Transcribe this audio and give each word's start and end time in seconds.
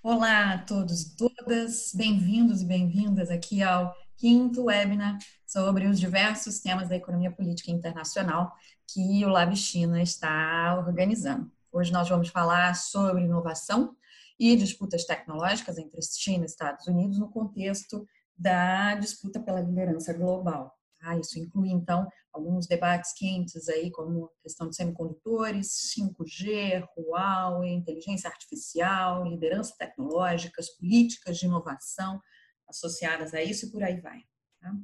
Olá 0.00 0.52
a 0.52 0.58
todos 0.58 1.02
e 1.02 1.16
todas, 1.16 1.92
bem-vindos 1.92 2.62
e 2.62 2.64
bem-vindas 2.64 3.30
aqui 3.30 3.64
ao 3.64 3.92
quinto 4.16 4.66
webinar 4.66 5.18
sobre 5.44 5.86
os 5.86 5.98
diversos 5.98 6.60
temas 6.60 6.88
da 6.88 6.94
economia 6.94 7.32
política 7.32 7.72
internacional 7.72 8.54
que 8.86 9.24
o 9.24 9.28
Lab 9.28 9.56
China 9.56 10.00
está 10.00 10.76
organizando. 10.86 11.50
Hoje 11.72 11.92
nós 11.92 12.08
vamos 12.08 12.28
falar 12.28 12.76
sobre 12.76 13.24
inovação 13.24 13.96
e 14.38 14.54
disputas 14.54 15.04
tecnológicas 15.04 15.78
entre 15.78 16.00
China 16.00 16.44
e 16.44 16.46
Estados 16.46 16.86
Unidos 16.86 17.18
no 17.18 17.28
contexto 17.28 18.06
da 18.36 18.94
disputa 18.94 19.40
pela 19.40 19.60
liderança 19.60 20.12
global. 20.12 20.77
Ah, 21.00 21.16
isso 21.16 21.38
inclui, 21.38 21.70
então, 21.70 22.08
alguns 22.32 22.66
debates 22.66 23.12
quentes 23.12 23.68
aí, 23.68 23.90
como 23.90 24.30
questão 24.42 24.68
de 24.68 24.76
semicondutores, 24.76 25.92
5G, 25.96 26.84
Huawei, 26.96 27.72
inteligência 27.72 28.28
artificial, 28.28 29.24
liderança 29.24 29.74
tecnológicas, 29.78 30.70
políticas 30.70 31.38
de 31.38 31.46
inovação 31.46 32.20
associadas 32.68 33.32
a 33.32 33.42
isso 33.42 33.66
e 33.66 33.70
por 33.70 33.82
aí 33.82 34.00
vai. 34.00 34.20
Tá? 34.60 34.74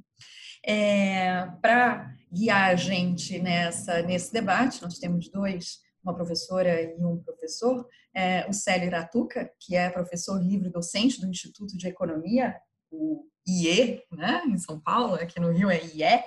É, 0.65 1.47
Para 1.61 2.15
guiar 2.33 2.71
a 2.71 2.77
gente 2.77 3.39
nessa, 3.39 4.03
nesse 4.03 4.33
debate, 4.33 4.83
nós 4.83 4.99
temos 4.99 5.29
dois, 5.29 5.81
uma 6.03 6.15
professora 6.15 6.81
e 6.81 7.05
um 7.05 7.23
professor, 7.23 7.87
é, 8.15 8.49
o 8.49 8.53
Célio 8.53 8.87
Iratuca, 8.87 9.51
que 9.61 9.75
é 9.75 9.91
professor 9.91 10.41
livre 10.41 10.71
docente 10.71 11.21
do 11.21 11.27
Instituto 11.27 11.77
de 11.77 11.89
Economia, 11.89 12.57
o 12.91 13.27
IE, 13.47 14.03
né, 14.11 14.43
em 14.47 14.59
São 14.59 14.81
Paulo, 14.81 15.15
aqui 15.15 15.39
no 15.39 15.53
Rio 15.53 15.71
é 15.71 15.85
IE, 15.85 16.23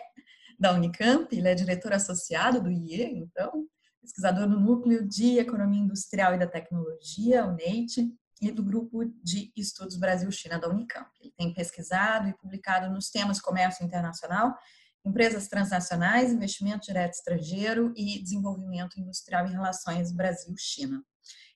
da 0.59 0.73
Unicamp, 0.73 1.35
ele 1.35 1.47
é 1.47 1.55
diretor 1.55 1.93
associado 1.93 2.61
do 2.61 2.71
IE, 2.71 3.03
então, 3.03 3.65
pesquisador 4.01 4.47
no 4.47 4.59
Núcleo 4.59 5.07
de 5.07 5.37
Economia 5.37 5.81
Industrial 5.81 6.33
e 6.33 6.39
da 6.39 6.47
Tecnologia, 6.47 7.45
o 7.45 7.53
NEIT, 7.53 8.11
e 8.41 8.51
do 8.51 8.63
Grupo 8.63 9.03
de 9.23 9.51
Estudos 9.55 9.97
Brasil-China 9.97 10.59
da 10.59 10.69
Unicamp. 10.69 11.09
Ele 11.19 11.33
tem 11.35 11.53
pesquisado 11.53 12.27
e 12.27 12.33
publicado 12.33 12.89
nos 12.93 13.09
temas 13.09 13.41
comércio 13.41 13.83
internacional, 13.83 14.55
empresas 15.03 15.47
transnacionais, 15.47 16.31
investimento 16.31 16.85
direto 16.85 17.13
estrangeiro 17.13 17.93
e 17.95 18.21
desenvolvimento 18.21 18.99
industrial 18.99 19.47
em 19.47 19.52
relações 19.52 20.11
Brasil-China. 20.11 21.03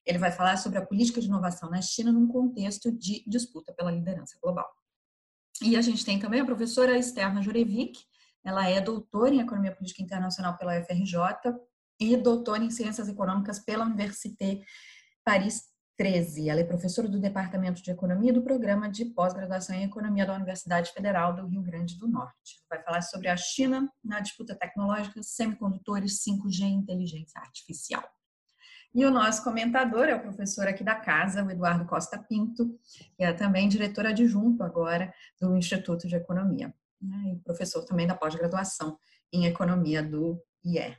Ele 0.04 0.18
vai 0.18 0.32
falar 0.32 0.56
sobre 0.56 0.78
a 0.78 0.86
política 0.86 1.20
de 1.20 1.28
inovação 1.28 1.70
na 1.70 1.80
China 1.80 2.10
num 2.10 2.26
contexto 2.26 2.90
de 2.90 3.22
disputa 3.26 3.72
pela 3.72 3.90
liderança 3.90 4.36
global. 4.42 4.68
E 5.60 5.76
a 5.76 5.82
gente 5.82 6.04
tem 6.04 6.18
também 6.18 6.40
a 6.40 6.44
professora 6.44 6.96
Externa 6.96 7.42
Jurevic, 7.42 8.00
ela 8.44 8.68
é 8.68 8.80
doutora 8.80 9.34
em 9.34 9.40
Economia 9.40 9.74
Política 9.74 10.02
Internacional 10.02 10.56
pela 10.56 10.78
UFRJ 10.80 11.18
e 12.00 12.16
doutora 12.16 12.64
em 12.64 12.70
Ciências 12.70 13.08
Econômicas 13.08 13.60
pela 13.60 13.84
Université 13.84 14.60
Paris 15.24 15.62
13. 15.96 16.48
Ela 16.48 16.60
é 16.60 16.64
professora 16.64 17.08
do 17.08 17.20
Departamento 17.20 17.80
de 17.80 17.90
Economia 17.90 18.32
do 18.32 18.42
Programa 18.42 18.90
de 18.90 19.04
Pós-Graduação 19.04 19.76
em 19.76 19.84
Economia 19.84 20.26
da 20.26 20.34
Universidade 20.34 20.90
Federal 20.92 21.34
do 21.34 21.46
Rio 21.46 21.62
Grande 21.62 21.96
do 21.96 22.08
Norte. 22.08 22.60
Vai 22.68 22.82
falar 22.82 23.02
sobre 23.02 23.28
a 23.28 23.36
China 23.36 23.88
na 24.02 24.18
disputa 24.18 24.56
tecnológica, 24.56 25.22
semicondutores, 25.22 26.24
5G 26.24 26.62
e 26.62 26.72
inteligência 26.72 27.40
artificial. 27.40 28.02
E 28.94 29.06
o 29.06 29.10
nosso 29.10 29.42
comentador 29.42 30.04
é 30.04 30.14
o 30.14 30.20
professor 30.20 30.68
aqui 30.68 30.84
da 30.84 30.94
casa, 30.94 31.42
o 31.42 31.50
Eduardo 31.50 31.86
Costa 31.86 32.18
Pinto, 32.18 32.78
que 33.16 33.24
é 33.24 33.32
também 33.32 33.68
diretor 33.68 34.06
adjunto 34.06 34.62
agora 34.62 35.12
do 35.40 35.56
Instituto 35.56 36.06
de 36.06 36.14
Economia, 36.14 36.74
né, 37.00 37.32
e 37.32 37.38
professor 37.38 37.84
também 37.84 38.06
da 38.06 38.14
pós-graduação 38.14 38.98
em 39.32 39.46
Economia 39.46 40.02
do 40.02 40.42
IE. 40.62 40.94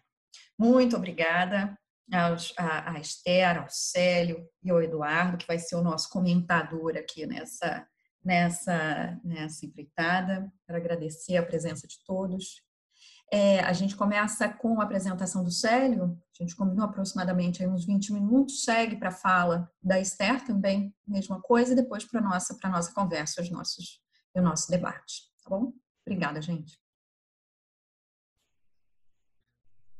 Muito 0.57 0.95
obrigada 0.95 1.77
aos, 2.11 2.51
a, 2.57 2.93
a 2.93 2.99
Esther, 2.99 3.59
ao 3.61 3.67
Célio 3.69 4.43
e 4.63 4.71
ao 4.71 4.81
Eduardo, 4.81 5.37
que 5.37 5.47
vai 5.47 5.59
ser 5.59 5.75
o 5.75 5.83
nosso 5.83 6.09
comentador 6.09 6.97
aqui 6.97 7.27
nessa, 7.27 7.87
nessa, 8.25 9.19
nessa 9.23 9.67
empreitada. 9.67 10.51
Quero 10.65 10.79
agradecer 10.79 11.37
a 11.37 11.45
presença 11.45 11.87
de 11.87 12.03
todos 12.05 12.62
é, 13.33 13.61
a 13.61 13.73
gente 13.73 13.95
começa 13.95 14.47
com 14.47 14.79
a 14.79 14.83
apresentação 14.83 15.43
do 15.43 15.49
Célio, 15.49 16.15
a 16.39 16.43
gente 16.43 16.55
combinou 16.55 16.85
aproximadamente 16.85 17.63
aí 17.63 17.67
uns 17.67 17.83
20 17.83 18.13
minutos, 18.13 18.63
segue 18.63 18.95
para 18.95 19.09
a 19.09 19.11
fala 19.11 19.67
da 19.81 19.99
Esther 19.99 20.45
também, 20.45 20.95
mesma 21.07 21.41
coisa, 21.41 21.73
e 21.73 21.75
depois 21.75 22.05
para 22.05 22.19
a 22.19 22.23
nossa, 22.23 22.55
nossa 22.65 22.93
conversa, 22.93 23.41
os 23.41 23.49
nossos, 23.49 23.99
o 24.35 24.41
nosso 24.41 24.69
debate, 24.69 25.23
tá 25.43 25.49
bom? 25.49 25.73
Obrigada, 26.05 26.39
gente. 26.43 26.79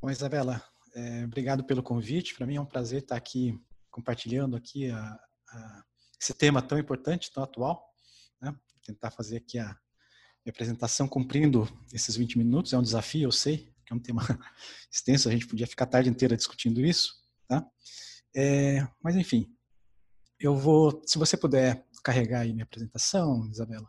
Bom, 0.00 0.10
Isabela, 0.10 0.62
é, 0.94 1.24
obrigado 1.24 1.64
pelo 1.64 1.82
convite, 1.82 2.36
para 2.36 2.46
mim 2.46 2.54
é 2.54 2.60
um 2.60 2.66
prazer 2.66 3.02
estar 3.02 3.16
aqui 3.16 3.60
compartilhando 3.90 4.54
aqui 4.54 4.92
a, 4.92 5.20
a, 5.50 5.84
esse 6.22 6.34
tema 6.34 6.62
tão 6.62 6.78
importante, 6.78 7.32
tão 7.32 7.42
atual, 7.42 7.84
né? 8.40 8.56
tentar 8.84 9.10
fazer 9.10 9.38
aqui 9.38 9.58
a, 9.58 9.76
minha 10.44 10.52
apresentação 10.52 11.08
cumprindo 11.08 11.66
esses 11.92 12.16
20 12.16 12.36
minutos. 12.38 12.72
É 12.72 12.78
um 12.78 12.82
desafio, 12.82 13.24
eu 13.24 13.32
sei, 13.32 13.72
que 13.84 13.92
é 13.92 13.96
um 13.96 13.98
tema 13.98 14.22
extenso, 14.92 15.28
a 15.28 15.32
gente 15.32 15.46
podia 15.46 15.66
ficar 15.66 15.84
a 15.84 15.88
tarde 15.88 16.10
inteira 16.10 16.36
discutindo 16.36 16.84
isso, 16.84 17.14
tá? 17.48 17.66
É, 18.36 18.86
mas, 19.02 19.16
enfim, 19.16 19.50
eu 20.38 20.56
vou, 20.56 21.02
se 21.06 21.18
você 21.18 21.36
puder 21.36 21.86
carregar 22.02 22.40
aí 22.40 22.52
minha 22.52 22.64
apresentação, 22.64 23.48
Isabela, 23.50 23.88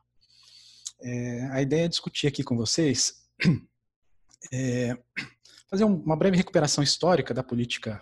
é, 1.02 1.48
a 1.52 1.62
ideia 1.62 1.86
é 1.86 1.90
discutir 1.90 2.28
aqui 2.28 2.44
com 2.44 2.56
vocês, 2.56 3.28
é, 4.54 4.98
fazer 5.70 5.84
uma 5.84 6.16
breve 6.16 6.38
recuperação 6.38 6.84
histórica 6.84 7.34
da 7.34 7.44
política 7.44 8.02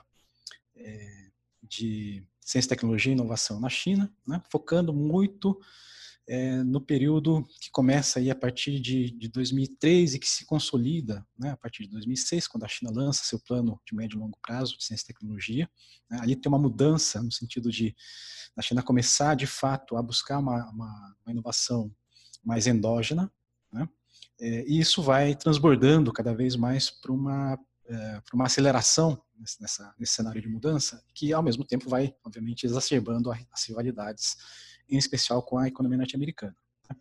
é, 0.75 1.30
de 1.63 2.24
ciência, 2.40 2.69
tecnologia 2.69 3.12
e 3.12 3.16
inovação 3.16 3.59
na 3.59 3.69
China, 3.69 4.13
né, 4.28 4.42
focando 4.52 4.94
muito 4.94 5.59
é, 6.28 6.64
no 6.64 6.80
período 6.80 7.44
que 7.60 7.70
começa 7.70 8.20
aí 8.20 8.32
a 8.32 8.36
partir 8.36 8.80
de, 8.80 9.12
de 9.12 9.28
2003 9.28 10.14
e 10.14 10.20
que 10.20 10.28
se 10.28 10.46
consolida 10.46 11.26
né, 11.38 11.52
a 11.52 11.58
partir 11.58 11.84
de 11.84 11.90
2006, 11.90 12.48
quando 12.48 12.64
a 12.64 12.68
China 12.68 12.92
lança 12.94 13.24
seu 13.26 13.40
plano 13.40 13.80
de 13.86 13.96
médio 13.96 14.18
e 14.18 14.20
longo 14.20 14.38
prazo 14.42 14.78
de 14.78 14.84
ciência 14.84 15.04
e 15.04 15.08
tecnologia. 15.08 15.70
Né, 16.10 16.20
ali 16.22 16.36
tem 16.36 16.50
uma 16.50 16.60
mudança 16.60 17.22
no 17.22 17.32
sentido 17.32 17.70
de 17.70 17.96
a 18.56 18.62
China 18.62 18.82
começar, 18.82 19.36
de 19.36 19.48
fato, 19.48 19.98
a 19.98 20.02
buscar 20.02 20.40
uma, 20.40 20.70
uma, 20.70 21.16
uma 21.26 21.32
inovação 21.32 21.94
mais 22.44 22.68
endógena, 22.68 23.32
né, 23.72 23.88
é, 24.40 24.66
e 24.68 24.80
isso 24.80 25.02
vai 25.02 25.36
transbordando 25.36 26.12
cada 26.12 26.34
vez 26.34 26.56
mais 26.56 26.90
para 26.90 27.12
uma, 27.12 27.60
é, 27.86 28.22
uma 28.34 28.46
aceleração 28.46 29.22
nessa, 29.60 29.94
nesse 30.00 30.14
cenário 30.14 30.42
de 30.42 30.48
mudança, 30.48 31.04
que 31.14 31.34
ao 31.34 31.44
mesmo 31.44 31.66
tempo 31.66 31.90
vai, 31.90 32.16
obviamente, 32.24 32.66
exacerbando 32.66 33.32
as 33.32 33.64
rivalidades 33.68 34.38
em 34.90 34.98
especial 34.98 35.42
com 35.44 35.58
a 35.58 35.68
economia 35.68 35.98
norte-americana. 35.98 36.56
Tá? 36.88 36.96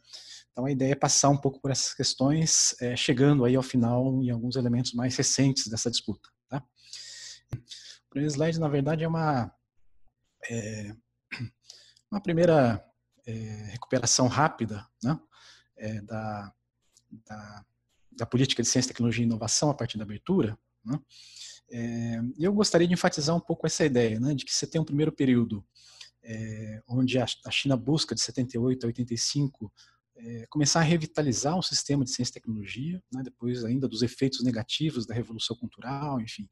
Então 0.52 0.66
a 0.66 0.70
ideia 0.70 0.92
é 0.92 0.96
passar 0.96 1.30
um 1.30 1.36
pouco 1.36 1.60
por 1.60 1.70
essas 1.70 1.94
questões, 1.94 2.74
é, 2.80 2.94
chegando 2.94 3.44
aí 3.44 3.56
ao 3.56 3.62
final 3.62 4.22
em 4.22 4.30
alguns 4.30 4.56
elementos 4.56 4.92
mais 4.92 5.16
recentes 5.16 5.66
dessa 5.66 5.90
disputa. 5.90 6.28
Tá? 6.48 6.62
O 7.54 8.10
primeiro 8.10 8.32
slide, 8.32 8.60
na 8.60 8.68
verdade, 8.68 9.02
é 9.02 9.08
uma, 9.08 9.50
é, 10.50 10.94
uma 12.10 12.20
primeira 12.20 12.84
é, 13.26 13.32
recuperação 13.70 14.26
rápida 14.26 14.86
né, 15.02 15.18
é, 15.78 16.00
da, 16.02 16.52
da, 17.26 17.64
da, 18.12 18.26
política 18.26 18.62
de 18.62 18.68
ciência, 18.68 18.90
tecnologia 18.90 19.24
e 19.24 19.26
inovação 19.26 19.70
a 19.70 19.74
partir 19.74 19.96
da 19.96 20.04
abertura. 20.04 20.58
Né, 20.84 20.98
é, 21.70 22.20
eu 22.38 22.52
gostaria 22.52 22.86
de 22.86 22.92
enfatizar 22.92 23.34
um 23.34 23.40
pouco 23.40 23.66
essa 23.66 23.84
ideia, 23.84 24.20
né, 24.20 24.34
de 24.34 24.44
que 24.44 24.52
você 24.52 24.66
tem 24.66 24.80
um 24.80 24.84
primeiro 24.84 25.12
período 25.12 25.64
é, 26.24 26.82
onde 26.88 27.18
a, 27.18 27.26
China 27.50 27.76
busca, 27.76 28.14
de 28.14 28.20
78 28.20 28.84
a 28.84 28.86
85, 28.86 29.72
é, 30.16 30.46
começar 30.46 30.80
a 30.80 30.84
revitalizar 30.84 31.56
o 31.58 31.62
sistema 31.62 32.04
de 32.04 32.10
ciência 32.10 32.32
e 32.32 32.34
tecnologia, 32.34 33.02
né, 33.12 33.22
depois 33.22 33.64
ainda 33.64 33.88
dos 33.88 34.02
efeitos 34.02 34.42
negativos 34.42 35.06
da 35.06 35.14
revolução 35.14 35.56
cultural, 35.56 36.20
enfim, 36.20 36.48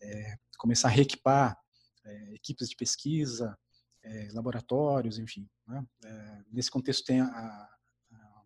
é, 0.00 0.36
começar 0.58 0.88
a 0.88 0.90
reequipar 0.90 1.56
é, 2.04 2.34
equipes 2.34 2.68
de 2.68 2.76
pesquisa, 2.76 3.56
é, 4.02 4.28
laboratórios, 4.32 5.18
enfim. 5.18 5.48
Né, 5.66 5.86
é, 6.04 6.42
nesse 6.50 6.70
contexto 6.70 7.04
tem 7.04 7.20
a, 7.20 7.26
a, 7.26 7.68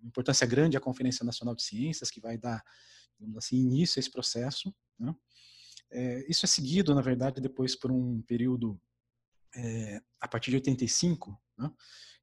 importância 0.02 0.46
grande 0.46 0.76
a 0.76 0.80
Conferência 0.80 1.24
Nacional 1.24 1.54
de 1.54 1.62
Ciências, 1.62 2.10
que 2.10 2.20
vai 2.20 2.36
dar, 2.36 2.62
assim, 3.36 3.56
início 3.56 3.98
a 3.98 4.00
esse 4.00 4.10
processo. 4.10 4.74
Né. 4.98 5.14
isso 6.28 6.46
é 6.46 6.48
seguido, 6.48 6.94
na 6.94 7.02
verdade, 7.02 7.40
depois 7.40 7.74
por 7.74 7.90
um 7.90 8.22
período 8.22 8.80
é, 9.56 10.00
a 10.20 10.28
partir 10.28 10.50
de 10.50 10.56
85, 10.56 11.40
né, 11.58 11.70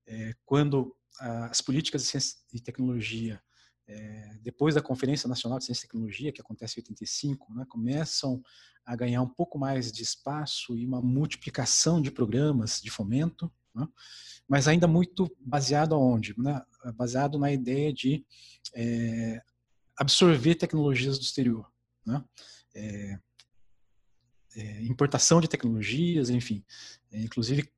é, 0.07 0.33
quando 0.45 0.95
as 1.19 1.61
políticas 1.61 2.01
de 2.01 2.07
ciência 2.07 2.39
e 2.51 2.59
tecnologia, 2.59 3.39
é, 3.87 4.37
depois 4.41 4.73
da 4.73 4.81
Conferência 4.81 5.29
Nacional 5.29 5.59
de 5.59 5.65
Ciência 5.65 5.85
e 5.85 5.87
Tecnologia, 5.87 6.31
que 6.31 6.41
acontece 6.41 6.79
em 6.79 6.81
85, 6.81 7.53
né, 7.53 7.65
começam 7.69 8.41
a 8.83 8.95
ganhar 8.95 9.21
um 9.21 9.29
pouco 9.29 9.59
mais 9.59 9.91
de 9.91 10.01
espaço 10.01 10.75
e 10.75 10.85
uma 10.85 11.01
multiplicação 11.01 12.01
de 12.01 12.09
programas 12.09 12.81
de 12.81 12.89
fomento, 12.89 13.51
né, 13.75 13.87
mas 14.47 14.67
ainda 14.67 14.87
muito 14.87 15.29
baseado 15.39 15.93
aonde? 15.93 16.33
Né, 16.37 16.61
baseado 16.95 17.37
na 17.37 17.51
ideia 17.51 17.93
de 17.93 18.25
absorver 19.95 20.55
tecnologias 20.55 21.19
do 21.19 21.23
exterior. 21.23 21.71
É, 22.75 23.19
importação 24.83 25.41
de 25.41 25.47
tecnologias, 25.47 26.29
enfim. 26.29 26.63
É, 27.11 27.21
inclusive, 27.21 27.69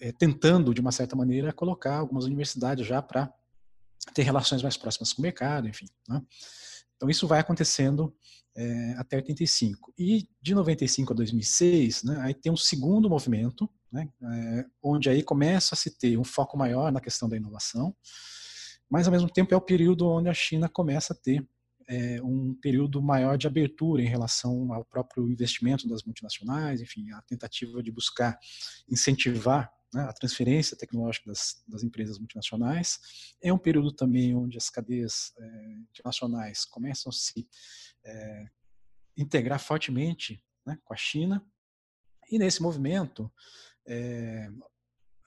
é, 0.00 0.12
tentando, 0.12 0.74
de 0.74 0.80
uma 0.80 0.92
certa 0.92 1.16
maneira, 1.16 1.52
colocar 1.52 1.96
algumas 1.96 2.24
universidades 2.24 2.86
já 2.86 3.00
para 3.00 3.32
ter 4.14 4.22
relações 4.22 4.62
mais 4.62 4.76
próximas 4.76 5.12
com 5.12 5.20
o 5.20 5.22
mercado, 5.22 5.68
enfim. 5.68 5.86
Né? 6.08 6.22
Então, 6.96 7.08
isso 7.10 7.26
vai 7.26 7.40
acontecendo 7.40 8.14
é, 8.56 8.94
até 8.96 9.16
85. 9.16 9.92
E 9.98 10.28
de 10.40 10.54
95 10.54 11.12
a 11.12 11.16
2006, 11.16 12.04
né, 12.04 12.18
aí 12.22 12.34
tem 12.34 12.50
um 12.50 12.56
segundo 12.56 13.08
movimento, 13.08 13.68
né, 13.92 14.08
é, 14.22 14.64
onde 14.82 15.10
aí 15.10 15.22
começa 15.22 15.74
a 15.74 15.78
se 15.78 15.90
ter 15.96 16.18
um 16.18 16.24
foco 16.24 16.56
maior 16.56 16.90
na 16.90 17.00
questão 17.00 17.28
da 17.28 17.36
inovação, 17.36 17.94
mas 18.88 19.06
ao 19.06 19.12
mesmo 19.12 19.28
tempo 19.28 19.52
é 19.52 19.56
o 19.56 19.60
período 19.60 20.08
onde 20.08 20.28
a 20.28 20.34
China 20.34 20.68
começa 20.68 21.12
a 21.12 21.16
ter 21.16 21.46
é, 21.88 22.20
um 22.22 22.54
período 22.54 23.00
maior 23.00 23.38
de 23.38 23.46
abertura 23.46 24.02
em 24.02 24.08
relação 24.08 24.72
ao 24.72 24.84
próprio 24.84 25.30
investimento 25.30 25.88
das 25.88 26.02
multinacionais, 26.02 26.80
enfim, 26.80 27.10
a 27.12 27.22
tentativa 27.22 27.82
de 27.82 27.92
buscar 27.92 28.38
incentivar 28.88 29.72
né, 29.94 30.02
a 30.02 30.12
transferência 30.12 30.76
tecnológica 30.76 31.26
das, 31.26 31.62
das, 31.66 31.82
empresas 31.84 32.18
multinacionais. 32.18 32.98
É 33.40 33.52
um 33.52 33.58
período 33.58 33.92
também 33.92 34.34
onde 34.34 34.56
as 34.56 34.68
cadeias 34.68 35.32
é, 35.38 35.72
internacionais 35.90 36.64
começam 36.64 37.10
a 37.10 37.12
se 37.12 37.48
é, 38.04 38.46
integrar 39.16 39.60
fortemente 39.60 40.42
né, 40.66 40.78
com 40.84 40.92
a 40.92 40.96
China. 40.96 41.44
E 42.30 42.38
nesse 42.38 42.60
movimento, 42.60 43.32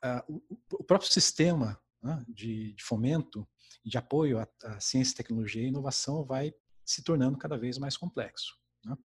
a, 0.03 0.25
o, 0.27 0.41
o, 0.73 0.83
próprio 0.83 1.09
sistema 1.09 1.79
né, 2.01 2.24
de, 2.28 2.74
de, 2.74 2.84
fomento 2.84 3.48
e 3.84 3.90
de 3.90 3.98
apoio 3.98 4.40
à, 4.40 4.48
à, 4.63 4.80
ciência, 4.80 5.16
tecnologia 5.16 5.63
e 5.63 5.68
inovação 5.68 6.24
vai 6.25 6.54
se 6.86 7.04
tornando 7.04 7.38
cada 7.38 7.57
vez 7.57 7.78
mais 7.78 7.98
complexo. 7.98 8.57
Né. 8.84 8.96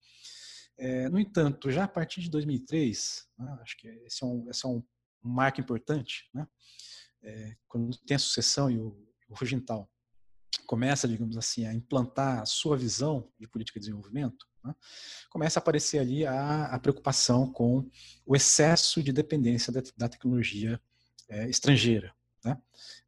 É, 0.76 1.08
no 1.08 1.18
entanto, 1.18 1.70
já 1.70 1.84
a 1.84 1.88
partir 1.88 2.20
de 2.20 2.30
2003, 2.30 3.28
né, 3.38 3.58
acho 3.60 3.76
que 3.76 3.88
esse 3.88 4.24
é 4.24 4.26
um, 4.26 4.50
esse 4.50 4.64
é 4.66 4.68
um 4.68 4.82
marco 5.22 5.60
importante, 5.60 6.28
né? 6.34 6.46
É, 7.22 7.56
quando 7.66 7.96
tem 7.98 8.16
a 8.16 8.18
sucessão 8.18 8.70
e 8.70 8.78
o, 8.78 8.88
o 9.28 9.34
Rugental 9.34 9.90
começa, 10.66 11.08
digamos 11.08 11.36
assim, 11.36 11.66
a 11.66 11.72
implantar 11.72 12.42
a 12.42 12.46
sua 12.46 12.76
visão 12.76 13.32
de 13.38 13.48
política 13.48 13.78
de 13.78 13.86
desenvolvimento, 13.86 14.46
né? 14.62 14.74
começa 15.30 15.58
a 15.58 15.62
aparecer 15.62 15.98
ali 15.98 16.26
a, 16.26 16.66
a, 16.66 16.78
preocupação 16.78 17.50
com 17.50 17.88
o 18.26 18.36
excesso 18.36 19.02
de 19.02 19.12
dependência 19.12 19.72
da, 19.72 19.82
da 19.96 20.08
tecnologia 20.08 20.80
é, 21.28 21.48
estrangeira. 21.48 22.14
Né? 22.44 22.58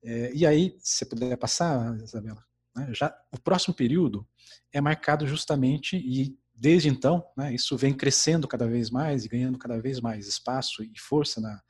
É, 0.03 0.33
e 0.35 0.47
aí, 0.47 0.77
se 0.81 0.99
você 0.99 1.06
puder 1.06 1.37
passar, 1.37 1.97
Isabela, 2.03 2.43
né? 2.75 2.88
já 2.93 3.15
o 3.33 3.38
próximo 3.38 3.75
período 3.75 4.27
é 4.73 4.81
marcado 4.81 5.27
justamente 5.27 5.97
e 5.97 6.37
desde 6.55 6.88
então, 6.88 7.25
né, 7.37 7.55
isso 7.55 7.77
vem 7.77 7.94
crescendo 7.94 8.49
cada 8.49 8.67
vez 8.67 8.91
mais 8.91 9.25
e 9.25 9.29
ganhando 9.29 9.59
cada 9.59 9.79
vez 9.81 10.00
mais 10.00 10.27
espaço 10.27 10.83
e 10.83 10.93
força 10.99 11.41
na, 11.41 11.62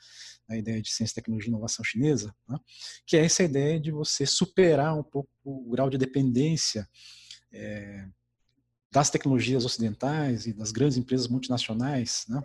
na 0.48 0.56
ideia 0.56 0.80
de 0.80 0.92
ciência, 0.92 1.16
tecnologia 1.16 1.48
e 1.48 1.52
inovação 1.52 1.84
chinesa, 1.84 2.34
né? 2.48 2.58
que 3.04 3.16
é 3.16 3.24
essa 3.24 3.42
ideia 3.42 3.80
de 3.80 3.90
você 3.90 4.24
superar 4.24 4.96
um 4.96 5.02
pouco 5.02 5.28
o 5.44 5.70
grau 5.70 5.90
de 5.90 5.98
dependência 5.98 6.88
é, 7.52 8.06
das 8.92 9.10
tecnologias 9.10 9.64
ocidentais 9.64 10.46
e 10.46 10.52
das 10.52 10.70
grandes 10.70 10.96
empresas 10.96 11.26
multinacionais 11.26 12.24
né? 12.28 12.42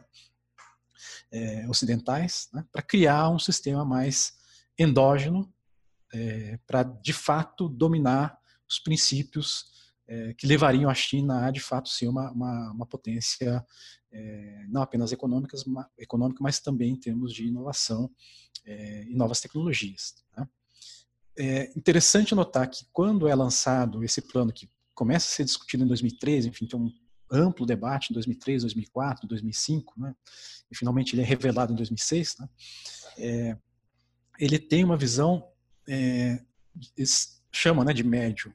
é, 1.31 1.69
ocidentais 1.69 2.49
né? 2.51 2.65
para 2.71 2.81
criar 2.81 3.29
um 3.29 3.39
sistema 3.39 3.85
mais 3.85 4.40
endógeno 4.77 5.51
é, 6.13 6.59
para, 6.67 6.83
de 6.83 7.13
fato, 7.13 7.69
dominar 7.69 8.37
os 8.69 8.79
princípios 8.79 9.65
é, 10.07 10.33
que 10.33 10.45
levariam 10.45 10.89
a 10.89 10.93
China 10.93 11.45
a, 11.45 11.51
de 11.51 11.59
fato, 11.59 11.89
ser 11.89 12.07
uma, 12.07 12.31
uma, 12.31 12.71
uma 12.71 12.85
potência 12.85 13.65
é, 14.11 14.65
não 14.67 14.81
apenas 14.81 15.11
econômicas, 15.11 15.63
econômica, 15.97 16.43
mas 16.43 16.59
também 16.59 16.91
em 16.91 16.99
termos 16.99 17.33
de 17.33 17.47
inovação 17.47 18.11
é, 18.65 19.05
e 19.05 19.15
novas 19.15 19.39
tecnologias. 19.39 20.15
Tá? 20.33 20.47
É 21.37 21.71
interessante 21.77 22.35
notar 22.35 22.69
que 22.69 22.85
quando 22.91 23.27
é 23.27 23.33
lançado 23.33 24.03
esse 24.03 24.21
plano 24.21 24.51
que 24.51 24.69
começa 24.93 25.27
a 25.27 25.35
ser 25.35 25.45
discutido 25.45 25.83
em 25.83 25.87
2013, 25.87 26.49
enfim, 26.49 26.65
tem 26.65 26.79
um 26.79 26.91
amplo 27.31 27.65
debate 27.65 28.11
em 28.11 28.13
2003, 28.13 28.63
2004, 28.63 29.27
2005, 29.27 29.93
né? 29.97 30.13
e 30.69 30.75
finalmente 30.75 31.15
ele 31.15 31.21
é 31.21 31.25
revelado 31.25 31.71
em 31.71 31.75
2006, 31.75 32.35
né? 32.37 32.49
é, 33.17 33.57
ele 34.41 34.57
tem 34.57 34.83
uma 34.83 34.97
visão, 34.97 35.47
é, 35.87 36.43
chama 37.51 37.85
né, 37.85 37.93
de 37.93 38.03
médio 38.03 38.51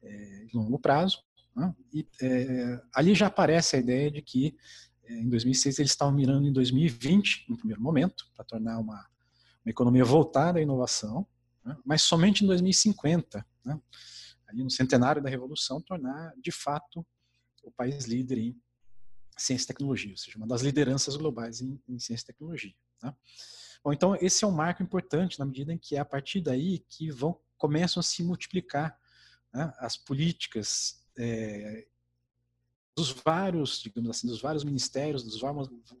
é, 0.00 0.44
e 0.44 0.56
longo 0.56 0.78
prazo, 0.78 1.20
né? 1.54 1.74
e 1.92 2.06
é, 2.22 2.80
ali 2.94 3.12
já 3.12 3.26
aparece 3.26 3.74
a 3.74 3.78
ideia 3.80 4.08
de 4.08 4.22
que 4.22 4.56
é, 5.02 5.14
em 5.14 5.28
2006 5.28 5.80
eles 5.80 5.90
estavam 5.90 6.14
mirando 6.14 6.46
em 6.46 6.52
2020, 6.52 7.46
no 7.48 7.56
primeiro 7.56 7.82
momento, 7.82 8.30
para 8.36 8.44
tornar 8.44 8.78
uma, 8.78 8.94
uma, 8.94 9.70
economia 9.70 10.04
voltada 10.04 10.60
à 10.60 10.62
inovação, 10.62 11.26
né? 11.64 11.76
mas 11.84 12.02
somente 12.02 12.44
em 12.44 12.46
2050, 12.46 13.44
né? 13.64 13.80
ali 14.46 14.62
no 14.62 14.70
centenário 14.70 15.20
da 15.20 15.28
Revolução, 15.28 15.80
tornar 15.80 16.32
de 16.40 16.52
fato 16.52 17.04
o 17.64 17.72
país 17.72 18.04
líder 18.04 18.38
em 18.38 18.56
ciência 19.36 19.64
e 19.64 19.66
tecnologia, 19.66 20.12
ou 20.12 20.16
seja, 20.16 20.38
uma 20.38 20.46
das 20.46 20.62
lideranças 20.62 21.16
globais 21.16 21.60
em, 21.60 21.80
em 21.88 21.98
ciência 21.98 22.22
e 22.22 22.26
tecnologia. 22.28 22.74
Tá? 23.00 23.12
Bom, 23.86 23.92
então 23.92 24.16
esse 24.20 24.42
é 24.42 24.48
um 24.48 24.50
marco 24.50 24.82
importante 24.82 25.38
na 25.38 25.44
medida 25.44 25.72
em 25.72 25.78
que 25.78 25.94
é 25.94 26.00
a 26.00 26.04
partir 26.04 26.40
daí 26.40 26.80
que 26.88 27.08
vão 27.08 27.40
começam 27.56 28.00
a 28.00 28.02
se 28.02 28.20
multiplicar 28.24 28.98
né, 29.54 29.72
as 29.78 29.96
políticas 29.96 31.06
é, 31.16 31.86
dos 32.96 33.12
vários, 33.12 33.80
digamos 33.80 34.10
assim, 34.10 34.26
dos 34.26 34.40
vários 34.40 34.64
ministérios, 34.64 35.22
dos 35.22 35.40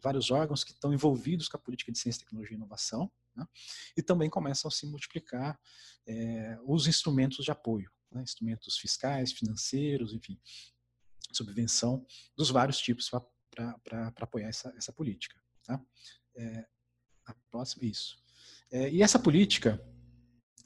vários 0.02 0.32
órgãos 0.32 0.64
que 0.64 0.72
estão 0.72 0.92
envolvidos 0.92 1.48
com 1.48 1.58
a 1.58 1.60
política 1.60 1.92
de 1.92 1.98
ciência, 2.00 2.24
tecnologia 2.24 2.54
e 2.54 2.58
inovação, 2.58 3.08
né? 3.36 3.46
e 3.96 4.02
também 4.02 4.28
começam 4.28 4.68
a 4.68 4.72
se 4.72 4.84
multiplicar 4.84 5.56
é, 6.08 6.58
os 6.64 6.88
instrumentos 6.88 7.44
de 7.44 7.52
apoio, 7.52 7.88
né? 8.10 8.20
instrumentos 8.20 8.78
fiscais, 8.78 9.30
financeiros, 9.30 10.12
enfim, 10.12 10.36
subvenção 11.30 12.04
dos 12.36 12.50
vários 12.50 12.78
tipos 12.78 13.08
para 13.48 14.12
apoiar 14.16 14.48
essa, 14.48 14.74
essa 14.76 14.92
política. 14.92 15.40
Tá? 15.64 15.80
É, 16.34 16.66
a 17.26 17.34
próxima, 17.50 17.84
isso. 17.84 18.16
É, 18.70 18.90
e 18.90 19.02
essa 19.02 19.18
política, 19.18 19.80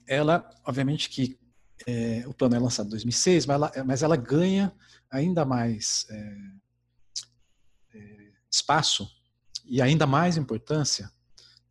ela, 0.07 0.49
obviamente 0.65 1.09
que 1.09 1.39
é, 1.87 2.25
o 2.27 2.35
plano 2.35 2.57
é 2.57 2.59
lançado 2.59 2.87
em 2.87 2.91
2006, 2.91 3.47
mas 3.47 3.55
ela, 3.55 3.73
mas 3.85 4.03
ela 4.03 4.17
ganha 4.17 4.73
ainda 5.11 5.45
mais 5.45 6.07
é, 6.11 6.37
é, 7.95 8.33
espaço 8.51 9.09
e 9.65 9.81
ainda 9.81 10.07
mais 10.07 10.37
importância 10.37 11.11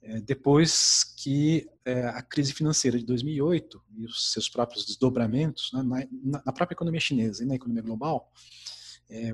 é, 0.01 0.19
depois 0.21 1.03
que 1.17 1.69
é, 1.85 2.07
a 2.07 2.21
crise 2.21 2.53
financeira 2.53 2.97
de 2.97 3.05
2008 3.05 3.81
e 3.97 4.05
os 4.05 4.31
seus 4.31 4.49
próprios 4.49 4.85
desdobramentos 4.85 5.71
né, 5.73 5.83
na, 5.83 6.41
na, 6.45 6.53
própria 6.53 6.75
economia 6.75 6.99
chinesa 6.99 7.43
e 7.43 7.47
na 7.47 7.55
economia 7.55 7.83
global 7.83 8.31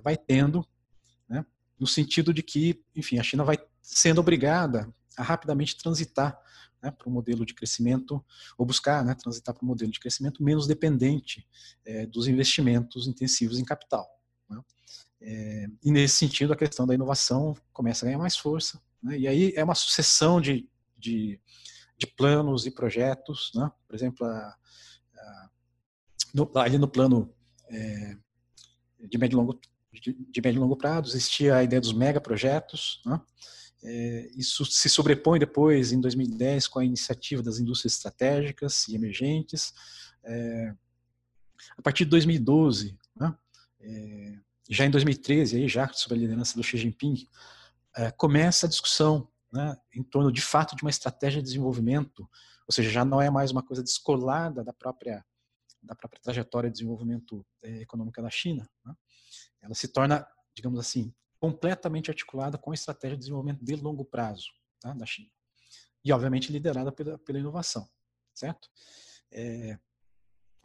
vai 0.02 0.16
tendo, 0.16 0.66
né, 1.28 1.46
no 1.78 1.86
sentido 1.86 2.34
de 2.34 2.42
que, 2.42 2.82
enfim, 2.96 3.20
a 3.20 3.24
China 3.24 3.44
vai 3.44 3.58
sendo 3.82 4.22
obrigada 4.22 4.90
a 5.18 5.24
rapidamente 5.24 5.78
transitar 5.78 6.40
né, 6.82 6.92
para 6.92 7.10
um 7.10 7.12
modelo 7.12 7.46
de 7.46 7.54
crescimento, 7.54 8.24
ou 8.58 8.66
buscar 8.66 9.04
né, 9.04 9.16
transitar 9.16 9.56
para 9.56 9.64
um 9.64 9.68
modelo 9.68 9.92
de 9.92 10.00
crescimento 10.00 10.44
menos 10.44 10.68
dependente 10.68 11.48
é, 11.86 12.06
dos 12.06 12.28
investimentos 12.28 13.08
intensivos 13.08 13.60
em 13.60 13.66
capital. 13.66 14.08
Né. 14.50 14.62
É, 15.22 15.68
e 15.84 15.92
nesse 15.92 16.18
sentido, 16.18 16.54
a 16.54 16.58
questão 16.58 16.86
da 16.86 16.94
inovação 16.94 17.56
começa 17.74 18.06
a 18.06 18.08
ganhar 18.08 18.20
mais 18.20 18.38
força. 18.38 18.82
Né, 19.02 19.20
e 19.20 19.28
aí 19.28 19.54
é 19.56 19.64
uma 19.64 19.76
sucessão 19.76 20.40
de, 20.40 20.70
de, 20.98 21.40
de 21.98 22.08
planos 22.08 22.66
e 22.66 22.72
projetos. 22.72 23.52
Né, 23.56 23.70
por 23.88 23.96
exemplo, 23.96 24.26
a, 24.26 24.56
a, 25.18 25.50
no, 26.34 26.52
ali 26.56 26.78
no 26.78 26.88
plano 26.88 27.34
é, 27.70 28.18
de 29.00 29.18
médio 29.18 29.36
e 29.36 29.38
longo 29.38 29.60
de, 30.02 30.14
de 30.14 30.60
longo 30.60 30.76
prazo 30.76 31.10
existia 31.12 31.56
a 31.56 31.64
ideia 31.64 31.80
dos 31.80 31.94
megaprojetos, 31.94 33.02
né, 33.06 33.20
é, 33.88 34.32
isso 34.36 34.66
se 34.66 34.90
sobrepõe 34.90 35.38
depois, 35.38 35.92
em 35.92 36.02
2010, 36.02 36.68
com 36.68 36.80
a 36.80 36.86
iniciativa 36.86 37.44
das 37.44 37.60
indústrias 37.60 37.94
estratégicas 37.94 38.88
e 38.88 38.96
emergentes. 38.96 39.74
É, 40.24 40.76
a 41.78 41.82
partir 41.84 42.04
de 42.06 42.10
2012, 42.10 42.98
né, 43.16 43.36
é, 43.80 44.40
já 44.70 44.86
em 44.86 44.90
2013, 44.90 45.58
aí, 45.58 45.68
já 45.68 45.88
sob 45.94 46.16
a 46.16 46.18
liderança 46.18 46.56
do 46.56 46.64
Xi 46.64 46.78
Jinping, 46.78 47.28
é, 47.96 48.10
começa 48.12 48.66
a 48.66 48.70
discussão 48.70 49.30
né, 49.54 49.78
em 49.94 50.02
torno, 50.02 50.32
de 50.32 50.42
fato, 50.42 50.76
de 50.76 50.82
uma 50.82 50.90
estratégia 50.90 51.40
de 51.40 51.48
desenvolvimento, 51.48 52.28
ou 52.68 52.74
seja, 52.74 52.90
já 52.90 53.06
não 53.06 53.22
é 53.22 53.30
mais 53.30 53.52
uma 53.52 53.62
coisa 53.62 53.84
descolada 53.84 54.64
da 54.64 54.74
própria, 54.74 55.24
da 55.84 55.94
própria 55.94 56.20
trajetória 56.20 56.72
de 56.72 56.78
desenvolvimento 56.78 57.46
é, 57.62 57.82
econômica 57.82 58.20
da 58.20 58.32
China. 58.32 58.68
Né, 58.84 58.96
ela 59.62 59.76
se 59.76 59.88
torna, 59.88 60.28
digamos 60.56 60.80
assim, 60.80 61.14
completamente 61.40 62.10
articulada 62.10 62.58
com 62.58 62.72
a 62.72 62.74
estratégia 62.74 63.18
de 63.18 63.22
desenvolvimento 63.22 63.64
de 63.64 63.76
longo 63.76 64.06
prazo 64.06 64.48
tá, 64.80 64.94
da 64.94 65.06
China. 65.06 65.30
E, 66.04 66.12
obviamente, 66.12 66.52
liderada 66.52 66.92
pela, 66.92 67.18
pela 67.18 67.40
inovação, 67.40 67.88
certo? 68.34 68.70
É, 69.32 69.78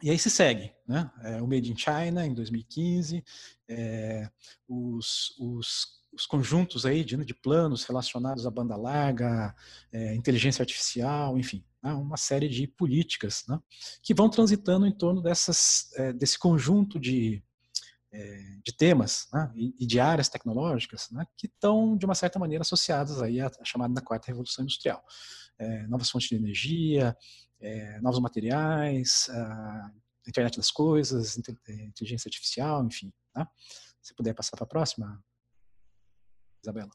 e 0.03 0.09
aí 0.09 0.17
se 0.17 0.29
segue, 0.29 0.71
né? 0.87 1.11
É, 1.23 1.41
o 1.41 1.47
Made 1.47 1.71
in 1.71 1.77
China 1.77 2.25
em 2.25 2.33
2015, 2.33 3.23
é, 3.67 4.29
os, 4.67 5.35
os, 5.39 6.01
os, 6.11 6.25
conjuntos 6.25 6.85
aí 6.85 7.03
de, 7.03 7.15
de, 7.23 7.33
planos 7.35 7.83
relacionados 7.83 8.47
à 8.47 8.51
banda 8.51 8.75
larga, 8.75 9.55
é, 9.91 10.15
inteligência 10.15 10.63
artificial, 10.63 11.37
enfim, 11.37 11.63
né? 11.83 11.93
uma 11.93 12.17
série 12.17 12.49
de 12.49 12.65
políticas 12.67 13.43
né? 13.47 13.59
que 14.01 14.13
vão 14.13 14.27
transitando 14.27 14.87
em 14.87 14.91
torno 14.91 15.21
dessas, 15.21 15.91
é, 15.95 16.11
desse 16.11 16.39
conjunto 16.39 16.99
de, 16.99 17.43
é, 18.13 18.57
de 18.63 18.75
temas 18.75 19.27
né? 19.31 19.51
e, 19.55 19.85
de 19.85 19.99
áreas 19.99 20.27
tecnológicas 20.27 21.09
né? 21.11 21.25
que 21.37 21.47
estão, 21.47 21.95
de 21.95 22.05
uma 22.05 22.15
certa 22.15 22.37
maneira, 22.37 22.61
associadas 22.61 23.21
aí 23.21 23.39
à, 23.39 23.47
à 23.47 23.65
chamada 23.65 23.93
da 23.93 24.01
quarta 24.01 24.27
revolução 24.27 24.63
industrial. 24.63 25.03
É, 25.57 25.87
novas 25.87 26.09
fontes 26.09 26.27
de 26.29 26.35
energia, 26.35 27.15
é, 27.59 27.99
novos 28.01 28.19
materiais, 28.19 29.29
a 29.29 29.91
internet 30.27 30.57
das 30.57 30.71
coisas, 30.71 31.37
inteligência 31.37 32.27
artificial, 32.27 32.83
enfim. 32.85 33.13
Tá? 33.33 33.49
Se 34.01 34.13
puder 34.15 34.33
passar 34.33 34.57
para 34.57 34.65
a 34.65 34.69
próxima, 34.69 35.23
Isabela. 36.63 36.91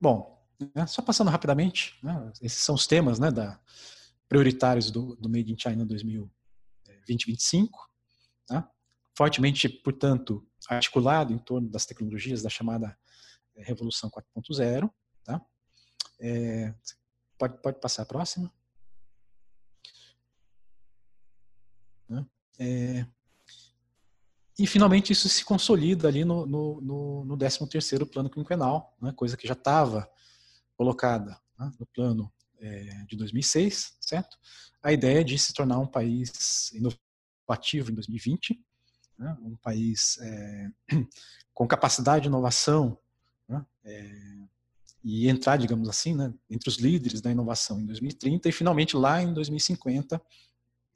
Bom, 0.00 0.36
né, 0.74 0.86
só 0.86 1.02
passando 1.02 1.30
rapidamente, 1.30 1.98
né, 2.02 2.32
esses 2.40 2.60
são 2.60 2.74
os 2.74 2.86
temas 2.86 3.18
né, 3.18 3.30
da, 3.30 3.58
prioritários 4.28 4.90
do, 4.90 5.16
do 5.16 5.28
Made 5.28 5.52
in 5.52 5.58
China 5.58 5.84
2025, 7.06 7.90
tá? 8.46 8.70
fortemente, 9.16 9.68
portanto, 9.68 10.46
articulado 10.68 11.32
em 11.32 11.38
torno 11.38 11.68
das 11.70 11.86
tecnologias 11.86 12.42
da 12.42 12.50
chamada 12.50 12.98
é, 13.54 13.62
Revolução 13.62 14.10
4.0. 14.10 14.90
Tá? 15.24 15.40
É, 16.20 16.74
Pode, 17.38 17.60
pode 17.60 17.80
passar 17.80 18.02
a 18.02 18.06
próxima. 18.06 18.52
Né? 22.08 22.26
É, 22.58 23.06
e 24.58 24.66
finalmente 24.66 25.12
isso 25.12 25.28
se 25.28 25.44
consolida 25.44 26.08
ali 26.08 26.24
no, 26.24 26.46
no, 26.46 26.80
no, 26.80 27.24
no 27.26 27.36
13º 27.36 28.10
plano 28.10 28.30
quinquenal, 28.30 28.96
né? 29.00 29.12
coisa 29.12 29.36
que 29.36 29.46
já 29.46 29.52
estava 29.52 30.10
colocada 30.74 31.38
né? 31.58 31.70
no 31.78 31.86
plano 31.86 32.32
é, 32.60 33.04
de 33.08 33.16
2006, 33.16 33.96
certo? 34.00 34.36
A 34.82 34.92
ideia 34.92 35.24
de 35.24 35.38
se 35.38 35.52
tornar 35.52 35.78
um 35.78 35.86
país 35.86 36.72
inovativo 36.72 37.90
em 37.90 37.94
2020, 37.94 38.60
né? 39.18 39.36
um 39.42 39.56
país 39.56 40.18
é, 40.20 40.70
com 41.52 41.66
capacidade 41.66 42.22
de 42.22 42.28
inovação 42.28 42.98
né? 43.48 43.64
é, 43.84 44.36
e 45.02 45.28
entrar, 45.28 45.56
digamos 45.56 45.88
assim, 45.88 46.14
né, 46.14 46.34
entre 46.50 46.68
os 46.68 46.78
líderes 46.78 47.20
da 47.20 47.30
inovação 47.30 47.80
em 47.80 47.86
2030 47.86 48.48
e 48.48 48.52
finalmente 48.52 48.96
lá 48.96 49.22
em 49.22 49.32
2050 49.32 50.20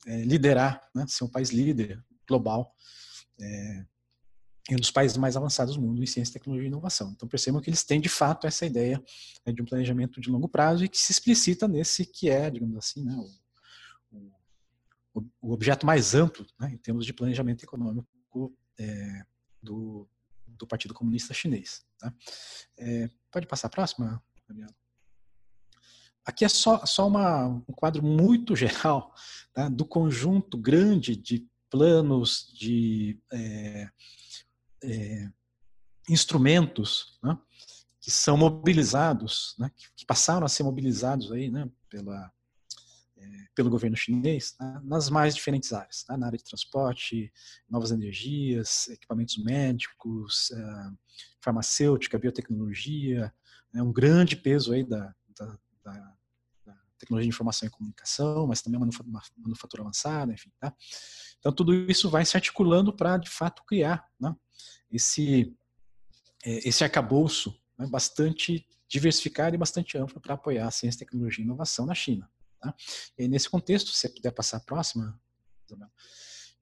é, 0.06 0.22
liderar, 0.22 0.82
né, 0.94 1.06
ser 1.06 1.24
um 1.24 1.28
país 1.28 1.50
líder 1.50 2.02
global 2.26 2.74
é, 4.74 4.76
um 4.76 4.80
dos 4.80 4.90
países 4.90 5.16
mais 5.16 5.36
avançados 5.36 5.74
do 5.74 5.82
mundo 5.82 6.02
em 6.02 6.06
ciência, 6.06 6.34
tecnologia 6.34 6.66
e 6.66 6.68
inovação. 6.68 7.10
Então 7.10 7.28
percebam 7.28 7.60
que 7.60 7.70
eles 7.70 7.84
têm 7.84 8.00
de 8.00 8.08
fato 8.08 8.46
essa 8.46 8.66
ideia 8.66 9.02
né, 9.46 9.52
de 9.52 9.62
um 9.62 9.64
planejamento 9.64 10.20
de 10.20 10.30
longo 10.30 10.48
prazo 10.48 10.84
e 10.84 10.88
que 10.88 10.98
se 10.98 11.12
explicita 11.12 11.66
nesse 11.66 12.04
que 12.04 12.28
é, 12.28 12.50
digamos 12.50 12.76
assim, 12.76 13.04
né, 13.04 13.14
o, 14.12 14.32
o, 15.14 15.24
o 15.40 15.52
objeto 15.52 15.86
mais 15.86 16.14
amplo 16.14 16.46
né, 16.58 16.70
em 16.72 16.78
termos 16.78 17.04
de 17.04 17.12
planejamento 17.12 17.62
econômico 17.62 18.56
é, 18.78 19.24
do, 19.62 20.08
do 20.46 20.66
Partido 20.66 20.94
Comunista 20.94 21.34
Chinês. 21.34 21.84
Tá? 21.98 22.12
É, 22.78 23.10
pode 23.30 23.46
passar 23.46 23.66
a 23.66 23.70
próxima, 23.70 24.22
Daniela? 24.48 24.74
Aqui 26.24 26.44
é 26.44 26.48
só, 26.48 26.84
só 26.84 27.08
uma, 27.08 27.46
um 27.46 27.72
quadro 27.74 28.02
muito 28.04 28.54
geral 28.56 29.14
tá? 29.52 29.68
do 29.68 29.84
conjunto 29.84 30.56
grande 30.56 31.16
de 31.16 31.48
planos, 31.70 32.52
de 32.52 33.18
é, 33.32 33.88
é, 34.82 35.28
instrumentos 36.08 37.18
né? 37.22 37.38
que 38.00 38.10
são 38.10 38.36
mobilizados, 38.36 39.54
né? 39.58 39.70
que, 39.96 40.06
passaram 40.06 40.44
a 40.44 40.48
ser 40.48 40.62
mobilizados 40.62 41.30
aí, 41.32 41.50
né? 41.50 41.70
pela, 41.88 42.32
pelo 43.54 43.70
governo 43.70 43.96
chinês 43.96 44.52
tá? 44.52 44.80
nas 44.82 45.10
mais 45.10 45.34
diferentes 45.34 45.72
áreas, 45.72 46.02
tá? 46.04 46.16
na 46.16 46.26
área 46.26 46.38
de 46.38 46.44
transporte, 46.44 47.32
novas 47.68 47.90
energias, 47.90 48.88
equipamentos 48.88 49.36
médicos, 49.36 50.50
uh, 50.50 50.98
farmacêutica, 51.40 52.18
biotecnologia, 52.18 53.32
né? 53.72 53.82
um 53.82 53.92
grande 53.92 54.36
peso 54.36 54.72
aí 54.72 54.84
da, 54.84 55.14
da, 55.38 55.58
da, 55.84 56.16
tecnologia 57.00 57.28
de 57.28 57.34
informação 57.34 57.66
e 57.66 57.70
comunicação, 57.70 58.46
mas 58.46 58.62
também 58.62 58.76
a 58.76 58.80
manufatura, 58.80 59.20
manufatura 59.36 59.82
avançada, 59.82 60.32
enfim. 60.32 60.50
Tá? 60.60 60.74
Então 61.38 61.52
tudo 61.52 61.74
isso 61.90 62.08
vai 62.08 62.24
se 62.24 62.36
articulando 62.36 62.92
para 62.92 63.16
de 63.16 63.28
fato 63.28 63.64
criar 63.64 64.06
né? 64.20 64.34
esse 64.90 65.56
é, 66.44 66.68
esse 66.68 66.84
arcabouço 66.84 67.58
né? 67.78 67.86
bastante 67.86 68.66
diversificado 68.88 69.54
e 69.54 69.58
bastante 69.58 69.96
amplo 69.96 70.20
para 70.20 70.34
apoiar 70.34 70.66
a 70.66 70.70
ciência, 70.70 71.00
tecnologia 71.00 71.42
e 71.42 71.46
inovação 71.46 71.86
na 71.86 71.94
China. 71.94 72.30
Tá? 72.60 72.74
E 73.16 73.28
nesse 73.28 73.48
contexto, 73.48 73.90
se 73.90 73.98
você 73.98 74.08
puder 74.08 74.32
passar 74.32 74.58
a 74.58 74.60
próxima, 74.60 75.18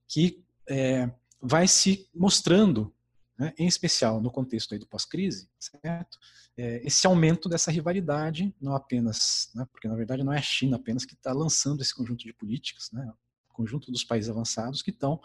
que 0.07 0.45
é, 0.69 1.11
vai 1.41 1.67
se 1.67 2.09
mostrando, 2.15 2.95
né, 3.39 3.55
em 3.57 3.67
especial 3.67 4.21
no 4.21 4.31
contexto 4.31 4.73
aí 4.73 4.79
do 4.79 4.87
pós-crise, 4.87 5.49
certo? 5.59 6.19
É, 6.57 6.85
esse 6.87 7.07
aumento 7.07 7.49
dessa 7.49 7.71
rivalidade, 7.71 8.55
não 8.61 8.75
apenas, 8.75 9.51
né, 9.55 9.67
porque 9.71 9.87
na 9.87 9.95
verdade 9.95 10.25
não 10.25 10.33
é 10.33 10.39
a 10.39 10.43
China 10.43 10.77
apenas 10.77 11.05
que 11.05 11.15
está 11.15 11.33
lançando 11.33 11.81
esse 11.81 11.95
conjunto 11.95 12.25
de 12.25 12.33
políticas, 12.33 12.91
né, 12.93 13.11
o 13.51 13.55
conjunto 13.55 13.93
dos 13.93 14.05
países 14.05 14.29
avançados 14.29 14.83
que 14.83 14.91
estão, 14.91 15.21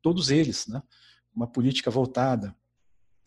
todos 0.00 0.30
eles, 0.30 0.66
né, 0.66 0.82
uma 1.34 1.46
política 1.46 1.90
voltada 1.90 2.54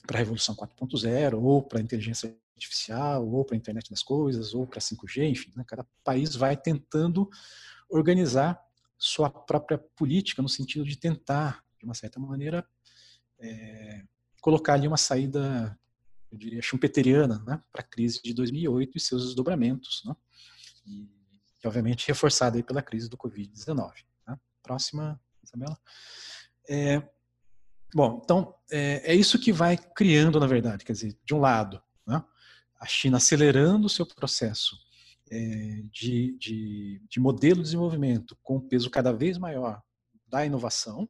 para 0.07 0.17
a 0.17 0.19
Revolução 0.19 0.55
4.0 0.55 1.39
ou 1.41 1.61
para 1.61 1.79
a 1.79 1.81
inteligência 1.81 2.35
artificial, 2.55 3.27
ou 3.27 3.45
para 3.45 3.55
a 3.55 3.57
internet 3.57 3.89
das 3.89 4.03
coisas, 4.03 4.53
ou 4.53 4.67
para 4.67 4.81
5G, 4.81 5.29
enfim, 5.29 5.51
né? 5.55 5.63
cada 5.65 5.85
país 6.03 6.35
vai 6.35 6.57
tentando 6.57 7.29
organizar 7.89 8.59
sua 8.97 9.29
própria 9.29 9.77
política 9.77 10.41
no 10.41 10.49
sentido 10.49 10.83
de 10.83 10.97
tentar, 10.97 11.63
de 11.79 11.85
uma 11.85 11.93
certa 11.93 12.19
maneira, 12.19 12.67
é, 13.39 14.03
colocar 14.41 14.73
ali 14.73 14.87
uma 14.87 14.97
saída, 14.97 15.77
eu 16.31 16.37
diria, 16.37 16.61
schumpeteriana 16.61 17.43
né? 17.45 17.61
para 17.71 17.81
a 17.81 17.87
crise 17.87 18.21
de 18.23 18.33
2008 18.33 18.97
e 18.97 19.01
seus 19.01 19.25
desdobramentos, 19.25 20.03
né? 20.05 20.15
e, 20.85 21.09
obviamente 21.65 22.07
reforçada 22.07 22.57
aí 22.57 22.63
pela 22.63 22.81
crise 22.81 23.09
do 23.09 23.17
Covid-19. 23.17 23.91
Tá? 24.25 24.39
Próxima, 24.63 25.19
Isabela. 25.43 25.77
É, 26.67 27.01
bom, 27.93 28.21
então, 28.23 28.55
é, 28.71 29.11
é 29.11 29.15
isso 29.15 29.39
que 29.39 29.51
vai 29.51 29.77
criando, 29.77 30.39
na 30.39 30.47
verdade, 30.47 30.85
quer 30.85 30.93
dizer, 30.93 31.17
de 31.25 31.33
um 31.33 31.39
lado, 31.39 31.81
né? 32.05 32.23
a 32.79 32.85
China 32.85 33.17
acelerando 33.17 33.87
o 33.87 33.89
seu 33.89 34.05
processo 34.05 34.77
é, 35.31 35.83
de, 35.91 36.37
de, 36.37 37.01
de, 37.07 37.19
modelo 37.19 37.57
de 37.57 37.63
desenvolvimento 37.63 38.37
com 38.41 38.57
um 38.57 38.67
peso 38.67 38.89
cada 38.89 39.11
vez 39.11 39.37
maior 39.37 39.81
da 40.27 40.45
inovação, 40.45 41.09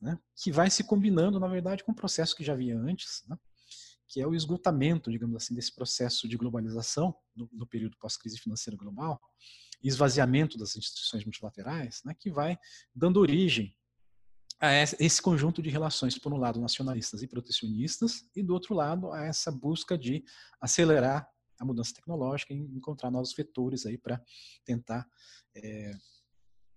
né, 0.00 0.18
que 0.36 0.50
vai 0.50 0.70
se 0.70 0.84
combinando, 0.84 1.38
na 1.38 1.48
verdade, 1.48 1.84
com 1.84 1.92
um 1.92 1.94
processo 1.94 2.34
que 2.34 2.44
já 2.44 2.52
havia 2.52 2.78
antes, 2.78 3.22
né, 3.28 3.36
que 4.08 4.20
é 4.20 4.26
o 4.26 4.34
esgotamento, 4.34 5.10
digamos 5.10 5.36
assim, 5.36 5.54
desse 5.54 5.74
processo 5.74 6.26
de 6.26 6.36
globalização 6.36 7.14
no, 7.34 7.48
no 7.52 7.66
período 7.66 7.96
pós-crise 7.98 8.38
financeira 8.38 8.76
global, 8.76 9.20
esvaziamento 9.82 10.58
das 10.58 10.76
instituições 10.76 11.24
multilaterais, 11.24 12.00
né, 12.04 12.14
que 12.18 12.30
vai 12.30 12.58
dando 12.94 13.20
origem 13.20 13.74
a 14.60 14.74
esse 14.74 15.22
conjunto 15.22 15.62
de 15.62 15.70
relações, 15.70 16.18
por 16.18 16.32
um 16.34 16.36
lado, 16.36 16.60
nacionalistas 16.60 17.22
e 17.22 17.26
protecionistas, 17.26 18.26
e 18.36 18.42
do 18.42 18.52
outro 18.52 18.74
lado, 18.74 19.10
a 19.10 19.24
essa 19.24 19.50
busca 19.50 19.96
de 19.96 20.22
acelerar 20.60 21.26
a 21.58 21.64
mudança 21.64 21.94
tecnológica 21.94 22.52
e 22.52 22.58
encontrar 22.58 23.10
novos 23.10 23.32
vetores 23.32 23.86
aí 23.86 23.96
para 23.96 24.20
tentar 24.64 25.06
é, 25.54 25.92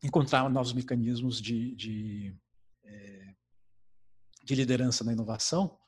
encontrar 0.01 0.49
novos 0.49 0.73
mecanismos 0.73 1.41
de, 1.41 1.75
de, 1.75 2.35
é, 2.93 3.35
de 4.43 4.55
liderança 4.55 5.03
na 5.03 5.13
inovação, 5.13 5.79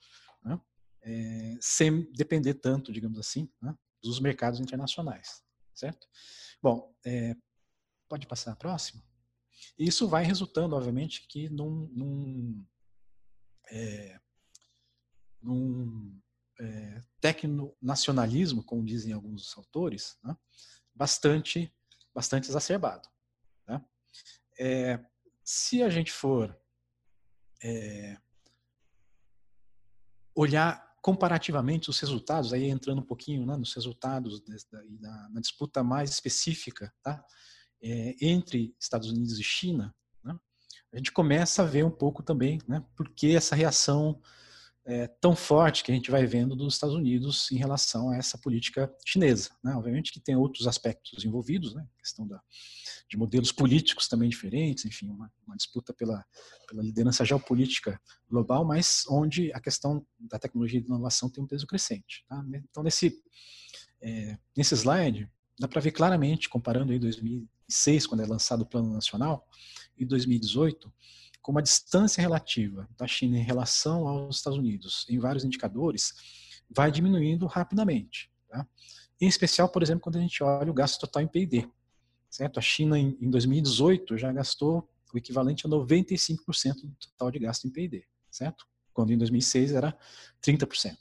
né? 0.43 0.59
é, 1.03 1.57
sem 1.61 2.11
depender 2.13 2.55
tanto, 2.55 2.91
digamos 2.91 3.19
assim, 3.19 3.49
né? 3.61 3.75
dos 4.01 4.19
mercados 4.19 4.59
internacionais, 4.59 5.43
certo? 5.73 6.07
Bom, 6.61 6.93
é, 7.05 7.35
pode 8.07 8.27
passar 8.27 8.53
a 8.53 8.55
próxima? 8.55 9.03
Isso 9.77 10.07
vai 10.07 10.23
resultando, 10.23 10.75
obviamente, 10.75 11.27
que 11.27 11.49
num, 11.49 11.87
num, 11.93 12.65
é, 13.71 14.19
num 15.41 16.21
é, 16.59 17.01
tecno-nacionalismo, 17.19 18.63
como 18.63 18.85
dizem 18.85 19.13
alguns 19.13 19.55
autores, 19.57 20.17
né, 20.23 20.35
bastante, 20.93 21.73
bastante 22.13 22.49
exacerbado. 22.49 23.07
Né? 23.67 23.83
É, 24.59 25.05
se 25.43 25.83
a 25.83 25.89
gente 25.89 26.11
for 26.11 26.57
é, 27.63 28.17
olhar 30.35 30.85
comparativamente 31.01 31.89
os 31.89 31.99
resultados, 31.99 32.51
aí 32.51 32.65
entrando 32.65 32.99
um 32.99 33.05
pouquinho 33.05 33.45
né, 33.45 33.55
nos 33.55 33.73
resultados 33.73 34.41
na, 34.99 35.29
na, 35.29 35.39
disputa 35.39 35.83
mais 35.83 36.09
específica, 36.09 36.91
tá? 37.03 37.23
é, 37.81 38.15
entre 38.19 38.75
Estados 38.79 39.11
Unidos 39.11 39.39
e 39.39 39.43
China, 39.43 39.93
né, 40.23 40.35
a 40.91 40.97
gente 40.97 41.11
começa 41.11 41.61
a 41.61 41.65
ver 41.65 41.85
um 41.85 41.91
pouco 41.91 42.23
também 42.23 42.59
né, 42.67 42.83
por 42.95 43.07
que 43.09 43.35
essa 43.35 43.55
reação 43.55 44.19
é, 44.85 45.07
tão 45.07 45.35
forte 45.35 45.83
que 45.83 45.91
a 45.91 45.95
gente 45.95 46.11
vai 46.11 46.25
vendo 46.27 46.55
dos 46.55 46.75
Estados 46.75 46.95
Unidos 46.95 47.51
em 47.51 47.57
relação 47.57 48.09
a 48.11 48.17
essa 48.17 48.37
política 48.37 48.93
chinesa. 49.03 49.49
Né? 49.63 49.73
Obviamente 49.75 50.11
que 50.11 50.19
tem 50.19 50.35
outros 50.35 50.67
aspectos 50.67 51.25
envolvidos, 51.25 51.73
né? 51.73 51.85
questão 51.97 52.27
da, 52.27 52.39
de 53.09 53.17
modelos 53.17 53.51
políticos 53.51 54.07
também 54.07 54.29
diferentes, 54.29 54.85
enfim, 54.85 55.09
uma, 55.09 55.31
uma, 55.45 55.55
disputa 55.55 55.91
pela, 55.91 56.23
pela 56.67 56.83
liderança 56.83 57.25
geopolítica 57.25 57.99
global, 58.29 58.63
mas 58.63 59.03
onde 59.09 59.51
a 59.53 59.59
questão 59.59 60.05
da 60.19 60.37
tecnologia 60.37 60.79
e 60.79 60.83
da 60.83 60.87
inovação 60.87 61.31
tem 61.31 61.43
um 61.43 61.47
peso 61.47 61.65
crescente. 61.65 62.23
Tá? 62.29 62.43
Então, 62.69 62.83
nesse, 62.83 63.23
é, 64.01 64.37
nesse 64.55 64.75
slide, 64.75 65.27
dá 65.59 65.67
para 65.67 65.81
ver 65.81 65.91
claramente, 65.91 66.47
comparando 66.47 66.91
aí 66.91 66.99
2006, 66.99 68.05
quando 68.05 68.21
é 68.21 68.27
lançado 68.27 68.61
o 68.61 68.65
Plano 68.65 68.93
Nacional, 68.93 69.47
e 69.97 70.05
2018, 70.05 70.93
como 71.45 71.59
a 71.59 71.61
distância 71.61 72.21
relativa 72.21 72.89
da 72.97 73.05
China 73.05 73.37
em 73.37 73.43
relação 73.43 74.07
aos 74.07 74.37
Estados 74.37 74.57
Unidos 74.57 75.05
em 75.07 75.19
vários 75.19 75.45
indicadores 75.45 76.63
vai 76.67 76.89
diminuindo 76.89 77.45
rapidamente. 77.45 78.31
Tá? 78.49 78.67
Em 79.21 79.27
especial, 79.27 79.69
por 79.69 79.83
exemplo, 79.83 80.01
quando 80.01 80.15
a 80.15 80.21
gente 80.21 80.41
olha 80.41 80.71
o 80.71 80.73
gasto 80.73 80.99
total 80.99 81.21
em 81.21 81.27
PID. 81.27 81.69
Certo? 82.31 82.57
A 82.57 82.61
China, 82.63 82.97
em 82.97 83.29
2018, 83.29 84.17
já 84.17 84.33
gastou 84.33 84.89
o 85.13 85.17
equivalente 85.19 85.67
a 85.67 85.69
95% 85.69 86.81
do 86.81 86.95
total 86.95 87.29
de 87.29 87.37
gasto 87.37 87.67
em 87.67 87.69
PID. 87.69 88.07
Certo? 88.31 88.65
Quando 88.91 89.13
em 89.13 89.17
2006 89.19 89.73
era 89.73 89.95
30%. 90.41 90.97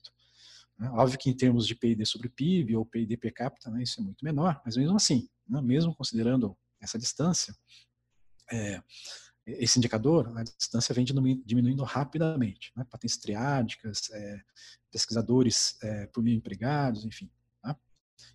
Né? 0.79 0.91
Óbvio 0.91 1.19
que 1.19 1.31
em 1.31 1.35
termos 1.35 1.67
de 1.67 1.75
PID 1.75 2.05
sobre 2.05 2.29
PIB 2.29 2.77
ou 2.77 2.85
PID 2.85 3.17
per 3.17 3.33
capita, 3.33 3.71
né, 3.71 3.83
isso 3.83 3.99
é 3.99 4.05
muito 4.05 4.23
menor, 4.23 4.61
mas 4.63 4.77
mesmo 4.77 4.95
assim, 4.95 5.27
né, 5.49 5.63
mesmo 5.63 5.95
considerando 5.95 6.55
essa 6.83 6.99
distância, 6.99 7.57
é, 8.53 8.83
esse 9.47 9.79
indicador, 9.79 10.33
a 10.37 10.43
distância 10.43 10.95
vem 10.95 11.05
diminuindo 11.05 11.83
rapidamente. 11.85 12.73
Né? 12.75 12.85
Patentes 12.91 13.19
triádicas, 13.19 14.11
é, 14.11 14.41
pesquisadores 14.91 15.77
é, 15.83 16.07
por 16.07 16.23
mil 16.23 16.35
empregados, 16.35 17.05
enfim. 17.05 17.31
Tá? 17.63 17.77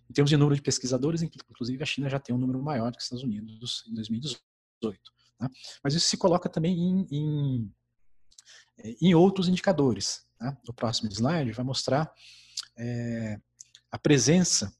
Em 0.08 0.12
termos 0.12 0.30
de 0.30 0.36
número 0.36 0.54
de 0.54 0.62
pesquisadores, 0.62 1.22
inclusive 1.22 1.82
a 1.82 1.86
China 1.86 2.08
já 2.08 2.20
tem 2.20 2.34
um 2.34 2.38
número 2.38 2.62
maior 2.62 2.92
que 2.92 2.98
os 2.98 3.04
Estados 3.04 3.24
Unidos 3.24 3.84
em 3.88 3.94
2018. 3.94 4.40
Tá? 5.36 5.50
Mas 5.82 5.94
isso 5.94 6.06
se 6.06 6.16
coloca 6.16 6.48
também 6.48 6.78
em, 6.78 7.06
em, 7.10 7.74
é, 8.78 8.96
em 9.00 9.14
outros 9.14 9.48
indicadores. 9.48 10.24
Tá? 10.38 10.56
O 10.68 10.72
próximo 10.72 11.10
slide 11.10 11.50
vai 11.52 11.64
mostrar 11.64 12.12
é, 12.76 13.40
a 13.90 13.98
presença 13.98 14.72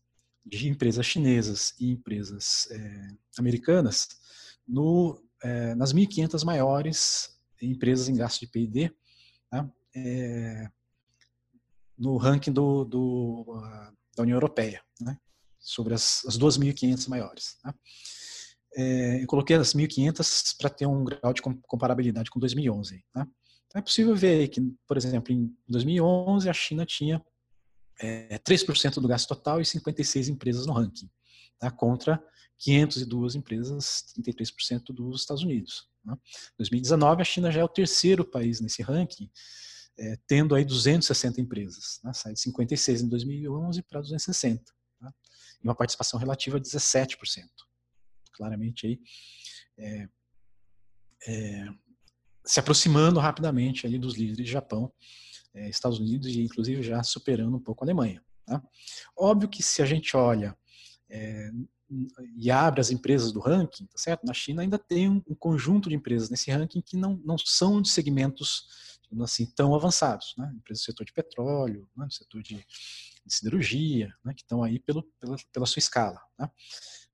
de 0.47 0.69
empresas 0.69 1.05
chinesas 1.05 1.75
e 1.79 1.91
empresas 1.91 2.69
é, 2.71 3.09
americanas 3.37 4.09
no 4.67 5.23
é, 5.43 5.75
nas 5.75 5.93
1.500 5.93 6.45
maiores 6.45 7.39
empresas 7.63 8.09
em 8.09 8.17
gasto 8.17 8.41
de 8.41 8.47
P&D, 8.47 8.91
tá? 9.51 9.71
é, 9.95 10.69
no 11.99 12.17
ranking 12.17 12.53
do, 12.53 12.85
do, 12.85 13.63
da 14.17 14.23
União 14.23 14.37
Europeia, 14.37 14.83
né? 15.01 15.19
sobre 15.59 15.95
as, 15.95 16.25
as 16.27 16.39
2.500 16.39 17.09
maiores. 17.09 17.59
Tá? 17.63 17.75
É, 18.75 19.23
eu 19.23 19.27
coloquei 19.27 19.57
as 19.57 19.75
1.500 19.75 20.57
para 20.59 20.71
ter 20.71 20.87
um 20.87 21.05
grau 21.05 21.33
de 21.33 21.43
comparabilidade 21.43 22.31
com 22.31 22.41
2011. 22.41 23.05
Tá? 23.13 23.27
Então 23.67 23.79
é 23.79 23.83
possível 23.83 24.17
ver 24.17 24.49
que, 24.49 24.61
por 24.87 24.97
exemplo, 24.97 25.33
em 25.33 25.55
2011 25.69 26.49
a 26.49 26.53
China 26.53 26.87
tinha 26.87 27.23
é, 28.01 28.39
3% 28.39 28.95
do 28.95 29.09
gasto 29.09 29.29
total 29.29 29.61
e 29.61 29.65
56 29.65 30.29
empresas 30.29 30.67
no 30.67 30.73
ranking, 30.73 31.11
tá? 31.59 31.71
contra 31.71 32.23
502 32.61 33.35
empresas, 33.35 34.05
33% 34.17 34.93
dos 34.93 35.23
Estados 35.23 35.43
Unidos. 35.43 35.89
Né? 36.05 36.15
2019, 36.59 37.23
a 37.23 37.25
China 37.25 37.51
já 37.51 37.61
é 37.61 37.65
o 37.65 37.69
terceiro 37.69 38.25
país 38.25 38.61
nesse 38.61 38.83
ranking, 38.83 39.31
é, 39.99 40.17
tendo 40.27 40.55
aí 40.55 40.65
260 40.65 41.41
empresas. 41.41 42.01
Né? 42.05 42.13
Sai 42.13 42.35
de 42.35 42.41
56 42.41 43.03
em 43.03 43.09
2011 43.09 43.83
para 43.83 44.01
260. 44.01 44.63
Tá? 45.01 45.15
E 45.63 45.67
uma 45.67 45.75
participação 45.75 46.21
relativa 46.21 46.61
de 46.61 46.69
17%. 46.69 47.17
Claramente 48.33 48.87
aí 48.87 49.01
é, 49.79 50.09
é, 51.27 51.69
se 52.45 52.61
aproximando 52.61 53.21
rapidamente 53.21 53.87
ali 53.87 53.99
dos 53.99 54.15
líderes 54.15 54.45
de 54.45 54.53
Japão, 54.53 54.93
é, 55.55 55.69
Estados 55.69 55.99
Unidos 55.99 56.29
e 56.29 56.43
inclusive 56.43 56.83
já 56.83 57.03
superando 57.03 57.57
um 57.57 57.61
pouco 57.61 57.83
a 57.83 57.87
Alemanha. 57.87 58.23
Tá? 58.45 58.63
Óbvio 59.17 59.49
que 59.49 59.63
se 59.63 59.83
a 59.83 59.87
gente 59.87 60.17
olha 60.17 60.57
é, 61.09 61.51
e 62.37 62.51
abre 62.51 62.81
as 62.81 62.91
empresas 62.91 63.33
do 63.33 63.41
ranking, 63.41 63.87
tá 63.87 63.99
certo? 63.99 64.25
Na 64.25 64.33
China 64.33 64.63
ainda 64.63 64.79
tem 64.79 65.09
um, 65.09 65.35
conjunto 65.35 65.89
de 65.89 65.95
empresas 65.95 66.31
nesse 66.31 66.51
ranking 66.51 66.81
que 66.81 66.97
não, 66.97 67.21
não 67.25 67.37
são 67.37 67.83
de 67.83 67.89
segmentos 67.89 68.69
assim 69.23 69.45
tão 69.45 69.75
avançados, 69.75 70.35
né? 70.39 70.53
Empresas 70.55 70.85
do 70.85 70.87
setor 70.87 71.05
de 71.05 71.13
petróleo, 71.13 71.89
né? 71.97 72.07
do 72.07 72.15
setor 72.15 72.43
de, 72.43 72.55
de 72.55 73.35
siderurgia, 73.35 74.15
né? 74.25 74.33
que 74.33 74.43
estão 74.43 74.63
aí 74.63 74.79
pelo, 74.79 75.03
pela, 75.19 75.37
pela 75.53 75.67
sua 75.67 75.81
escala. 75.81 76.21
Né? 76.39 76.49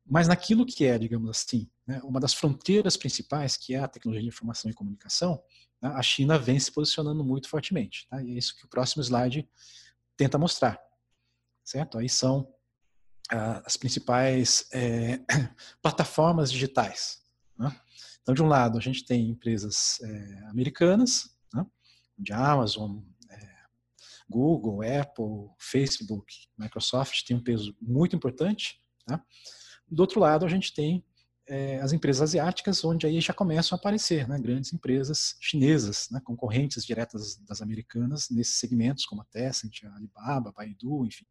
Mas 0.05 0.29
naquilo 0.29 0.67
que 0.67 0.85
é, 0.85 0.99
digamos 0.99 1.31
assim, 1.31 1.71
né? 1.87 2.01
uma 2.05 2.21
das 2.21 2.35
fronteiras 2.35 2.99
principais, 2.99 3.57
que 3.57 3.75
é 3.75 3.79
a 3.79 3.89
tecnologia 3.89 4.23
de 4.23 4.29
informação 4.29 4.71
e 4.71 4.75
comunicação, 4.75 5.43
né? 5.81 5.89
a 5.89 6.03
China 6.03 6.39
vem 6.39 6.61
se 6.61 6.71
posicionando 6.71 7.25
muito 7.25 7.49
fortemente. 7.49 8.07
Tá? 8.11 8.23
E 8.23 8.33
é 8.33 8.35
isso 8.35 8.55
que 8.57 8.67
o 8.67 8.69
próximo 8.69 9.03
slide 9.03 9.49
tenta 10.19 10.37
mostrar. 10.37 10.79
Certo? 11.65 11.97
Aí 11.97 12.11
são 12.11 12.47
as 13.31 13.77
principais 13.77 14.69
é, 14.73 15.21
plataformas 15.83 16.51
digitais. 16.51 17.23
Né? 17.59 17.75
Então, 18.23 18.35
de 18.35 18.43
um 18.43 18.47
lado, 18.47 18.79
a 18.79 18.81
gente 18.81 19.05
tem 19.05 19.31
empresas 19.31 20.01
é, 20.03 20.39
americanas, 20.49 21.37
né? 21.53 21.65
de 22.19 22.33
Amazon, 22.33 23.01
é, 23.31 23.49
Google, 24.29 24.83
Apple, 24.83 25.51
Facebook, 25.59 26.33
Microsoft, 26.59 27.25
tem 27.25 27.37
um 27.37 27.43
peso 27.43 27.77
muito 27.81 28.15
importante. 28.15 28.81
Tá? 29.05 29.23
Do 29.89 30.01
outro 30.01 30.21
lado, 30.21 30.45
a 30.45 30.49
gente 30.49 30.75
tem 30.75 31.05
é, 31.49 31.81
as 31.81 31.93
empresas 31.93 32.23
asiáticas, 32.23 32.85
onde 32.85 33.07
aí 33.07 33.21
já 33.21 33.33
começam 33.33 33.77
a 33.77 33.79
aparecer 33.79 34.29
né? 34.29 34.39
grandes 34.39 34.73
empresas 34.73 35.37
chinesas, 35.41 36.09
né? 36.11 36.21
concorrentes 36.21 36.85
diretas 36.85 37.37
das 37.37 37.63
americanas 37.63 38.29
nesses 38.31 38.57
segmentos, 38.57 39.07
como 39.07 39.23
a 39.23 39.25
Tencent, 39.25 39.85
a 39.85 39.95
Alibaba, 39.95 40.51
a 40.51 40.53
Baidu, 40.53 41.07
enfim. 41.07 41.25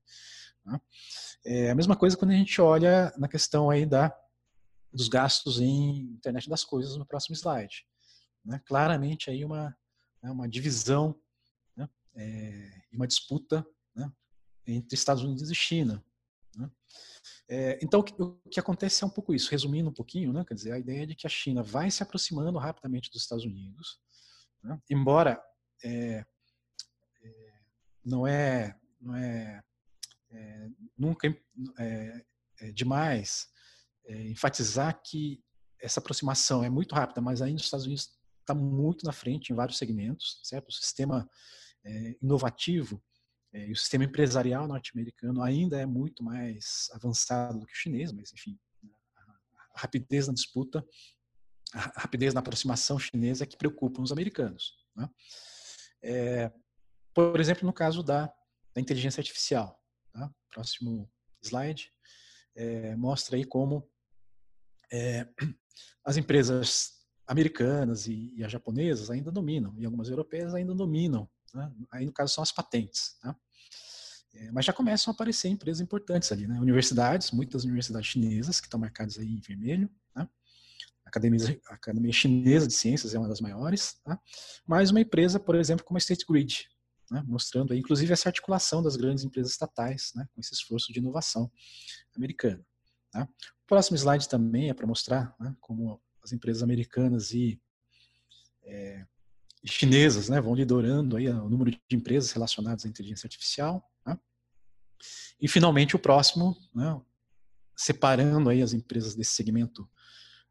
Né? 0.66 0.80
É 1.46 1.72
a 1.72 1.76
mesma 1.76 1.96
coisa 1.96 2.16
quando 2.16 2.32
a 2.32 2.36
gente 2.36 2.60
olha 2.62 3.14
na 3.18 3.28
questão 3.28 3.70
aí 3.70 3.86
da, 3.86 4.16
dos 4.92 5.10
gastos 5.10 5.60
em 5.60 6.00
internet 6.14 6.50
das 6.50 6.64
coisas 6.64 6.96
no 6.96 7.06
próximo 7.06 7.36
slide. 7.36 7.86
Né? 8.44 8.62
Claramente 8.66 9.30
aí 9.30 9.44
uma, 9.44 9.76
né, 10.24 10.32
uma 10.32 10.48
divisão 10.48 11.20
né? 11.76 11.90
é, 12.16 12.82
uma 12.94 13.06
disputa 13.06 13.66
né? 13.94 14.10
entre 14.66 14.96
Estados 14.96 15.24
Unidos 15.24 15.52
e 15.52 15.56
China. 15.56 16.04
É, 17.48 17.78
então, 17.82 18.00
o 18.00 18.50
que, 18.50 18.60
acontece 18.60 19.04
é 19.04 19.08
um 19.08 19.10
pouco 19.10 19.34
isso, 19.34 19.52
resumindo 19.52 19.90
um 19.90 19.94
pouquinho, 19.94 20.34
né? 20.34 20.44
quer 20.48 20.56
dizer, 20.56 20.72
a 20.72 20.80
ideia 20.80 21.06
de 21.06 21.16
que 21.16 21.28
a 21.28 21.30
China 21.30 21.62
vai 21.62 21.92
se 21.92 22.02
aproximando 22.02 22.58
rapidamente 22.58 23.12
dos 23.12 23.22
Estados 23.22 23.46
Unidos, 23.46 24.00
né? 24.64 24.80
embora 24.90 25.40
é, 25.84 26.26
é 27.24 27.56
não 28.04 28.26
é, 28.26 28.76
não 29.00 29.16
é 29.16 29.64
é, 30.32 30.68
nunca 30.98 31.28
é, 31.80 32.26
é 32.60 32.72
demais 32.72 33.48
é, 34.06 34.28
enfatizar 34.28 35.02
que 35.04 35.44
essa 35.80 36.00
aproximação 36.00 36.64
é 36.64 36.70
muito 36.70 36.96
rápida, 36.96 37.22
mas 37.22 37.42
ainda 37.42 37.58
os 37.58 37.66
Estados 37.66 37.86
Unidos 37.86 38.10
está 38.40 38.54
muito 38.54 39.06
na 39.06 39.12
frente 39.12 39.52
em 39.52 39.56
vários 39.56 39.78
segmentos, 39.78 40.40
certo? 40.44 40.70
O 40.70 40.74
sistema 40.74 41.30
é, 41.84 42.16
inovativo 42.22 43.02
e 43.56 43.72
o 43.72 43.76
sistema 43.76 44.04
empresarial 44.04 44.68
norte-americano 44.68 45.42
ainda 45.42 45.80
é 45.80 45.86
muito 45.86 46.24
mais 46.24 46.90
avançado 46.94 47.60
do 47.60 47.66
que 47.66 47.74
o 47.74 47.78
chinês, 47.78 48.12
mas 48.12 48.34
enfim, 48.34 48.58
a 49.76 49.82
rapidez 49.82 50.28
na 50.28 50.34
disputa, 50.34 50.86
a 51.74 52.02
rapidez 52.02 52.34
na 52.34 52.40
aproximação 52.40 52.98
chinesa 52.98 53.44
é 53.44 53.48
que 53.48 53.58
preocupa 53.58 54.02
os 54.02 54.12
americanos. 54.12 54.74
Né? 54.96 55.10
É, 56.04 56.52
por 57.14 57.40
exemplo, 57.40 57.66
no 57.66 57.74
caso 57.74 58.04
da, 58.04 58.28
da 58.74 58.82
inteligência 58.82 59.22
artificial. 59.22 59.82
Tá? 60.12 60.30
Próximo 60.52 61.12
slide. 61.42 61.92
É, 62.56 62.96
mostra 62.96 63.36
aí 63.36 63.44
como 63.44 63.90
é, 64.92 65.28
as 66.04 66.18
empresas 66.18 66.94
americanas 67.28 68.08
e, 68.08 68.34
e, 68.36 68.44
as 68.44 68.52
japonesas 68.52 69.10
ainda 69.10 69.32
dominam, 69.32 69.74
e 69.78 69.86
algumas 69.86 70.10
europeias 70.10 70.54
ainda 70.54 70.74
dominam. 70.74 71.30
Né? 71.54 71.74
Aí, 71.92 72.06
no 72.06 72.14
caso, 72.14 72.34
são 72.34 72.44
as 72.44 72.52
patentes. 72.52 73.18
Tá? 73.20 73.36
É, 74.36 74.52
mas 74.52 74.66
já 74.66 74.74
começam 74.74 75.12
a 75.12 75.14
aparecer 75.14 75.48
empresas 75.48 75.82
importantes 75.82 76.32
ali. 76.32 76.48
Né? 76.48 76.60
Universidades, 76.60 77.32
muitas 77.32 77.64
universidades 77.64 78.10
chinesas, 78.10 78.60
que 78.60 78.68
estão 78.68 78.80
marcadas 78.80 79.18
aí 79.18 79.28
em 79.28 79.40
vermelho. 79.40 79.90
A 81.06 81.10
Academia, 81.10 81.62
a 81.70 81.74
Academia 81.76 82.12
Chinesa 82.12 82.68
de 82.68 82.74
Ciências 82.74 83.14
é 83.14 83.20
uma 83.20 83.28
das 83.28 83.40
maiores. 83.40 83.94
Tá? 84.04 84.20
Mais 84.66 84.90
uma 84.90 85.00
empresa, 85.00 85.40
por 85.40 85.56
exemplo, 85.56 85.86
como 85.86 85.98
a 85.98 86.00
State 86.00 86.26
Grid, 86.28 86.68
né, 87.12 87.24
mostrando 87.28 87.72
aí, 87.72 87.80
inclusive 87.80 88.12
essa 88.12 88.28
articulação 88.28 88.82
das 88.82 88.96
grandes 88.96 89.24
empresas 89.24 89.52
estatais 89.52 90.12
né, 90.16 90.28
com 90.34 90.42
esse 90.42 90.54
esforço 90.54 90.92
de 90.92 91.00
inovação 91.00 91.50
americano. 92.16 92.66
Tá? 93.12 93.24
O 93.24 93.68
próximo 93.68 93.96
slide 93.96 94.28
também 94.28 94.70
é 94.70 94.74
para 94.74 94.88
mostrar 94.88 95.36
né, 95.40 95.56
como 95.62 96.02
as 96.24 96.34
empresas 96.34 96.64
americanas 96.64 97.32
e 97.32 97.62
é, 98.64 99.06
chinesas 99.64 100.28
né, 100.28 100.42
vão 100.42 100.56
liderando 100.56 101.18
aí 101.18 101.30
o 101.30 101.50
número 101.50 101.70
de 101.70 101.80
empresas 101.96 102.32
relacionadas 102.32 102.84
à 102.84 102.90
inteligência 102.90 103.28
artificial. 103.28 103.88
E, 105.42 105.48
finalmente, 105.48 105.96
o 105.96 106.00
próximo, 106.00 106.56
né, 106.74 107.00
separando 107.76 108.50
aí 108.50 108.62
as 108.62 108.74
empresas 108.74 109.16
desse 109.16 109.34
segmento 109.34 109.90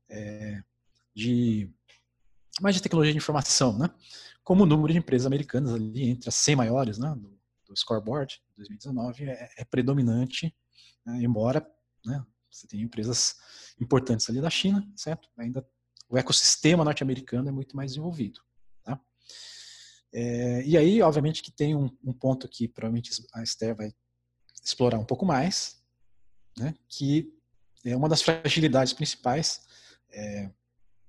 é, 0.09 0.63
de 1.15 1.71
mais 2.61 2.77
de 2.77 2.83
tecnologia 2.83 3.13
de 3.13 3.19
informação, 3.19 3.77
né? 3.77 3.91
como 4.45 4.63
o 4.63 4.67
número 4.67 4.93
de 4.93 4.99
empresas 4.99 5.27
americanas 5.27 5.73
ali 5.73 6.11
entre 6.11 6.29
as 6.29 6.35
100 6.37 6.57
maiores 6.57 6.99
né, 6.99 7.13
do, 7.17 7.37
do 7.67 7.77
scoreboard 7.77 8.41
2019 8.57 9.25
é, 9.25 9.51
é 9.59 9.65
predominante, 9.65 10.55
né, 11.05 11.23
embora 11.23 11.67
né, 12.05 12.25
você 12.51 12.67
tenha 12.67 12.85
empresas 12.85 13.37
importantes 13.81 14.29
ali 14.29 14.41
da 14.41 14.51
China, 14.51 14.87
certo? 14.95 15.29
Ainda 15.37 15.67
o 16.09 16.17
ecossistema 16.17 16.85
norte-americano 16.85 17.49
é 17.49 17.53
muito 17.53 17.75
mais 17.75 17.93
desenvolvido. 17.93 18.41
Tá? 18.85 19.01
É, 20.13 20.63
e 20.65 20.77
aí, 20.77 21.03
obviamente, 21.03 21.43
que 21.43 21.51
tem 21.51 21.75
um, 21.75 21.91
um, 22.05 22.13
ponto 22.13 22.47
que 22.49 22.69
provavelmente 22.69 23.11
a 23.33 23.43
Esther 23.43 23.75
vai 23.75 23.93
explorar 24.65 24.99
um 24.99 25.05
pouco 25.05 25.27
mais, 25.27 25.83
né, 26.59 26.75
que 26.89 27.33
é 27.85 27.95
uma 27.97 28.09
das 28.09 28.23
fragilidades 28.23 28.93
principais 28.93 29.63
é, 30.11 30.51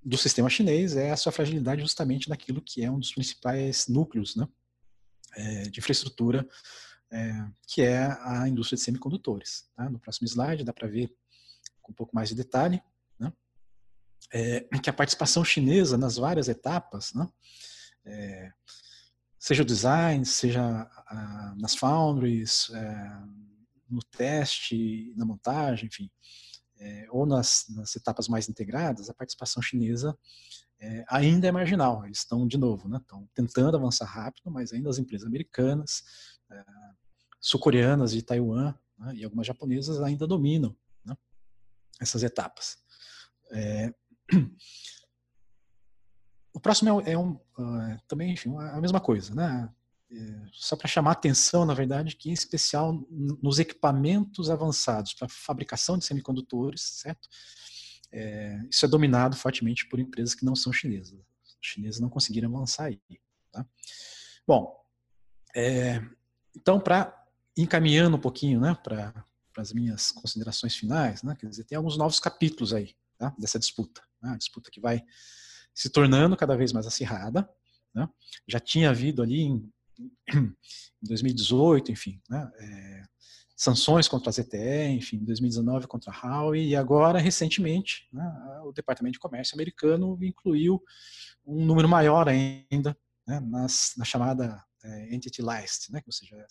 do 0.04 0.18
sistema 0.18 0.50
chinês 0.50 0.96
é 0.96 1.12
a 1.12 1.18
sua 1.18 1.32
fragilidade 1.32 1.82
justamente 1.82 2.30
naquilo 2.30 2.62
que 2.62 2.84
é 2.84 2.92
um 2.92 3.00
dos 3.00 3.12
principais 3.12 3.88
núcleos 3.88 4.36
né, 4.36 4.48
é, 5.36 5.64
de 5.64 5.80
infraestrutura, 5.80 6.48
é, 7.12 7.48
que 7.68 7.82
é 7.82 8.06
a 8.22 8.48
indústria 8.48 8.78
de 8.78 8.84
semicondutores. 8.84 9.68
Tá? 9.76 9.90
No 9.90 10.00
próximo 10.00 10.28
slide 10.28 10.64
dá 10.64 10.72
para 10.72 10.88
ver 10.88 11.12
com 11.82 11.92
um 11.92 11.96
pouco 11.96 12.16
mais 12.16 12.30
de 12.30 12.36
detalhe 12.36 12.82
né, 13.18 13.34
é, 14.32 14.62
que 14.80 14.90
a 14.90 14.94
participação 14.94 15.44
chinesa 15.44 15.98
nas 15.98 16.18
várias 16.18 16.48
etapas, 16.48 17.14
né, 17.14 17.28
é, 18.06 18.52
seja 19.46 19.62
o 19.62 19.66
design, 19.66 20.26
seja 20.26 20.90
nas 21.58 21.76
foundries, 21.76 22.68
é, 22.74 23.20
no 23.88 24.02
teste, 24.02 25.14
na 25.16 25.24
montagem, 25.24 25.86
enfim, 25.86 26.10
é, 26.80 27.06
ou 27.12 27.28
nas, 27.28 27.66
nas, 27.70 27.96
etapas 27.96 28.28
mais 28.28 28.50
integradas, 28.50 29.08
a 29.08 29.14
participação 29.14 29.62
chinesa 29.62 30.18
é, 30.80 31.06
ainda 31.08 31.48
é 31.48 31.52
marginal. 31.52 32.04
Eles 32.06 32.18
estão, 32.18 32.48
de 32.48 32.58
novo, 32.58 32.90
né, 32.90 32.98
estão 32.98 33.30
tentando 33.36 33.78
avançar 33.78 34.06
rápido, 34.06 34.50
mas 34.50 34.74
ainda 34.74 34.90
as 34.90 34.98
empresas 34.98 35.28
americanas, 35.28 36.04
sul-coreanas 37.40 38.14
de 38.14 38.24
Taiwan 38.24 38.74
né, 38.98 39.14
e 39.14 39.24
algumas 39.24 39.46
japonesas 39.46 40.02
ainda 40.02 40.26
dominam 40.26 40.76
né, 41.06 41.16
essas 42.02 42.24
etapas. 42.24 42.80
É, 46.56 46.58
o 46.58 46.60
próximo 46.60 47.02
é, 47.02 47.12
é 47.12 47.18
um, 47.18 47.34
uh, 47.34 48.00
também, 48.08 48.32
enfim, 48.32 48.56
a 48.58 48.80
mesma 48.80 49.00
coisa, 49.00 49.36
né? 49.36 49.70
É, 50.12 50.48
só 50.54 50.76
para 50.76 50.88
chamar 50.88 51.12
atenção, 51.12 51.66
na 51.66 51.74
verdade, 51.74 52.16
que 52.16 52.30
em 52.30 52.34
especial 52.34 53.06
nos 53.10 53.60
equipamentos 53.60 54.50
avançados 54.50 55.14
para 55.14 55.28
fabricação 55.28 55.98
de 55.98 56.06
semicondutores, 56.06 56.82
certo? 56.82 57.28
É, 58.12 58.62
isso 58.70 58.86
é 58.86 58.88
dominado 58.88 59.36
fortemente 59.36 59.88
por 59.90 60.00
empresas 60.00 60.36
que 60.36 60.46
não 60.46 60.56
são 60.56 60.72
chinesas. 60.72 61.20
Os 61.62 61.68
chineses 61.68 62.00
não 62.00 62.10
conseguiram 62.10 62.56
avançar 62.56 62.86
aí. 62.86 63.02
Tá? 63.52 63.66
Bom, 64.48 64.80
é, 65.56 66.02
então, 66.56 66.80
para 66.80 67.26
encaminhando 67.58 68.16
um 68.16 68.22
pouquinho 68.22 68.60
né, 68.62 68.78
para 68.82 69.26
as 69.58 69.74
minhas 69.74 70.12
considerações 70.12 70.76
finais, 70.76 71.24
né, 71.24 71.36
quer 71.38 71.50
dizer, 71.50 71.64
tem 71.64 71.78
alguns 71.78 71.98
novos 71.98 72.20
capítulos 72.20 72.74
aí 72.74 72.96
tá, 73.18 73.34
dessa 73.40 73.58
disputa. 73.58 74.02
Né, 74.22 74.32
a 74.32 74.38
disputa 74.38 74.70
que 74.70 74.80
vai 74.80 75.04
se 75.76 75.90
tornando 75.90 76.36
cada 76.38 76.56
vez 76.58 76.74
mais 76.74 76.88
acirrada. 76.88 77.48
Né, 77.94 78.10
já 78.48 78.60
tinha 78.60 78.90
havido 78.90 79.22
ali 79.22 79.42
em 79.42 79.72
em 80.34 81.08
2018, 81.08 81.92
enfim, 81.92 82.22
né, 82.30 82.52
é, 82.60 83.04
sanções 83.56 84.08
contra 84.08 84.30
a 84.30 84.34
ZTE, 84.34 84.90
enfim, 84.90 85.24
2019 85.24 85.88
contra 85.88 86.12
a 86.12 86.16
Huawei, 86.16 86.68
e 86.68 86.76
agora, 86.76 87.20
recentemente, 87.20 88.08
né, 88.12 88.24
o 88.64 88.72
Departamento 88.72 89.14
de 89.14 89.20
Comércio 89.20 89.56
americano 89.56 90.18
incluiu 90.22 90.82
um 91.46 91.64
número 91.66 91.88
maior 91.88 92.28
ainda 92.28 92.98
né, 93.28 93.40
nas, 93.40 93.94
na 93.98 94.04
chamada 94.04 94.64
é, 94.84 95.16
Entity 95.16 95.42
List, 95.42 95.90
né, 95.90 96.02
ou 96.06 96.12
seja, 96.12 96.46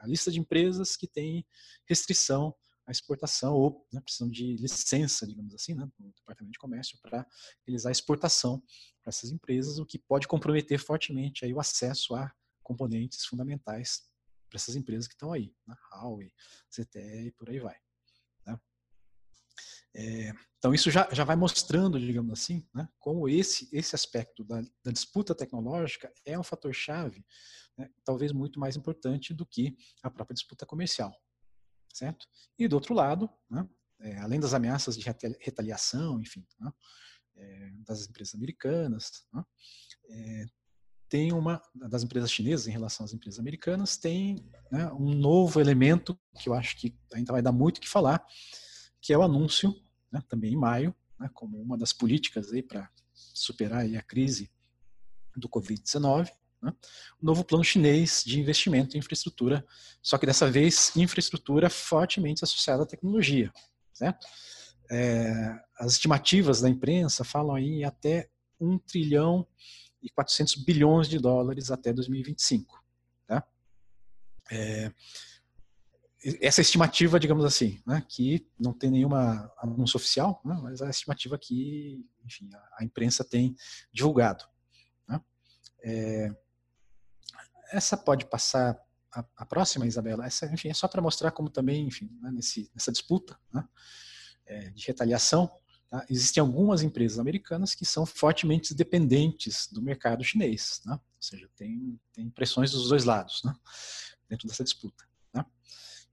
a 0.00 0.06
lista 0.06 0.30
de 0.30 0.38
empresas 0.38 0.96
que 0.96 1.08
tem 1.08 1.44
restrição 1.88 2.54
à 2.86 2.90
exportação 2.90 3.54
ou 3.54 3.86
né, 3.92 4.00
precisam 4.00 4.28
de 4.28 4.56
licença, 4.56 5.26
digamos 5.26 5.54
assim, 5.54 5.74
né, 5.74 5.88
do 5.98 6.12
Departamento 6.12 6.52
de 6.52 6.58
Comércio 6.58 6.98
para 7.00 7.26
realizar 7.66 7.88
a 7.88 7.92
exportação 7.92 8.62
para 9.02 9.10
essas 9.10 9.30
empresas, 9.30 9.78
o 9.78 9.86
que 9.86 9.98
pode 9.98 10.28
comprometer 10.28 10.78
fortemente 10.78 11.44
aí 11.44 11.52
o 11.52 11.60
acesso 11.60 12.14
a 12.14 12.32
componentes 12.62 13.24
fundamentais 13.26 14.02
para 14.48 14.56
essas 14.56 14.76
empresas 14.76 15.06
que 15.06 15.14
estão 15.14 15.32
aí, 15.32 15.54
né? 15.66 15.74
Huawei, 15.92 16.32
ZTE 16.72 17.26
e 17.26 17.32
por 17.32 17.50
aí 17.50 17.58
vai. 17.58 17.76
Né? 18.46 18.58
É, 19.94 20.32
então 20.58 20.72
isso 20.72 20.90
já, 20.90 21.08
já 21.12 21.24
vai 21.24 21.36
mostrando, 21.36 22.00
digamos 22.00 22.32
assim, 22.32 22.66
né, 22.74 22.88
como 22.98 23.28
esse, 23.28 23.68
esse 23.72 23.94
aspecto 23.94 24.44
da, 24.44 24.62
da 24.82 24.90
disputa 24.90 25.34
tecnológica 25.34 26.12
é 26.24 26.38
um 26.38 26.42
fator 26.42 26.72
chave, 26.72 27.24
né, 27.76 27.90
talvez 28.04 28.32
muito 28.32 28.58
mais 28.58 28.76
importante 28.76 29.34
do 29.34 29.44
que 29.44 29.76
a 30.02 30.10
própria 30.10 30.34
disputa 30.34 30.64
comercial, 30.64 31.14
certo? 31.94 32.26
E 32.58 32.66
do 32.66 32.74
outro 32.74 32.92
lado, 32.92 33.30
né, 33.48 33.66
é, 34.00 34.18
além 34.18 34.40
das 34.40 34.52
ameaças 34.52 34.96
de 34.98 35.04
retaliação, 35.40 36.20
enfim, 36.20 36.44
né, 36.58 36.72
é, 37.36 37.70
das 37.86 38.08
empresas 38.08 38.34
americanas, 38.34 39.24
né, 39.32 39.44
é, 40.10 40.46
tem 41.08 41.32
uma 41.32 41.62
das 41.74 42.02
empresas 42.02 42.30
chinesas 42.30 42.66
em 42.66 42.72
relação 42.72 43.06
às 43.06 43.12
empresas 43.12 43.38
americanas 43.38 43.96
tem 43.96 44.50
né, 44.70 44.90
um 44.92 45.14
novo 45.14 45.60
elemento 45.60 46.18
que 46.40 46.48
eu 46.48 46.54
acho 46.54 46.76
que 46.76 46.98
ainda 47.12 47.32
vai 47.32 47.40
dar 47.40 47.52
muito 47.52 47.80
que 47.80 47.88
falar, 47.88 48.24
que 49.00 49.12
é 49.12 49.18
o 49.18 49.22
anúncio, 49.22 49.72
né, 50.10 50.20
também 50.28 50.52
em 50.52 50.56
maio, 50.56 50.94
né, 51.18 51.30
como 51.32 51.60
uma 51.60 51.78
das 51.78 51.92
políticas 51.92 52.52
aí 52.52 52.62
para 52.62 52.90
superar 53.12 53.82
aí 53.82 53.96
a 53.96 54.02
crise 54.02 54.50
do 55.36 55.48
Covid-19, 55.48 56.30
né, 56.64 56.72
o 57.20 57.26
novo 57.26 57.44
plano 57.44 57.62
chinês 57.62 58.22
de 58.24 58.40
investimento 58.40 58.96
em 58.96 59.00
infraestrutura, 59.00 59.64
só 60.02 60.16
que 60.16 60.26
dessa 60.26 60.50
vez 60.50 60.96
infraestrutura 60.96 61.68
fortemente 61.68 62.42
associada 62.42 62.82
à 62.82 62.86
tecnologia, 62.86 63.52
certo? 63.92 64.26
É, 64.90 65.54
as 65.78 65.92
estimativas 65.92 66.60
da 66.60 66.68
imprensa 66.68 67.24
falam 67.24 67.54
aí 67.54 67.84
até 67.84 68.28
um 68.60 68.78
trilhão 68.78 69.46
e 70.02 70.10
400 70.10 70.56
bilhões 70.56 71.08
de 71.08 71.18
dólares 71.18 71.70
até 71.70 71.92
2025. 71.92 72.84
Tá? 73.26 73.46
É, 74.50 74.92
essa 76.40 76.60
estimativa, 76.60 77.18
digamos 77.20 77.44
assim, 77.44 77.82
né, 77.86 78.04
que 78.08 78.46
não 78.58 78.72
tem 78.72 78.90
nenhuma 78.90 79.52
anúncio 79.58 79.96
oficial, 79.96 80.40
né, 80.44 80.58
mas 80.62 80.80
a 80.82 80.88
estimativa 80.88 81.38
que, 81.38 82.04
enfim, 82.24 82.48
a, 82.54 82.82
a 82.82 82.84
imprensa 82.84 83.24
tem 83.24 83.54
divulgado. 83.92 84.44
Né? 85.08 85.20
É, 85.82 86.43
essa 87.74 87.96
pode 87.96 88.26
passar 88.26 88.78
a, 89.12 89.24
a, 89.36 89.46
próxima, 89.46 89.86
Isabela. 89.86 90.26
Essa, 90.26 90.46
enfim, 90.52 90.68
é 90.68 90.74
só 90.74 90.88
para 90.88 91.02
mostrar 91.02 91.30
como 91.30 91.48
também, 91.48 91.86
enfim, 91.86 92.10
né, 92.20 92.30
nesse, 92.30 92.70
nessa 92.74 92.90
disputa 92.90 93.38
né, 93.52 93.64
é, 94.46 94.70
de 94.70 94.86
retaliação, 94.86 95.50
Tá? 95.94 96.04
Existem 96.10 96.40
algumas 96.40 96.82
empresas 96.82 97.20
americanas 97.20 97.72
que 97.72 97.86
são 97.86 98.04
fortemente 98.04 98.74
dependentes 98.74 99.68
do 99.70 99.80
mercado 99.80 100.24
chinês, 100.24 100.80
né? 100.84 100.94
ou 100.94 101.00
seja, 101.20 101.48
tem, 101.54 102.00
tem 102.12 102.28
pressões 102.30 102.72
dos 102.72 102.88
dois 102.88 103.04
lados 103.04 103.42
né? 103.44 103.54
dentro 104.28 104.48
dessa 104.48 104.64
disputa. 104.64 105.04
Né? 105.32 105.46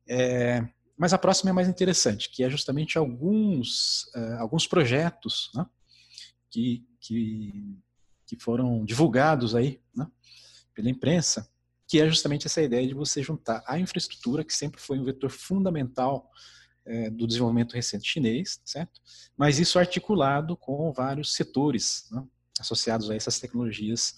É, 0.07 0.69
mas 0.95 1.13
a 1.13 1.17
próxima 1.17 1.49
é 1.49 1.53
mais 1.53 1.67
interessante, 1.67 2.29
que 2.29 2.43
é 2.43 2.49
justamente 2.49 2.99
alguns, 2.99 4.03
uh, 4.15 4.37
alguns 4.37 4.67
projetos 4.67 5.49
né? 5.55 5.65
que, 6.47 6.85
que, 6.99 7.75
que 8.27 8.37
foram 8.39 8.85
divulgados 8.85 9.55
aí 9.55 9.81
né? 9.95 10.05
pela 10.75 10.91
imprensa, 10.91 11.50
que 11.91 11.99
é 11.99 12.07
justamente 12.07 12.47
essa 12.47 12.61
ideia 12.61 12.87
de 12.87 12.93
você 12.93 13.21
juntar 13.21 13.61
a 13.67 13.77
infraestrutura, 13.77 14.45
que 14.45 14.53
sempre 14.53 14.79
foi 14.79 14.97
um 14.97 15.03
vetor 15.03 15.29
fundamental 15.29 16.31
é, 16.85 17.09
do 17.09 17.27
desenvolvimento 17.27 17.73
recente 17.73 18.07
chinês, 18.07 18.61
certo? 18.63 19.01
Mas 19.35 19.59
isso 19.59 19.77
articulado 19.77 20.55
com 20.55 20.93
vários 20.93 21.35
setores 21.35 22.07
né, 22.09 22.25
associados 22.61 23.09
a 23.09 23.15
essas 23.15 23.41
tecnologias 23.41 24.15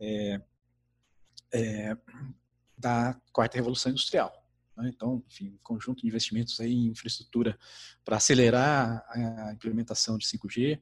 é, 0.00 0.40
é, 1.52 1.94
da 2.78 3.14
quarta 3.34 3.58
revolução 3.58 3.92
industrial. 3.92 4.32
Né? 4.74 4.88
Então, 4.88 5.22
enfim, 5.28 5.50
um 5.50 5.58
conjunto 5.62 6.00
de 6.00 6.08
investimentos 6.08 6.58
aí 6.58 6.72
em 6.72 6.86
infraestrutura 6.86 7.58
para 8.02 8.16
acelerar 8.16 9.04
a 9.46 9.52
implementação 9.52 10.16
de 10.16 10.24
5G, 10.24 10.80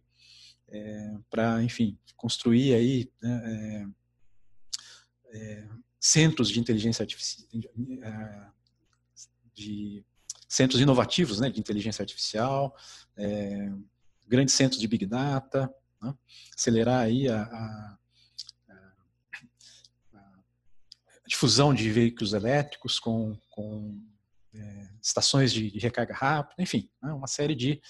é, 0.69 1.17
para, 1.29 1.65
enfim, 1.65 1.99
construir 2.15 2.75
aí 2.75 3.11
né, 3.21 3.43
é, 5.35 5.37
é, 5.37 5.69
centros 6.01 6.49
de 6.51 6.61
inteligência 6.61 7.03
artificial, 7.03 7.49
de 9.55 10.05
centros 10.49 10.81
inovativos 10.81 11.41
né, 11.41 11.51
de 11.51 11.61
inteligência 11.61 12.03
artificial, 12.03 12.75
é, 13.17 13.71
grandes 14.27 14.55
centros 14.55 14.81
de 14.81 14.87
big 14.87 15.05
data, 15.05 15.73
né, 16.01 16.15
acelerar 16.57 17.01
aí 17.01 17.29
a, 17.29 17.43
a, 17.43 17.99
a, 20.15 20.41
difusão 21.27 21.75
de 21.75 21.91
veículos 21.91 22.33
elétricos 22.33 22.99
com, 22.99 23.39
com 23.51 24.03
é, 24.55 24.89
estações 25.03 25.53
de, 25.53 25.71
de, 25.71 25.79
recarga 25.79 26.15
rápida, 26.15 26.63
enfim, 26.63 26.89
né, 27.03 27.13
uma 27.13 27.27
série 27.27 27.55
de 27.55 27.81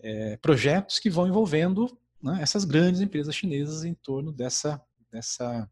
é, 0.00 0.36
projetos 0.38 0.98
que 0.98 1.10
vão 1.10 1.28
envolvendo 1.28 1.98
né, 2.22 2.38
essas 2.40 2.64
grandes 2.64 3.00
empresas 3.00 3.34
chinesas 3.34 3.84
em 3.84 3.94
torno 3.94 4.32
dessa, 4.32 4.80
dessa 5.10 5.68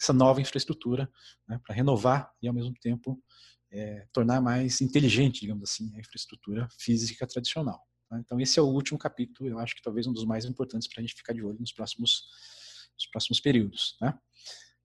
essa 0.00 0.12
nova 0.12 0.40
infraestrutura 0.40 1.10
né, 1.46 1.60
para 1.64 1.74
renovar 1.74 2.32
e, 2.40 2.48
ao 2.48 2.54
mesmo 2.54 2.74
tempo, 2.80 3.22
é, 3.70 4.06
tornar 4.12 4.40
mais 4.40 4.80
inteligente, 4.80 5.42
digamos 5.42 5.70
assim, 5.70 5.94
a 5.94 6.00
infraestrutura 6.00 6.68
física 6.78 7.26
tradicional. 7.26 7.80
Tá? 8.08 8.18
Então, 8.18 8.40
esse 8.40 8.58
é 8.58 8.62
o 8.62 8.66
último 8.66 8.98
capítulo, 8.98 9.48
eu 9.48 9.58
acho 9.58 9.74
que 9.76 9.82
talvez 9.82 10.06
um 10.06 10.12
dos 10.12 10.24
mais 10.24 10.44
importantes 10.44 10.88
para 10.88 11.00
a 11.00 11.02
gente 11.02 11.14
ficar 11.14 11.32
de 11.32 11.42
olho 11.42 11.58
nos 11.60 11.72
próximos, 11.72 12.24
nos 12.96 13.06
próximos 13.10 13.40
períodos. 13.40 13.96
Tá? 13.98 14.18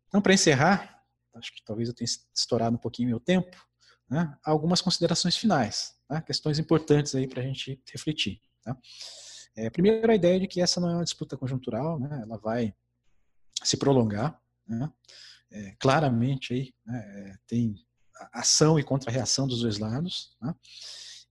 Então, 0.08 0.21
para 0.21 0.34
encerrar, 0.34 1.01
acho 1.36 1.54
que 1.54 1.63
talvez 1.65 1.89
eu 1.89 1.95
tenha 1.95 2.08
estourado 2.36 2.75
um 2.75 2.80
pouquinho 2.80 3.10
meu 3.10 3.19
tempo, 3.19 3.58
né? 4.10 4.38
algumas 4.43 4.82
considerações 4.82 5.36
finais, 5.36 5.95
tá? 6.08 6.21
questões 6.21 6.60
importantes 6.60 7.15
aí 7.15 7.28
para 7.28 7.41
a 7.41 7.45
gente 7.45 7.82
refletir. 7.91 8.39
Tá? 8.62 8.78
É, 9.56 9.69
primeiro, 9.69 10.12
a 10.12 10.15
ideia 10.15 10.39
de 10.39 10.47
que 10.47 10.62
essa 10.62 10.80
não 10.80 10.89
é 10.89 10.93
uma 10.93 11.04
disputa 11.04 11.38
conjuntural, 11.38 11.99
né? 11.99 12.21
ela 12.21 12.38
vai 12.38 12.75
se 13.63 13.78
prolongar. 13.78 14.39
Né? 14.67 14.91
É, 15.51 15.75
claramente 15.80 16.54
aí 16.54 16.73
né, 16.86 16.97
é, 16.97 17.38
tem 17.47 17.75
ação 18.34 18.80
e 18.80 18.84
contra-reação 18.84 19.47
dos 19.47 19.62
dois 19.62 19.78
lados. 19.78 20.36
Né? 20.41 20.54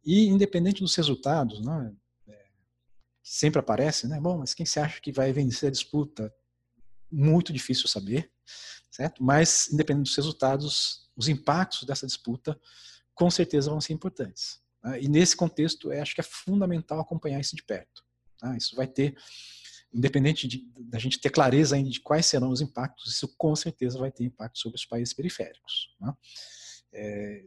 E 0.05 0.27
independente 0.27 0.83
dos 0.83 0.95
resultados, 0.95 1.65
né, 1.65 1.93
é, 2.29 2.47
sempre 3.23 3.59
aparece, 3.59 4.07
né? 4.07 4.21
Bom, 4.21 4.39
mas 4.39 4.55
quem 4.55 4.67
se 4.67 4.79
acha 4.79 5.01
que 5.01 5.13
vai 5.13 5.33
vencer 5.33 5.69
a 5.69 5.73
disputa? 5.73 6.33
Muito 7.11 7.53
difícil 7.53 7.89
saber, 7.89 8.31
certo? 8.91 9.23
Mas 9.23 9.73
independente 9.73 10.07
dos 10.07 10.17
resultados, 10.17 11.11
os 11.17 11.29
impactos 11.29 11.85
dessa 11.85 12.07
disputa 12.07 12.59
com 13.15 13.31
certeza 13.31 13.71
vão 13.71 13.81
ser 13.81 13.93
importantes. 13.93 14.61
Né? 14.83 15.03
E 15.03 15.09
nesse 15.09 15.37
contexto, 15.37 15.93
eu 15.93 16.03
acho 16.03 16.15
que 16.15 16.21
é 16.21 16.25
fundamental 16.25 17.01
acompanhar 17.01 17.41
isso 17.41 17.57
de 17.57 17.63
perto. 17.63 18.05
Tá? 18.39 18.57
Isso 18.57 18.75
vai 18.77 18.87
ter 18.87 19.17
independente 19.95 20.49
de, 20.49 20.69
da 20.77 20.99
gente 20.99 21.21
ter 21.21 21.31
clareza 21.31 21.77
ainda 21.77 21.89
de 21.89 22.01
quais 22.01 22.27
serão 22.27 22.51
os 22.51 22.61
impactos, 22.61 23.15
isso 23.15 23.33
com 23.37 23.55
certeza 23.55 23.99
vai 23.99 24.11
ter 24.11 24.25
impacto 24.25 24.59
sobre 24.59 24.77
os 24.77 24.85
países 24.85 25.15
periféricos. 25.15 25.95
Né? 26.01 26.13
É, 26.93 27.45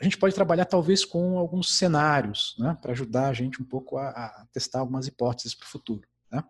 a 0.00 0.04
gente 0.04 0.16
pode 0.16 0.34
trabalhar 0.34 0.64
talvez 0.64 1.04
com 1.04 1.38
alguns 1.38 1.74
cenários 1.74 2.56
né, 2.58 2.76
para 2.80 2.92
ajudar 2.92 3.28
a 3.28 3.32
gente 3.34 3.60
um 3.60 3.64
pouco 3.64 3.98
a, 3.98 4.08
a 4.08 4.46
testar 4.52 4.80
algumas 4.80 5.06
hipóteses 5.06 5.54
para 5.54 5.66
o 5.66 5.68
futuro. 5.68 6.08
Né? 6.30 6.42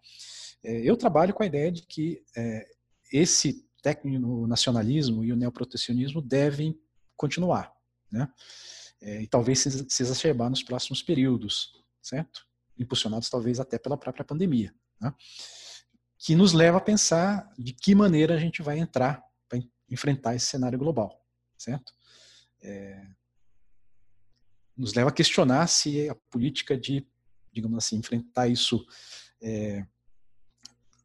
É, 0.63 0.81
eu 0.83 0.97
trabalho 0.97 1.35
com 1.35 1.43
a 1.43 1.47
ideia 1.47 1.73
de 1.73 1.83
que 1.83 2.23
é, 2.37 2.69
esse 3.13 3.67
técnico 3.83 4.47
nacionalismo 4.47 5.25
e 5.25 5.33
o 5.33 5.37
neoprotecionismo 5.37 6.21
devem 6.23 6.79
continuar, 7.17 7.73
né? 8.11 8.29
É, 9.01 9.23
e 9.23 9.29
talvez 9.29 9.61
se, 9.61 9.71
se 9.89 10.03
exacerbar 10.03 10.51
nos 10.51 10.65
próximos 10.65 11.01
períodos, 11.01 11.73
certo? 12.03 12.45
Impulsionados 12.77 13.31
talvez 13.31 13.61
até 13.61 13.79
pela 13.79 13.97
própria 13.97 14.25
pandemia 14.25 14.75
né? 15.01 15.15
que 16.19 16.35
nos 16.35 16.53
leva 16.53 16.79
a 16.79 16.81
pensar 16.81 17.51
de 17.57 17.73
que 17.73 17.95
maneira 17.95 18.35
a 18.35 18.39
gente 18.39 18.61
vai 18.61 18.79
entrar 18.79 19.25
para 19.49 19.61
enfrentar 19.89 20.35
esse 20.35 20.47
cenário 20.47 20.79
global, 20.79 21.25
certo? 21.57 21.93
É, 22.61 23.07
nos 24.77 24.95
leva 24.95 25.11
a 25.11 25.13
questionar 25.13 25.67
se 25.69 26.09
a 26.09 26.15
política 26.15 26.77
de, 26.77 27.07
digamos 27.53 27.79
assim, 27.79 27.97
enfrentar 27.97 28.49
isso 28.49 28.85
é, 29.41 29.87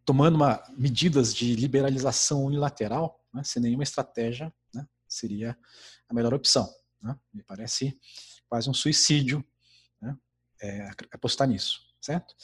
tomando 0.03 0.35
uma, 0.35 0.61
medidas 0.75 1.33
de 1.33 1.55
liberalização 1.55 2.43
unilateral, 2.43 3.23
né, 3.33 3.43
sem 3.43 3.61
nenhuma 3.61 3.83
estratégia, 3.83 4.53
né, 4.73 4.87
seria 5.07 5.57
a 6.09 6.13
melhor 6.13 6.33
opção. 6.33 6.69
Né? 7.01 7.17
Me 7.33 7.43
parece 7.43 7.97
quase 8.47 8.69
um 8.69 8.73
suicídio 8.73 9.45
né, 10.01 10.17
é, 10.61 10.89
apostar 11.11 11.47
nisso 11.47 11.92
certo? 12.03 12.35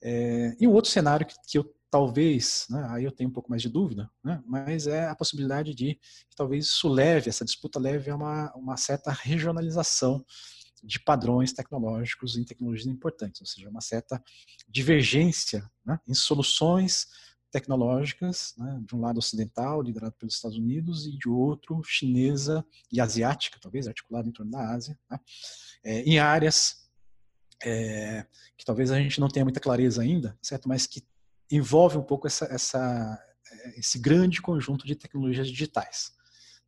É, 0.00 0.56
e 0.60 0.66
um 0.66 0.72
outro 0.72 0.90
cenário 0.90 1.26
que, 1.26 1.34
que 1.46 1.58
eu 1.58 1.74
talvez, 1.90 2.66
né, 2.68 2.86
aí 2.90 3.04
eu 3.04 3.12
tenho 3.12 3.30
um 3.30 3.32
pouco 3.32 3.50
mais 3.50 3.62
de 3.62 3.68
dúvida, 3.68 4.10
né, 4.22 4.42
mas 4.46 4.86
é 4.86 5.08
a 5.08 5.14
possibilidade 5.14 5.74
de 5.74 5.94
que 5.94 6.36
talvez 6.36 6.66
isso 6.66 6.86
leve, 6.86 7.30
essa 7.30 7.44
disputa 7.44 7.78
leve 7.78 8.10
a 8.10 8.16
uma, 8.16 8.52
uma 8.54 8.76
certa 8.76 9.10
regionalização 9.10 10.24
de 10.82 11.00
padrões 11.00 11.52
tecnológicos 11.52 12.36
em 12.36 12.44
tecnologias 12.44 12.86
importantes, 12.86 13.40
ou 13.40 13.46
seja, 13.46 13.68
uma 13.68 13.80
certa 13.80 14.22
divergência 14.68 15.68
né, 15.84 15.98
em 16.06 16.14
soluções 16.14 17.06
tecnológicas, 17.50 18.54
né, 18.58 18.82
de 18.86 18.94
um 18.94 19.00
lado 19.00 19.18
ocidental, 19.18 19.80
liderado 19.80 20.14
pelos 20.18 20.34
Estados 20.34 20.58
Unidos, 20.58 21.06
e 21.06 21.16
de 21.16 21.28
outro, 21.28 21.82
chinesa 21.82 22.64
e 22.92 23.00
asiática, 23.00 23.58
talvez, 23.60 23.88
articulada 23.88 24.28
em 24.28 24.32
torno 24.32 24.52
da 24.52 24.70
Ásia, 24.70 24.98
né, 25.10 25.18
é, 25.82 26.02
em 26.02 26.18
áreas 26.18 26.87
é, 27.62 28.26
que 28.56 28.64
talvez 28.64 28.90
a 28.90 28.98
gente 28.98 29.20
não 29.20 29.28
tenha 29.28 29.44
muita 29.44 29.60
clareza 29.60 30.02
ainda, 30.02 30.38
certo? 30.40 30.68
Mas 30.68 30.86
que 30.86 31.02
envolve 31.50 31.96
um 31.96 32.02
pouco 32.02 32.26
essa, 32.26 32.44
essa 32.46 33.18
esse 33.76 33.98
grande 33.98 34.40
conjunto 34.40 34.86
de 34.86 34.94
tecnologias 34.94 35.48
digitais, 35.48 36.12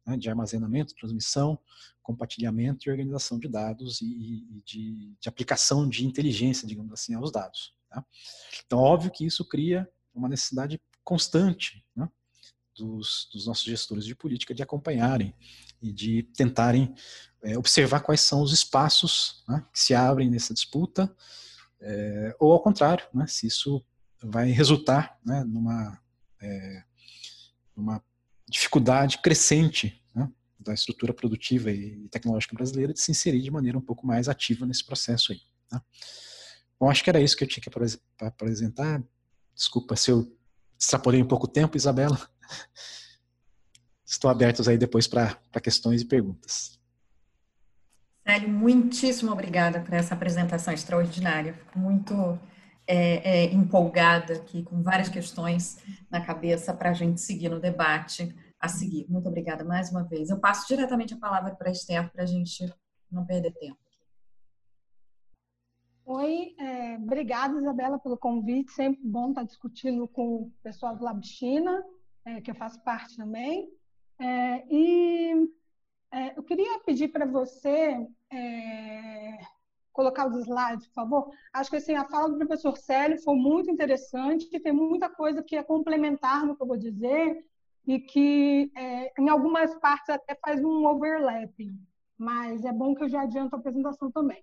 né? 0.06 0.16
de 0.16 0.28
armazenamento, 0.28 0.94
transmissão, 0.94 1.58
compartilhamento 2.02 2.88
e 2.88 2.90
organização 2.90 3.38
de 3.38 3.48
dados 3.48 4.00
e, 4.00 4.06
e 4.06 4.62
de, 4.64 5.16
de, 5.20 5.28
aplicação 5.28 5.88
de 5.88 6.06
inteligência, 6.06 6.66
digamos 6.66 6.92
assim, 6.92 7.14
aos 7.14 7.30
dados. 7.30 7.74
Tá? 7.88 8.04
Então, 8.64 8.78
óbvio 8.78 9.10
que 9.10 9.24
isso 9.24 9.44
cria 9.44 9.88
uma 10.14 10.28
necessidade 10.28 10.80
constante 11.04 11.84
né? 11.94 12.08
dos, 12.74 13.28
dos 13.32 13.46
nossos 13.46 13.64
gestores 13.64 14.04
de 14.04 14.14
política 14.14 14.54
de 14.54 14.62
acompanharem 14.62 15.34
e 15.80 15.92
de 15.92 16.22
tentarem 16.34 16.94
é, 17.42 17.56
observar 17.56 18.00
quais 18.00 18.20
são 18.20 18.42
os 18.42 18.52
espaços 18.52 19.42
né, 19.48 19.64
que 19.72 19.80
se 19.80 19.94
abrem 19.94 20.30
nessa 20.30 20.52
disputa, 20.52 21.14
é, 21.80 22.36
ou 22.38 22.52
ao 22.52 22.62
contrário, 22.62 23.06
né, 23.14 23.26
se 23.26 23.46
isso 23.46 23.84
vai 24.22 24.50
resultar 24.50 25.18
né, 25.24 25.42
numa, 25.44 25.98
é, 26.40 26.82
numa 27.74 28.02
dificuldade 28.48 29.18
crescente 29.18 30.02
né, 30.14 30.30
da 30.58 30.74
estrutura 30.74 31.14
produtiva 31.14 31.70
e 31.70 32.08
tecnológica 32.08 32.54
brasileira 32.54 32.92
de 32.92 33.00
se 33.00 33.10
inserir 33.10 33.40
de 33.40 33.50
maneira 33.50 33.78
um 33.78 33.82
pouco 33.82 34.06
mais 34.06 34.28
ativa 34.28 34.66
nesse 34.66 34.84
processo 34.84 35.32
aí. 35.32 35.40
Tá? 35.68 35.82
Bom, 36.78 36.90
acho 36.90 37.02
que 37.02 37.10
era 37.10 37.20
isso 37.20 37.36
que 37.36 37.44
eu 37.44 37.48
tinha 37.48 37.62
que 37.62 37.70
apresentar. 38.20 39.02
Desculpa 39.54 39.96
se 39.96 40.10
eu 40.10 40.36
extrapolei 40.78 41.22
um 41.22 41.28
pouco 41.28 41.46
o 41.46 41.50
tempo, 41.50 41.76
Isabela. 41.76 42.18
Estou 44.04 44.30
abertos 44.30 44.66
aí 44.66 44.76
depois 44.76 45.06
para 45.06 45.38
questões 45.62 46.02
e 46.02 46.04
perguntas. 46.04 46.79
Célio, 48.30 48.48
muitíssimo 48.48 49.32
obrigada 49.32 49.80
por 49.80 49.92
essa 49.92 50.14
apresentação 50.14 50.72
extraordinária. 50.72 51.52
Fico 51.52 51.80
muito 51.80 52.38
é, 52.86 53.16
é, 53.28 53.44
empolgada 53.52 54.34
aqui, 54.34 54.62
com 54.62 54.84
várias 54.84 55.08
questões 55.08 55.82
na 56.08 56.24
cabeça 56.24 56.72
para 56.72 56.90
a 56.90 56.92
gente 56.92 57.20
seguir 57.20 57.48
no 57.48 57.58
debate 57.58 58.32
a 58.60 58.68
seguir. 58.68 59.04
Muito 59.08 59.28
obrigada 59.28 59.64
mais 59.64 59.90
uma 59.90 60.04
vez. 60.04 60.30
Eu 60.30 60.38
passo 60.38 60.68
diretamente 60.68 61.12
a 61.12 61.18
palavra 61.18 61.56
para 61.56 61.70
a 61.70 61.72
Esther 61.72 62.08
para 62.12 62.22
a 62.22 62.26
gente 62.26 62.72
não 63.10 63.26
perder 63.26 63.52
tempo. 63.54 63.80
Oi, 66.04 66.54
é, 66.56 66.98
obrigada, 66.98 67.58
Isabela, 67.58 67.98
pelo 67.98 68.16
convite. 68.16 68.70
Sempre 68.70 69.00
bom 69.02 69.30
estar 69.30 69.42
discutindo 69.42 70.06
com 70.06 70.34
o 70.36 70.52
pessoal 70.62 70.94
do 70.94 71.02
Labchina, 71.02 71.82
é, 72.24 72.40
que 72.40 72.52
eu 72.52 72.54
faço 72.54 72.80
parte 72.84 73.16
também. 73.16 73.68
É, 74.20 74.64
e 74.72 75.50
é, 76.12 76.36
eu 76.36 76.42
queria 76.42 76.78
pedir 76.80 77.08
para 77.08 77.24
você 77.24 78.06
é, 78.32 79.38
colocar 79.92 80.26
os 80.28 80.36
slides, 80.36 80.86
por 80.88 80.94
favor. 80.94 81.30
Acho 81.52 81.70
que 81.70 81.76
assim, 81.76 81.94
a 81.94 82.04
fala 82.04 82.28
do 82.28 82.38
professor 82.38 82.76
Célio 82.76 83.22
foi 83.22 83.36
muito 83.36 83.70
interessante, 83.70 84.48
tem 84.60 84.72
muita 84.72 85.08
coisa 85.08 85.42
que 85.42 85.56
é 85.56 85.62
complementar 85.62 86.44
no 86.44 86.56
que 86.56 86.62
eu 86.62 86.66
vou 86.66 86.76
dizer 86.76 87.44
e 87.86 87.98
que 87.98 88.70
é, 88.76 89.12
em 89.20 89.28
algumas 89.28 89.74
partes 89.76 90.10
até 90.10 90.34
faz 90.34 90.62
um 90.62 90.86
overlapping, 90.86 91.78
mas 92.18 92.64
é 92.64 92.72
bom 92.72 92.94
que 92.94 93.04
eu 93.04 93.08
já 93.08 93.22
adianto 93.22 93.54
a 93.54 93.58
apresentação 93.58 94.10
também. 94.10 94.42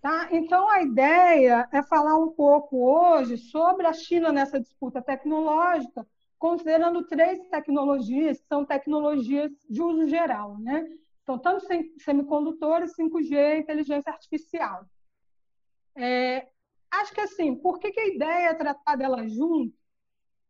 Tá? 0.00 0.28
Então, 0.30 0.68
a 0.70 0.80
ideia 0.80 1.68
é 1.72 1.82
falar 1.82 2.16
um 2.16 2.30
pouco 2.30 2.78
hoje 2.78 3.36
sobre 3.36 3.86
a 3.86 3.92
China 3.92 4.32
nessa 4.32 4.58
disputa 4.58 5.02
tecnológica, 5.02 6.06
considerando 6.40 7.06
três 7.06 7.46
tecnologias, 7.48 8.40
que 8.40 8.46
são 8.48 8.64
tecnologias 8.64 9.52
de 9.68 9.82
uso 9.82 10.08
geral, 10.08 10.58
né? 10.58 10.88
Então, 11.22 11.38
tanto 11.38 11.66
semicondutores, 11.98 12.96
5G 12.96 13.34
e 13.34 13.60
inteligência 13.60 14.10
artificial. 14.10 14.86
É, 15.94 16.48
acho 16.90 17.12
que 17.12 17.20
assim, 17.20 17.54
por 17.54 17.78
que, 17.78 17.92
que 17.92 18.00
a 18.00 18.08
ideia 18.08 18.48
é 18.48 18.54
tratar 18.54 18.96
delas 18.96 19.30
junto? 19.30 19.76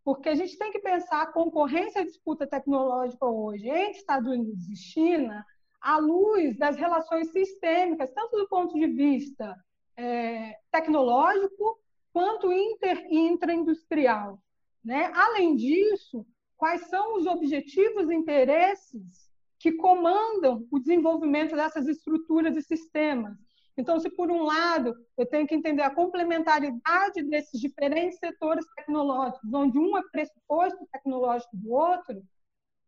Porque 0.05 0.29
a 0.29 0.35
gente 0.37 0.57
tem 0.57 0.71
que 0.71 0.79
pensar 0.79 1.23
a 1.23 1.33
concorrência 1.33 2.01
e 2.01 2.07
disputa 2.07 2.47
tecnológica 2.47 3.27
hoje 3.27 3.69
entre 3.69 3.99
Estados 3.99 4.31
Unidos 4.31 4.69
e 4.69 4.77
China 4.77 5.45
à 5.81 5.99
luz 5.99 6.57
das 6.57 6.77
relações 6.77 7.33
sistêmicas, 7.33 8.13
tanto 8.13 8.37
do 8.37 8.49
ponto 8.49 8.79
de 8.79 8.87
vista 8.87 9.57
é, 9.97 10.57
tecnológico 10.71 11.81
quanto 12.13 12.53
inter 12.53 13.07
e 13.11 13.19
intraindustrial. 13.19 14.41
Né? 14.85 15.11
Além 15.15 15.57
disso, 15.57 16.27
quais 16.57 16.89
são 16.89 17.17
os 17.17 17.27
objetivos 17.27 18.09
e 18.11 18.15
interesses 18.15 19.31
que 19.59 19.73
comandam 19.73 20.67
o 20.71 20.79
desenvolvimento 20.79 21.55
dessas 21.55 21.87
estruturas 21.87 22.57
e 22.57 22.63
sistemas? 22.63 23.37
Então, 23.77 23.99
se 23.99 24.11
por 24.11 24.31
um 24.31 24.43
lado 24.43 24.95
eu 25.17 25.27
tenho 25.27 25.47
que 25.47 25.55
entender 25.55 25.83
a 25.83 25.95
complementaridade 25.95 27.23
desses 27.23 27.59
diferentes 27.61 28.19
setores 28.19 28.67
tecnológicos, 28.77 29.53
onde 29.53 29.79
um 29.79 29.97
é 29.97 30.03
pressuposto 30.11 30.87
tecnológico 30.93 31.57
do 31.57 31.73
outro, 31.73 32.23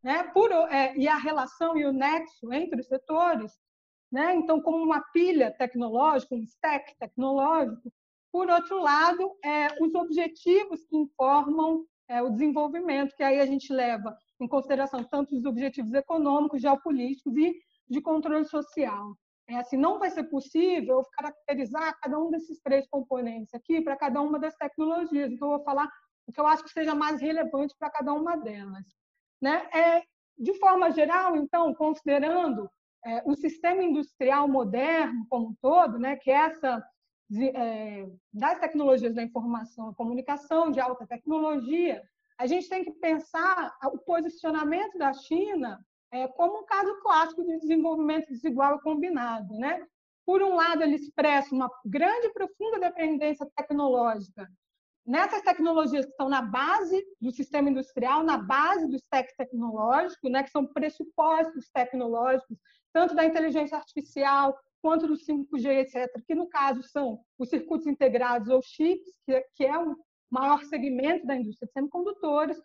né, 0.02 0.24
por, 0.34 0.50
é, 0.52 0.94
e 0.96 1.06
a 1.08 1.16
relação 1.16 1.76
e 1.78 1.86
o 1.86 1.92
nexo 1.92 2.52
entre 2.52 2.80
os 2.80 2.88
setores, 2.88 3.52
né, 4.10 4.34
então, 4.34 4.60
como 4.60 4.84
uma 4.84 5.00
pilha 5.12 5.50
tecnológica, 5.50 6.34
um 6.34 6.42
stack 6.42 6.94
tecnológico, 6.98 7.90
por 8.32 8.48
outro 8.48 8.80
lado, 8.80 9.36
é, 9.44 9.68
os 9.80 9.94
objetivos 9.94 10.84
que 10.86 10.96
informam 10.96 11.84
é, 12.08 12.22
o 12.22 12.30
desenvolvimento, 12.30 13.14
que 13.14 13.22
aí 13.22 13.38
a 13.38 13.46
gente 13.46 13.72
leva 13.72 14.16
em 14.40 14.48
consideração 14.48 15.04
tanto 15.04 15.36
os 15.36 15.44
objetivos 15.44 15.92
econômicos, 15.92 16.60
geopolíticos 16.60 17.36
e 17.36 17.54
de 17.88 18.00
controle 18.00 18.44
social. 18.44 19.14
É 19.48 19.56
assim, 19.56 19.76
não 19.76 19.98
vai 19.98 20.10
ser 20.10 20.24
possível 20.24 21.02
caracterizar 21.12 21.98
cada 22.00 22.18
um 22.18 22.30
desses 22.30 22.60
três 22.60 22.86
componentes 22.88 23.52
aqui 23.54 23.80
para 23.82 23.96
cada 23.96 24.20
uma 24.20 24.38
das 24.38 24.56
tecnologias. 24.56 25.30
Então, 25.30 25.50
eu 25.50 25.56
vou 25.56 25.64
falar 25.64 25.90
o 26.26 26.32
que 26.32 26.40
eu 26.40 26.46
acho 26.46 26.64
que 26.64 26.70
seja 26.70 26.94
mais 26.94 27.20
relevante 27.20 27.74
para 27.78 27.90
cada 27.90 28.12
uma 28.12 28.36
delas. 28.36 28.84
Né? 29.40 29.68
É, 29.74 30.02
de 30.38 30.58
forma 30.58 30.90
geral, 30.90 31.36
então, 31.36 31.74
considerando 31.74 32.70
é, 33.04 33.22
o 33.26 33.34
sistema 33.34 33.82
industrial 33.82 34.48
moderno 34.48 35.26
como 35.28 35.48
um 35.48 35.54
todo, 35.60 35.98
né, 35.98 36.16
que 36.16 36.30
é 36.30 36.34
essa 36.34 36.82
de, 37.32 37.48
é, 37.48 38.06
das 38.30 38.58
tecnologias 38.60 39.14
da 39.14 39.22
informação 39.22 39.90
e 39.90 39.94
comunicação 39.94 40.70
de 40.70 40.78
alta 40.78 41.06
tecnologia, 41.06 42.02
a 42.38 42.46
gente 42.46 42.68
tem 42.68 42.84
que 42.84 42.90
pensar 42.92 43.74
o 43.86 43.98
posicionamento 43.98 44.98
da 44.98 45.14
China 45.14 45.82
é, 46.10 46.28
como 46.28 46.60
um 46.60 46.66
caso 46.66 47.00
clássico 47.00 47.42
de 47.42 47.58
desenvolvimento 47.58 48.28
desigual 48.28 48.76
e 48.76 48.82
combinado. 48.82 49.54
Né? 49.54 49.82
Por 50.26 50.42
um 50.42 50.54
lado, 50.54 50.82
ele 50.82 50.96
expressa 50.96 51.54
uma 51.54 51.70
grande 51.86 52.26
e 52.26 52.32
profunda 52.34 52.78
dependência 52.78 53.48
tecnológica 53.56 54.46
nessas 55.06 55.40
tecnologias 55.40 56.04
que 56.04 56.12
estão 56.12 56.28
na 56.28 56.42
base 56.42 57.02
do 57.18 57.32
sistema 57.32 57.70
industrial, 57.70 58.22
na 58.22 58.36
base 58.36 58.86
do 58.86 58.96
stack 58.96 59.34
tecnológico, 59.36 60.28
né, 60.28 60.44
que 60.44 60.50
são 60.50 60.64
pressupostos 60.64 61.68
tecnológicos, 61.74 62.56
tanto 62.92 63.14
da 63.14 63.24
inteligência 63.24 63.76
artificial 63.76 64.56
quanto 64.82 65.06
do 65.06 65.14
5G, 65.14 65.66
etc., 65.80 66.10
que 66.26 66.34
no 66.34 66.48
caso 66.48 66.82
são 66.82 67.20
os 67.38 67.48
circuitos 67.48 67.86
integrados 67.86 68.48
ou 68.48 68.60
chips, 68.60 69.08
que, 69.24 69.40
que 69.54 69.64
é 69.64 69.78
o 69.78 69.96
maior 70.28 70.62
segmento 70.64 71.24
da 71.24 71.36
indústria 71.36 71.68
de 71.68 71.72
semicondutores. 71.72 72.60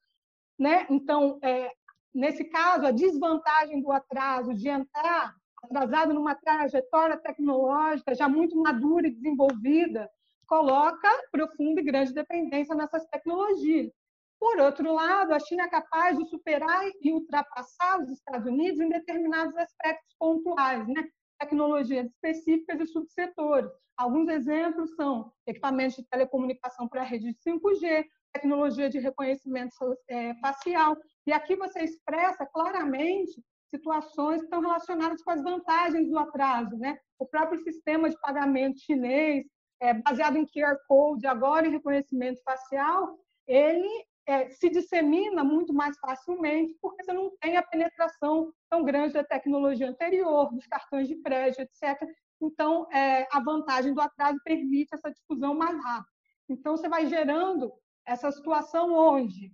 Né? 0.60 0.88
Então, 0.90 1.38
é, 1.44 1.72
nesse 2.14 2.44
caso, 2.46 2.88
a 2.88 2.92
desvantagem 2.92 3.82
do 3.82 3.92
atraso 3.92 4.56
de 4.56 4.68
entrar 4.68 5.34
atrasado 5.64 6.14
numa 6.14 6.36
trajetória 6.36 7.18
tecnológica 7.18 8.16
já 8.16 8.28
muito 8.28 8.56
madura 8.62 9.08
e 9.08 9.12
desenvolvida, 9.12 10.10
coloca 10.48 11.10
profunda 11.32 11.82
e 11.82 11.84
grande 11.84 12.14
dependência 12.14 12.76
nessas 12.76 13.06
tecnologias. 13.08 13.92
Por 14.40 14.60
outro 14.60 14.94
lado, 14.94 15.34
a 15.34 15.40
China 15.40 15.64
é 15.64 15.70
capaz 15.70 16.18
de 16.18 16.26
superar 16.30 16.84
e 17.02 17.12
ultrapassar 17.12 18.02
os 18.02 18.12
Estados 18.12 18.48
Unidos 18.48 18.80
em 18.80 18.90
determinados 18.90 19.56
aspectos 19.58 20.16
pontuais, 20.18 20.88
né? 20.88 21.04
Tecnologias 21.40 22.08
específicas 22.08 22.80
e 22.82 22.86
subsetores. 22.88 23.72
Alguns 23.98 24.30
exemplos 24.30 24.96
são 24.96 25.32
equipamentos 25.46 25.98
de 25.98 26.08
telecomunicação 26.08 26.88
para 26.88 27.04
rede 27.04 27.34
de 27.34 27.40
5G, 27.40 28.06
tecnologia 28.34 28.90
de 28.90 29.00
reconhecimento 29.00 29.74
é, 30.08 30.36
facial. 30.36 30.96
E 31.26 31.34
aqui 31.34 31.56
você 31.56 31.80
expressa 31.84 32.46
claramente 32.46 33.42
situações 33.74 34.40
que 34.40 34.46
estão 34.46 34.62
relacionadas 34.62 35.22
com 35.24 35.32
as 35.32 35.44
vantagens 35.44 36.10
do 36.10 36.18
atraso. 36.18 36.78
Né? 36.78 36.98
O 37.20 37.26
próprio 37.26 37.60
sistema 37.64 38.10
de 38.10 38.20
pagamento 38.20 38.80
chinês, 38.80 39.46
é, 39.82 39.94
baseado 39.94 40.38
em 40.38 40.46
QR 40.46 40.78
Code, 40.88 41.28
agora 41.28 41.68
em 41.68 41.72
reconhecimento 41.72 42.42
facial, 42.44 43.18
ele 43.48 44.06
é, 44.28 44.50
se 44.50 44.70
dissemina 44.70 45.42
muito 45.42 45.74
mais 45.74 45.98
facilmente 45.98 46.76
porque 46.82 47.02
você 47.02 47.14
não 47.14 47.32
tem 47.38 47.56
a 47.56 47.64
penetração 47.64 48.54
tão 48.70 48.84
grande 48.84 49.14
da 49.14 49.24
tecnologia 49.24 49.90
anterior, 49.90 50.54
dos 50.54 50.68
cartões 50.68 51.08
de 51.08 51.16
crédito, 51.16 51.62
etc. 51.62 51.98
Então, 52.42 52.86
é, 52.92 53.26
a 53.32 53.40
vantagem 53.40 53.94
do 53.94 54.02
atraso 54.02 54.38
permite 54.44 54.94
essa 54.94 55.10
difusão 55.10 55.56
mais 55.56 55.82
rápida. 55.82 56.12
Então, 56.50 56.76
você 56.76 56.90
vai 56.90 57.08
gerando 57.08 57.72
essa 58.06 58.30
situação 58.32 58.94
onde, 58.94 59.52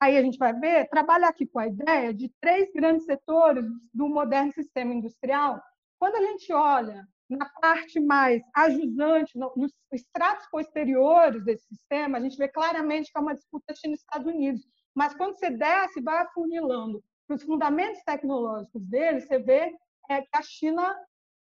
aí 0.00 0.16
a 0.16 0.22
gente 0.22 0.38
vai 0.38 0.52
ver, 0.54 0.88
trabalha 0.88 1.28
aqui 1.28 1.46
com 1.46 1.58
a 1.58 1.66
ideia 1.66 2.12
de 2.12 2.32
três 2.40 2.72
grandes 2.72 3.04
setores 3.04 3.64
do 3.92 4.08
moderno 4.08 4.52
sistema 4.52 4.94
industrial. 4.94 5.62
Quando 5.98 6.16
a 6.16 6.22
gente 6.22 6.52
olha 6.52 7.06
na 7.28 7.48
parte 7.60 7.98
mais 7.98 8.42
ajusante, 8.54 9.36
nos 9.36 9.72
estratos 9.92 10.46
posteriores 10.48 11.44
desse 11.44 11.66
sistema, 11.66 12.18
a 12.18 12.20
gente 12.20 12.36
vê 12.36 12.48
claramente 12.48 13.10
que 13.10 13.18
é 13.18 13.20
uma 13.20 13.34
disputa 13.34 13.74
China-Estados 13.74 14.26
Unidos. 14.26 14.66
Mas 14.94 15.14
quando 15.14 15.34
você 15.34 15.50
desce, 15.50 16.00
vai 16.00 16.22
afunilando 16.22 17.02
para 17.26 17.36
os 17.36 17.42
fundamentos 17.42 18.02
tecnológicos 18.04 18.82
dele, 18.86 19.20
você 19.20 19.38
vê 19.38 19.74
é, 20.08 20.22
que 20.22 20.28
a 20.32 20.42
China 20.42 20.96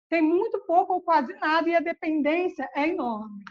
tem 0.09 0.22
muito 0.22 0.59
pouco 0.64 0.94
ou 0.94 1.02
quase 1.02 1.33
nada 1.35 1.68
e 1.68 1.76
a 1.76 1.81
dependência 1.81 2.68
é 2.74 2.88
enorme. 2.88 3.44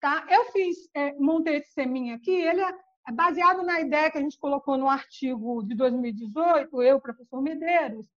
Tá? 0.00 0.26
Eu 0.28 0.46
fiz, 0.46 0.88
é, 0.94 1.14
montei 1.14 1.56
esse 1.56 1.72
seminha 1.72 2.16
aqui, 2.16 2.30
ele 2.30 2.60
é, 2.60 2.74
é 3.08 3.12
baseado 3.12 3.62
na 3.62 3.80
ideia 3.80 4.10
que 4.10 4.18
a 4.18 4.20
gente 4.20 4.38
colocou 4.38 4.76
no 4.76 4.88
artigo 4.88 5.62
de 5.62 5.74
2018, 5.74 6.82
eu, 6.82 7.00
professor 7.00 7.40
Medeiros, 7.40 8.08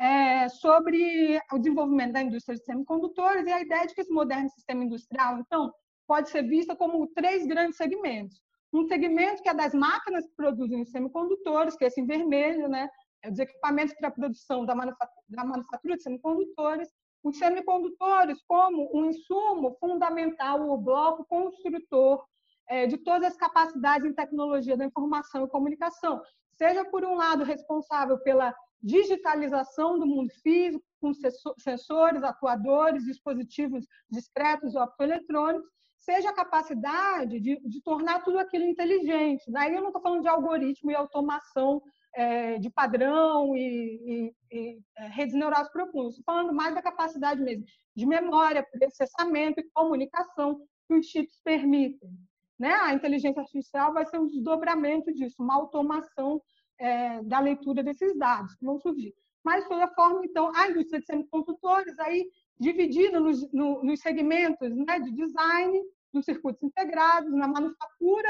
é, 0.00 0.48
sobre 0.48 1.38
o 1.52 1.58
desenvolvimento 1.58 2.12
da 2.12 2.22
indústria 2.22 2.56
de 2.56 2.64
semicondutores 2.64 3.46
e 3.46 3.52
a 3.52 3.60
ideia 3.60 3.86
de 3.86 3.94
que 3.94 4.00
esse 4.00 4.10
moderno 4.10 4.48
sistema 4.48 4.82
industrial, 4.82 5.38
então, 5.38 5.70
pode 6.08 6.30
ser 6.30 6.42
vista 6.42 6.74
como 6.74 7.06
três 7.08 7.46
grandes 7.46 7.76
segmentos. 7.76 8.40
Um 8.72 8.88
segmento 8.88 9.42
que 9.42 9.48
é 9.50 9.54
das 9.54 9.74
máquinas 9.74 10.24
que 10.26 10.34
produzem 10.34 10.80
os 10.80 10.90
semicondutores, 10.90 11.76
que 11.76 11.84
é 11.84 11.88
esse 11.88 12.00
em 12.00 12.06
vermelho, 12.06 12.66
né? 12.66 12.88
É 13.22 13.30
os 13.30 13.38
equipamentos 13.38 13.94
para 13.94 14.08
a 14.08 14.12
produção 14.12 14.64
da 14.64 14.74
manufatura, 14.74 15.22
da 15.28 15.44
manufatura 15.44 15.96
de 15.96 16.02
semicondutores. 16.02 16.88
Os 17.22 17.36
semicondutores 17.36 18.42
como 18.48 18.90
um 18.94 19.04
insumo 19.04 19.76
fundamental, 19.78 20.70
o 20.70 20.78
bloco 20.78 21.26
construtor 21.26 22.24
é, 22.66 22.86
de 22.86 22.96
todas 22.96 23.32
as 23.32 23.36
capacidades 23.36 24.08
em 24.08 24.14
tecnologia 24.14 24.78
da 24.78 24.86
informação 24.86 25.44
e 25.44 25.50
comunicação, 25.50 26.22
seja 26.54 26.84
por 26.86 27.04
um 27.04 27.16
lado 27.16 27.44
responsável 27.44 28.18
pela 28.20 28.54
digitalização 28.82 29.98
do 29.98 30.06
mundo 30.06 30.30
físico, 30.42 30.84
com 31.00 31.12
sensores, 31.58 32.22
atuadores, 32.22 33.04
dispositivos 33.04 33.86
discretos 34.10 34.74
ou 34.74 34.82
optoeletrônicos, 34.82 35.68
seja 35.98 36.30
a 36.30 36.34
capacidade 36.34 37.40
de, 37.40 37.60
de 37.60 37.82
tornar 37.82 38.22
tudo 38.22 38.38
aquilo 38.38 38.64
inteligente. 38.64 39.50
Daí 39.50 39.74
eu 39.74 39.80
não 39.80 39.88
estou 39.88 40.02
falando 40.02 40.22
de 40.22 40.28
algoritmo 40.28 40.90
e 40.90 40.94
automação 40.94 41.82
é, 42.14 42.58
de 42.58 42.70
padrão 42.70 43.54
e, 43.54 44.32
e, 44.50 44.58
e 44.58 44.80
é, 44.96 45.06
redes 45.08 45.34
neurais 45.34 45.70
profundas, 45.70 46.16
estou 46.16 46.34
falando 46.34 46.52
mais 46.52 46.74
da 46.74 46.82
capacidade 46.82 47.40
mesmo 47.40 47.64
de 47.94 48.06
memória, 48.06 48.66
processamento 48.72 49.60
e 49.60 49.70
comunicação 49.72 50.60
que 50.86 50.94
os 50.94 51.06
chips 51.06 51.40
permitem. 51.44 52.10
Né? 52.58 52.72
A 52.74 52.92
inteligência 52.92 53.40
artificial 53.40 53.92
vai 53.92 54.04
ser 54.06 54.18
um 54.18 54.26
desdobramento 54.26 55.12
disso, 55.12 55.36
uma 55.38 55.54
automação 55.54 56.42
é, 56.80 57.22
da 57.22 57.38
leitura 57.38 57.82
desses 57.82 58.16
dados 58.16 58.54
que 58.54 58.64
vão 58.64 58.80
surgir. 58.80 59.14
Mas, 59.44 59.62
de 59.62 59.68
toda 59.68 59.88
forma, 59.88 60.24
então, 60.24 60.50
a 60.54 60.68
indústria 60.68 61.00
de 61.00 61.06
semicondutores, 61.06 61.98
aí, 61.98 62.28
dividida 62.58 63.20
nos, 63.20 63.50
no, 63.52 63.82
nos 63.82 64.00
segmentos 64.00 64.70
né, 64.74 64.98
de 64.98 65.10
design, 65.12 65.80
nos 66.12 66.24
circuitos 66.24 66.62
integrados, 66.62 67.32
na 67.32 67.48
manufatura 67.48 68.28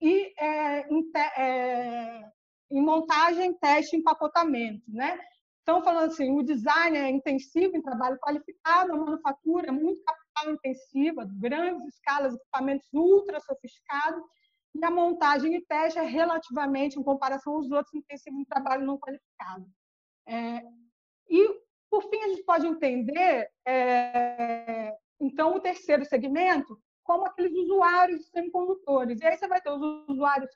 e 0.00 0.32
é, 0.38 0.88
em, 0.92 1.02
te, 1.10 1.18
é, 1.18 2.30
em, 2.70 2.82
montagem, 2.82 3.54
teste 3.54 3.94
e 3.94 3.98
empacotamento. 4.00 4.82
Né? 4.88 5.20
Então, 5.62 5.82
falando 5.84 6.10
assim, 6.10 6.36
o 6.36 6.42
design 6.42 6.96
é 6.96 7.10
intensivo 7.10 7.76
em 7.76 7.82
trabalho 7.82 8.18
qualificado, 8.18 8.92
a 8.92 8.96
manufatura 8.96 9.68
é 9.68 9.72
muito 9.72 10.02
capital 10.02 10.54
intensiva, 10.54 11.28
grandes 11.38 11.94
escalas, 11.94 12.34
equipamentos 12.34 12.88
ultra 12.92 13.38
sofisticados, 13.40 14.22
e 14.74 14.84
a 14.84 14.90
montagem 14.90 15.54
e 15.54 15.64
teste 15.66 15.98
é 15.98 16.02
relativamente, 16.02 16.98
em 16.98 17.02
comparação 17.02 17.54
aos 17.54 17.70
outros, 17.70 17.94
intensivo 17.94 18.38
em 18.38 18.44
trabalho 18.44 18.86
não 18.86 18.98
qualificado. 18.98 19.66
É, 20.26 20.62
e, 21.28 21.60
por 21.90 22.02
fim, 22.08 22.22
a 22.22 22.28
gente 22.28 22.44
pode 22.44 22.66
entender, 22.66 23.50
é, 23.66 24.96
então, 25.20 25.54
o 25.54 25.60
terceiro 25.60 26.04
segmento 26.04 26.80
como 27.02 27.26
aqueles 27.26 27.52
usuários 27.52 28.28
semicondutores. 28.28 29.20
E 29.20 29.26
aí 29.26 29.36
você 29.36 29.48
vai 29.48 29.60
ter 29.60 29.70
os 29.70 30.08
usuários 30.08 30.50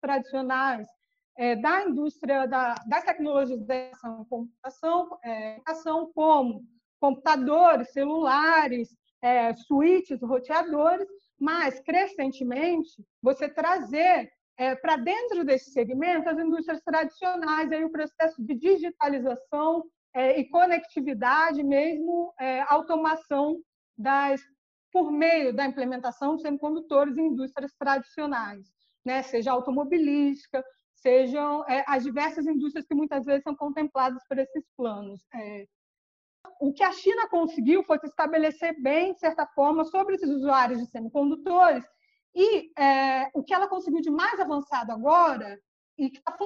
tradicionais, 0.00 0.88
é, 1.36 1.54
da 1.54 1.84
indústria 1.84 2.46
da, 2.46 2.74
das 2.88 3.04
tecnologias 3.04 3.64
da 3.64 3.90
computação, 4.28 5.18
é, 5.24 5.60
como 6.14 6.64
computadores, 6.98 7.92
celulares, 7.92 8.88
é, 9.22 9.52
roteadores, 10.22 11.08
mas, 11.38 11.80
crescentemente, 11.80 13.04
você 13.22 13.48
trazer 13.48 14.30
é, 14.58 14.74
para 14.74 14.96
dentro 14.96 15.44
desse 15.44 15.70
segmento 15.70 16.28
as 16.28 16.38
indústrias 16.38 16.80
tradicionais, 16.82 17.70
aí 17.70 17.84
o 17.84 17.90
processo 17.90 18.42
de 18.42 18.54
digitalização 18.54 19.84
é, 20.14 20.38
e 20.40 20.48
conectividade, 20.48 21.62
mesmo 21.62 22.32
é, 22.40 22.62
automação 22.62 23.58
das, 23.96 24.40
por 24.90 25.12
meio 25.12 25.54
da 25.54 25.66
implementação 25.66 26.36
de 26.36 26.42
semicondutores 26.42 27.18
em 27.18 27.26
indústrias 27.26 27.72
tradicionais, 27.78 28.66
né? 29.04 29.22
seja 29.22 29.52
automobilística, 29.52 30.64
sejam 30.94 31.62
é, 31.68 31.84
as 31.86 32.02
diversas 32.02 32.46
indústrias 32.46 32.86
que 32.86 32.94
muitas 32.94 33.26
vezes 33.26 33.42
são 33.42 33.54
contempladas 33.54 34.22
por 34.26 34.38
esses 34.38 34.64
planos. 34.74 35.22
O 36.60 36.72
que 36.72 36.82
a 36.82 36.92
China 36.92 37.28
conseguiu 37.28 37.82
foi 37.84 37.98
se 37.98 38.06
estabelecer 38.06 38.80
bem, 38.80 39.12
de 39.12 39.20
certa 39.20 39.46
forma, 39.46 39.84
sobre 39.84 40.14
esses 40.14 40.28
usuários 40.28 40.78
de 40.78 40.86
semicondutores, 40.86 41.84
e 42.34 42.70
é, 42.78 43.30
o 43.34 43.42
que 43.42 43.54
ela 43.54 43.68
conseguiu 43.68 44.00
de 44.00 44.10
mais 44.10 44.38
avançado 44.38 44.92
agora, 44.92 45.58
e 45.98 46.10
que 46.10 46.18
está 46.18 46.36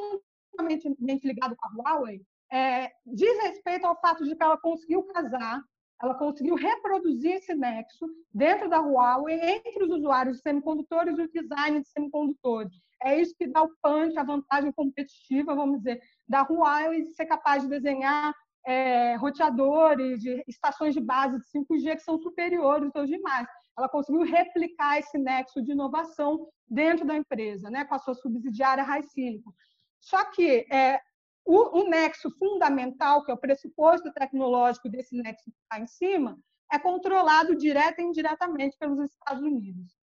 fundamentalmente 0.53 1.26
ligado 1.26 1.57
com 1.57 1.66
a 1.66 1.90
Huawei, 1.92 2.22
é, 2.53 2.90
diz 3.07 3.42
respeito 3.42 3.86
ao 3.86 4.01
fato 4.01 4.24
de 4.24 4.34
que 4.34 4.42
ela 4.42 4.59
conseguiu 4.59 5.03
casar, 5.05 5.62
ela 6.03 6.14
conseguiu 6.14 6.55
reproduzir 6.55 7.32
esse 7.32 7.55
nexo 7.55 8.07
dentro 8.32 8.68
da 8.68 8.80
Huawei 8.80 9.38
entre 9.38 9.84
os 9.84 9.90
usuários 9.90 10.36
de 10.36 10.42
semicondutores 10.42 11.18
e 11.18 11.22
o 11.22 11.30
design 11.30 11.80
de 11.80 11.88
semicondutores. 11.88 12.72
É 13.03 13.20
isso 13.20 13.34
que 13.36 13.46
dá 13.46 13.62
o 13.62 13.70
punch, 13.82 14.16
a 14.18 14.24
vantagem 14.24 14.72
competitiva, 14.72 15.55
vamos 15.55 15.78
dizer, 15.78 16.01
da 16.26 16.42
Huawei 16.42 17.03
de 17.03 17.14
ser 17.14 17.26
capaz 17.26 17.62
de 17.62 17.68
desenhar 17.68 18.34
é, 18.66 19.16
roteadores, 19.16 20.20
de 20.20 20.44
estações 20.46 20.94
de 20.94 21.00
base 21.00 21.38
de 21.38 21.44
5G 21.46 21.96
que 21.96 22.02
são 22.02 22.18
superiores 22.18 22.94
aos 22.94 23.08
demais. 23.08 23.46
Ela 23.76 23.88
conseguiu 23.88 24.22
replicar 24.22 24.98
esse 24.98 25.16
nexo 25.18 25.62
de 25.62 25.72
inovação 25.72 26.48
dentro 26.68 27.06
da 27.06 27.16
empresa, 27.16 27.70
né, 27.70 27.84
com 27.84 27.94
a 27.94 27.98
sua 27.98 28.14
subsidiária 28.14 28.84
Silicon. 29.02 29.52
Só 30.00 30.24
que 30.30 30.66
é, 30.70 31.00
o, 31.44 31.80
o, 31.80 31.88
nexo 31.88 32.30
fundamental, 32.38 33.24
que 33.24 33.30
é 33.30 33.34
o 33.34 33.38
pressuposto 33.38 34.12
tecnológico 34.12 34.88
desse 34.88 35.16
nexo 35.16 35.44
que 35.44 35.58
está 35.62 35.80
em 35.80 35.86
cima, 35.86 36.38
é 36.72 36.78
controlado 36.78 37.56
direta 37.56 38.00
e 38.00 38.04
indiretamente 38.04 38.76
pelos 38.78 39.00
Estados 39.11 39.42
Unidos. 39.42 39.98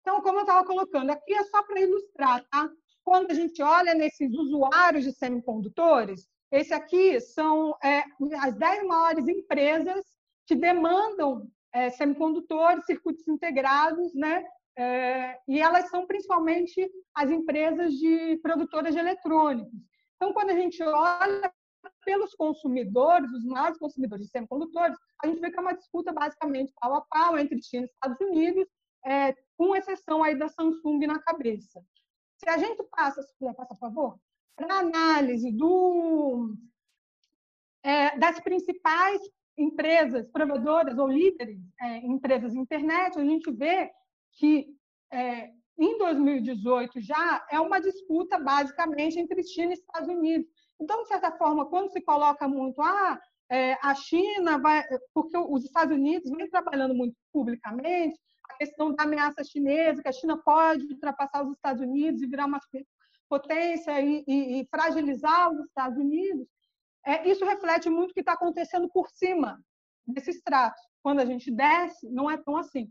Então, 0.00 0.22
como 0.22 0.38
eu 0.38 0.42
estava 0.42 0.64
colocando, 0.64 1.10
aqui 1.10 1.34
é 1.34 1.44
só 1.44 1.62
para 1.64 1.80
ilustrar, 1.80 2.44
tá? 2.48 2.70
Quando 3.04 3.30
a 3.30 3.34
gente 3.34 3.60
olha 3.62 3.94
nesses 3.94 4.32
usuários 4.32 5.04
de 5.04 5.12
semicondutores, 5.12 6.28
esse 6.50 6.72
aqui 6.72 7.20
são 7.20 7.76
é, 7.82 8.04
as 8.40 8.54
10 8.54 8.86
maiores 8.86 9.28
empresas 9.28 10.04
que 10.46 10.54
demandam 10.54 11.48
é, 11.72 11.90
semicondutores, 11.90 12.86
circuitos 12.86 13.26
integrados, 13.26 14.14
né? 14.14 14.44
É, 14.78 15.38
e 15.48 15.60
elas 15.60 15.88
são 15.88 16.06
principalmente 16.06 16.88
as 17.14 17.30
empresas 17.30 17.94
de 17.94 18.38
produtoras 18.42 18.94
de 18.94 19.00
eletrônicos. 19.00 19.72
Então, 20.16 20.32
quando 20.32 20.50
a 20.50 20.54
gente 20.54 20.82
olha 20.82 21.52
pelos 22.04 22.34
consumidores, 22.34 23.30
os 23.32 23.44
maiores 23.44 23.78
consumidores 23.78 24.26
de 24.26 24.30
semicondutores, 24.30 24.96
a 25.22 25.26
gente 25.26 25.40
vê 25.40 25.50
que 25.50 25.58
é 25.58 25.62
uma 25.62 25.74
disputa 25.74 26.12
basicamente 26.12 26.72
pau 26.80 26.94
a 26.94 27.00
pau 27.00 27.38
entre 27.38 27.60
China 27.62 27.86
e 27.86 27.90
Estados 27.90 28.20
Unidos, 28.20 28.66
é, 29.04 29.34
com 29.56 29.74
exceção 29.74 30.22
aí 30.22 30.38
da 30.38 30.48
Samsung 30.48 31.06
na 31.06 31.18
cabeça. 31.20 31.82
Se 32.38 32.48
a 32.48 32.58
gente 32.58 32.82
passa, 32.84 33.22
se 33.22 33.34
puder, 33.38 33.54
passa, 33.54 33.74
por 33.74 33.80
favor, 33.80 34.18
para 34.56 34.78
análise 34.78 35.52
do, 35.52 36.54
é, 37.84 38.18
das 38.18 38.40
principais 38.40 39.20
empresas 39.56 40.28
provedoras 40.30 40.98
ou 40.98 41.06
líderes 41.06 41.60
é, 41.80 41.98
em 41.98 42.12
empresas 42.12 42.52
de 42.52 42.58
internet, 42.58 43.18
a 43.18 43.24
gente 43.24 43.50
vê 43.52 43.90
que 44.32 44.66
é, 45.12 45.50
em 45.78 45.98
2018 45.98 47.00
já 47.00 47.46
é 47.50 47.60
uma 47.60 47.78
disputa 47.78 48.38
basicamente 48.38 49.18
entre 49.18 49.42
China 49.42 49.70
e 49.70 49.74
Estados 49.74 50.08
Unidos. 50.08 50.48
Então, 50.80 51.02
de 51.02 51.08
certa 51.08 51.32
forma, 51.32 51.66
quando 51.66 51.90
se 51.90 52.00
coloca 52.00 52.48
muito 52.48 52.80
ah, 52.82 53.20
é, 53.50 53.74
a 53.82 53.94
China 53.94 54.58
vai, 54.58 54.84
porque 55.14 55.36
os 55.36 55.64
Estados 55.64 55.96
Unidos 55.96 56.30
vem 56.30 56.50
trabalhando 56.50 56.94
muito 56.94 57.16
publicamente 57.32 58.18
a 58.50 58.56
questão 58.56 58.94
da 58.94 59.04
ameaça 59.04 59.44
chinesa, 59.44 60.02
que 60.02 60.08
a 60.08 60.12
China 60.12 60.38
pode 60.38 60.84
ultrapassar 60.86 61.44
os 61.44 61.54
Estados 61.54 61.82
Unidos 61.82 62.22
e 62.22 62.26
virar 62.26 62.46
uma 62.46 62.60
potência 63.28 64.00
e, 64.00 64.24
e, 64.26 64.60
e 64.60 64.66
fragilizar 64.66 65.52
os 65.52 65.66
Estados 65.66 65.98
Unidos, 65.98 66.46
é, 67.06 67.28
isso 67.28 67.44
reflete 67.44 67.88
muito 67.88 68.10
o 68.10 68.14
que 68.14 68.20
está 68.20 68.32
acontecendo 68.32 68.88
por 68.88 69.08
cima 69.10 69.60
desses 70.06 70.42
tratos. 70.42 70.82
Quando 71.02 71.20
a 71.20 71.24
gente 71.24 71.50
desce, 71.50 72.10
não 72.10 72.30
é 72.30 72.36
tão 72.36 72.56
assim. 72.56 72.90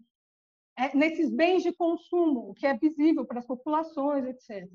É 0.77 0.95
nesses 0.95 1.29
bens 1.29 1.63
de 1.63 1.73
consumo, 1.73 2.53
que 2.55 2.65
é 2.65 2.77
visível 2.77 3.25
para 3.25 3.39
as 3.39 3.45
populações, 3.45 4.25
etc. 4.25 4.69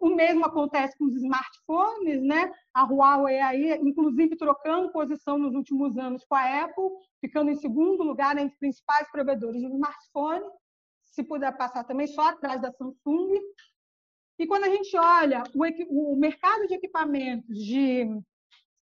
O 0.00 0.08
mesmo 0.08 0.46
acontece 0.46 0.96
com 0.96 1.04
os 1.04 1.16
smartphones, 1.16 2.22
né? 2.22 2.50
A 2.72 2.84
Huawei 2.84 3.38
aí, 3.40 3.78
inclusive, 3.82 4.34
trocando 4.34 4.92
posição 4.92 5.36
nos 5.36 5.54
últimos 5.54 5.98
anos 5.98 6.24
com 6.24 6.34
a 6.34 6.64
Apple, 6.64 6.88
ficando 7.20 7.50
em 7.50 7.56
segundo 7.56 8.02
lugar 8.02 8.38
entre 8.38 8.54
os 8.54 8.58
principais 8.58 9.10
provedores 9.10 9.60
de 9.60 9.66
smartphone. 9.66 10.44
Se 11.04 11.22
puder 11.22 11.54
passar 11.56 11.84
também 11.84 12.06
só 12.06 12.28
atrás 12.28 12.62
da 12.62 12.72
Samsung, 12.72 13.40
e 14.40 14.46
quando 14.46 14.64
a 14.64 14.70
gente 14.70 14.96
olha 14.96 15.42
o, 15.54 16.14
o 16.14 16.16
mercado 16.16 16.66
de 16.66 16.72
equipamentos 16.72 17.54
de, 17.58 18.08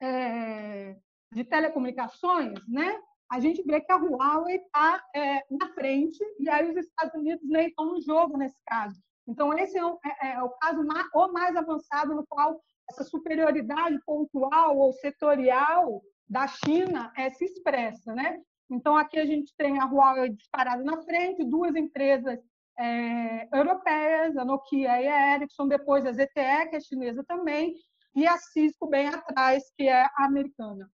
é, 0.02 0.96
de 1.32 1.44
telecomunicações, 1.44 2.58
né, 2.66 3.00
a 3.30 3.38
gente 3.38 3.62
vê 3.62 3.80
que 3.80 3.92
a 3.92 3.96
Huawei 3.96 4.56
está 4.56 5.00
é, 5.14 5.44
na 5.48 5.72
frente 5.72 6.18
e 6.40 6.48
aí 6.48 6.68
os 6.68 6.76
Estados 6.76 7.14
Unidos 7.14 7.48
nem 7.48 7.68
estão 7.68 7.86
no 7.86 8.00
jogo 8.00 8.36
nesse 8.36 8.58
caso. 8.66 9.00
Então, 9.24 9.56
esse 9.56 9.78
é, 9.78 9.84
o, 9.84 9.96
é, 10.04 10.32
é 10.32 10.42
o 10.42 10.50
caso 10.50 10.84
mais, 10.84 11.06
mais 11.32 11.54
avançado 11.54 12.12
no 12.12 12.26
qual 12.26 12.60
essa 12.90 13.04
superioridade 13.04 14.00
pontual 14.04 14.76
ou 14.76 14.92
setorial 14.94 16.02
da 16.28 16.48
China 16.48 17.12
é, 17.16 17.30
se 17.30 17.44
expressa. 17.44 18.12
Né? 18.16 18.40
Então, 18.68 18.96
aqui 18.96 19.16
a 19.16 19.26
gente 19.26 19.54
tem 19.56 19.80
a 19.80 19.84
Huawei 19.84 20.30
disparada 20.30 20.82
na 20.82 21.00
frente, 21.02 21.44
duas 21.44 21.76
empresas 21.76 22.40
é, 22.78 23.48
europeias, 23.56 24.36
a 24.36 24.44
Nokia 24.44 25.00
e 25.00 25.08
a 25.08 25.34
Ericsson, 25.34 25.68
depois 25.68 26.04
a 26.04 26.12
ZTE, 26.12 26.68
que 26.70 26.76
é 26.76 26.80
chinesa 26.80 27.24
também, 27.24 27.74
e 28.14 28.26
a 28.26 28.36
Cisco 28.38 28.86
bem 28.86 29.08
atrás, 29.08 29.70
que 29.76 29.88
é 29.88 30.08
americana. 30.16 30.90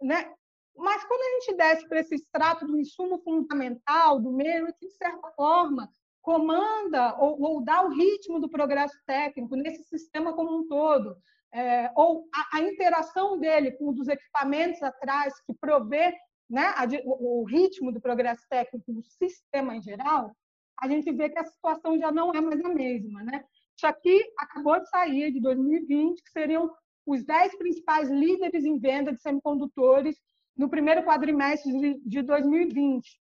Né? 0.00 0.32
Mas 0.76 1.04
quando 1.04 1.20
a 1.20 1.40
gente 1.40 1.56
desce 1.56 1.88
para 1.88 2.00
esse 2.00 2.14
extrato 2.14 2.66
do 2.66 2.78
insumo 2.78 3.20
fundamental, 3.22 4.20
do 4.20 4.32
meio, 4.32 4.66
que 4.74 4.86
de 4.86 4.94
certa 4.94 5.30
forma 5.32 5.88
comanda 6.20 7.16
ou, 7.18 7.40
ou, 7.40 7.64
dá 7.64 7.82
o 7.82 7.90
ritmo 7.90 8.40
do 8.40 8.48
progresso 8.48 8.96
técnico 9.06 9.56
nesse 9.56 9.84
sistema 9.84 10.32
como 10.32 10.56
um 10.56 10.68
todo, 10.68 11.16
é, 11.52 11.90
ou 11.94 12.28
a, 12.34 12.56
a, 12.56 12.60
interação 12.60 13.38
dele 13.38 13.72
com 13.72 13.90
os 13.90 14.08
equipamentos 14.08 14.82
atrás, 14.82 15.34
que 15.44 15.52
provê 15.52 16.14
né, 16.52 16.74
o 17.04 17.44
ritmo 17.44 17.90
do 17.90 17.98
progresso 17.98 18.46
técnico 18.46 18.92
do 18.92 19.02
sistema 19.02 19.74
em 19.74 19.80
geral, 19.80 20.36
a 20.78 20.86
gente 20.86 21.10
vê 21.10 21.30
que 21.30 21.38
a 21.38 21.44
situação 21.44 21.98
já 21.98 22.12
não 22.12 22.30
é 22.30 22.40
mais 22.42 22.62
a 22.62 22.68
mesma. 22.68 23.22
Né? 23.22 23.42
Isso 23.74 23.86
aqui 23.86 24.22
acabou 24.38 24.78
de 24.78 24.88
sair 24.90 25.32
de 25.32 25.40
2020, 25.40 26.22
que 26.22 26.30
seriam 26.30 26.70
os 27.06 27.24
10 27.24 27.56
principais 27.56 28.10
líderes 28.10 28.66
em 28.66 28.78
venda 28.78 29.14
de 29.14 29.22
semicondutores 29.22 30.20
no 30.54 30.68
primeiro 30.68 31.02
quadrimestre 31.02 31.98
de 32.04 32.22
2020. 32.22 33.18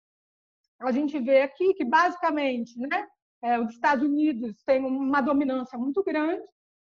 A 0.80 0.90
gente 0.90 1.20
vê 1.20 1.42
aqui 1.42 1.72
que, 1.74 1.84
basicamente, 1.84 2.76
né, 2.80 3.06
é, 3.42 3.60
os 3.60 3.70
Estados 3.70 4.04
Unidos 4.04 4.60
têm 4.64 4.84
uma 4.84 5.20
dominância 5.20 5.78
muito 5.78 6.02
grande, 6.02 6.42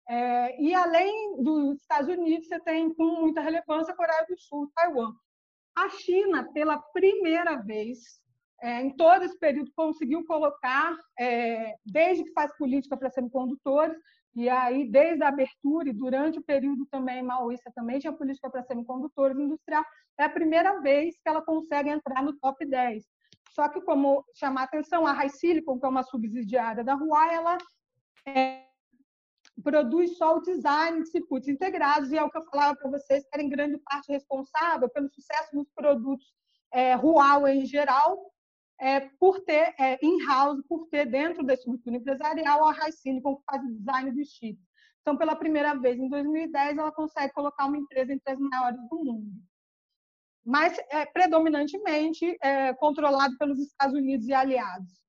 é, 0.07 0.61
e 0.61 0.73
além 0.73 1.43
dos 1.43 1.81
Estados 1.81 2.09
Unidos, 2.09 2.47
você 2.47 2.59
tem 2.61 2.93
com 2.93 3.21
muita 3.21 3.41
relevância 3.41 3.93
a 3.93 3.97
Coreia 3.97 4.25
do 4.27 4.39
Sul, 4.39 4.71
Taiwan. 4.73 5.13
A 5.75 5.89
China, 5.89 6.51
pela 6.53 6.77
primeira 6.77 7.55
vez, 7.57 8.19
é, 8.61 8.81
em 8.81 8.95
todo 8.95 9.23
esse 9.23 9.37
período, 9.39 9.71
conseguiu 9.75 10.25
colocar, 10.25 10.95
é, 11.17 11.75
desde 11.85 12.23
que 12.23 12.33
faz 12.33 12.55
política 12.57 12.97
para 12.97 13.09
semicondutores, 13.09 13.97
e 14.35 14.47
aí 14.47 14.89
desde 14.89 15.23
a 15.23 15.29
abertura 15.29 15.89
e 15.89 15.93
durante 15.93 16.39
o 16.39 16.43
período 16.43 16.85
também 16.85 17.21
maoísta 17.23 17.71
também 17.73 17.99
tinha 17.99 18.13
política 18.13 18.49
para 18.49 18.63
semicondutores 18.63 19.37
industrial, 19.37 19.83
é 20.17 20.23
a 20.23 20.29
primeira 20.29 20.79
vez 20.81 21.15
que 21.15 21.29
ela 21.29 21.41
consegue 21.41 21.89
entrar 21.89 22.21
no 22.21 22.37
top 22.37 22.65
10. 22.65 23.03
Só 23.51 23.67
que, 23.67 23.81
como 23.81 24.23
chamar 24.35 24.63
atenção, 24.63 25.07
a 25.07 25.13
High 25.13 25.29
Silicon, 25.29 25.79
que 25.79 25.85
é 25.85 25.89
uma 25.89 26.03
subsidiária 26.03 26.83
da 26.83 26.93
Huawei, 26.93 27.35
ela 27.35 27.57
é, 28.25 28.68
produz 29.61 30.17
só 30.17 30.37
o 30.37 30.41
design 30.41 31.01
de 31.01 31.09
circuitos 31.09 31.49
integrados, 31.49 32.11
e 32.11 32.17
é 32.17 32.23
o 32.23 32.29
que 32.29 32.37
eu 32.37 32.45
falava 32.45 32.75
para 32.75 32.89
vocês, 32.89 33.23
que 33.23 33.29
era 33.33 33.43
em 33.43 33.49
grande 33.49 33.77
parte 33.79 34.11
responsável 34.11 34.89
pelo 34.89 35.09
sucesso 35.09 35.55
dos 35.55 35.67
produtos 35.75 36.25
é, 36.71 36.95
Huawei 36.95 37.59
em 37.59 37.65
geral, 37.65 38.31
é, 38.79 39.01
por 39.19 39.41
ter 39.41 39.73
é, 39.77 39.99
in-house, 40.01 40.61
por 40.67 40.87
ter 40.87 41.05
dentro 41.05 41.43
da 41.43 41.53
estrutura 41.53 41.97
empresarial 41.97 42.65
a 42.65 42.71
High 42.71 42.91
Silicon 42.91 43.35
que 43.35 43.43
faz 43.43 43.63
o 43.63 43.73
design 43.73 44.11
dos 44.11 44.29
chips. 44.29 44.63
Então, 45.01 45.17
pela 45.17 45.35
primeira 45.35 45.73
vez 45.75 45.97
em 45.97 46.07
2010, 46.07 46.77
ela 46.77 46.91
consegue 46.91 47.33
colocar 47.33 47.65
uma 47.65 47.77
empresa 47.77 48.13
entre 48.13 48.31
as 48.31 48.39
maiores 48.39 48.79
do 48.89 49.03
mundo. 49.03 49.31
Mas 50.45 50.77
é 50.89 51.05
predominantemente 51.05 52.37
é, 52.41 52.73
controlado 52.73 53.37
pelos 53.37 53.59
Estados 53.59 53.95
Unidos 53.95 54.27
e 54.27 54.33
aliados. 54.33 54.99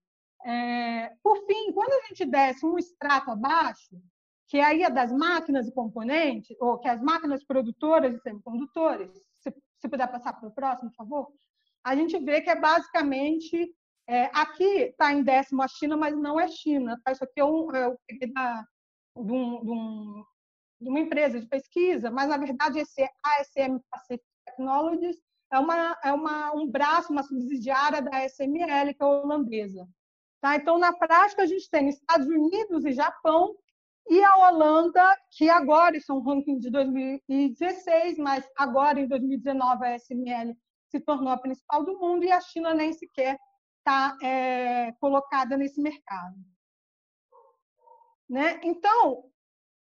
É, 0.44 1.12
por 1.22 1.36
fim, 1.46 1.72
quando 1.72 1.92
a 1.92 2.06
gente 2.08 2.24
desce 2.24 2.64
um 2.64 2.78
extrato 2.78 3.30
abaixo, 3.30 4.00
que 4.50 4.58
aí 4.58 4.82
é 4.82 4.90
das 4.90 5.12
máquinas 5.12 5.68
e 5.68 5.72
componentes, 5.72 6.56
ou 6.60 6.76
que 6.76 6.88
é 6.88 6.90
as 6.90 7.00
máquinas 7.00 7.44
produtoras 7.44 8.12
de 8.12 8.20
semicondutores, 8.20 9.08
se, 9.38 9.54
se 9.78 9.88
puder 9.88 10.10
passar 10.10 10.32
para 10.32 10.48
o 10.48 10.52
próximo, 10.52 10.90
por 10.90 10.96
favor, 10.96 11.32
a 11.84 11.94
gente 11.94 12.18
vê 12.18 12.42
que 12.42 12.50
é 12.50 12.56
basicamente. 12.56 13.72
É, 14.08 14.24
aqui 14.34 14.64
está 14.64 15.12
em 15.12 15.22
décimo 15.22 15.62
a 15.62 15.68
China, 15.68 15.96
mas 15.96 16.16
não 16.18 16.38
é 16.40 16.48
China. 16.48 17.00
Tá? 17.04 17.12
Isso 17.12 17.22
aqui 17.22 17.38
é 17.38 17.44
um, 17.44 17.70
é, 17.72 17.96
da, 18.34 18.66
de, 19.16 19.32
um, 19.32 19.64
de, 19.64 19.70
um, 19.70 20.24
de, 20.80 20.88
uma 20.88 20.98
empresa 20.98 21.38
de 21.38 21.46
pesquisa, 21.46 22.10
mas 22.10 22.28
na 22.28 22.36
verdade 22.36 22.80
esse 22.80 23.02
ASM 23.22 23.78
Pacific 23.88 24.24
Technologies 24.44 25.16
é, 25.52 25.60
uma, 25.60 25.96
é 26.02 26.12
uma, 26.12 26.52
um 26.56 26.68
braço, 26.68 27.12
uma 27.12 27.22
subsidiária 27.22 28.02
da 28.02 28.24
SML, 28.28 28.94
que 28.94 29.02
é 29.02 29.06
holandesa. 29.06 29.86
Tá? 30.40 30.56
Então, 30.56 30.76
na 30.76 30.92
prática, 30.92 31.42
a 31.42 31.46
gente 31.46 31.70
tem 31.70 31.88
Estados 31.88 32.26
Unidos 32.26 32.84
e 32.84 32.90
Japão 32.90 33.54
e 34.08 34.22
a 34.24 34.36
Holanda, 34.36 35.16
que 35.36 35.48
agora, 35.48 35.96
isso 35.96 36.10
é 36.10 36.14
um 36.14 36.22
ranking 36.22 36.58
de 36.58 36.70
2016, 36.70 38.18
mas 38.18 38.44
agora, 38.56 39.00
em 39.00 39.06
2019, 39.06 39.84
a 39.84 39.94
SML 39.98 40.56
se 40.88 41.00
tornou 41.00 41.32
a 41.32 41.38
principal 41.38 41.84
do 41.84 41.98
mundo 41.98 42.24
e 42.24 42.32
a 42.32 42.40
China 42.40 42.74
nem 42.74 42.92
sequer 42.92 43.38
está 43.78 44.16
é, 44.22 44.92
colocada 45.00 45.56
nesse 45.56 45.80
mercado. 45.80 46.36
Né? 48.28 48.60
Então, 48.62 49.24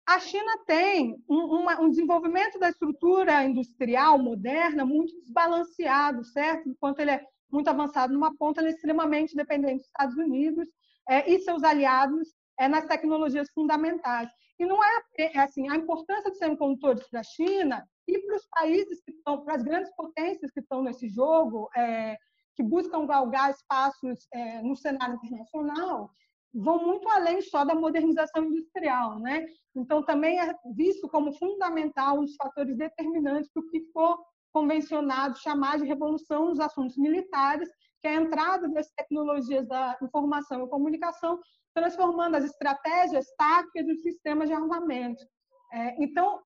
a 0.06 0.18
China 0.20 0.64
tem 0.66 1.22
um, 1.28 1.60
uma, 1.60 1.80
um, 1.80 1.90
desenvolvimento 1.90 2.58
da 2.58 2.70
estrutura 2.70 3.44
industrial 3.44 4.18
moderna 4.18 4.84
muito 4.84 5.14
desbalanceado, 5.20 6.24
certo? 6.24 6.68
Enquanto 6.68 7.00
ele 7.00 7.10
é 7.10 7.24
muito 7.50 7.68
avançado 7.68 8.12
numa 8.12 8.34
ponta, 8.36 8.60
ele 8.60 8.70
é 8.70 8.72
extremamente 8.72 9.36
dependente 9.36 9.78
dos 9.78 9.86
Estados 9.86 10.16
Unidos 10.16 10.66
é, 11.08 11.30
e 11.30 11.38
seus 11.40 11.62
aliados 11.62 12.28
é, 12.59 12.68
nas 12.68 12.86
tecnologias 12.86 13.48
fundamentais. 13.50 14.28
E 14.59 14.66
não 14.66 14.82
é, 14.82 15.02
é 15.18 15.38
assim, 15.38 15.68
a 15.68 15.76
importância 15.76 16.30
dos 16.30 16.38
semicondutores 16.38 17.09
para 17.09 17.20
a 17.20 17.24
China 17.24 17.86
e 18.06 18.18
para 18.18 18.36
os 18.36 18.46
países 18.48 19.00
que 19.02 19.12
estão, 19.12 19.44
para 19.44 19.54
as 19.54 19.62
grandes 19.62 19.94
potências 19.94 20.50
que 20.50 20.61
estão 20.61 20.82
nesse 20.82 21.09
jogo, 21.09 21.68
é, 21.76 22.16
que 22.56 22.62
buscam 22.62 23.06
galgar 23.06 23.50
espaços 23.50 24.26
é, 24.34 24.61
no 24.62 24.74
cenário 24.74 25.14
internacional, 25.14 26.11
vão 26.52 26.84
muito 26.84 27.09
além 27.09 27.40
só 27.40 27.64
da 27.64 27.74
modernização 27.74 28.44
industrial, 28.44 29.20
né? 29.20 29.46
Então 29.76 30.02
também 30.02 30.40
é 30.40 30.52
visto 30.74 31.09
como 31.09 31.32
fundamental 31.32 32.18
um 32.18 32.24
dos 32.24 32.34
fatores 32.34 32.76
determinantes 32.76 33.50
para 33.52 33.62
o 33.62 33.66
que 33.68 33.82
for 33.92 34.18
convencionado 34.52 35.38
chamar 35.38 35.78
de 35.78 35.86
revolução 35.86 36.46
nos 36.46 36.59
assuntos 36.59 36.96
militares, 36.96 37.68
que 38.00 38.09
é 38.09 38.16
a 38.16 38.20
entrada 38.20 38.68
das 38.68 38.90
tecnologias 38.92 39.66
da 39.68 39.96
informação 40.02 40.64
e 40.64 40.68
comunicação, 40.68 41.38
transformando 41.74 42.36
as 42.36 42.44
estratégias 42.44 43.26
táticas 43.36 43.86
e 43.86 43.92
os 43.92 44.02
sistemas 44.02 44.48
de 44.48 44.54
armamento. 44.54 45.24
É, 45.72 46.02
então, 46.02 46.40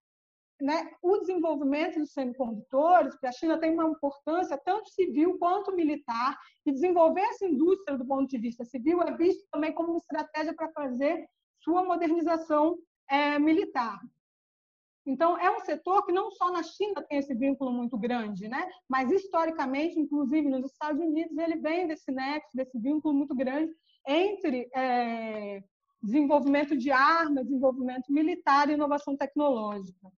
né, 0.60 0.90
o 1.02 1.18
desenvolvimento 1.18 1.98
dos 1.98 2.12
semicondutores 2.12 3.18
para 3.18 3.30
a 3.30 3.32
China 3.32 3.58
tem 3.58 3.72
uma 3.72 3.88
importância 3.88 4.60
tanto 4.64 4.88
civil 4.90 5.36
quanto 5.38 5.74
militar, 5.74 6.38
e 6.64 6.72
desenvolver 6.72 7.22
essa 7.22 7.44
indústria 7.44 7.98
do 7.98 8.06
ponto 8.06 8.28
de 8.28 8.38
vista 8.38 8.64
civil 8.64 9.02
é 9.02 9.16
visto 9.16 9.44
também 9.50 9.72
como 9.72 9.90
uma 9.90 9.98
estratégia 9.98 10.54
para 10.54 10.70
fazer 10.70 11.26
sua 11.60 11.84
modernização 11.84 12.78
é, 13.10 13.38
militar. 13.38 14.00
Então, 15.04 15.36
é 15.36 15.50
um 15.50 15.60
setor 15.60 16.06
que 16.06 16.12
não 16.12 16.30
só 16.30 16.52
na 16.52 16.62
China 16.62 17.02
tem 17.02 17.18
esse 17.18 17.34
vínculo 17.34 17.72
muito 17.72 17.98
grande, 17.98 18.48
né? 18.48 18.70
mas 18.88 19.10
historicamente, 19.10 19.98
inclusive 19.98 20.48
nos 20.48 20.70
Estados 20.70 21.00
Unidos, 21.00 21.36
ele 21.36 21.56
vem 21.56 21.88
desse 21.88 22.12
nexo, 22.12 22.48
desse 22.54 22.78
vínculo 22.78 23.12
muito 23.12 23.34
grande 23.34 23.74
entre 24.06 24.68
é, 24.74 25.62
desenvolvimento 26.02 26.76
de 26.76 26.90
armas, 26.90 27.44
desenvolvimento 27.44 28.12
militar 28.12 28.68
e 28.68 28.72
inovação 28.72 29.16
tecnológica. 29.16 30.10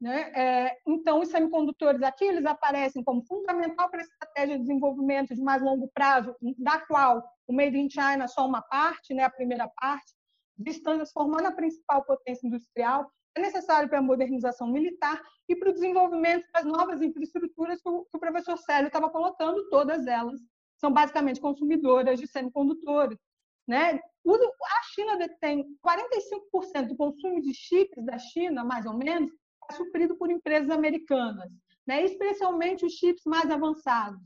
Né? 0.00 0.32
É, 0.34 0.76
então, 0.86 1.20
os 1.20 1.28
semicondutores 1.28 2.02
aqui 2.02 2.24
eles 2.24 2.44
aparecem 2.44 3.02
como 3.02 3.24
fundamental 3.24 3.88
para 3.88 4.00
a 4.00 4.02
estratégia 4.02 4.56
de 4.56 4.62
desenvolvimento 4.62 5.34
de 5.34 5.40
mais 5.40 5.62
longo 5.62 5.88
prazo, 5.94 6.34
da 6.58 6.78
qual 6.80 7.24
o 7.46 7.52
Made 7.54 7.78
in 7.78 7.88
China 7.88 8.26
só 8.26 8.46
uma 8.46 8.60
parte, 8.60 9.14
né, 9.14 9.22
a 9.22 9.30
primeira 9.30 9.68
parte, 9.68 10.12
de 10.58 10.82
transformando 10.82 11.46
a 11.46 11.52
principal 11.52 12.04
potência 12.04 12.46
industrial, 12.46 13.10
é 13.36 13.40
necessário 13.40 13.88
para 13.88 13.98
a 13.98 14.02
modernização 14.02 14.68
militar 14.68 15.20
e 15.48 15.56
para 15.56 15.70
o 15.70 15.72
desenvolvimento 15.72 16.46
das 16.52 16.64
novas 16.64 17.02
infraestruturas 17.02 17.80
que 17.80 17.88
o, 17.88 18.04
que 18.04 18.16
o 18.16 18.20
professor 18.20 18.56
Célio 18.58 18.86
estava 18.86 19.10
colocando, 19.10 19.68
todas 19.68 20.06
elas 20.06 20.40
são 20.84 20.92
basicamente 20.92 21.40
consumidoras 21.40 22.20
de 22.20 22.26
semicondutores. 22.26 23.18
Né? 23.66 23.94
A 23.94 24.82
China 24.92 25.16
detém 25.16 25.64
45% 25.82 26.88
do 26.88 26.96
consumo 26.96 27.40
de 27.40 27.54
chips 27.54 28.04
da 28.04 28.18
China, 28.18 28.62
mais 28.62 28.84
ou 28.84 28.94
menos, 28.94 29.32
é 29.70 29.72
suprido 29.72 30.14
por 30.14 30.30
empresas 30.30 30.68
americanas, 30.68 31.50
né? 31.86 32.04
especialmente 32.04 32.84
os 32.84 32.92
chips 32.92 33.22
mais 33.24 33.50
avançados. 33.50 34.20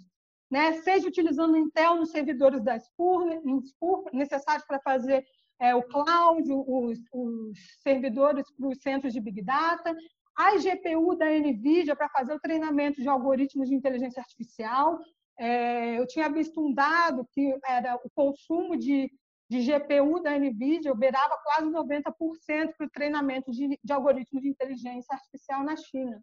Né? 0.50 0.72
Seja 0.82 1.06
utilizando 1.06 1.56
Intel 1.56 1.94
nos 1.94 2.11
servidores 2.11 2.64
da 2.64 2.76
Spur, 2.76 3.24
necessários 4.12 4.66
para 4.66 4.80
fazer 4.80 5.24
é, 5.61 5.76
o 5.76 5.82
cloud, 5.84 6.42
os, 6.50 6.98
os 7.12 7.59
servidores 7.84 8.50
para 8.52 8.66
os 8.66 8.82
centros 8.82 9.12
de 9.12 9.20
Big 9.20 9.42
Data, 9.42 9.94
a 10.36 10.56
GPU 10.56 11.16
da 11.16 11.26
NVIDIA 11.26 11.94
para 11.94 12.09
fazer 12.09 12.32
o 12.32 12.40
treinamento 12.40 13.00
de 13.00 13.09
algoritmos 13.09 13.68
de 13.68 13.76
inteligência 13.76 14.20
artificial. 14.20 14.98
É, 15.39 15.99
eu 15.99 16.07
tinha 16.07 16.28
visto 16.28 16.61
um 16.61 16.72
dado 16.72 17.26
que 17.32 17.57
era 17.64 17.95
o 17.97 18.11
consumo 18.11 18.76
de 18.76 19.11
de 19.49 19.62
GPU 19.62 20.20
da 20.20 20.39
NVIDIA 20.39 20.95
beirava 20.95 21.39
quase 21.43 21.70
90% 21.70 22.74
para 22.76 22.86
o 22.86 22.91
treinamento 22.91 23.51
de, 23.51 23.78
de, 23.82 23.93
algoritmos 23.93 24.43
de 24.43 24.51
inteligência 24.51 25.14
artificial 25.14 25.64
na 25.64 25.74
China. 25.74 26.22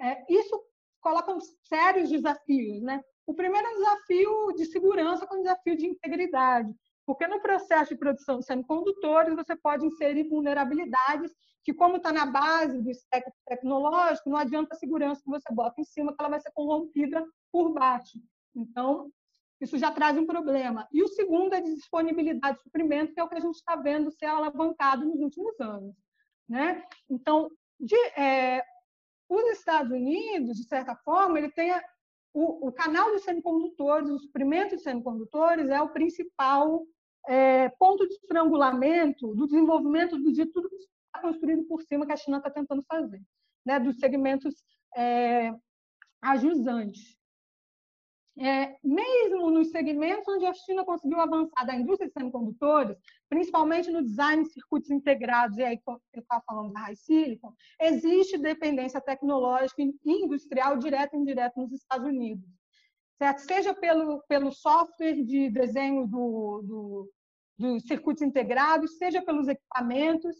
É, 0.00 0.24
isso 0.28 0.60
coloca 1.00 1.36
sérios 1.68 2.10
desafios. 2.10 2.82
Né? 2.82 3.00
O 3.24 3.34
primeiro 3.34 3.66
é 3.66 3.70
o 3.70 3.76
desafio 3.76 4.52
de 4.56 4.66
segurança 4.66 5.26
com 5.26 5.36
o 5.36 5.42
desafio 5.42 5.76
de 5.76 5.86
integridade, 5.86 6.74
porque 7.06 7.28
no 7.28 7.40
processo 7.40 7.90
de 7.90 8.00
produção 8.00 8.40
de 8.40 8.46
semicondutores 8.46 9.36
você 9.36 9.54
pode 9.54 9.86
inserir 9.86 10.28
vulnerabilidades 10.28 11.32
que, 11.62 11.72
como 11.72 11.96
está 11.96 12.12
na 12.12 12.26
base 12.26 12.82
do 12.82 12.90
espectro 12.90 13.32
tecnológico, 13.46 14.28
não 14.28 14.36
adianta 14.36 14.74
a 14.74 14.78
segurança 14.78 15.22
que 15.22 15.30
você 15.30 15.52
bota 15.52 15.80
em 15.80 15.84
cima, 15.84 16.12
que 16.12 16.20
ela 16.20 16.30
vai 16.30 16.40
ser 16.40 16.50
corrompida 16.52 17.24
por 17.52 17.72
baixo. 17.72 18.18
Então, 18.56 19.10
isso 19.60 19.78
já 19.78 19.90
traz 19.90 20.16
um 20.18 20.26
problema. 20.26 20.86
E 20.92 21.02
o 21.02 21.08
segundo 21.08 21.54
é 21.54 21.58
a 21.58 21.62
disponibilidade 21.62 22.58
de 22.58 22.62
suprimento, 22.62 23.14
que 23.14 23.20
é 23.20 23.24
o 23.24 23.28
que 23.28 23.36
a 23.36 23.40
gente 23.40 23.54
está 23.54 23.76
vendo 23.76 24.10
ser 24.10 24.26
alavancado 24.26 25.04
nos 25.04 25.20
últimos 25.20 25.58
anos. 25.60 25.94
Né? 26.48 26.82
Então, 27.08 27.50
de, 27.78 27.96
é, 28.18 28.62
os 29.28 29.44
Estados 29.50 29.90
Unidos, 29.92 30.56
de 30.56 30.64
certa 30.64 30.94
forma, 30.96 31.38
ele 31.38 31.50
tem 31.50 31.70
a, 31.70 31.82
o, 32.32 32.68
o, 32.68 32.72
canal 32.72 33.10
de 33.12 33.20
semicondutores, 33.20 34.10
o 34.10 34.18
suprimento 34.18 34.76
de 34.76 34.82
semicondutores 34.82 35.68
é 35.68 35.80
o 35.80 35.88
principal 35.88 36.86
é, 37.26 37.68
ponto 37.70 38.06
de 38.06 38.14
estrangulamento 38.14 39.34
do 39.34 39.46
desenvolvimento 39.46 40.20
de 40.32 40.46
tudo 40.46 40.68
que 40.68 40.76
está 40.76 41.20
construído 41.20 41.64
por 41.64 41.82
cima 41.82 42.06
que 42.06 42.12
a 42.12 42.16
China 42.16 42.36
está 42.36 42.50
tentando 42.50 42.84
fazer, 42.86 43.22
né? 43.64 43.80
dos 43.80 43.98
segmentos 43.98 44.54
é, 44.94 45.52
ajusantes 46.20 47.15
é, 48.38 48.76
mesmo 48.84 49.50
nos 49.50 49.70
segmentos 49.70 50.28
onde 50.28 50.44
a 50.44 50.52
China 50.52 50.84
conseguiu 50.84 51.18
avançar 51.20 51.64
da 51.64 51.74
indústria 51.74 52.06
de 52.06 52.12
semicondutores, 52.12 52.96
principalmente 53.28 53.90
no 53.90 54.02
design 54.02 54.42
de 54.42 54.52
circuitos 54.52 54.90
integrados, 54.90 55.56
e 55.56 55.62
aí 55.62 55.80
eu 55.86 56.20
estava 56.20 56.42
falando 56.46 56.72
da 56.72 56.80
High 56.80 56.96
Silicon, 56.96 57.54
existe 57.80 58.36
dependência 58.36 59.00
tecnológica 59.00 59.82
e 59.82 59.94
industrial 60.24 60.76
direta 60.76 61.16
e 61.16 61.20
indireta 61.20 61.58
nos 61.58 61.72
Estados 61.72 62.06
Unidos. 62.06 62.46
Certo? 63.18 63.38
Seja 63.40 63.74
pelo, 63.74 64.22
pelo 64.28 64.52
software 64.52 65.24
de 65.24 65.48
desenho 65.48 66.06
do, 66.06 66.62
do, 66.62 67.12
dos 67.58 67.84
circuitos 67.84 68.22
integrados, 68.22 68.98
seja 68.98 69.22
pelos 69.22 69.48
equipamentos, 69.48 70.36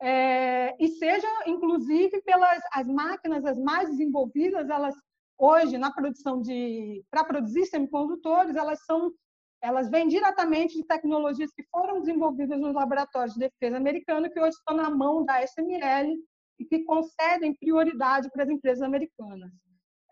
é, 0.00 0.76
e 0.82 0.88
seja, 0.88 1.26
inclusive, 1.46 2.22
pelas 2.22 2.62
as 2.72 2.86
máquinas 2.86 3.44
as 3.44 3.58
mais 3.58 3.90
desenvolvidas, 3.90 4.70
elas 4.70 4.94
hoje 5.40 5.78
na 5.78 5.90
produção 5.92 6.40
de 6.40 7.02
para 7.10 7.24
produzir 7.24 7.64
semicondutores, 7.66 8.54
elas 8.54 8.84
são 8.84 9.10
elas 9.62 9.90
vêm 9.90 10.08
diretamente 10.08 10.74
de 10.74 10.86
tecnologias 10.86 11.52
que 11.52 11.62
foram 11.70 12.00
desenvolvidas 12.00 12.58
nos 12.58 12.74
laboratórios 12.74 13.34
de 13.34 13.40
defesa 13.40 13.76
americanos 13.76 14.32
que 14.32 14.40
hoje 14.40 14.56
estão 14.56 14.74
na 14.74 14.88
mão 14.88 15.22
da 15.22 15.42
SML 15.42 16.16
e 16.58 16.64
que 16.64 16.82
concedem 16.84 17.54
prioridade 17.54 18.30
para 18.30 18.44
as 18.44 18.48
empresas 18.48 18.82
americanas. 18.82 19.50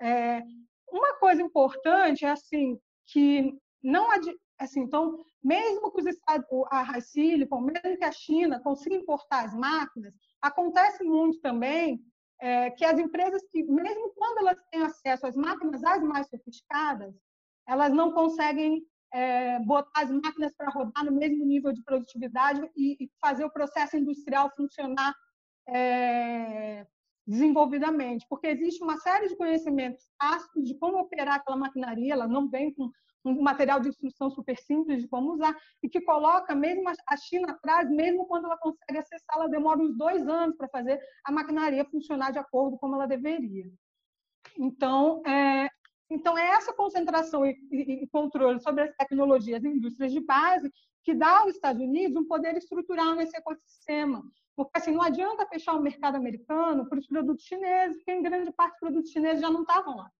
É, 0.00 0.42
uma 0.90 1.14
coisa 1.14 1.40
importante 1.40 2.26
é 2.26 2.30
assim 2.30 2.78
que 3.06 3.54
não 3.82 4.10
assim, 4.58 4.80
então, 4.80 5.24
mesmo 5.42 5.92
que 5.92 6.00
os 6.00 6.06
Estados, 6.06 6.44
a 6.70 6.82
High 6.82 7.00
Silicon, 7.00 7.60
mesmo 7.60 7.96
que 7.96 8.04
a 8.04 8.12
China 8.12 8.60
consiga 8.60 8.96
importar 8.96 9.44
as 9.44 9.54
máquinas, 9.54 10.12
acontece 10.42 11.04
muito 11.04 11.40
também 11.40 12.00
é, 12.40 12.70
que 12.70 12.84
as 12.84 12.98
empresas 12.98 13.42
que, 13.50 13.62
mesmo 13.62 14.12
quando 14.14 14.38
elas 14.38 14.58
têm 14.70 14.82
acesso 14.82 15.26
às 15.26 15.36
máquinas 15.36 15.82
as 15.84 16.02
mais 16.02 16.28
sofisticadas, 16.28 17.14
elas 17.66 17.92
não 17.92 18.12
conseguem 18.12 18.82
é, 19.12 19.58
botar 19.60 20.02
as 20.02 20.10
máquinas 20.10 20.52
para 20.54 20.70
rodar 20.70 21.04
no 21.04 21.12
mesmo 21.12 21.44
nível 21.44 21.72
de 21.72 21.82
produtividade 21.82 22.60
e, 22.76 23.04
e 23.04 23.10
fazer 23.20 23.44
o 23.44 23.50
processo 23.50 23.96
industrial 23.96 24.52
funcionar 24.56 25.14
é, 25.68 26.86
desenvolvidamente, 27.26 28.26
porque 28.28 28.46
existe 28.46 28.82
uma 28.82 28.96
série 28.98 29.28
de 29.28 29.36
conhecimentos 29.36 30.08
tácitos 30.18 30.64
de 30.64 30.74
como 30.78 30.98
operar 30.98 31.36
aquela 31.36 31.56
maquinaria, 31.56 32.14
ela 32.14 32.26
não 32.26 32.48
vem 32.48 32.72
com 32.72 32.90
um 33.24 33.42
material 33.42 33.80
de 33.80 33.88
instrução 33.88 34.30
super 34.30 34.56
simples 34.56 35.02
de 35.02 35.08
como 35.08 35.32
usar, 35.32 35.56
e 35.82 35.88
que 35.88 36.00
coloca 36.00 36.54
mesmo 36.54 36.88
a 37.06 37.16
China 37.16 37.52
atrás, 37.52 37.90
mesmo 37.90 38.26
quando 38.26 38.46
ela 38.46 38.58
consegue 38.58 38.98
acessar, 38.98 39.36
ela 39.36 39.48
demora 39.48 39.80
uns 39.80 39.96
dois 39.96 40.26
anos 40.26 40.56
para 40.56 40.68
fazer 40.68 41.00
a 41.24 41.32
maquinaria 41.32 41.84
funcionar 41.84 42.30
de 42.30 42.38
acordo 42.38 42.78
como 42.78 42.94
ela 42.94 43.06
deveria. 43.06 43.70
Então, 44.56 45.22
é, 45.26 45.68
então 46.10 46.36
é 46.36 46.46
essa 46.50 46.72
concentração 46.72 47.44
e, 47.44 47.58
e, 47.70 48.04
e 48.04 48.08
controle 48.08 48.60
sobre 48.60 48.82
as 48.82 48.96
tecnologias 48.96 49.62
e 49.62 49.68
indústrias 49.68 50.12
de 50.12 50.20
base 50.20 50.72
que 51.04 51.14
dá 51.14 51.38
aos 51.38 51.54
Estados 51.54 51.80
Unidos 51.80 52.16
um 52.16 52.26
poder 52.26 52.56
estrutural 52.56 53.14
nesse 53.14 53.36
ecossistema. 53.36 54.22
Porque 54.54 54.72
assim, 54.74 54.90
não 54.90 55.02
adianta 55.02 55.46
fechar 55.46 55.74
o 55.74 55.80
mercado 55.80 56.16
americano 56.16 56.88
para 56.88 56.98
os 56.98 57.06
produtos 57.06 57.44
chineses, 57.44 57.96
porque 57.96 58.12
em 58.12 58.22
grande 58.22 58.52
parte 58.52 58.74
os 58.74 58.80
produtos 58.80 59.10
chineses 59.10 59.40
já 59.40 59.50
não 59.50 59.62
estavam 59.62 59.96
lá. 59.96 60.10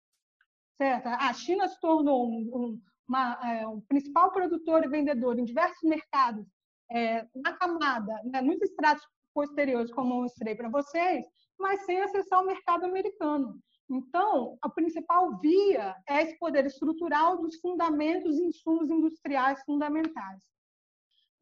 Certo? 0.79 1.09
A 1.09 1.33
China 1.33 1.67
se 1.69 1.79
tornou 1.81 2.31
um, 2.31 2.51
um, 2.55 2.81
uma, 3.09 3.39
é, 3.45 3.67
um 3.67 3.81
principal 3.81 4.31
produtor 4.31 4.85
e 4.85 4.89
vendedor 4.89 5.37
em 5.37 5.45
diversos 5.45 5.83
mercados, 5.83 6.47
é, 6.91 7.27
na 7.35 7.53
camada, 7.53 8.15
né, 8.25 8.41
nos 8.41 8.63
estratos 8.63 9.05
posteriores, 9.35 9.93
como 9.93 10.15
eu 10.15 10.23
mostrei 10.23 10.55
para 10.55 10.69
vocês, 10.69 11.27
mas 11.59 11.85
sem 11.85 12.01
acessar 12.01 12.41
o 12.41 12.47
mercado 12.47 12.85
americano. 12.85 13.61
Então, 13.91 14.57
a 14.63 14.69
principal 14.69 15.37
via 15.41 15.97
é 16.07 16.23
esse 16.23 16.39
poder 16.39 16.65
estrutural 16.65 17.39
dos 17.39 17.57
fundamentos 17.57 18.39
e 18.39 18.45
insumos 18.45 18.89
industriais 18.89 19.61
fundamentais. 19.65 20.41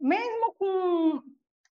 Mesmo 0.00 0.54
com 0.54 1.22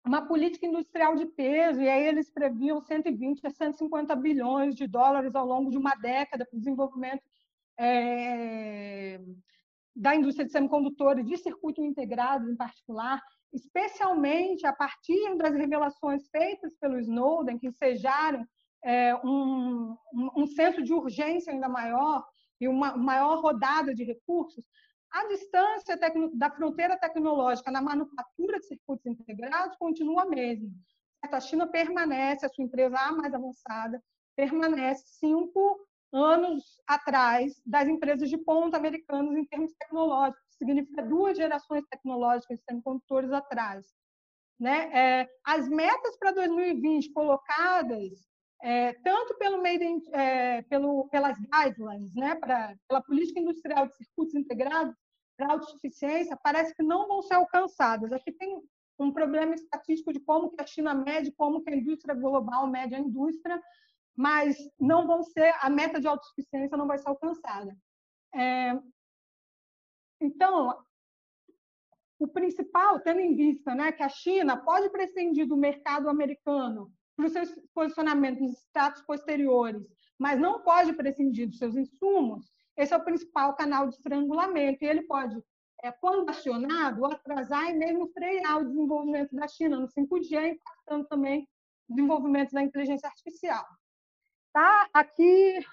uma 0.06 0.28
política 0.28 0.66
industrial 0.66 1.16
de 1.16 1.26
peso, 1.28 1.80
e 1.80 1.88
aí 1.88 2.06
eles 2.08 2.30
previam 2.30 2.82
120 2.82 3.48
a 3.48 3.50
150 3.50 4.14
bilhões 4.18 4.76
de 4.76 4.86
dólares 4.86 5.34
ao 5.34 5.46
longo 5.46 5.70
de 5.70 5.78
uma 5.78 5.96
década 5.96 6.46
para 6.46 6.58
o 6.58 6.60
desenvolvimento 6.60 7.24
é, 7.80 9.20
da 9.96 10.16
indústria 10.16 10.46
de 10.46 10.52
semicondutores, 10.52 11.26
de 11.26 11.38
circuito 11.38 11.82
integrado 11.82 12.50
em 12.50 12.56
particular, 12.56 13.22
especialmente 13.54 14.66
a 14.66 14.74
partir 14.74 15.36
das 15.38 15.54
revelações 15.54 16.28
feitas 16.30 16.76
pelo 16.80 17.00
Snowden, 17.00 17.60
que 17.60 17.68
ensejaram 17.68 18.46
é, 18.84 19.16
um, 19.24 19.96
um 20.36 20.48
senso 20.48 20.82
de 20.82 20.94
urgência 20.94 21.54
ainda 21.54 21.70
maior 21.70 22.26
e 22.60 22.68
uma 22.68 22.96
maior 22.98 23.42
rodada 23.42 23.94
de 23.94 24.04
recursos, 24.04 24.66
a 25.12 25.28
distância 25.28 25.98
da 26.34 26.50
fronteira 26.50 26.98
tecnológica 26.98 27.70
na 27.70 27.82
manufatura 27.82 28.60
de 28.60 28.66
circuitos 28.66 29.06
integrados 29.06 29.78
continua 29.78 30.24
a 30.24 30.26
mesma. 30.26 30.70
A 31.22 31.40
China 31.40 31.68
permanece, 31.68 32.46
a 32.46 32.50
sua 32.50 32.66
empresa 32.66 32.98
a 32.98 33.12
mais 33.12 33.34
avançada, 33.34 34.04
permanece 34.36 35.04
cinco 35.20 35.80
anos 36.14 36.64
atrás 36.88 37.62
das 37.66 37.88
empresas 37.88 38.30
de 38.30 38.38
ponta 38.38 38.78
americanas 38.78 39.36
em 39.36 39.46
termos 39.46 39.74
tecnológicos, 39.74 40.44
significa 40.58 41.02
duas 41.02 41.36
gerações 41.36 41.84
tecnológicas 41.90 42.60
de 42.60 42.64
semicondutores 42.64 43.32
atrás. 43.32 43.86
Né? 44.60 44.90
É, 44.94 45.30
as 45.44 45.68
metas 45.68 46.18
para 46.18 46.32
2020 46.32 47.12
colocadas 47.12 48.12
é, 48.64 48.94
tanto 49.04 49.38
pelo 49.38 49.62
made 49.62 49.84
in, 49.84 50.02
é, 50.14 50.62
pelo, 50.64 51.10
pelas 51.10 51.38
guidelines, 51.38 52.16
né, 52.16 52.34
pra, 52.36 52.74
pela 52.88 53.02
política 53.02 53.42
industrial 53.42 53.88
de 53.88 53.96
circuitos 53.98 54.36
integrados 54.36 54.96
para 55.36 55.52
autossuficiência, 55.52 56.40
parece 56.42 56.74
que 56.74 56.82
não 56.82 57.06
vão 57.06 57.22
ser 57.22 57.34
alcançadas. 57.34 58.14
Aqui 58.14 58.32
tem 58.32 58.62
um 58.98 59.12
problema 59.12 59.54
estatístico 59.54 60.14
de 60.14 60.22
como 60.22 60.50
que 60.50 60.62
a 60.62 60.66
China 60.66 60.94
mede, 60.94 61.34
como 61.34 61.62
que 61.62 61.72
a 61.72 61.76
indústria 61.76 62.16
global 62.16 62.68
mede 62.68 62.96
a 62.96 63.00
indústria, 63.00 63.62
mas 64.16 64.58
não 64.80 65.08
vão 65.08 65.24
ser 65.24 65.54
a 65.60 65.70
meta 65.70 66.00
de 66.00 66.08
autossuficiência 66.08 66.78
não 66.78 66.88
vai 66.88 66.98
ser 66.98 67.10
alcançada. 67.10 67.76
É, 68.34 68.80
então, 70.22 70.78
o 72.20 72.28
principal, 72.28 73.00
tendo 73.00 73.20
em 73.20 73.36
vista 73.36 73.76
né, 73.76 73.92
que 73.92 74.04
a 74.04 74.10
China 74.10 74.58
pode 74.58 74.90
prescindir 74.90 75.48
do 75.48 75.58
mercado 75.58 76.10
americano 76.10 76.92
para 77.16 77.26
os 77.26 77.34
seus 77.34 77.50
posicionamentos 77.74 78.42
nos 78.42 78.58
status 78.60 79.02
posteriores, 79.02 79.84
mas 80.18 80.40
não 80.40 80.62
pode 80.62 80.94
prescindir 80.94 81.48
dos 81.48 81.58
seus 81.58 81.76
insumos, 81.76 82.54
esse 82.78 82.94
é 82.94 82.98
o 82.98 83.04
principal 83.04 83.56
canal 83.56 83.88
de 83.88 83.96
estrangulamento. 83.96 84.84
E 84.84 84.88
ele 84.88 85.04
pode, 85.04 85.40
é, 85.84 85.92
quando 85.92 86.30
acionado, 86.30 87.06
atrasar 87.06 87.70
e 87.70 87.74
mesmo 87.74 88.08
frear 88.08 88.60
o 88.60 88.66
desenvolvimento 88.66 89.36
da 89.36 89.48
China 89.48 89.80
no 89.80 89.88
5G, 89.88 90.54
impactando 90.54 91.08
também 91.08 91.48
o 91.88 91.94
desenvolvimento 91.96 92.52
da 92.52 92.64
inteligência 92.64 93.08
artificial. 93.08 93.66
Tá? 94.54 94.88
Aqui 94.94 95.66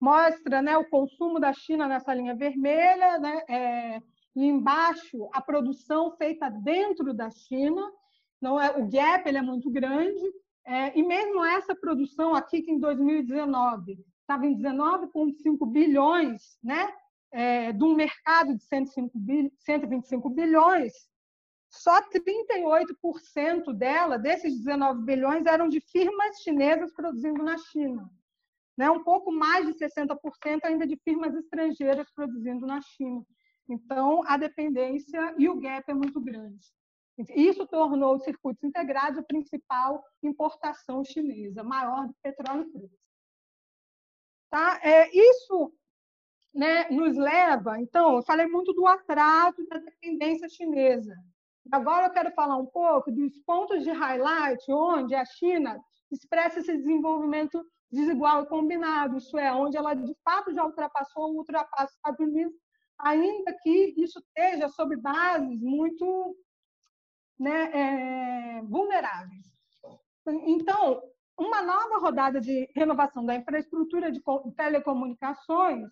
mostra 0.00 0.60
né, 0.60 0.76
o 0.76 0.84
consumo 0.84 1.38
da 1.38 1.52
China 1.52 1.86
nessa 1.86 2.12
linha 2.12 2.34
vermelha, 2.34 3.18
né, 3.18 3.42
é, 3.48 4.02
e 4.34 4.44
embaixo 4.44 5.30
a 5.32 5.40
produção 5.40 6.16
feita 6.16 6.50
dentro 6.50 7.14
da 7.14 7.30
China. 7.30 7.80
Não 8.40 8.60
é, 8.60 8.76
o 8.76 8.90
gap 8.90 9.26
ele 9.28 9.38
é 9.38 9.42
muito 9.42 9.70
grande, 9.70 10.20
é, 10.66 10.98
e 10.98 11.02
mesmo 11.02 11.44
essa 11.44 11.76
produção 11.76 12.34
aqui, 12.34 12.60
que 12.60 12.72
em 12.72 12.80
2019 12.80 14.04
estava 14.20 14.44
em 14.46 14.56
19,5 14.56 15.70
bilhões, 15.70 16.58
né, 16.62 16.92
é, 17.30 17.72
de 17.72 17.84
um 17.84 17.94
mercado 17.94 18.56
de 18.56 18.64
105 18.64 19.16
bil, 19.16 19.52
125 19.60 20.28
bilhões, 20.28 20.92
só 21.70 22.02
38% 22.02 23.72
dela, 23.72 24.18
desses 24.18 24.58
19 24.58 25.02
bilhões, 25.04 25.46
eram 25.46 25.68
de 25.68 25.80
firmas 25.80 26.40
chinesas 26.40 26.92
produzindo 26.92 27.42
na 27.42 27.56
China 27.58 28.10
né? 28.76 28.90
um 28.90 29.02
pouco 29.02 29.32
mais 29.32 29.66
de 29.66 29.74
60% 29.74 30.64
ainda 30.64 30.86
de 30.86 30.96
firmas 30.96 31.34
estrangeiras 31.34 32.10
produzindo 32.12 32.66
na 32.66 32.80
China. 32.80 33.24
Então, 33.68 34.22
a 34.26 34.36
dependência 34.36 35.34
e 35.38 35.48
o 35.48 35.58
gap 35.58 35.90
é 35.90 35.94
muito 35.94 36.20
grande. 36.20 36.66
Isso 37.34 37.66
tornou 37.66 38.16
os 38.16 38.24
circuitos 38.24 38.64
integrados 38.64 39.18
a 39.18 39.22
principal 39.22 40.02
importação 40.22 41.04
chinesa, 41.04 41.62
maior 41.62 42.08
do 42.08 42.14
petróleo 42.22 42.70
cru. 42.70 42.90
Tá? 44.50 44.80
É, 44.82 45.08
isso 45.16 45.72
né, 46.52 46.88
nos 46.90 47.16
leva, 47.16 47.80
então, 47.80 48.16
eu 48.16 48.22
falei 48.22 48.46
muito 48.46 48.72
do 48.72 48.86
atraso 48.86 49.66
da 49.68 49.78
dependência 49.78 50.48
chinesa. 50.48 51.14
Agora 51.72 52.06
eu 52.06 52.12
quero 52.12 52.30
falar 52.32 52.56
um 52.56 52.66
pouco 52.66 53.10
dos 53.10 53.38
pontos 53.38 53.82
de 53.82 53.90
highlight 53.90 54.70
onde 54.70 55.14
a 55.14 55.24
China 55.24 55.80
expressa 56.10 56.60
esse 56.60 56.76
desenvolvimento 56.76 57.64
desigual 57.94 58.42
e 58.42 58.46
combinado, 58.46 59.16
isso 59.16 59.38
é, 59.38 59.52
onde 59.52 59.76
ela 59.76 59.94
de 59.94 60.14
fato 60.24 60.52
já 60.52 60.64
ultrapassou 60.64 61.32
o 61.32 61.38
ultrapasso 61.38 61.92
dos 61.92 61.96
Estados 61.96 62.20
Unidos, 62.20 62.54
ainda 62.98 63.56
que 63.62 63.94
isso 63.96 64.18
esteja 64.18 64.68
sob 64.68 64.96
bases 64.96 65.60
muito 65.60 66.36
né, 67.38 67.70
é, 67.72 68.62
vulneráveis. 68.62 69.46
Então, 70.26 71.02
uma 71.38 71.62
nova 71.62 71.98
rodada 71.98 72.40
de 72.40 72.68
renovação 72.74 73.24
da 73.24 73.34
infraestrutura 73.34 74.10
de 74.10 74.22
telecomunicações 74.56 75.88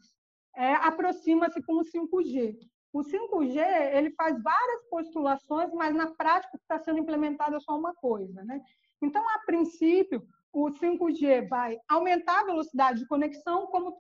é, 0.57 0.75
aproxima-se 0.75 1.63
com 1.63 1.75
o 1.75 1.85
5G. 1.85 2.57
O 2.93 3.01
5G 3.01 3.59
ele 3.97 4.11
faz 4.13 4.41
várias 4.43 4.85
postulações, 4.89 5.73
mas 5.73 5.95
na 5.95 6.13
prática 6.15 6.57
está 6.57 6.79
sendo 6.79 6.99
implementada 6.99 7.59
só 7.61 7.77
uma 7.77 7.95
coisa. 7.95 8.45
Né? 8.45 8.61
Então, 9.01 9.27
a 9.31 9.39
princípio, 9.41 10.23
o 10.53 10.71
5G 10.71 11.49
vai 11.49 11.79
aumentar 11.89 12.41
a 12.41 12.45
velocidade 12.45 13.01
de 13.01 13.07
conexão, 13.07 13.67
como 13.69 13.97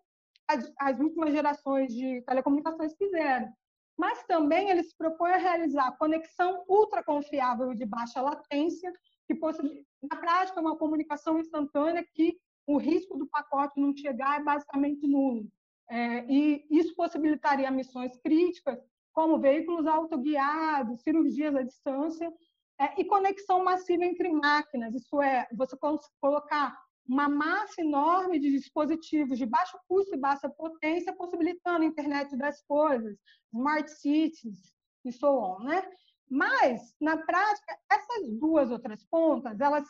as, 0.46 0.70
as 0.78 1.00
últimas 1.00 1.32
gerações 1.32 1.92
de 1.94 2.22
telecomunicações 2.22 2.94
fizeram. 2.96 3.50
Mas 3.96 4.22
também 4.24 4.70
ele 4.70 4.82
se 4.82 4.96
propõe 4.96 5.32
a 5.32 5.38
realizar 5.38 5.96
conexão 5.96 6.64
ultra 6.68 7.02
confiável 7.02 7.74
de 7.74 7.86
baixa 7.86 8.20
latência, 8.20 8.92
que 9.26 9.38
na 10.02 10.16
prática 10.16 10.58
é 10.58 10.62
uma 10.62 10.76
comunicação 10.76 11.38
instantânea 11.38 12.04
que 12.14 12.36
o 12.66 12.76
risco 12.78 13.16
do 13.16 13.26
pacote 13.26 13.80
não 13.80 13.94
chegar 13.96 14.40
é 14.40 14.44
basicamente 14.44 15.06
nulo. 15.06 15.48
É, 15.90 16.24
e 16.26 16.66
isso 16.70 16.94
possibilitaria 16.94 17.70
missões 17.70 18.16
críticas, 18.16 18.78
como 19.12 19.38
veículos 19.38 19.86
autoguiados, 19.86 21.02
cirurgias 21.02 21.54
à 21.54 21.62
distância, 21.62 22.32
é, 22.80 23.00
e 23.00 23.04
conexão 23.04 23.62
massiva 23.62 24.04
entre 24.04 24.30
máquinas, 24.30 24.94
isso 24.94 25.20
é, 25.20 25.46
você 25.52 25.76
colocar 26.20 26.76
uma 27.06 27.28
massa 27.28 27.80
enorme 27.80 28.38
de 28.38 28.50
dispositivos 28.50 29.38
de 29.38 29.46
baixo 29.46 29.78
custo 29.88 30.14
e 30.14 30.18
baixa 30.18 30.48
potência, 30.48 31.14
possibilitando 31.14 31.82
a 31.82 31.86
internet 31.86 32.36
das 32.36 32.62
coisas, 32.62 33.16
smart 33.52 33.90
cities 33.90 34.72
e 35.04 35.12
so 35.12 35.28
on, 35.28 35.64
né? 35.64 35.82
Mas, 36.30 36.94
na 37.00 37.16
prática, 37.18 37.78
essas 37.90 38.30
duas 38.38 38.70
outras 38.70 39.04
pontas, 39.04 39.60
elas, 39.60 39.86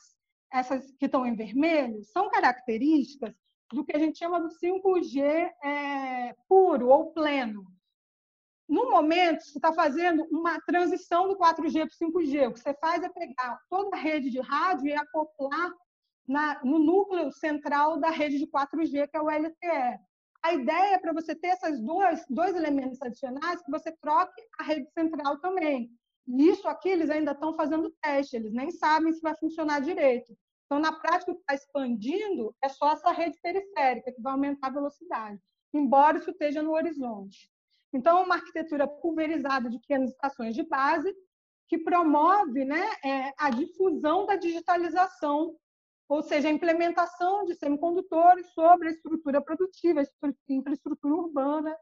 essas 0.53 0.91
que 0.99 1.07
estão 1.07 1.25
em 1.25 1.37
vermelho, 1.37 2.03
são 2.05 2.29
características 2.31 3.35
do 3.73 3.85
que 3.85 3.97
a 3.97 3.99
gente 3.99 4.19
chama 4.19 4.41
do 4.41 4.49
5G 4.49 5.21
é, 5.21 6.35
puro 6.49 6.89
ou 6.89 7.13
pleno. 7.13 7.65
No 8.73 8.91
momento, 8.91 9.45
você 9.45 9.59
está 9.59 9.71
fazendo 9.71 10.27
uma 10.31 10.59
transição 10.63 11.29
do 11.29 11.37
4G 11.37 11.87
para 11.87 12.09
o 12.09 12.25
5G. 12.25 12.49
O 12.49 12.53
que 12.55 12.61
você 12.61 12.73
faz 12.81 13.03
é 13.03 13.09
pegar 13.11 13.61
toda 13.69 13.95
a 13.95 14.01
rede 14.01 14.31
de 14.31 14.41
rádio 14.41 14.87
e 14.87 14.95
acoplar 14.95 15.71
na, 16.27 16.59
no 16.65 16.79
núcleo 16.79 17.31
central 17.33 18.01
da 18.01 18.09
rede 18.09 18.39
de 18.39 18.47
4G, 18.47 19.09
que 19.09 19.17
é 19.19 19.21
o 19.21 19.29
LTE. 19.29 20.01
A 20.43 20.55
ideia 20.55 20.95
é 20.95 20.99
para 20.99 21.13
você 21.13 21.35
ter 21.35 21.49
esses 21.49 21.83
dois, 21.83 22.25
dois 22.31 22.57
elementos 22.57 23.03
adicionais 23.03 23.61
que 23.61 23.71
você 23.71 23.93
troque 24.01 24.41
a 24.59 24.63
rede 24.63 24.91
central 24.93 25.39
também. 25.41 25.91
Isso 26.27 26.67
aqui 26.67 26.89
eles 26.89 27.11
ainda 27.11 27.33
estão 27.33 27.55
fazendo 27.55 27.95
teste, 28.01 28.37
eles 28.37 28.55
nem 28.55 28.71
sabem 28.71 29.13
se 29.13 29.21
vai 29.21 29.37
funcionar 29.37 29.83
direito. 29.83 30.35
Então, 30.65 30.81
na 30.81 30.99
prática, 30.99 31.31
o 31.31 31.35
que 31.35 31.43
está 31.43 31.55
expandindo 31.55 32.55
é 32.65 32.71
só 32.71 32.93
essa 32.93 33.13
rede 33.13 33.39
periférica, 33.43 34.13
que 34.13 34.23
vai 34.23 34.33
aumentar 34.33 34.69
a 34.69 34.73
velocidade, 34.73 35.39
embora 35.75 36.17
isso 36.17 36.31
esteja 36.31 36.63
no 36.63 36.73
horizonte. 36.73 37.52
Então, 37.93 38.19
é 38.19 38.23
uma 38.23 38.37
arquitetura 38.37 38.87
pulverizada 38.89 39.69
de 39.69 39.79
pequenas 39.79 40.11
estações 40.11 40.55
de 40.55 40.63
base, 40.63 41.15
que 41.69 41.79
promove 41.79 42.65
né, 42.65 42.87
é, 43.05 43.33
a 43.39 43.51
difusão 43.51 44.27
da 44.27 44.37
digitalização, 44.37 45.57
ou 46.09 46.23
seja, 46.23 46.49
a 46.49 46.53
implementação 46.53 47.45
de 47.45 47.55
semicondutores 47.55 48.47
sobre 48.53 48.89
a 48.89 48.91
estrutura 48.91 49.41
produtiva, 49.41 50.01
a 50.01 50.53
infraestrutura 50.53 51.15
urbana, 51.15 51.75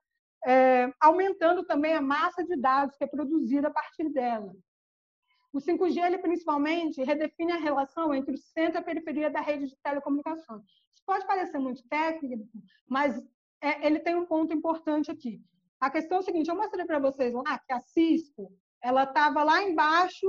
é, 0.47 0.93
aumentando 1.01 1.65
também 1.65 1.95
a 1.95 2.01
massa 2.01 2.45
de 2.45 2.57
dados 2.57 2.97
que 2.97 3.05
é 3.05 3.07
produzida 3.07 3.69
a 3.69 3.73
partir 3.73 4.09
dela. 4.11 4.55
O 5.53 5.59
5G, 5.59 5.99
ele, 6.05 6.19
principalmente, 6.19 7.03
redefine 7.03 7.53
a 7.53 7.59
relação 7.59 8.15
entre 8.15 8.35
o 8.35 8.39
centro 8.39 8.77
e 8.77 8.79
a 8.79 8.85
periferia 8.85 9.29
da 9.29 9.41
rede 9.41 9.67
de 9.67 9.77
telecomunicações. 9.83 10.63
Isso 10.93 11.03
pode 11.05 11.27
parecer 11.27 11.59
muito 11.59 11.83
técnico, 11.89 12.47
mas 12.89 13.21
é, 13.61 13.85
ele 13.85 13.99
tem 13.99 14.15
um 14.15 14.25
ponto 14.25 14.55
importante 14.55 15.11
aqui. 15.11 15.43
A 15.81 15.91
questão 15.91 16.19
é 16.19 16.21
o 16.21 16.25
seguinte, 16.25 16.49
eu 16.49 16.57
mostrei 16.57 16.85
para 16.85 16.99
vocês 16.99 17.33
lá 17.33 17.59
que 17.59 17.73
a 17.73 17.81
Cisco 17.81 18.53
ela 18.83 19.05
estava 19.05 19.43
lá 19.43 19.63
embaixo 19.63 20.27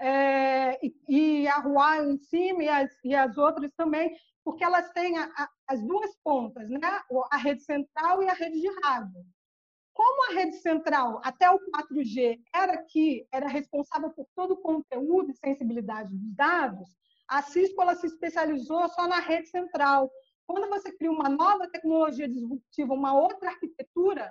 é, 0.00 0.78
e, 0.84 0.94
e, 1.08 1.48
a 1.48 1.58
Huawei 1.58 2.12
em 2.12 2.18
cima 2.18 2.64
e 2.64 2.68
as, 2.68 2.90
e 3.04 3.14
as 3.14 3.36
outras 3.36 3.70
também, 3.76 4.16
porque 4.42 4.64
elas 4.64 4.90
têm 4.90 5.16
a, 5.18 5.24
a, 5.36 5.48
as 5.68 5.82
duas 5.82 6.16
pontas, 6.24 6.68
né? 6.70 6.80
a 7.30 7.36
rede 7.36 7.62
central 7.62 8.22
e 8.22 8.28
a 8.28 8.32
rede 8.32 8.60
de 8.60 8.68
rádio. 8.82 9.24
Como 9.92 10.30
a 10.30 10.34
rede 10.34 10.56
central, 10.56 11.20
até 11.22 11.48
o 11.50 11.60
4G, 11.70 12.40
era 12.52 12.76
que 12.78 13.28
era 13.30 13.46
responsável 13.46 14.10
por 14.10 14.26
todo 14.34 14.54
o 14.54 14.60
conteúdo 14.60 15.30
e 15.30 15.36
sensibilidade 15.36 16.10
dos 16.10 16.34
dados, 16.34 16.88
a 17.28 17.42
Cisco 17.42 17.80
ela 17.80 17.94
se 17.94 18.06
especializou 18.06 18.88
só 18.88 19.06
na 19.06 19.20
rede 19.20 19.48
central. 19.48 20.10
Quando 20.46 20.68
você 20.68 20.90
cria 20.92 21.10
uma 21.10 21.28
nova 21.28 21.68
tecnologia 21.68 22.28
disruptiva, 22.28 22.92
uma 22.92 23.14
outra 23.14 23.50
arquitetura 23.50 24.30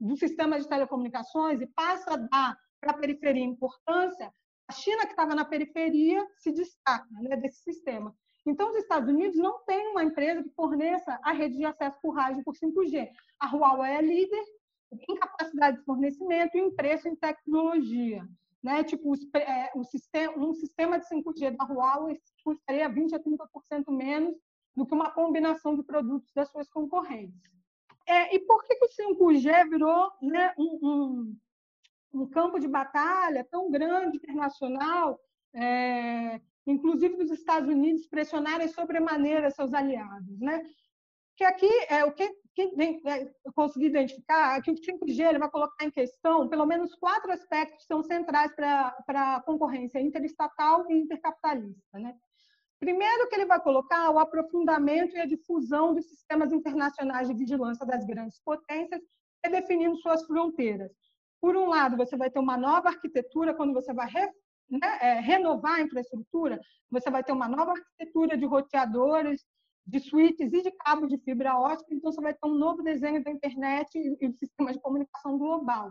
do 0.00 0.16
sistema 0.16 0.58
de 0.58 0.68
telecomunicações 0.68 1.60
e 1.60 1.66
passa 1.66 2.14
a 2.14 2.16
dar 2.16 2.58
para 2.80 2.92
a 2.92 2.98
periferia 2.98 3.44
importância, 3.44 4.32
a 4.68 4.72
China, 4.72 5.04
que 5.04 5.12
estava 5.12 5.34
na 5.34 5.44
periferia, 5.44 6.26
se 6.38 6.50
destaca 6.52 7.06
né, 7.20 7.36
desse 7.36 7.62
sistema. 7.62 8.14
Então, 8.46 8.70
os 8.70 8.76
Estados 8.76 9.08
Unidos 9.08 9.36
não 9.36 9.64
tem 9.64 9.88
uma 9.88 10.04
empresa 10.04 10.42
que 10.42 10.50
forneça 10.50 11.18
a 11.22 11.32
rede 11.32 11.56
de 11.56 11.64
acesso 11.64 11.98
por 12.02 12.14
rádio 12.14 12.44
por 12.44 12.54
5G. 12.54 13.08
A 13.40 13.46
Huawei 13.46 13.92
é 13.92 14.02
líder 14.02 14.44
em 15.08 15.16
capacidade 15.16 15.78
de 15.78 15.84
fornecimento 15.84 16.56
e 16.56 16.60
em 16.60 16.74
preço 16.74 17.08
em 17.08 17.16
tecnologia. 17.16 18.26
Né? 18.62 18.84
Tipo, 18.84 19.14
é, 19.36 19.72
um, 19.74 19.84
sistema, 19.84 20.38
um 20.38 20.54
sistema 20.54 20.98
de 20.98 21.06
5G 21.08 21.56
da 21.56 21.64
Huawei 21.64 22.20
custaria 22.42 22.88
20% 22.88 23.14
a 23.14 23.18
30% 23.18 23.90
menos 23.90 24.34
do 24.76 24.86
que 24.86 24.94
uma 24.94 25.10
combinação 25.10 25.74
de 25.76 25.82
produtos 25.82 26.30
das 26.34 26.50
suas 26.50 26.68
concorrentes. 26.68 27.53
É, 28.06 28.34
e 28.34 28.38
por 28.40 28.62
que, 28.64 28.74
que 28.76 28.84
o 28.84 29.14
5G 29.14 29.68
virou 29.70 30.10
né, 30.20 30.54
um, 30.58 30.78
um, 30.82 31.36
um, 32.14 32.26
campo 32.28 32.58
de 32.58 32.68
batalha 32.68 33.46
tão 33.50 33.70
grande, 33.70 34.18
internacional, 34.18 35.18
é, 35.54 36.40
inclusive 36.66 37.16
dos 37.16 37.30
Estados 37.30 37.68
Unidos 37.68 38.06
pressionarem 38.06 38.68
sobremaneira 38.68 39.50
seus 39.50 39.72
aliados? 39.72 40.38
Né? 40.38 40.62
Que 41.36 41.44
aqui 41.44 41.70
é 41.88 42.04
o 42.04 42.12
que 42.12 42.30
que 42.54 42.62
é, 43.06 43.34
eu 43.44 43.52
consegui 43.52 43.86
identificar 43.86 44.62
que 44.62 44.70
o 44.70 44.74
5G 44.74 45.28
ele 45.28 45.38
vai 45.40 45.50
colocar 45.50 45.84
em 45.84 45.90
questão 45.90 46.48
pelo 46.48 46.64
menos 46.64 46.94
quatro 46.94 47.32
aspectos 47.32 47.80
que 47.80 47.86
são 47.86 48.02
centrais 48.02 48.54
para 48.54 48.94
a 49.08 49.42
concorrência 49.42 50.00
interestatal 50.00 50.88
e 50.88 50.94
intercapitalista. 50.94 51.98
Né? 51.98 52.14
Primeiro 52.84 53.26
que 53.30 53.34
ele 53.34 53.46
vai 53.46 53.58
colocar 53.62 54.10
o 54.10 54.18
aprofundamento 54.18 55.16
e 55.16 55.18
a 55.18 55.24
difusão 55.24 55.94
dos 55.94 56.06
sistemas 56.06 56.52
internacionais 56.52 57.26
de 57.26 57.34
vigilância 57.34 57.86
das 57.86 58.04
grandes 58.04 58.38
potências, 58.44 59.00
redefinindo 59.42 59.96
suas 59.96 60.26
fronteiras. 60.26 60.92
Por 61.40 61.56
um 61.56 61.64
lado, 61.64 61.96
você 61.96 62.14
vai 62.14 62.28
ter 62.28 62.38
uma 62.38 62.58
nova 62.58 62.90
arquitetura 62.90 63.54
quando 63.54 63.72
você 63.72 63.94
vai 63.94 64.06
re, 64.06 64.30
né, 64.68 64.98
é, 65.00 65.18
renovar 65.18 65.76
a 65.76 65.80
infraestrutura, 65.80 66.60
você 66.90 67.10
vai 67.10 67.24
ter 67.24 67.32
uma 67.32 67.48
nova 67.48 67.72
arquitetura 67.72 68.36
de 68.36 68.44
roteadores, 68.44 69.42
de 69.86 70.00
suítes 70.00 70.52
e 70.52 70.62
de 70.62 70.70
cabos 70.72 71.08
de 71.08 71.16
fibra 71.16 71.58
ótica, 71.58 71.88
então 71.90 72.12
você 72.12 72.20
vai 72.20 72.34
ter 72.34 72.46
um 72.46 72.54
novo 72.54 72.82
desenho 72.82 73.24
da 73.24 73.30
internet 73.30 73.96
e 73.96 74.28
do 74.28 74.36
sistema 74.36 74.74
de 74.74 74.80
comunicação 74.80 75.38
global. 75.38 75.90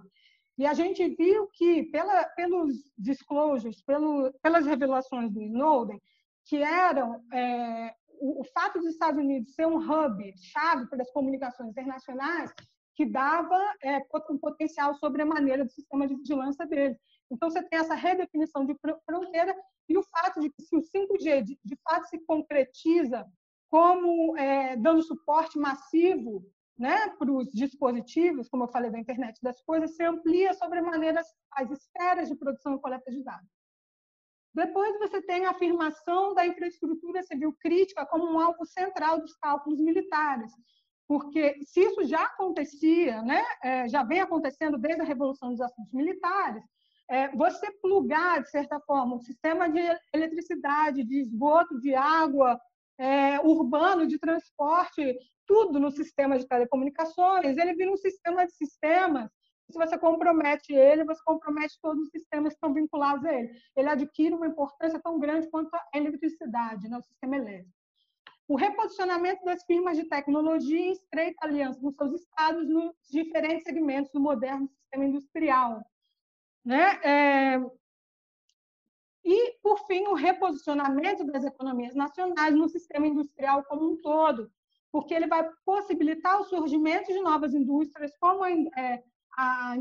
E 0.60 0.68
a 0.68 0.76
gente 0.76 1.04
viu 1.16 1.48
que, 1.54 1.86
pela, 1.86 2.24
pelos 2.36 2.76
disclosures, 2.96 3.82
pelo, 3.82 4.32
pelas 4.44 4.68
revelações 4.68 5.32
do 5.32 5.42
Snowden, 5.42 6.00
que 6.46 6.62
eram 6.62 7.24
é, 7.32 7.96
o, 8.20 8.42
o, 8.42 8.44
fato 8.46 8.80
dos 8.80 8.90
Estados 8.90 9.20
Unidos 9.20 9.54
ser 9.54 9.66
um 9.68 9.78
hub 9.78 10.34
chave 10.38 10.88
para 10.88 11.02
as 11.02 11.12
comunicações 11.12 11.70
internacionais, 11.70 12.54
que 12.96 13.06
dava 13.06 13.60
é, 13.84 14.00
um 14.30 14.38
potencial 14.38 14.94
sobre 14.96 15.22
a 15.22 15.26
maneira 15.26 15.66
do 15.66 15.72
sistema 15.72 16.08
de 16.08 16.16
vigilância 16.16 16.66
deles. 16.66 16.98
Então, 17.32 17.50
você 17.50 17.64
tem 17.64 17.80
essa 17.80 17.96
redefinição 17.96 18.66
de 18.66 18.76
fronteira 19.06 19.56
e 19.90 19.98
o 19.98 20.04
fato 20.04 20.40
de 20.40 20.50
que, 20.50 20.62
se 20.62 20.76
o 20.76 20.82
5G 20.82 21.44
de, 21.44 21.60
de 21.64 21.76
fato 21.84 22.08
se 22.08 22.20
concretiza 22.26 23.26
como 23.70 24.38
é, 24.38 24.76
dando 24.78 25.02
suporte 25.02 25.58
massivo 25.58 26.46
né, 26.78 27.10
para 27.18 27.32
os 27.32 27.50
dispositivos, 27.52 28.48
como 28.48 28.66
eu 28.66 28.68
falei 28.68 28.92
da 28.92 29.00
internet 29.00 29.40
das 29.42 29.62
coisas, 29.62 29.96
se 29.96 30.04
amplia 30.04 30.54
sobremaneira 30.54 31.22
as 31.52 31.72
esferas 31.72 32.30
de 32.30 32.36
produção 32.36 32.76
e 32.76 32.80
coleta 32.80 33.12
de 33.12 33.24
dados. 33.24 33.50
Depois 34.54 34.98
você 35.00 35.22
tem 35.22 35.46
a 35.46 35.52
afirmação 35.52 36.34
da 36.34 36.46
infraestrutura 36.46 37.24
civil 37.24 37.56
crítica 37.60 38.06
como 38.06 38.32
um 38.32 38.40
alvo 38.40 38.66
central 38.66 39.20
dos 39.20 39.34
cálculos 39.36 39.80
militares, 39.80 40.52
porque 41.08 41.60
se 41.66 41.82
isso 41.82 42.04
já 42.06 42.24
acontecia, 42.24 43.22
né, 43.24 43.44
é, 43.64 43.88
já 43.90 44.04
vem 44.04 44.22
acontecendo 44.22 44.78
desde 44.78 45.02
a 45.02 45.06
Revolução 45.06 45.50
dos 45.50 45.62
Assuntos 45.62 45.92
Militares, 45.92 46.64
é, 47.10 47.30
você 47.36 47.70
plugar, 47.82 48.42
de 48.42 48.50
certa 48.50 48.80
forma, 48.80 49.16
um 49.16 49.20
sistema 49.20 49.70
de 49.70 49.82
eletricidade, 50.14 51.04
de 51.04 51.20
esgoto, 51.20 51.80
de 51.80 51.94
água, 51.94 52.60
é, 52.98 53.40
urbano, 53.42 54.08
de 54.08 54.18
transporte, 54.18 55.18
tudo 55.46 55.80
no 55.80 55.92
sistema 55.92 56.38
de 56.40 56.48
telecomunicações, 56.48 57.58
ele 57.58 57.74
vira 57.74 57.92
um 57.92 57.98
sistema 57.98 58.46
de 58.46 58.54
sistemas. 58.54 59.30
Se 59.70 59.78
você 59.78 59.98
compromete 59.98 60.74
ele, 60.74 61.04
você 61.04 61.22
compromete 61.24 61.80
todos 61.82 62.04
os 62.04 62.10
sistemas 62.10 62.54
que 62.54 62.58
estão 62.58 62.74
vinculados 62.74 63.26
a 63.26 63.34
ele. 63.34 63.52
Ele 63.76 63.90
adquire 63.90 64.34
uma 64.34 64.48
importância 64.48 65.00
tão 65.00 65.20
grande 65.20 65.50
quanto 65.50 65.74
a 65.74 65.84
eletricidade, 65.96 66.88
né, 66.88 66.98
o 66.98 67.02
sistema 67.02 67.38
elétrico. 67.38 67.72
O 68.48 68.56
reposicionamento 68.56 69.44
das 69.46 69.64
firmas 69.64 69.98
de 69.98 70.04
tecnologia 70.04 70.80
em 70.80 70.92
estreita 70.92 71.46
aliança 71.46 71.80
com 71.80 71.92
seus 71.92 72.14
estados 72.14 72.68
nos 72.68 72.94
diferentes 73.10 73.64
segmentos 73.64 74.12
do 74.12 74.20
moderno 74.20 74.68
sistema 74.68 75.06
industrial. 75.06 75.82
Né? 76.66 77.00
É, 77.04 77.60
e, 79.26 79.58
por 79.62 79.80
fim, 79.88 80.06
o 80.08 80.14
reposicionamento 80.14 81.24
das 81.26 81.46
economias 81.46 81.96
nacionais 81.96 82.54
no 82.54 82.68
sistema 82.68 83.08
industrial 83.08 83.64
como 83.64 83.94
um 83.94 84.02
todo, 84.02 84.52
porque 84.92 85.14
ele 85.14 85.28
vai 85.28 85.50
possibilitar 85.66 86.40
o 86.42 86.44
surgimento 86.44 87.12
de 87.12 87.20
novas 87.22 87.54
indústrias, 87.54 88.16
como 88.20 88.46
é, 88.46 89.02
a, 89.38 89.76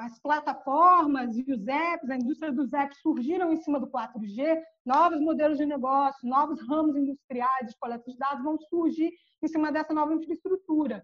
as 0.00 0.18
plataformas 0.18 1.36
e 1.36 1.42
os 1.50 1.66
apps, 1.66 2.10
a 2.10 2.16
indústria 2.16 2.52
dos 2.52 2.72
apps 2.72 3.00
surgiram 3.00 3.52
em 3.52 3.56
cima 3.56 3.80
do 3.80 3.90
4G, 3.90 4.60
novos 4.84 5.20
modelos 5.20 5.58
de 5.58 5.66
negócio, 5.66 6.28
novos 6.28 6.60
ramos 6.68 6.96
industriais 6.96 7.68
de 7.68 7.78
coleta 7.78 8.04
de 8.10 8.16
dados 8.18 8.44
vão 8.44 8.58
surgir 8.58 9.10
em 9.42 9.48
cima 9.48 9.72
dessa 9.72 9.94
nova 9.94 10.14
infraestrutura. 10.14 11.02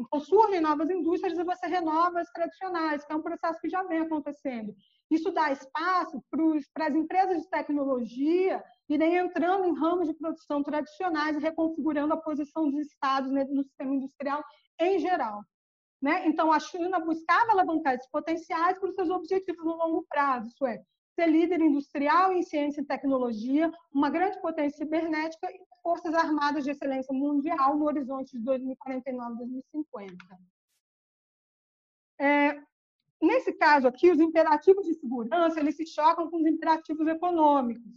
Então, 0.00 0.20
surgem 0.20 0.60
novas 0.60 0.88
indústrias 0.90 1.36
e 1.36 1.42
você 1.42 1.66
renova 1.66 2.20
as 2.20 2.30
tradicionais, 2.30 3.04
que 3.04 3.12
é 3.12 3.16
um 3.16 3.22
processo 3.22 3.60
que 3.60 3.68
já 3.68 3.82
vem 3.82 3.98
acontecendo. 3.98 4.72
Isso 5.10 5.32
dá 5.32 5.50
espaço 5.50 6.22
para 6.72 6.86
as 6.86 6.94
empresas 6.94 7.42
de 7.42 7.50
tecnologia 7.50 8.62
irem 8.88 9.16
entrando 9.16 9.64
em 9.64 9.76
ramos 9.76 10.06
de 10.06 10.14
produção 10.14 10.62
tradicionais 10.62 11.36
e 11.36 11.40
reconfigurando 11.40 12.14
a 12.14 12.16
posição 12.16 12.70
dos 12.70 12.86
estados 12.86 13.30
no 13.30 13.64
sistema 13.64 13.94
industrial 13.94 14.44
em 14.80 14.98
geral. 14.98 15.42
Né? 16.00 16.26
Então, 16.26 16.52
a 16.52 16.60
China 16.60 17.00
buscava 17.00 17.52
alavancar 17.52 17.94
esses 17.94 18.08
potenciais 18.08 18.78
para 18.78 18.88
os 18.88 18.94
seus 18.94 19.10
objetivos 19.10 19.64
no 19.64 19.74
longo 19.74 20.06
prazo, 20.08 20.48
isso 20.48 20.64
é, 20.64 20.80
ser 21.18 21.26
líder 21.26 21.60
industrial 21.60 22.32
em 22.32 22.42
ciência 22.42 22.80
e 22.80 22.84
tecnologia, 22.84 23.72
uma 23.92 24.08
grande 24.08 24.40
potência 24.40 24.78
cibernética 24.78 25.50
e 25.50 25.58
forças 25.82 26.14
armadas 26.14 26.62
de 26.62 26.70
excelência 26.70 27.12
mundial 27.12 27.76
no 27.76 27.86
horizonte 27.86 28.38
de 28.38 28.44
2049, 28.44 29.38
2050. 29.38 30.16
É, 32.20 32.60
nesse 33.20 33.52
caso 33.54 33.88
aqui, 33.88 34.10
os 34.10 34.20
imperativos 34.20 34.86
de 34.86 34.94
segurança 34.94 35.58
eles 35.58 35.76
se 35.76 35.86
chocam 35.86 36.30
com 36.30 36.36
os 36.36 36.46
imperativos 36.46 37.08
econômicos, 37.08 37.92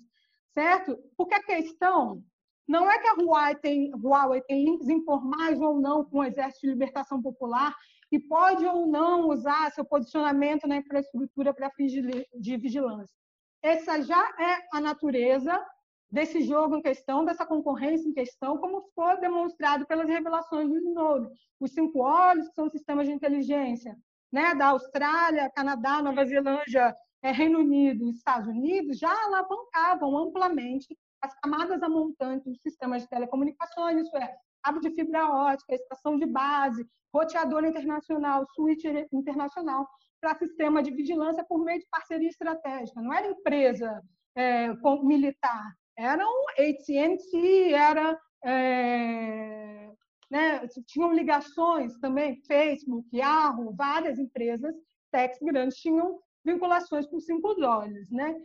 certo? 0.56 0.98
Porque 1.16 1.36
a 1.36 1.44
questão 1.44 2.24
não 2.68 2.90
é 2.90 2.98
que 2.98 3.08
a 3.08 3.14
Huawei 3.14 3.56
tem, 3.56 3.92
Huawei 3.94 4.42
tem 4.42 4.64
links 4.64 4.88
informais 4.88 5.60
ou 5.60 5.80
não 5.80 6.06
com 6.06 6.20
o 6.20 6.24
Exército 6.24 6.62
de 6.62 6.74
Libertação 6.74 7.22
Popular 7.22 7.76
e 8.12 8.20
pode 8.20 8.66
ou 8.66 8.88
não 8.88 9.30
usar 9.30 9.72
seu 9.72 9.86
posicionamento 9.86 10.68
na 10.68 10.78
infraestrutura 10.78 11.54
para 11.54 11.72
fins 11.72 11.92
de 11.92 12.58
vigilância. 12.58 13.16
Essa 13.64 14.02
já 14.02 14.22
é 14.40 14.68
a 14.74 14.82
natureza 14.82 15.64
desse 16.12 16.42
jogo 16.42 16.76
em 16.76 16.82
questão, 16.82 17.24
dessa 17.24 17.46
concorrência 17.46 18.08
em 18.08 18.14
questão, 18.14 18.58
como 18.58 18.90
foi 18.94 19.18
demonstrado 19.22 19.86
pelas 19.86 20.10
revelações 20.10 20.68
do 20.68 20.78
Snowden. 20.78 21.32
Os 21.60 21.72
cinco 21.72 22.00
olhos, 22.00 22.50
que 22.50 22.56
são 22.56 22.70
sistemas 22.70 23.08
de 23.08 23.14
inteligência 23.14 23.96
né, 24.32 24.54
da 24.56 24.68
Austrália, 24.68 25.52
Canadá, 25.56 26.02
Nova 26.02 26.26
Zelândia, 26.26 26.96
é, 27.22 27.32
Reino 27.32 27.60
Unido 27.60 28.10
Estados 28.10 28.48
Unidos, 28.48 28.98
já 28.98 29.12
alavancavam 29.26 30.18
amplamente 30.18 30.98
as 31.22 31.34
camadas 31.40 31.84
amontantes 31.84 32.52
dos 32.52 32.62
sistemas 32.62 33.04
de 33.04 33.10
telecomunicações, 33.10 34.02
isso 34.02 34.18
é, 34.18 34.36
cabo 34.64 34.80
de 34.80 34.92
fibra 34.92 35.28
ótica, 35.30 35.76
estação 35.76 36.18
de 36.18 36.26
base, 36.26 36.86
roteador 37.14 37.66
internacional, 37.66 38.46
switch 38.56 38.86
internacional, 39.12 39.88
para 40.22 40.38
sistema 40.38 40.84
de 40.84 40.92
vigilância 40.92 41.44
por 41.44 41.64
meio 41.64 41.80
de 41.80 41.88
parceria 41.90 42.30
estratégica. 42.30 43.02
Não 43.02 43.14
era 43.14 43.28
empresa 43.28 44.02
é, 44.36 44.68
militar, 45.04 45.74
eram 45.98 46.32
AT&T, 46.58 47.74
era 47.74 48.20
é, 48.44 49.92
né, 50.30 50.68
tinham 50.88 51.14
ligações 51.14 52.00
também, 52.00 52.42
Facebook, 52.48 53.06
Yahoo, 53.14 53.76
várias 53.76 54.18
empresas 54.18 54.74
techs 55.12 55.40
grandes 55.42 55.78
tinham 55.78 56.20
vinculações 56.44 57.06
com 57.06 57.20
cinco 57.20 57.50
olhos, 57.62 58.10
né? 58.10 58.36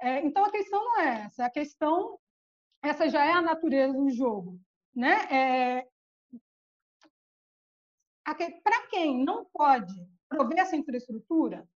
É, 0.00 0.20
então 0.26 0.44
a 0.44 0.50
questão 0.50 0.84
não 0.84 1.00
é 1.00 1.22
essa, 1.24 1.46
a 1.46 1.50
questão 1.50 2.18
essa 2.82 3.08
já 3.08 3.24
é 3.24 3.32
a 3.32 3.40
natureza 3.40 3.94
do 3.94 4.10
jogo, 4.10 4.58
né? 4.96 5.14
É, 5.30 5.88
para 8.64 8.86
quem 8.88 9.22
não 9.24 9.44
pode 9.44 9.94
prover 10.28 10.58
essa 10.58 10.74
infraestrutura, 10.74 11.68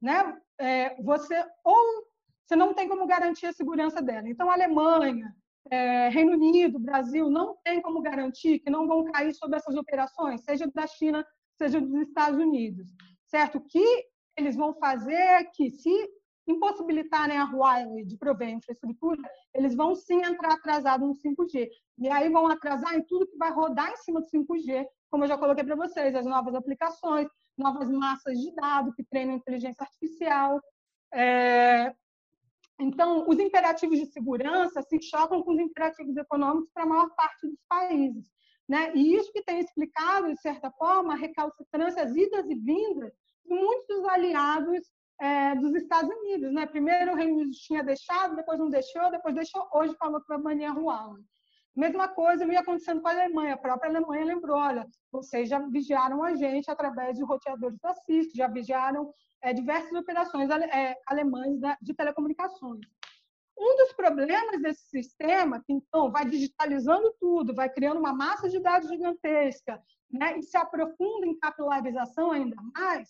né? 0.00 0.40
É, 0.58 1.02
você 1.02 1.44
ou 1.64 2.06
você 2.46 2.54
não 2.54 2.74
tem 2.74 2.86
como 2.86 3.06
garantir 3.06 3.46
a 3.46 3.52
segurança 3.54 4.02
dela. 4.02 4.28
Então, 4.28 4.50
Alemanha, 4.50 5.34
é, 5.70 6.08
Reino 6.10 6.32
Unido, 6.32 6.78
Brasil, 6.78 7.30
não 7.30 7.56
tem 7.64 7.80
como 7.80 8.02
garantir 8.02 8.58
que 8.58 8.68
não 8.68 8.86
vão 8.86 9.04
cair 9.04 9.34
sobre 9.34 9.56
essas 9.56 9.74
operações, 9.76 10.44
seja 10.44 10.70
da 10.74 10.86
China, 10.86 11.26
seja 11.56 11.80
dos 11.80 12.02
Estados 12.02 12.38
Unidos, 12.38 12.92
certo? 13.26 13.56
O 13.56 13.64
que 13.64 14.06
eles 14.36 14.56
vão 14.56 14.74
fazer 14.74 15.14
é 15.14 15.44
que, 15.44 15.70
se 15.70 16.10
impossibilitarem 16.46 17.38
a 17.38 17.44
Huawei 17.44 18.04
de 18.04 18.16
prover 18.16 18.50
infraestrutura, 18.50 19.20
eles 19.54 19.74
vão 19.74 19.94
sim 19.94 20.22
entrar 20.22 20.54
atrasados 20.54 21.06
no 21.06 21.14
5G. 21.14 21.68
E 21.98 22.08
aí 22.08 22.28
vão 22.28 22.46
atrasar 22.48 22.94
em 22.94 23.02
tudo 23.02 23.26
que 23.26 23.36
vai 23.36 23.50
rodar 23.52 23.90
em 23.90 23.96
cima 23.96 24.20
do 24.20 24.26
5G, 24.26 24.86
como 25.10 25.24
eu 25.24 25.28
já 25.28 25.38
coloquei 25.38 25.64
para 25.64 25.76
vocês, 25.76 26.14
as 26.14 26.26
novas 26.26 26.54
aplicações, 26.54 27.28
novas 27.56 27.88
massas 27.88 28.38
de 28.38 28.52
dados 28.54 28.94
que 28.94 29.04
treinam 29.04 29.36
inteligência 29.36 29.82
artificial. 29.82 30.60
É... 31.12 31.94
Então, 32.80 33.28
os 33.28 33.38
imperativos 33.38 33.98
de 33.98 34.06
segurança 34.06 34.82
se 34.82 35.00
chocam 35.00 35.42
com 35.42 35.52
os 35.52 35.60
imperativos 35.60 36.16
econômicos 36.16 36.70
para 36.74 36.82
a 36.82 36.86
maior 36.86 37.14
parte 37.14 37.46
dos 37.46 37.60
países. 37.68 38.28
Né? 38.68 38.92
E 38.94 39.14
isso 39.14 39.32
que 39.32 39.42
tem 39.42 39.60
explicado, 39.60 40.32
de 40.34 40.40
certa 40.40 40.70
forma, 40.72 41.12
a 41.12 41.16
recalcitrância, 41.16 42.02
as 42.02 42.16
idas 42.16 42.48
e 42.50 42.54
vindas 42.54 43.12
de 43.44 43.54
muitos 43.54 44.04
aliados 44.06 44.90
é, 45.20 45.54
dos 45.54 45.74
Estados 45.74 46.10
Unidos. 46.10 46.52
Né? 46.52 46.66
Primeiro 46.66 47.12
o 47.12 47.16
Reino 47.16 47.34
Unido 47.34 47.50
tinha 47.52 47.82
deixado, 47.82 48.36
depois 48.36 48.58
não 48.58 48.68
deixou, 48.68 49.10
depois 49.10 49.34
deixou, 49.34 49.66
hoje 49.72 49.94
falou 49.96 50.20
que 50.20 50.28
vai 50.28 50.38
banir 50.38 50.70
a. 50.70 51.14
Mesma 51.76 52.06
coisa 52.06 52.46
vinha 52.46 52.60
acontecendo 52.60 53.02
com 53.02 53.08
a 53.08 53.10
Alemanha. 53.10 53.54
A 53.54 53.58
própria 53.58 53.90
Alemanha 53.90 54.24
lembrou, 54.24 54.56
olha, 54.56 54.86
vocês 55.10 55.48
já 55.48 55.58
vigiaram 55.58 56.22
a 56.22 56.34
gente 56.34 56.70
através 56.70 57.16
de 57.16 57.24
roteadores 57.24 57.78
da 57.80 57.92
Cisco, 57.94 58.36
já 58.36 58.46
vigiaram 58.46 59.12
é, 59.42 59.52
diversas 59.52 59.92
operações 59.92 60.48
é, 60.50 60.96
alemãs 61.06 61.58
de 61.82 61.92
telecomunicações. 61.94 62.80
Um 63.58 63.76
dos 63.76 63.92
problemas 63.92 64.60
desse 64.62 64.88
sistema, 64.88 65.62
que 65.64 65.72
então 65.72 66.10
vai 66.10 66.24
digitalizando 66.24 67.12
tudo, 67.20 67.54
vai 67.54 67.68
criando 67.68 67.98
uma 67.98 68.12
massa 68.12 68.48
de 68.48 68.60
dados 68.60 68.88
gigantesca, 68.88 69.80
né, 70.10 70.38
e 70.38 70.42
se 70.42 70.56
aprofunda 70.56 71.26
em 71.26 71.38
capilarização 71.38 72.30
ainda 72.30 72.56
mais, 72.74 73.08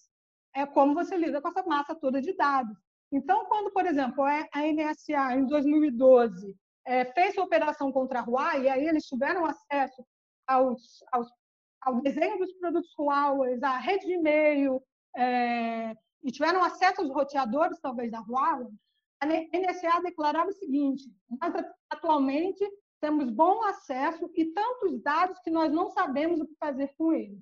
é 0.55 0.67
como 0.67 0.95
você 0.95 1.17
lida 1.17 1.41
com 1.41 1.49
essa 1.49 1.63
massa 1.65 1.95
toda 1.95 2.21
de 2.21 2.33
dados. 2.35 2.77
Então, 3.13 3.45
quando, 3.47 3.71
por 3.73 3.87
exemplo, 3.87 4.25
a 4.25 4.61
NSA, 4.61 5.35
em 5.35 5.47
2012, 5.47 6.55
é, 6.87 7.05
fez 7.13 7.37
a 7.37 7.43
operação 7.43 7.93
contra 7.93 8.21
a 8.21 8.25
Huawei, 8.25 8.63
e 8.63 8.69
aí 8.69 8.87
eles 8.87 9.07
tiveram 9.07 9.45
acesso 9.47 10.05
aos, 10.47 11.03
aos, 11.13 11.29
ao 11.81 12.01
desenho 12.01 12.39
dos 12.39 12.53
produtos 12.55 12.93
Huawei, 12.99 13.59
à 13.63 13.79
rede 13.79 14.07
de 14.07 14.15
e-mail, 14.15 14.83
é, 15.17 15.95
e 16.23 16.33
tiveram 16.33 16.63
acesso 16.63 17.01
aos 17.01 17.11
roteadores, 17.11 17.81
talvez, 17.81 18.11
da 18.11 18.21
Huawei, 18.21 18.69
a 19.21 19.27
NSA 19.27 20.03
declarava 20.03 20.51
o 20.51 20.55
seguinte, 20.55 21.05
nós 21.41 21.65
atualmente 21.89 22.65
temos 23.01 23.31
bom 23.31 23.63
acesso 23.65 24.31
e 24.35 24.47
tantos 24.47 25.01
dados 25.03 25.39
que 25.41 25.51
nós 25.51 25.73
não 25.73 25.91
sabemos 25.91 26.41
o 26.41 26.47
que 26.47 26.55
fazer 26.57 26.93
com 26.97 27.13
eles. 27.13 27.41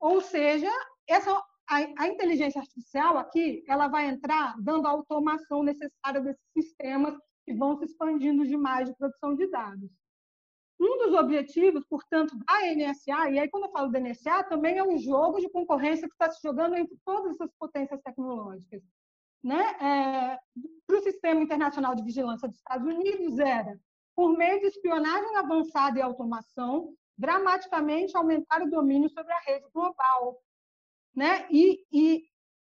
Ou 0.00 0.20
seja, 0.20 0.70
essa, 1.06 1.42
a, 1.68 2.04
a 2.04 2.08
inteligência 2.08 2.60
artificial 2.60 3.18
aqui, 3.18 3.64
ela 3.68 3.88
vai 3.88 4.06
entrar 4.06 4.54
dando 4.60 4.86
a 4.86 4.90
automação 4.90 5.62
necessária 5.62 6.20
desses 6.20 6.46
sistemas 6.56 7.16
que 7.44 7.54
vão 7.54 7.76
se 7.76 7.84
expandindo 7.84 8.46
demais 8.46 8.88
de 8.88 8.96
produção 8.96 9.34
de 9.34 9.46
dados. 9.48 9.90
Um 10.80 10.98
dos 10.98 11.14
objetivos, 11.14 11.84
portanto, 11.88 12.36
da 12.36 12.74
NSA, 12.74 13.30
e 13.30 13.38
aí 13.38 13.48
quando 13.48 13.64
eu 13.64 13.70
falo 13.70 13.90
da 13.90 14.00
NSA, 14.00 14.44
também 14.44 14.78
é 14.78 14.82
um 14.82 14.98
jogo 14.98 15.40
de 15.40 15.48
concorrência 15.48 16.08
que 16.08 16.14
está 16.14 16.30
se 16.30 16.40
jogando 16.42 16.74
entre 16.74 16.96
todas 17.04 17.32
essas 17.34 17.52
potências 17.58 18.00
tecnológicas. 18.02 18.82
Né? 19.42 19.60
É, 19.80 20.38
Para 20.86 20.98
o 20.98 21.02
Sistema 21.02 21.40
Internacional 21.40 21.94
de 21.94 22.02
Vigilância 22.02 22.48
dos 22.48 22.56
Estados 22.56 22.86
Unidos, 22.86 23.38
era, 23.38 23.78
por 24.14 24.36
meio 24.36 24.60
de 24.60 24.66
espionagem 24.66 25.36
avançada 25.36 25.98
e 25.98 26.02
automação, 26.02 26.94
dramaticamente 27.16 28.16
aumentar 28.16 28.62
o 28.62 28.70
domínio 28.70 29.08
sobre 29.08 29.32
a 29.32 29.40
rede 29.40 29.66
global. 29.72 30.40
Né? 31.14 31.46
E, 31.50 31.84
e 31.92 32.24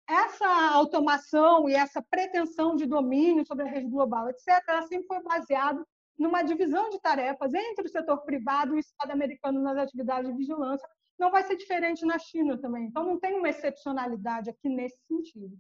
essa 0.09 0.49
automação 0.73 1.69
e 1.69 1.75
essa 1.75 2.03
pretensão 2.03 2.75
de 2.77 2.87
domínio 2.87 3.45
sobre 3.45 3.65
a 3.65 3.71
rede 3.71 3.89
global, 3.89 4.29
etc., 4.29 4.63
ela 4.67 4.83
sempre 4.83 5.07
foi 5.07 5.23
baseada 5.23 5.85
numa 6.19 6.43
divisão 6.43 6.89
de 6.91 7.01
tarefas 7.01 7.53
entre 7.55 7.87
o 7.87 7.91
setor 7.91 8.19
privado 8.23 8.75
e 8.75 8.77
o 8.77 8.79
Estado 8.79 9.11
americano 9.11 9.61
nas 9.61 9.77
atividades 9.77 10.31
de 10.31 10.37
vigilância. 10.37 10.89
Não 11.19 11.31
vai 11.31 11.43
ser 11.43 11.57
diferente 11.57 12.05
na 12.05 12.19
China 12.19 12.59
também. 12.59 12.85
Então, 12.85 13.05
não 13.05 13.19
tem 13.19 13.35
uma 13.35 13.49
excepcionalidade 13.49 14.51
aqui 14.51 14.69
nesse 14.69 14.99
sentido. 15.07 15.57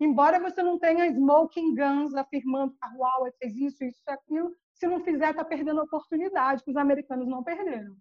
Embora 0.00 0.38
você 0.38 0.62
não 0.62 0.78
tenha 0.78 1.06
smoking 1.06 1.74
guns 1.74 2.14
afirmando 2.14 2.72
que 2.72 2.78
a 2.80 2.88
Huawei 2.88 3.32
fez 3.32 3.56
isso, 3.56 3.84
isso 3.84 4.02
aquilo, 4.06 4.54
se 4.72 4.86
não 4.86 5.02
fizer, 5.02 5.30
está 5.30 5.44
perdendo 5.44 5.80
a 5.80 5.84
oportunidade 5.84 6.62
que 6.62 6.70
os 6.70 6.76
americanos 6.76 7.26
não 7.26 7.42
perderam. 7.42 7.96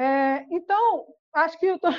É, 0.00 0.46
então, 0.50 1.06
acho 1.34 1.58
que 1.60 1.66
eu 1.66 1.74
estou 1.76 1.92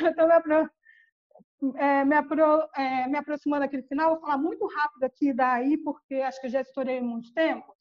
é, 1.75 2.03
me, 2.03 2.15
apro, 2.15 2.67
é, 2.75 3.07
me 3.07 3.17
aproximando 3.17 3.67
do 3.67 3.87
final, 3.87 4.11
vou 4.13 4.19
falar 4.21 4.37
muito 4.37 4.65
rápido 4.65 5.03
aqui 5.03 5.31
daí, 5.31 5.77
porque 5.77 6.15
acho 6.15 6.41
que 6.41 6.49
já 6.49 6.61
estourei 6.61 6.99
muito 6.99 7.31
tempo. 7.33 7.75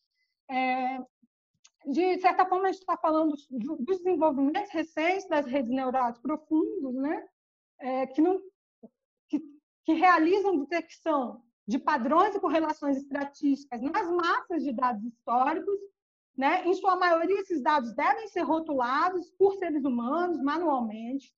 É, 0.50 0.98
de 1.86 2.20
certa 2.20 2.44
forma, 2.44 2.68
a 2.68 2.72
gente 2.72 2.82
está 2.82 2.98
falando 2.98 3.34
dos 3.50 3.98
desenvolvimentos 3.98 4.70
recentes 4.70 5.26
das 5.26 5.46
redes 5.46 5.70
neurais 5.70 6.18
profundas, 6.18 6.94
né? 6.94 7.26
É, 7.78 8.06
que, 8.08 8.20
não, 8.20 8.38
que, 9.26 9.40
que 9.86 9.94
realizam 9.94 10.58
detecção 10.58 11.42
de 11.66 11.78
padrões 11.78 12.34
e 12.34 12.40
correlações 12.40 12.98
estatísticas 12.98 13.80
nas 13.80 14.10
massas 14.10 14.62
de 14.62 14.72
dados 14.72 15.02
históricos. 15.02 15.78
Né? 16.36 16.66
Em 16.66 16.74
sua 16.74 16.96
maioria, 16.96 17.40
esses 17.40 17.62
dados 17.62 17.94
devem 17.94 18.26
ser 18.28 18.42
rotulados 18.42 19.30
por 19.38 19.54
seres 19.56 19.84
humanos 19.84 20.40
manualmente, 20.42 21.32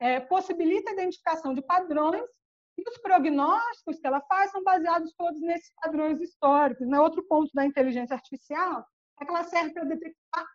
é, 0.00 0.20
possibilita 0.20 0.90
a 0.90 0.94
identificação 0.94 1.54
de 1.54 1.62
padrões 1.62 2.24
E 2.76 2.88
os 2.88 2.98
prognósticos 2.98 3.98
que 3.98 4.06
ela 4.06 4.20
faz 4.22 4.52
são 4.52 4.62
baseados 4.62 5.12
todos 5.14 5.40
nesses 5.40 5.72
padrões 5.82 6.20
históricos. 6.20 6.86
Né? 6.86 7.00
Outro 7.00 7.22
ponto 7.24 7.50
da 7.52 7.64
inteligência 7.64 8.14
artificial 8.14 8.86
é 9.20 9.24
que 9.24 9.30
ela 9.30 9.42
serve 9.42 9.72
para 9.72 9.84
detectar 9.84 10.46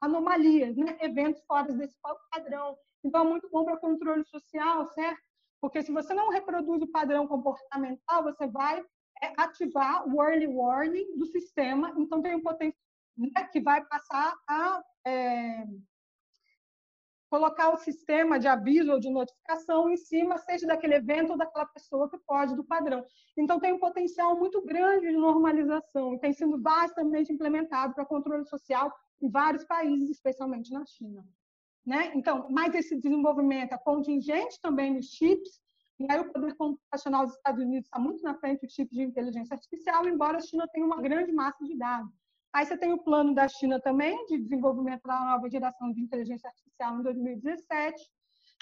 anomalias, 0.00 0.76
né? 0.76 0.96
eventos 1.00 1.42
fora 1.46 1.72
desse 1.72 1.96
padrão. 2.30 2.76
Então, 3.04 3.24
é 3.24 3.28
muito 3.28 3.48
bom 3.50 3.64
para 3.64 3.76
controle 3.76 4.24
social, 4.24 4.88
certo? 4.88 5.20
Porque 5.60 5.82
se 5.82 5.92
você 5.92 6.12
não 6.12 6.30
reproduz 6.30 6.82
o 6.82 6.90
padrão 6.90 7.26
comportamental, 7.26 8.24
você 8.24 8.46
vai 8.48 8.84
ativar 9.36 10.06
o 10.08 10.22
early 10.22 10.46
warning 10.46 11.16
do 11.16 11.26
sistema. 11.26 11.94
Então, 11.96 12.20
tem 12.20 12.34
um 12.34 12.42
potencial 12.42 12.78
né, 13.16 13.44
que 13.52 13.60
vai 13.60 13.84
passar 13.84 14.34
a 14.48 14.82
é, 15.06 15.64
colocar 17.30 17.70
o 17.70 17.78
sistema 17.78 18.38
de 18.38 18.46
aviso 18.46 18.92
ou 18.92 19.00
de 19.00 19.10
notificação 19.10 19.90
em 19.90 19.96
cima, 19.96 20.38
seja 20.38 20.66
daquele 20.66 20.94
evento 20.94 21.30
ou 21.30 21.36
daquela 21.36 21.66
pessoa 21.66 22.08
que 22.08 22.18
pode 22.18 22.54
do 22.54 22.62
padrão. 22.62 23.04
Então, 23.36 23.58
tem 23.58 23.72
um 23.72 23.78
potencial 23.78 24.38
muito 24.38 24.62
grande 24.62 25.08
de 25.08 25.16
normalização 25.16 26.14
e 26.14 26.20
tem 26.20 26.32
sido 26.32 26.60
vastamente 26.62 27.32
implementado 27.32 27.94
para 27.94 28.04
controle 28.04 28.44
social 28.44 28.92
em 29.20 29.28
vários 29.28 29.64
países, 29.64 30.10
especialmente 30.10 30.72
na 30.72 30.84
China. 30.86 31.24
Né? 31.84 32.12
Então, 32.14 32.48
mais 32.50 32.74
esse 32.74 32.96
desenvolvimento 32.96 33.72
é 33.72 33.78
contingente 33.78 34.60
também 34.60 34.94
nos 34.94 35.06
chips, 35.06 35.60
e 35.98 36.06
aí 36.10 36.18
o 36.20 36.32
poder 36.32 36.56
computacional 36.56 37.24
dos 37.24 37.36
Estados 37.36 37.62
Unidos 37.62 37.86
está 37.86 37.98
muito 37.98 38.22
na 38.22 38.34
frente 38.34 38.66
do 38.66 38.70
chip 38.70 38.92
de 38.92 39.02
inteligência 39.02 39.54
artificial, 39.54 40.06
embora 40.08 40.38
a 40.38 40.40
China 40.40 40.66
tenha 40.72 40.84
uma 40.84 41.00
grande 41.00 41.32
massa 41.32 41.64
de 41.64 41.76
dados. 41.76 42.12
Aí 42.52 42.64
você 42.64 42.76
tem 42.76 42.92
o 42.92 43.02
plano 43.02 43.34
da 43.34 43.48
China 43.48 43.80
também, 43.80 44.26
de 44.26 44.38
desenvolvimento 44.38 45.02
da 45.02 45.18
nova 45.18 45.48
geração 45.48 45.92
de 45.92 46.00
inteligência 46.00 46.48
artificial 46.48 46.98
em 46.98 47.02
2017, 47.02 48.00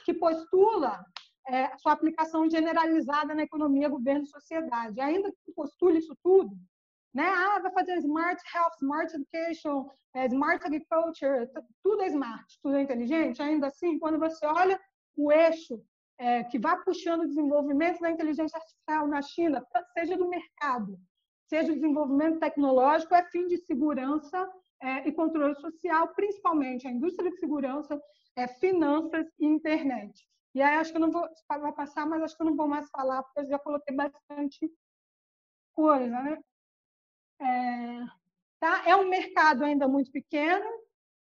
que 0.05 0.14
postula 0.14 1.05
é, 1.47 1.76
sua 1.78 1.93
aplicação 1.93 2.49
generalizada 2.49 3.35
na 3.35 3.43
economia, 3.43 3.89
governo 3.89 4.24
e 4.24 4.28
sociedade. 4.28 5.01
Ainda 5.01 5.30
que 5.45 5.53
postule 5.53 5.99
isso 5.99 6.16
tudo, 6.22 6.57
né? 7.14 7.28
Ah, 7.28 7.61
vai 7.61 7.72
fazer 7.72 7.99
smart 7.99 8.43
health, 8.55 8.74
smart 8.80 9.14
education, 9.14 9.91
é, 10.14 10.26
smart 10.26 10.64
agriculture, 10.64 11.51
tudo 11.83 12.03
é 12.03 12.07
smart, 12.09 12.59
tudo 12.62 12.76
é 12.76 12.83
inteligente. 12.83 13.43
Ainda 13.43 13.66
assim, 13.66 13.99
quando 13.99 14.18
você 14.18 14.47
olha 14.47 14.80
o 15.16 15.30
eixo 15.30 15.83
é, 16.18 16.44
que 16.44 16.58
vai 16.58 16.80
puxando 16.82 17.22
o 17.22 17.26
desenvolvimento 17.26 18.00
da 18.00 18.10
inteligência 18.10 18.56
artificial 18.56 19.06
na 19.06 19.22
China, 19.22 19.64
seja 19.94 20.16
do 20.16 20.28
mercado, 20.28 20.98
seja 21.48 21.72
o 21.72 21.74
desenvolvimento 21.74 22.38
tecnológico, 22.38 23.14
é 23.14 23.24
fim 23.24 23.46
de 23.46 23.58
segurança 23.58 24.48
é, 24.80 25.08
e 25.08 25.12
controle 25.12 25.54
social, 25.56 26.08
principalmente 26.14 26.86
a 26.86 26.90
indústria 26.90 27.30
de 27.30 27.38
segurança, 27.38 28.00
é, 28.36 28.46
finanças 28.48 29.26
e 29.38 29.46
internet. 29.46 30.26
E 30.54 30.60
aí 30.60 30.76
acho 30.76 30.90
que 30.90 30.98
eu 30.98 31.00
não 31.00 31.10
vou 31.10 31.28
passar, 31.74 32.06
mas 32.06 32.22
acho 32.22 32.36
que 32.36 32.42
eu 32.42 32.46
não 32.46 32.56
vou 32.56 32.68
mais 32.68 32.88
falar 32.90 33.22
porque 33.22 33.40
eu 33.40 33.46
já 33.46 33.58
coloquei 33.58 33.94
bastante 33.94 34.70
coisa, 35.72 36.22
né? 36.22 36.38
É, 37.40 38.04
tá? 38.60 38.82
é 38.86 38.94
um 38.94 39.08
mercado 39.08 39.64
ainda 39.64 39.88
muito 39.88 40.10
pequeno, 40.10 40.64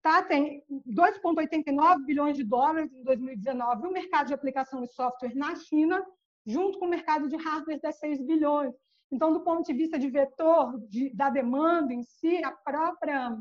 tá? 0.08 0.22
Tem 0.22 0.64
2,89 0.86 2.06
bilhões 2.06 2.34
de 2.34 2.42
dólares 2.42 2.90
em 2.94 3.04
2019 3.04 3.86
o 3.86 3.92
mercado 3.92 4.28
de 4.28 4.32
aplicação 4.32 4.80
de 4.80 4.94
software 4.94 5.34
na 5.34 5.54
China, 5.54 6.02
junto 6.46 6.78
com 6.78 6.86
o 6.86 6.88
mercado 6.88 7.28
de 7.28 7.36
hardware 7.36 7.78
de 7.78 7.92
6 7.92 8.22
bilhões. 8.22 8.74
Então, 9.12 9.34
do 9.34 9.42
ponto 9.42 9.66
de 9.66 9.74
vista 9.74 9.98
de 9.98 10.08
vetor 10.08 10.80
de, 10.88 11.14
da 11.14 11.28
demanda 11.28 11.92
em 11.92 12.02
si, 12.02 12.42
a 12.42 12.52
própria 12.52 13.36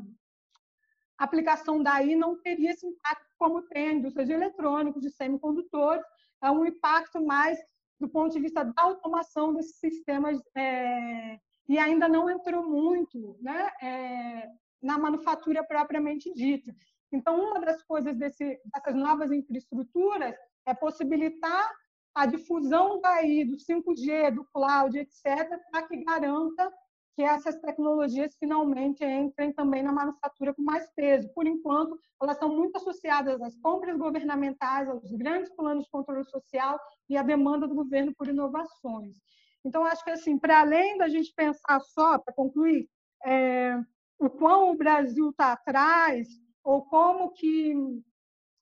aplicação 1.16 1.82
daí 1.82 2.14
não 2.14 2.38
teria 2.42 2.72
esse 2.72 2.86
impacto 2.86 3.26
como 3.38 3.62
tem 3.62 3.88
a 3.88 3.92
indústria 3.94 4.26
de 4.26 4.32
eletrônicos, 4.32 5.00
de 5.00 5.10
semicondutores, 5.10 6.04
é 6.42 6.50
um 6.50 6.66
impacto 6.66 7.24
mais 7.24 7.58
do 7.98 8.10
ponto 8.10 8.30
de 8.30 8.40
vista 8.40 8.62
da 8.62 8.82
automação 8.82 9.54
desses 9.54 9.78
sistemas 9.78 10.38
é, 10.54 11.38
e 11.66 11.78
ainda 11.78 12.08
não 12.08 12.28
entrou 12.28 12.62
muito 12.62 13.38
né, 13.40 13.70
é, 13.80 14.48
na 14.82 14.98
manufatura 14.98 15.64
propriamente 15.64 16.32
dita. 16.32 16.74
Então, 17.12 17.40
uma 17.40 17.60
das 17.60 17.82
coisas 17.82 18.16
desse, 18.16 18.60
dessas 18.66 18.94
novas 18.94 19.32
infraestruturas 19.32 20.34
é 20.66 20.74
possibilitar 20.74 21.72
a 22.14 22.26
difusão 22.26 23.00
daí 23.00 23.44
do 23.44 23.56
5G, 23.56 24.34
do 24.34 24.44
cloud, 24.52 24.98
etc., 24.98 25.58
para 25.70 25.86
que 25.86 26.04
garanta 26.04 26.72
que 27.14 27.22
essas 27.22 27.58
tecnologias 27.58 28.36
finalmente 28.38 29.04
entrem 29.04 29.52
também 29.52 29.82
na 29.82 29.92
manufatura 29.92 30.54
com 30.54 30.62
mais 30.62 30.88
peso. 30.94 31.28
Por 31.34 31.48
enquanto, 31.48 31.98
elas 32.22 32.36
estão 32.36 32.48
muito 32.48 32.76
associadas 32.76 33.42
às 33.42 33.56
compras 33.56 33.96
governamentais, 33.96 34.88
aos 34.88 35.10
grandes 35.12 35.50
planos 35.56 35.84
de 35.84 35.90
controle 35.90 36.24
social 36.24 36.78
e 37.08 37.16
à 37.16 37.22
demanda 37.22 37.66
do 37.66 37.74
governo 37.74 38.14
por 38.14 38.28
inovações. 38.28 39.16
Então, 39.64 39.84
acho 39.84 40.04
que, 40.04 40.10
assim, 40.10 40.38
para 40.38 40.60
além 40.60 40.96
da 40.96 41.08
gente 41.08 41.32
pensar 41.34 41.80
só, 41.80 42.18
para 42.18 42.32
concluir, 42.32 42.88
é, 43.24 43.76
o 44.18 44.28
quão 44.28 44.70
o 44.70 44.76
Brasil 44.76 45.30
está 45.30 45.52
atrás, 45.52 46.28
ou 46.64 46.82
como 46.86 47.32
que 47.32 47.74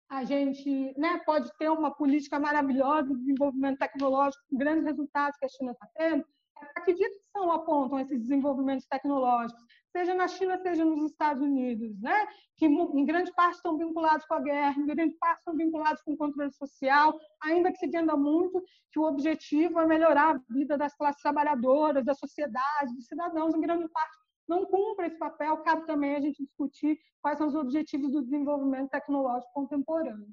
a 0.08 0.22
gente 0.22 0.94
né, 0.96 1.20
pode 1.24 1.50
ter 1.58 1.68
uma 1.68 1.90
política 1.92 2.38
maravilhosa 2.38 3.08
de 3.08 3.18
desenvolvimento 3.20 3.78
tecnológico 3.78 4.44
com 4.48 4.56
grandes 4.56 4.84
resultados 4.84 5.36
que 5.38 5.44
a 5.44 5.48
China 5.48 5.72
está 5.72 5.88
tendo, 5.96 6.24
é 6.62 6.64
para 6.66 6.84
que 6.84 6.94
direção 6.94 7.50
apontam 7.50 7.98
esses 7.98 8.20
desenvolvimentos 8.20 8.86
tecnológicos, 8.86 9.62
seja 9.90 10.14
na 10.14 10.28
China, 10.28 10.58
seja 10.58 10.84
nos 10.84 11.10
Estados 11.10 11.42
Unidos, 11.42 12.00
né? 12.00 12.26
que 12.56 12.66
em 12.66 13.04
grande 13.04 13.32
parte 13.34 13.56
estão 13.56 13.76
vinculados 13.76 14.24
com 14.26 14.34
a 14.34 14.40
guerra, 14.40 14.78
em 14.78 14.86
grande 14.86 15.16
parte 15.18 15.38
estão 15.38 15.56
vinculados 15.56 16.02
com 16.02 16.12
o 16.12 16.16
controle 16.16 16.52
social, 16.52 17.18
ainda 17.42 17.72
que 17.72 17.78
se 17.78 17.86
entenda 17.86 18.16
muito 18.16 18.62
que 18.90 18.98
o 18.98 19.04
objetivo 19.04 19.80
é 19.80 19.86
melhorar 19.86 20.36
a 20.36 20.40
vida 20.52 20.78
das 20.78 20.94
classes 20.94 21.20
trabalhadoras, 21.20 22.04
da 22.04 22.14
sociedade, 22.14 22.94
dos 22.94 23.06
cidadãos, 23.06 23.54
em 23.54 23.60
grande 23.60 23.88
parte 23.88 24.25
não 24.48 24.64
cumpre 24.66 25.06
esse 25.06 25.18
papel, 25.18 25.56
cabe 25.58 25.86
também 25.86 26.16
a 26.16 26.20
gente 26.20 26.42
discutir 26.42 26.98
quais 27.20 27.38
são 27.38 27.48
os 27.48 27.54
objetivos 27.54 28.12
do 28.12 28.22
desenvolvimento 28.22 28.90
tecnológico 28.90 29.52
contemporâneo. 29.52 30.28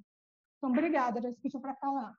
Então, 0.57 0.69
obrigada, 0.69 1.19
que 1.41 1.55
eu 1.55 1.59
para 1.59 1.75
falar. 1.75 2.15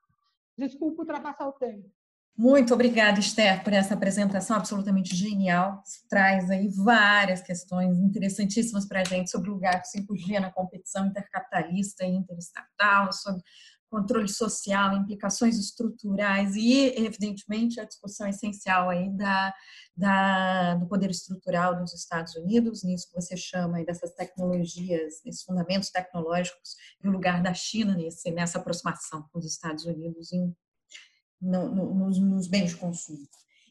Desculpa 0.58 1.02
ultrapassar 1.02 1.48
o 1.48 1.52
tempo. 1.52 1.90
Muito 2.36 2.74
obrigada, 2.74 3.20
Esther, 3.20 3.62
por 3.62 3.72
essa 3.72 3.94
apresentação 3.94 4.56
absolutamente 4.56 5.14
genial. 5.14 5.80
Traz 6.08 6.50
aí 6.50 6.68
várias 6.68 7.40
questões 7.40 7.96
interessantíssimas 8.00 8.86
para 8.86 9.02
a 9.02 9.04
gente 9.04 9.30
sobre 9.30 9.50
o 9.50 9.54
lugar 9.54 9.80
do 9.80 9.86
5G 9.86 10.40
na 10.40 10.50
competição 10.50 11.06
intercapitalista 11.06 12.04
e 12.04 12.10
interestatal, 12.10 13.12
sobre 13.12 13.40
controle 13.90 14.28
social, 14.28 14.96
implicações 14.96 15.58
estruturais 15.58 16.56
e, 16.56 16.94
evidentemente, 16.96 17.80
a 17.80 17.84
discussão 17.84 18.26
essencial 18.26 18.90
aí 18.90 19.08
da, 19.10 19.54
da, 19.96 20.74
do 20.74 20.86
poder 20.86 21.10
estrutural 21.10 21.76
dos 21.76 21.94
Estados 21.94 22.34
Unidos, 22.34 22.82
nisso 22.82 23.08
que 23.08 23.20
você 23.20 23.36
chama 23.36 23.78
aí 23.78 23.86
dessas 23.86 24.12
tecnologias, 24.12 25.24
esses 25.24 25.42
fundamentos 25.42 25.90
tecnológicos, 25.90 26.76
e 27.02 27.08
o 27.08 27.12
lugar 27.12 27.42
da 27.42 27.54
China 27.54 27.94
nesse, 27.94 28.30
nessa 28.30 28.58
aproximação 28.58 29.28
com 29.32 29.38
os 29.38 29.46
Estados 29.46 29.84
Unidos 29.84 30.32
em, 30.32 30.54
no, 31.40 31.74
no, 31.74 31.94
nos, 31.94 32.18
nos 32.18 32.48
bens 32.48 32.70
de 32.70 32.76
consumo. 32.76 33.26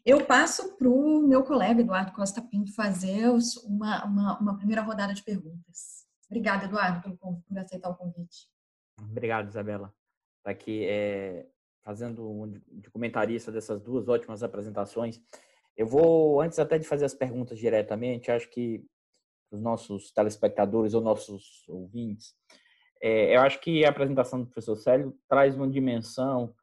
Eu 0.05 0.25
passo 0.25 0.75
para 0.77 0.89
o 0.89 1.21
meu 1.21 1.43
colega 1.43 1.81
Eduardo 1.81 2.11
Costa 2.11 2.41
Pinto 2.41 2.73
fazer 2.73 3.29
uma, 3.65 4.05
uma, 4.05 4.39
uma 4.39 4.57
primeira 4.57 4.81
rodada 4.81 5.13
de 5.13 5.23
perguntas. 5.23 6.03
Obrigada, 6.27 6.65
Eduardo, 6.65 7.01
por, 7.17 7.41
por 7.41 7.57
aceitar 7.57 7.89
o 7.89 7.95
convite. 7.95 8.49
Obrigado, 8.99 9.47
Isabela 9.47 9.93
está 10.43 10.51
aqui 10.51 10.85
é, 10.85 11.45
fazendo 11.81 12.29
um, 12.29 12.51
de 12.51 12.89
comentarista 12.91 13.51
dessas 13.51 13.81
duas 13.81 14.09
ótimas 14.09 14.43
apresentações. 14.43 15.21
Eu 15.75 15.87
vou, 15.87 16.41
antes 16.41 16.59
até 16.59 16.77
de 16.77 16.85
fazer 16.85 17.05
as 17.05 17.13
perguntas 17.13 17.57
diretamente, 17.57 18.29
acho 18.29 18.49
que 18.49 18.85
os 19.49 19.61
nossos 19.61 20.11
telespectadores 20.11 20.93
ou 20.93 21.01
nossos 21.01 21.63
ouvintes, 21.67 22.35
é, 23.01 23.35
eu 23.35 23.41
acho 23.41 23.59
que 23.59 23.85
a 23.85 23.89
apresentação 23.89 24.39
do 24.39 24.45
professor 24.45 24.75
Célio 24.75 25.17
traz 25.27 25.55
uma 25.55 25.69
dimensão 25.69 26.53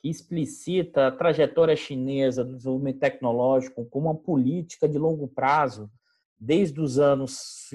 que 0.00 0.08
explicita 0.08 1.08
a 1.08 1.12
trajetória 1.12 1.76
chinesa 1.76 2.44
do 2.44 2.56
desenvolvimento 2.56 3.00
tecnológico 3.00 3.84
como 3.86 4.06
uma 4.06 4.14
política 4.14 4.88
de 4.88 4.98
longo 4.98 5.28
prazo, 5.28 5.90
desde 6.38 6.80
os 6.80 6.98
anos 6.98 7.70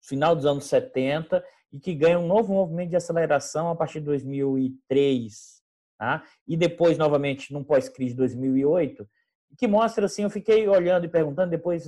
final 0.00 0.34
dos 0.34 0.46
anos 0.46 0.64
70 0.64 1.44
e 1.72 1.78
que 1.78 1.94
ganha 1.94 2.18
um 2.18 2.26
novo 2.26 2.52
movimento 2.52 2.90
de 2.90 2.96
aceleração 2.96 3.68
a 3.68 3.76
partir 3.76 4.00
de 4.00 4.06
2003, 4.06 5.62
tá? 5.98 6.24
e 6.46 6.56
depois, 6.56 6.98
novamente, 6.98 7.52
num 7.52 7.62
pós-crise 7.62 8.12
de 8.12 8.18
2008, 8.18 9.08
que 9.56 9.66
mostra, 9.66 10.06
assim, 10.06 10.22
eu 10.22 10.30
fiquei 10.30 10.66
olhando 10.68 11.04
e 11.04 11.08
perguntando, 11.08 11.50
depois 11.50 11.84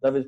talvez 0.00 0.26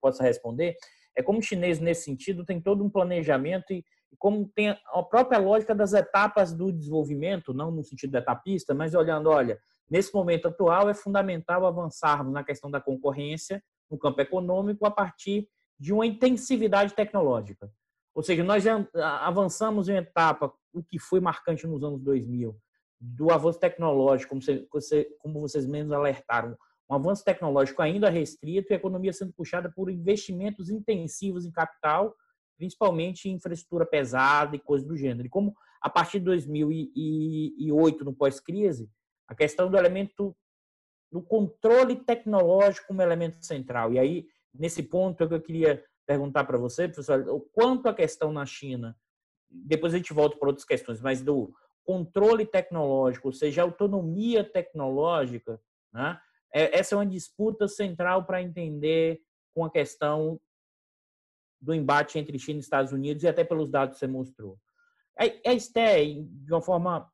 possa 0.00 0.22
responder, 0.22 0.76
é 1.16 1.22
como 1.22 1.38
o 1.38 1.42
chinês, 1.42 1.80
nesse 1.80 2.04
sentido, 2.04 2.44
tem 2.44 2.60
todo 2.60 2.84
um 2.84 2.90
planejamento 2.90 3.72
e, 3.72 3.78
e 4.12 4.16
como 4.18 4.48
tem 4.54 4.68
a 4.68 5.02
própria 5.02 5.38
lógica 5.38 5.74
das 5.74 5.92
etapas 5.92 6.52
do 6.52 6.70
desenvolvimento, 6.70 7.54
não 7.54 7.70
no 7.70 7.82
sentido 7.82 8.16
etapista, 8.16 8.74
mas 8.74 8.94
olhando, 8.94 9.30
olha, 9.30 9.58
nesse 9.90 10.14
momento 10.14 10.48
atual 10.48 10.88
é 10.88 10.94
fundamental 10.94 11.66
avançarmos 11.66 12.32
na 12.32 12.44
questão 12.44 12.70
da 12.70 12.80
concorrência 12.80 13.62
no 13.90 13.98
campo 13.98 14.20
econômico 14.20 14.84
a 14.84 14.90
partir 14.90 15.48
de 15.78 15.92
uma 15.92 16.06
intensividade 16.06 16.94
tecnológica. 16.94 17.70
Ou 18.16 18.22
seja, 18.22 18.42
nós 18.42 18.64
avançamos 19.20 19.90
em 19.90 19.96
etapa, 19.96 20.50
o 20.72 20.82
que 20.82 20.98
foi 20.98 21.20
marcante 21.20 21.66
nos 21.66 21.84
anos 21.84 22.00
2000, 22.00 22.56
do 22.98 23.30
avanço 23.30 23.60
tecnológico, 23.60 24.30
como, 24.30 24.40
você, 24.72 25.04
como 25.18 25.38
vocês 25.38 25.66
mesmos 25.66 25.92
alertaram, 25.92 26.56
um 26.88 26.94
avanço 26.94 27.22
tecnológico 27.22 27.82
ainda 27.82 28.08
restrito 28.08 28.72
e 28.72 28.74
a 28.74 28.78
economia 28.78 29.12
sendo 29.12 29.34
puxada 29.34 29.70
por 29.70 29.90
investimentos 29.90 30.70
intensivos 30.70 31.44
em 31.44 31.52
capital, 31.52 32.16
principalmente 32.56 33.28
em 33.28 33.34
infraestrutura 33.34 33.84
pesada 33.84 34.56
e 34.56 34.60
coisas 34.60 34.88
do 34.88 34.96
gênero. 34.96 35.26
E 35.26 35.30
como 35.30 35.54
a 35.82 35.90
partir 35.90 36.18
de 36.18 36.24
2008, 36.24 38.02
no 38.02 38.14
pós-crise, 38.14 38.88
a 39.28 39.34
questão 39.34 39.70
do 39.70 39.76
elemento 39.76 40.34
do 41.12 41.20
controle 41.20 41.96
tecnológico 41.96 42.86
como 42.86 43.02
elemento 43.02 43.44
central. 43.44 43.92
E 43.92 43.98
aí, 43.98 44.26
nesse 44.54 44.82
ponto, 44.82 45.22
é 45.22 45.26
eu 45.30 45.42
queria 45.42 45.84
perguntar 46.06 46.44
para 46.44 46.58
você, 46.58 46.86
professor, 46.86 47.28
o 47.28 47.40
quanto 47.40 47.88
a 47.88 47.94
questão 47.94 48.32
na 48.32 48.46
China, 48.46 48.96
depois 49.50 49.92
a 49.92 49.96
gente 49.96 50.12
volta 50.12 50.36
para 50.36 50.48
outras 50.48 50.64
questões, 50.64 51.00
mas 51.00 51.22
do 51.22 51.52
controle 51.84 52.46
tecnológico, 52.46 53.28
ou 53.28 53.32
seja, 53.32 53.62
autonomia 53.62 54.42
tecnológica, 54.44 55.60
né? 55.92 56.20
É, 56.52 56.78
essa 56.78 56.94
é 56.94 56.98
uma 56.98 57.06
disputa 57.06 57.68
central 57.68 58.24
para 58.24 58.42
entender 58.42 59.20
com 59.54 59.64
a 59.64 59.70
questão 59.70 60.40
do 61.60 61.74
embate 61.74 62.18
entre 62.18 62.38
China 62.38 62.58
e 62.58 62.62
Estados 62.62 62.92
Unidos 62.92 63.22
e 63.22 63.28
até 63.28 63.44
pelos 63.44 63.70
dados 63.70 63.94
que 63.94 63.98
você 64.00 64.06
mostrou. 64.06 64.58
A 65.18 65.52
Esté, 65.52 66.04
de 66.04 66.52
uma 66.52 66.60
forma 66.60 67.10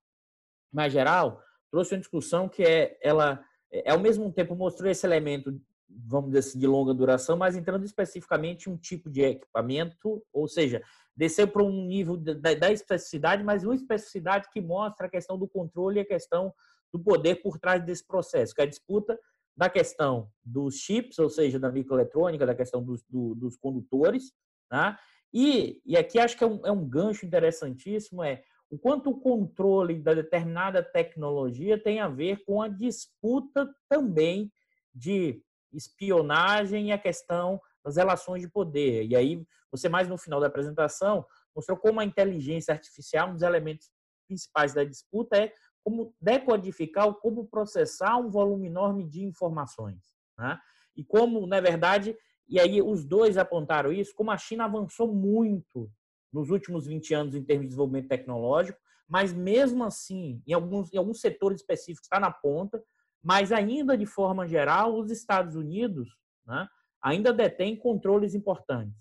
mais 0.73 0.93
geral, 0.93 1.43
trouxe 1.71 1.95
uma 1.95 2.01
discussão 2.01 2.49
que 2.49 2.65
é, 2.65 2.99
ela, 3.01 3.45
é, 3.71 3.91
ao 3.91 3.99
mesmo 3.99 4.33
tempo 4.33 4.57
mostrou 4.57 4.91
esse 4.91 5.07
elemento, 5.07 5.61
vamos 6.07 6.31
dizer 6.31 6.41
assim, 6.41 6.59
de 6.59 6.67
longa 6.67 6.95
duração, 6.95 7.37
mas 7.37 7.57
entrando 7.57 7.85
especificamente 7.85 8.69
um 8.69 8.77
tipo 8.77 9.11
de 9.11 9.23
equipamento, 9.23 10.23
ou 10.33 10.49
seja, 10.49 10.83
descer 11.17 11.47
para 11.49 11.63
um 11.63 11.87
nível 11.87 12.17
da, 12.17 12.55
da 12.55 12.73
especificidade, 12.73 13.43
mas 13.43 13.65
uma 13.65 13.75
especificidade 13.75 14.49
que 14.51 14.61
mostra 14.61 15.07
a 15.07 15.11
questão 15.11 15.39
do 15.39 15.49
controle 15.49 15.99
e 15.99 16.03
a 16.03 16.07
questão 16.07 16.53
do 16.93 16.99
poder 16.99 17.37
por 17.37 17.59
trás 17.59 17.85
desse 17.85 18.07
processo, 18.07 18.55
que 18.55 18.61
é 18.61 18.65
a 18.65 18.69
disputa 18.69 19.19
da 19.57 19.69
questão 19.69 20.31
dos 20.45 20.77
chips, 20.77 21.19
ou 21.19 21.29
seja, 21.29 21.59
da 21.59 21.71
microeletrônica, 21.71 22.47
da 22.47 22.55
questão 22.55 22.83
dos, 22.83 23.03
do, 23.09 23.35
dos 23.35 23.57
condutores, 23.57 24.33
né? 24.71 24.97
E, 25.33 25.81
e 25.87 25.97
aqui 25.97 26.19
acho 26.19 26.37
que 26.37 26.45
é 26.45 26.47
um, 26.47 26.67
é 26.67 26.71
um 26.71 26.87
gancho 26.87 27.25
interessantíssimo, 27.25 28.23
é 28.23 28.43
o 28.71 28.79
quanto 28.79 29.11
o 29.11 29.21
controle 29.21 30.01
da 30.01 30.15
determinada 30.15 30.83
tecnologia 30.83 31.79
tem 31.79 32.01
a 32.01 32.09
ver 32.09 32.43
com 32.45 32.63
a 32.63 32.69
disputa 32.69 33.69
também 33.89 34.51
de 34.95 35.43
espionagem 35.73 36.89
e 36.89 36.93
a 36.93 36.99
questão 36.99 37.61
das 37.85 37.97
relações 37.97 38.43
de 38.43 38.49
poder. 38.49 39.07
E 39.07 39.17
aí, 39.17 39.47
você 39.71 39.89
mais 39.89 40.09
no 40.09 40.19
final 40.19 40.41
da 40.41 40.47
apresentação 40.47 41.25
mostrou 41.55 41.77
como 41.77 42.01
a 42.01 42.05
inteligência 42.05 42.73
artificial, 42.73 43.31
um 43.31 43.35
dos 43.35 43.43
elementos 43.43 43.91
principais 44.27 44.73
da 44.73 44.85
disputa 44.85 45.37
é 45.37 45.53
como 45.85 46.15
decodificar 46.21 47.07
ou 47.07 47.15
como 47.15 47.47
processar 47.47 48.17
um 48.17 48.31
volume 48.31 48.69
enorme 48.69 49.05
de 49.05 49.25
informações. 49.25 50.01
Né? 50.39 50.59
E 50.97 51.05
como, 51.05 51.47
na 51.47 51.61
verdade, 51.61 52.17
e 52.49 52.61
aí 52.61 52.81
os 52.81 53.05
dois 53.05 53.37
apontaram 53.37 53.93
isso, 53.93 54.15
como 54.15 54.31
a 54.31 54.39
China 54.39 54.65
avançou 54.65 55.13
muito 55.13 55.91
nos 56.33 56.51
últimos 56.51 56.87
20 56.87 57.15
anos 57.15 57.35
em 57.35 57.43
termos 57.43 57.65
de 57.65 57.69
desenvolvimento 57.69 58.09
tecnológico, 58.09 58.79
mas 59.09 59.33
mesmo 59.33 59.85
assim, 59.85 60.43
em 60.47 60.53
alguns, 60.53 60.93
em 60.93 60.97
alguns 60.97 61.21
setores 61.21 61.61
específicos 61.61 62.07
está 62.07 62.19
na 62.19 62.31
ponta, 62.31 62.83
mas 63.23 63.53
ainda 63.53 63.97
de 63.97 64.07
forma 64.07 64.47
geral, 64.47 64.99
os 64.99 65.11
Estados 65.11 65.55
Unidos 65.55 66.17
né, 66.47 66.67
ainda 67.01 67.33
detêm 67.33 67.77
controles 67.77 68.35
importantes. 68.35 68.95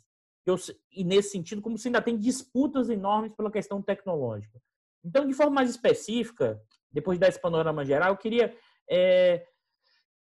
Eu, 0.46 0.56
e 0.92 1.04
nesse 1.04 1.32
sentido, 1.32 1.62
como 1.62 1.78
se 1.78 1.88
ainda 1.88 2.02
tem 2.02 2.18
disputas 2.18 2.90
enormes 2.90 3.34
pela 3.36 3.52
questão 3.52 3.82
tecnológica. 3.82 4.60
Então, 5.04 5.28
de 5.28 5.34
forma 5.34 5.54
mais 5.54 5.70
específica, 5.70 6.60
depois 6.92 7.20
desse 7.20 7.40
panorama 7.40 7.86
geral, 7.86 8.12
eu 8.12 8.18
queria 8.18 8.56
é, 8.90 9.46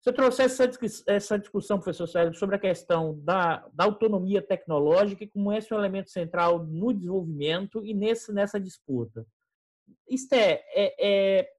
você 0.01 0.11
trouxesse 0.11 0.63
essa, 0.63 1.03
essa 1.05 1.37
discussão, 1.37 1.77
professor 1.77 2.07
Sérgio, 2.07 2.33
sobre 2.33 2.55
a 2.55 2.59
questão 2.59 3.19
da, 3.19 3.67
da, 3.71 3.83
autonomia 3.83 4.41
tecnológica 4.41 5.23
e 5.23 5.27
como 5.27 5.53
esse 5.53 5.71
é 5.71 5.75
um 5.75 5.79
elemento 5.79 6.09
central 6.09 6.65
no 6.65 6.91
desenvolvimento 6.91 7.85
e 7.85 7.93
nesse, 7.93 8.33
nessa 8.33 8.59
disputa. 8.59 9.23
Isto 10.09 10.33
é, 10.33 10.63
é, 10.73 10.95
é 10.99 11.49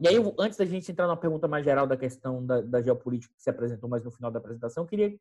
e 0.00 0.08
aí, 0.08 0.16
antes 0.38 0.56
da 0.56 0.64
gente 0.64 0.90
entrar 0.90 1.06
na 1.06 1.16
pergunta 1.16 1.46
mais 1.46 1.62
geral 1.62 1.86
da 1.86 1.96
questão 1.96 2.44
da, 2.44 2.62
da 2.62 2.80
geopolítica 2.80 3.34
que 3.36 3.42
se 3.42 3.50
apresentou 3.50 3.88
mais 3.88 4.02
no 4.02 4.10
final 4.10 4.30
da 4.30 4.38
apresentação, 4.38 4.84
eu 4.84 4.88
queria, 4.88 5.14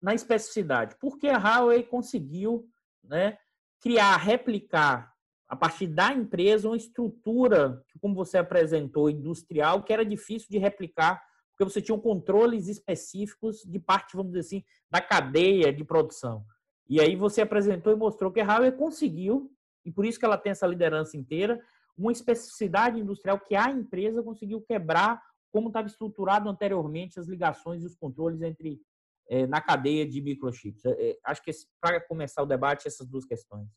na 0.00 0.14
especificidade, 0.14 0.94
por 1.00 1.18
que 1.18 1.28
a 1.28 1.36
Huawei 1.36 1.82
conseguiu 1.82 2.68
né, 3.02 3.36
criar, 3.80 4.16
replicar 4.16 5.12
a 5.48 5.56
partir 5.56 5.88
da 5.88 6.12
empresa 6.12 6.68
uma 6.68 6.76
estrutura, 6.76 7.82
como 8.00 8.14
você 8.14 8.38
apresentou, 8.38 9.10
industrial, 9.10 9.82
que 9.82 9.92
era 9.92 10.04
difícil 10.04 10.48
de 10.48 10.58
replicar, 10.58 11.20
porque 11.50 11.64
você 11.64 11.82
tinha 11.82 11.98
controles 11.98 12.68
específicos 12.68 13.64
de 13.64 13.80
parte, 13.80 14.16
vamos 14.16 14.30
dizer 14.30 14.46
assim, 14.46 14.64
da 14.88 15.00
cadeia 15.00 15.72
de 15.72 15.82
produção. 15.82 16.44
E 16.88 17.00
aí 17.00 17.16
você 17.16 17.40
apresentou 17.40 17.92
e 17.92 17.96
mostrou 17.96 18.30
que 18.30 18.40
a 18.40 18.44
Huawei 18.44 18.70
conseguiu, 18.70 19.50
e 19.84 19.90
por 19.90 20.06
isso 20.06 20.20
que 20.20 20.24
ela 20.24 20.38
tem 20.38 20.52
essa 20.52 20.66
liderança 20.66 21.16
inteira, 21.16 21.60
uma 22.00 22.12
especificidade 22.12 22.98
industrial 22.98 23.38
que 23.38 23.54
a 23.54 23.70
empresa 23.70 24.22
conseguiu 24.22 24.60
quebrar 24.62 25.22
como 25.52 25.68
estava 25.68 25.86
estruturado 25.86 26.48
anteriormente 26.48 27.18
as 27.18 27.26
ligações 27.26 27.82
e 27.82 27.86
os 27.86 27.94
controles 27.94 28.40
entre 28.40 28.80
é, 29.28 29.46
na 29.46 29.60
cadeia 29.60 30.08
de 30.08 30.20
microchips. 30.20 30.84
É, 30.84 31.18
acho 31.24 31.42
que 31.42 31.50
para 31.80 32.00
começar 32.00 32.42
o 32.42 32.46
debate 32.46 32.88
essas 32.88 33.06
duas 33.06 33.24
questões. 33.24 33.68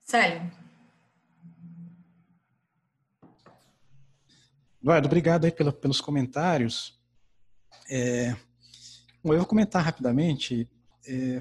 Célio. 0.00 0.50
Eduardo, 4.80 5.06
obrigado 5.06 5.44
aí 5.44 5.50
pela, 5.50 5.72
pelos 5.72 6.00
comentários. 6.00 7.00
É, 7.90 8.32
bom, 9.22 9.32
eu 9.32 9.38
vou 9.38 9.46
comentar 9.46 9.82
rapidamente 9.82 10.70
é, 11.06 11.40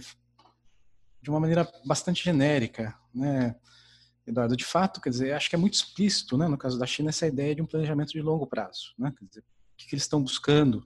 de 1.21 1.29
uma 1.29 1.39
maneira 1.39 1.69
bastante 1.85 2.23
genérica, 2.23 2.97
né, 3.13 3.55
Eduardo? 4.25 4.55
De 4.55 4.65
fato, 4.65 5.01
quer 5.01 5.09
dizer, 5.09 5.33
acho 5.33 5.49
que 5.49 5.55
é 5.55 5.59
muito 5.59 5.73
explícito, 5.73 6.37
né, 6.37 6.47
no 6.47 6.57
caso 6.57 6.77
da 6.79 6.85
China, 6.85 7.09
essa 7.09 7.27
ideia 7.27 7.55
de 7.55 7.61
um 7.61 7.65
planejamento 7.65 8.11
de 8.11 8.21
longo 8.21 8.47
prazo, 8.47 8.93
né, 8.97 9.13
quer 9.17 9.25
dizer, 9.25 9.41
o 9.41 9.75
que, 9.77 9.93
eles 9.93 10.03
estão 10.03 10.21
buscando 10.21 10.85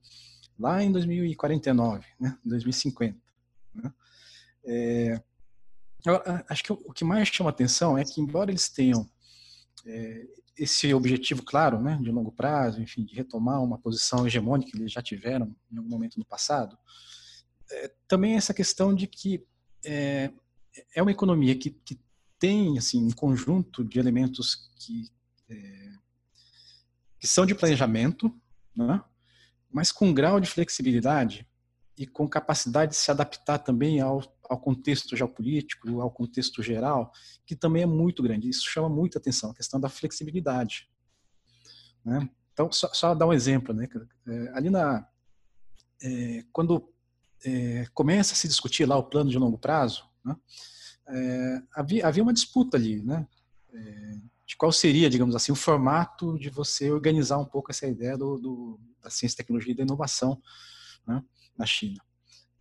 lá 0.57 0.81
em 0.83 0.91
2049, 0.91 2.05
né, 2.19 2.37
2050. 2.43 3.19
Né? 3.73 3.93
É, 4.65 5.21
acho 6.49 6.63
que 6.63 6.73
o 6.73 6.93
que 6.93 7.03
mais 7.03 7.27
chama 7.27 7.49
atenção 7.49 7.97
é 7.97 8.03
que, 8.03 8.19
embora 8.19 8.51
eles 8.51 8.69
tenham 8.69 9.09
é, 9.85 10.27
esse 10.57 10.91
objetivo 10.93 11.43
claro, 11.43 11.79
né, 11.79 11.99
de 12.01 12.11
longo 12.11 12.31
prazo, 12.31 12.81
enfim, 12.81 13.05
de 13.05 13.13
retomar 13.15 13.61
uma 13.63 13.77
posição 13.77 14.25
hegemônica 14.25 14.71
que 14.71 14.77
eles 14.77 14.91
já 14.91 15.01
tiveram 15.01 15.55
em 15.71 15.77
algum 15.77 15.89
momento 15.89 16.17
no 16.17 16.25
passado, 16.25 16.77
é, 17.71 17.91
também 18.07 18.35
essa 18.35 18.53
questão 18.53 18.93
de 18.93 19.05
que 19.07 19.45
é, 19.85 20.31
é 20.95 21.01
uma 21.01 21.11
economia 21.11 21.55
que, 21.55 21.71
que, 21.71 21.99
tem 22.39 22.77
assim 22.77 23.05
um 23.05 23.11
conjunto 23.11 23.83
de 23.83 23.99
elementos 23.99 24.69
que 24.79 25.09
é, 25.49 25.87
que 27.19 27.27
são 27.27 27.45
de 27.45 27.55
planejamento, 27.55 28.31
né, 28.75 29.03
mas 29.71 29.91
com 29.91 30.13
grau 30.13 30.39
de 30.39 30.49
flexibilidade 30.49 31.47
e 31.97 32.05
com 32.05 32.27
capacidade 32.27 32.91
de 32.91 32.97
se 32.97 33.09
adaptar 33.09 33.57
também 33.57 33.99
ao, 33.99 34.21
ao 34.47 34.59
contexto 34.59 35.15
geopolítico, 35.17 35.99
ao 35.99 36.11
contexto 36.11 36.61
geral, 36.61 37.11
que 37.45 37.55
também 37.55 37.83
é 37.83 37.87
muito 37.87 38.21
grande. 38.21 38.47
Isso 38.47 38.69
chama 38.69 38.87
muita 38.87 39.17
atenção, 39.17 39.49
a 39.49 39.55
questão 39.55 39.79
da 39.79 39.89
flexibilidade. 39.89 40.87
Né? 42.05 42.29
Então, 42.53 42.71
só, 42.71 42.93
só, 42.93 43.15
dar 43.15 43.25
um 43.25 43.33
exemplo, 43.33 43.73
né? 43.73 43.87
É, 44.27 44.51
ali 44.53 44.69
na 44.69 45.07
é, 46.01 46.43
quando 46.51 46.93
é, 47.43 47.87
começa 47.93 48.33
a 48.33 48.35
se 48.35 48.47
discutir 48.47 48.85
lá 48.85 48.95
o 48.97 49.03
plano 49.03 49.29
de 49.29 49.37
longo 49.37 49.57
prazo, 49.57 50.07
né? 50.23 50.35
É, 51.09 51.61
havia, 51.73 52.07
havia 52.07 52.23
uma 52.23 52.33
disputa 52.33 52.77
ali, 52.77 53.01
né? 53.01 53.27
É, 53.73 54.17
de 54.45 54.55
qual 54.55 54.71
seria, 54.71 55.09
digamos 55.09 55.35
assim, 55.35 55.51
o 55.51 55.55
formato 55.55 56.39
de 56.39 56.49
você 56.49 56.89
organizar 56.89 57.37
um 57.37 57.45
pouco 57.45 57.69
essa 57.69 57.85
ideia 57.85 58.17
do, 58.17 58.37
do 58.37 58.79
da 59.01 59.09
ciência, 59.09 59.37
tecnologia 59.37 59.73
e 59.73 59.75
da 59.75 59.83
inovação, 59.83 60.41
né? 61.05 61.23
na 61.57 61.65
China. 61.65 62.01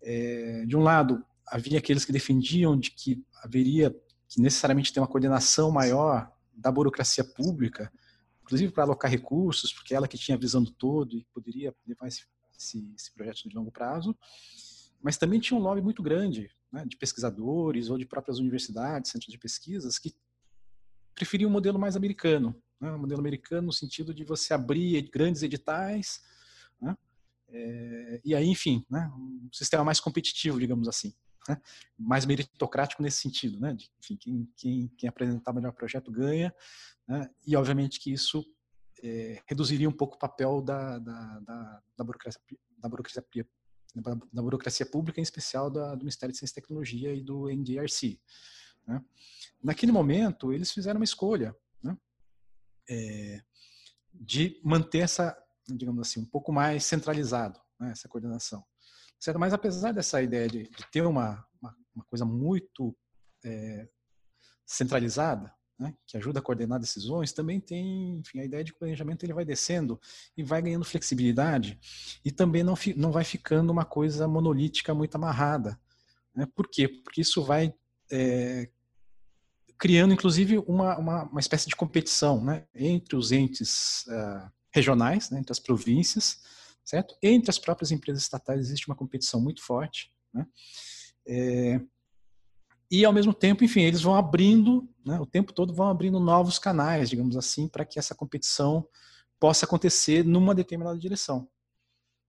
É, 0.02 0.64
de 0.66 0.76
um 0.76 0.82
lado, 0.82 1.24
havia 1.46 1.78
aqueles 1.78 2.04
que 2.04 2.12
defendiam 2.12 2.78
de 2.78 2.90
que 2.90 3.24
haveria 3.42 3.94
que 4.28 4.40
necessariamente 4.40 4.92
ter 4.92 5.00
uma 5.00 5.06
coordenação 5.06 5.70
maior 5.70 6.30
da 6.52 6.72
burocracia 6.72 7.24
pública, 7.24 7.92
inclusive 8.42 8.72
para 8.72 8.84
alocar 8.84 9.10
recursos, 9.10 9.72
porque 9.72 9.94
ela 9.94 10.08
que 10.08 10.18
tinha 10.18 10.36
a 10.36 10.40
visão 10.40 10.62
do 10.62 10.70
todo 10.72 11.16
e 11.16 11.24
poderia 11.32 11.74
levar 11.86 12.08
esse, 12.08 12.24
esse, 12.58 12.92
esse 12.96 13.12
projeto 13.12 13.48
de 13.48 13.54
longo 13.54 13.70
prazo. 13.70 14.16
Mas 15.00 15.16
também 15.16 15.38
tinha 15.38 15.58
um 15.58 15.62
lobby 15.62 15.82
muito 15.82 16.02
grande 16.02 16.50
né, 16.72 16.84
de 16.86 16.96
pesquisadores 16.96 17.88
ou 17.90 17.98
de 17.98 18.06
próprias 18.06 18.38
universidades, 18.38 19.10
centros 19.10 19.30
de 19.30 19.38
pesquisas, 19.38 19.98
que 19.98 20.14
preferiam 21.14 21.48
um 21.48 21.52
modelo 21.52 21.78
mais 21.78 21.96
americano, 21.96 22.60
né, 22.80 22.92
um 22.92 22.98
modelo 22.98 23.20
americano 23.20 23.66
no 23.66 23.72
sentido 23.72 24.12
de 24.12 24.24
você 24.24 24.52
abrir 24.52 25.10
grandes 25.10 25.42
editais, 25.42 26.22
né, 26.80 26.96
é, 27.48 28.20
e 28.24 28.34
aí, 28.34 28.46
enfim, 28.46 28.84
né, 28.90 29.10
um 29.16 29.48
sistema 29.52 29.84
mais 29.84 30.00
competitivo, 30.00 30.58
digamos 30.58 30.88
assim. 30.88 31.14
né? 31.48 31.60
mais 31.98 32.26
meritocrático 32.26 33.02
nesse 33.02 33.18
sentido, 33.18 33.60
né? 33.60 33.72
De, 33.72 33.88
enfim, 34.00 34.16
quem, 34.16 34.52
quem, 34.56 34.88
quem 34.98 35.08
apresentar 35.08 35.52
melhor 35.52 35.72
projeto 35.72 36.10
ganha, 36.10 36.52
né? 37.06 37.30
e 37.46 37.56
obviamente 37.56 38.00
que 38.00 38.12
isso 38.12 38.44
é, 39.02 39.40
reduziria 39.46 39.88
um 39.88 39.92
pouco 39.92 40.16
o 40.16 40.18
papel 40.18 40.60
da, 40.60 40.98
da, 40.98 41.40
da, 41.40 41.82
da 41.96 42.04
burocracia, 42.04 42.40
da 42.78 42.88
burocracia 42.88 43.22
da 43.94 44.42
burocracia 44.42 44.84
pública, 44.84 45.20
em 45.20 45.22
especial 45.22 45.70
da, 45.70 45.94
do 45.94 46.00
Ministério 46.00 46.32
de 46.32 46.38
Ciência 46.38 46.52
e 46.52 46.62
Tecnologia 46.62 47.14
e 47.14 47.20
do 47.20 47.48
NDRC. 47.48 48.20
Né? 48.86 49.02
Naquele 49.62 49.92
momento, 49.92 50.52
eles 50.52 50.70
fizeram 50.70 51.00
uma 51.00 51.04
escolha 51.04 51.56
né? 51.82 51.96
é, 52.88 53.42
de 54.12 54.60
manter 54.62 54.98
essa, 54.98 55.36
digamos 55.66 56.06
assim, 56.06 56.20
um 56.20 56.26
pouco 56.26 56.52
mais 56.52 56.84
centralizado, 56.84 57.60
né? 57.80 57.90
essa 57.90 58.08
coordenação. 58.08 58.64
Certo? 59.18 59.40
Mas 59.40 59.52
apesar 59.52 59.92
dessa 59.92 60.22
ideia 60.22 60.48
de, 60.48 60.64
de 60.64 60.90
ter 60.90 61.02
uma, 61.02 61.44
uma, 61.60 61.76
uma, 61.94 62.04
coisa 62.04 62.24
muito 62.24 62.96
é, 63.44 63.88
centralizada, 64.64 65.54
né, 65.78 65.94
que 66.06 66.16
ajuda 66.16 66.38
a 66.38 66.42
coordenar 66.42 66.80
decisões, 66.80 67.32
também 67.32 67.60
tem 67.60 68.16
enfim, 68.18 68.40
a 68.40 68.44
ideia 68.44 68.64
de 68.64 68.72
que 68.72 68.76
o 68.76 68.78
planejamento 68.78 69.24
ele 69.24 69.34
vai 69.34 69.44
descendo 69.44 70.00
e 70.36 70.42
vai 70.42 70.62
ganhando 70.62 70.84
flexibilidade 70.84 71.78
e 72.24 72.30
também 72.30 72.62
não, 72.62 72.74
não 72.96 73.12
vai 73.12 73.24
ficando 73.24 73.70
uma 73.70 73.84
coisa 73.84 74.26
monolítica 74.26 74.94
muito 74.94 75.14
amarrada. 75.16 75.78
Né? 76.34 76.46
Por 76.54 76.68
quê? 76.68 76.88
Porque 76.88 77.20
isso 77.20 77.42
vai 77.42 77.74
é, 78.10 78.68
criando, 79.78 80.14
inclusive, 80.14 80.58
uma, 80.58 80.98
uma, 80.98 81.22
uma, 81.24 81.40
espécie 81.40 81.68
de 81.68 81.76
competição 81.76 82.42
né, 82.42 82.66
entre 82.74 83.16
os 83.16 83.32
entes 83.32 84.04
uh, 84.06 84.50
regionais, 84.70 85.30
né, 85.30 85.38
entre 85.38 85.52
as 85.52 85.58
províncias, 85.58 86.40
certo? 86.84 87.16
Entre 87.22 87.50
as 87.50 87.58
próprias 87.58 87.90
empresas 87.90 88.22
estatais 88.22 88.60
existe 88.60 88.88
uma 88.88 88.96
competição 88.96 89.40
muito 89.40 89.62
forte, 89.62 90.12
né? 90.32 90.46
É, 91.28 91.80
e 92.90 93.04
ao 93.04 93.12
mesmo 93.12 93.34
tempo, 93.34 93.64
enfim, 93.64 93.82
eles 93.82 94.02
vão 94.02 94.14
abrindo, 94.14 94.88
né, 95.04 95.18
o 95.18 95.26
tempo 95.26 95.52
todo 95.52 95.74
vão 95.74 95.88
abrindo 95.88 96.20
novos 96.20 96.58
canais, 96.58 97.10
digamos 97.10 97.36
assim, 97.36 97.68
para 97.68 97.84
que 97.84 97.98
essa 97.98 98.14
competição 98.14 98.86
possa 99.40 99.66
acontecer 99.66 100.24
numa 100.24 100.54
determinada 100.54 100.98
direção. 100.98 101.48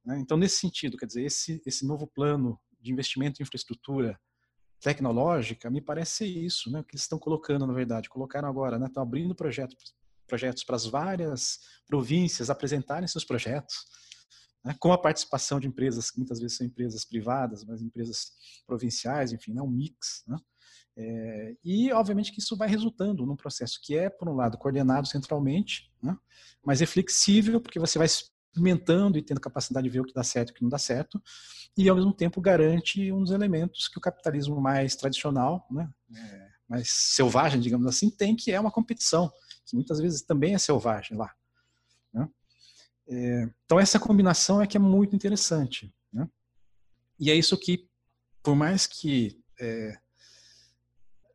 Né? 0.03 0.19
Então, 0.19 0.37
nesse 0.37 0.57
sentido, 0.57 0.97
quer 0.97 1.05
dizer, 1.05 1.23
esse, 1.23 1.61
esse 1.65 1.85
novo 1.85 2.07
plano 2.07 2.59
de 2.81 2.91
investimento 2.91 3.41
em 3.41 3.43
infraestrutura 3.43 4.19
tecnológica 4.79 5.69
me 5.69 5.81
parece 5.81 6.25
isso, 6.25 6.71
né, 6.71 6.83
que 6.83 6.95
eles 6.95 7.03
estão 7.03 7.19
colocando, 7.19 7.65
na 7.65 7.73
verdade, 7.73 8.09
colocaram 8.09 8.47
agora, 8.47 8.79
né, 8.79 8.87
estão 8.87 9.03
abrindo 9.03 9.35
projetos, 9.35 9.95
projetos 10.27 10.63
para 10.63 10.75
as 10.75 10.85
várias 10.85 11.59
províncias 11.85 12.49
apresentarem 12.49 13.07
seus 13.07 13.23
projetos, 13.23 13.85
né, 14.67 14.75
com 14.79 14.91
a 14.91 14.97
participação 14.97 15.61
de 15.61 15.67
empresas 15.67 16.11
que 16.11 16.17
muitas 16.17 16.41
vezes 16.41 16.57
são 16.57 16.67
empresas 16.67 17.05
privadas, 17.05 17.63
mas 17.63 17.81
empresas 17.81 18.33
provinciais, 18.67 19.31
enfim, 19.31 19.53
né, 19.53 19.61
um 19.61 19.69
mix. 19.69 20.25
Né, 20.27 20.37
é, 20.97 21.55
e, 21.63 21.89
obviamente, 21.93 22.33
que 22.33 22.41
isso 22.41 22.57
vai 22.57 22.67
resultando 22.67 23.25
num 23.25 23.37
processo 23.37 23.79
que 23.81 23.97
é, 23.97 24.09
por 24.09 24.27
um 24.27 24.35
lado, 24.35 24.57
coordenado 24.57 25.07
centralmente, 25.07 25.89
né, 26.03 26.17
mas 26.65 26.81
é 26.81 26.85
flexível, 26.85 27.61
porque 27.61 27.79
você 27.79 27.97
vai 27.97 28.07
experimentando 28.07 29.17
e 29.17 29.21
tendo 29.21 29.39
capacidade 29.39 29.85
de 29.85 29.89
ver 29.89 30.01
o 30.01 30.03
que 30.03 30.13
dá 30.13 30.23
certo 30.23 30.49
e 30.49 30.51
o 30.51 30.55
que 30.55 30.63
não 30.63 30.69
dá 30.69 30.77
certo, 30.77 31.23
e, 31.77 31.87
ao 31.87 31.95
mesmo 31.95 32.11
tempo, 32.11 32.41
garante 32.41 33.09
um 33.09 33.21
dos 33.21 33.31
elementos 33.31 33.87
que 33.87 33.97
o 33.97 34.01
capitalismo 34.01 34.59
mais 34.59 34.97
tradicional, 34.97 35.65
né, 35.71 35.89
é, 36.13 36.47
mais 36.67 36.89
selvagem, 36.91 37.61
digamos 37.61 37.87
assim, 37.87 38.09
tem, 38.09 38.35
que 38.35 38.51
é 38.51 38.59
uma 38.59 38.71
competição, 38.71 39.31
que 39.65 39.77
muitas 39.77 40.01
vezes 40.01 40.23
também 40.23 40.55
é 40.55 40.57
selvagem 40.57 41.17
lá. 41.17 41.33
É, 43.07 43.49
então 43.65 43.79
essa 43.79 43.99
combinação 43.99 44.61
é 44.61 44.67
que 44.67 44.77
é 44.77 44.79
muito 44.79 45.15
interessante, 45.15 45.93
né? 46.11 46.29
E 47.19 47.31
é 47.31 47.35
isso 47.35 47.57
que, 47.57 47.89
por 48.43 48.55
mais 48.55 48.85
que 48.85 49.41
é, 49.59 49.97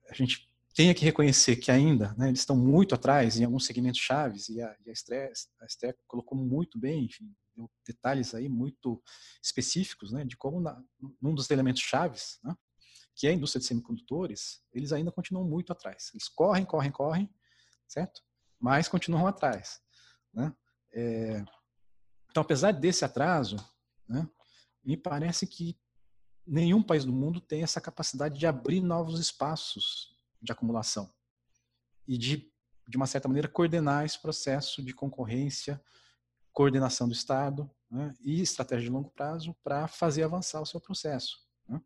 a 0.09 0.15
gente 0.15 0.49
tenha 0.75 0.95
que 0.95 1.05
reconhecer 1.05 1.57
que 1.57 1.71
ainda 1.71 2.15
né, 2.15 2.29
eles 2.29 2.41
estão 2.41 2.57
muito 2.57 2.95
atrás 2.95 3.39
em 3.39 3.45
alguns 3.45 3.67
segmentos 3.67 4.01
chaves 4.01 4.49
e 4.49 4.61
a, 4.61 4.77
e 4.87 4.91
a, 4.91 4.93
a 5.61 5.67
Esther 5.67 5.97
colocou 6.07 6.37
muito 6.37 6.79
bem, 6.79 7.05
enfim, 7.05 7.35
deu 7.55 7.71
detalhes 7.87 8.35
aí 8.35 8.49
muito 8.49 9.03
específicos, 9.43 10.13
né, 10.13 10.25
de 10.25 10.37
como 10.37 10.61
na, 10.61 10.83
num 11.21 11.35
dos 11.35 11.51
elementos 11.51 11.83
chaves, 11.83 12.39
né, 12.43 12.55
que 13.15 13.27
é 13.27 13.31
a 13.31 13.35
indústria 13.35 13.61
de 13.61 13.67
semicondutores, 13.67 14.63
eles 14.73 14.93
ainda 14.93 15.13
continuam 15.13 15.47
muito 15.47 15.73
atrás. 15.73 16.11
Eles 16.15 16.29
correm, 16.29 16.65
correm, 16.65 16.91
correm, 16.91 17.31
certo? 17.87 18.23
Mas 18.59 18.89
continuam 18.89 19.27
atrás, 19.27 19.81
né? 20.33 20.55
É, 20.95 21.45
então, 22.33 22.41
apesar 22.41 22.73
desse 22.73 23.05
atraso, 23.05 23.57
né, 24.09 24.27
me 24.83 24.97
parece 24.97 25.47
que 25.47 25.79
nenhum 26.47 26.83
país 26.83 27.05
do 27.05 27.13
mundo 27.13 27.43
tem 27.43 27.63
essa 27.63 27.79
capacidade 27.79 28.39
de 28.39 28.47
abrir 28.47 28.81
novos 28.81 29.21
espaços 29.21 30.17
de 30.41 30.51
acumulação 30.51 31.13
e 32.09 32.17
de, 32.17 32.51
de 32.89 32.97
uma 32.97 33.07
certa 33.07 33.29
maneira, 33.29 33.49
coordenar 33.49 34.07
esse 34.07 34.19
processo 34.19 34.83
de 34.83 34.95
concorrência, 34.95 35.79
coordenação 36.55 37.07
do 37.07 37.13
Estado 37.13 37.71
né, 37.91 38.15
e 38.23 38.41
estratégia 38.41 38.87
de 38.87 38.91
longo 38.91 39.11
prazo 39.11 39.55
para 39.63 39.87
fazer 39.87 40.23
avançar 40.23 40.63
o 40.63 40.67
seu 40.67 40.81
processo. 40.81 41.39
Né. 41.69 41.83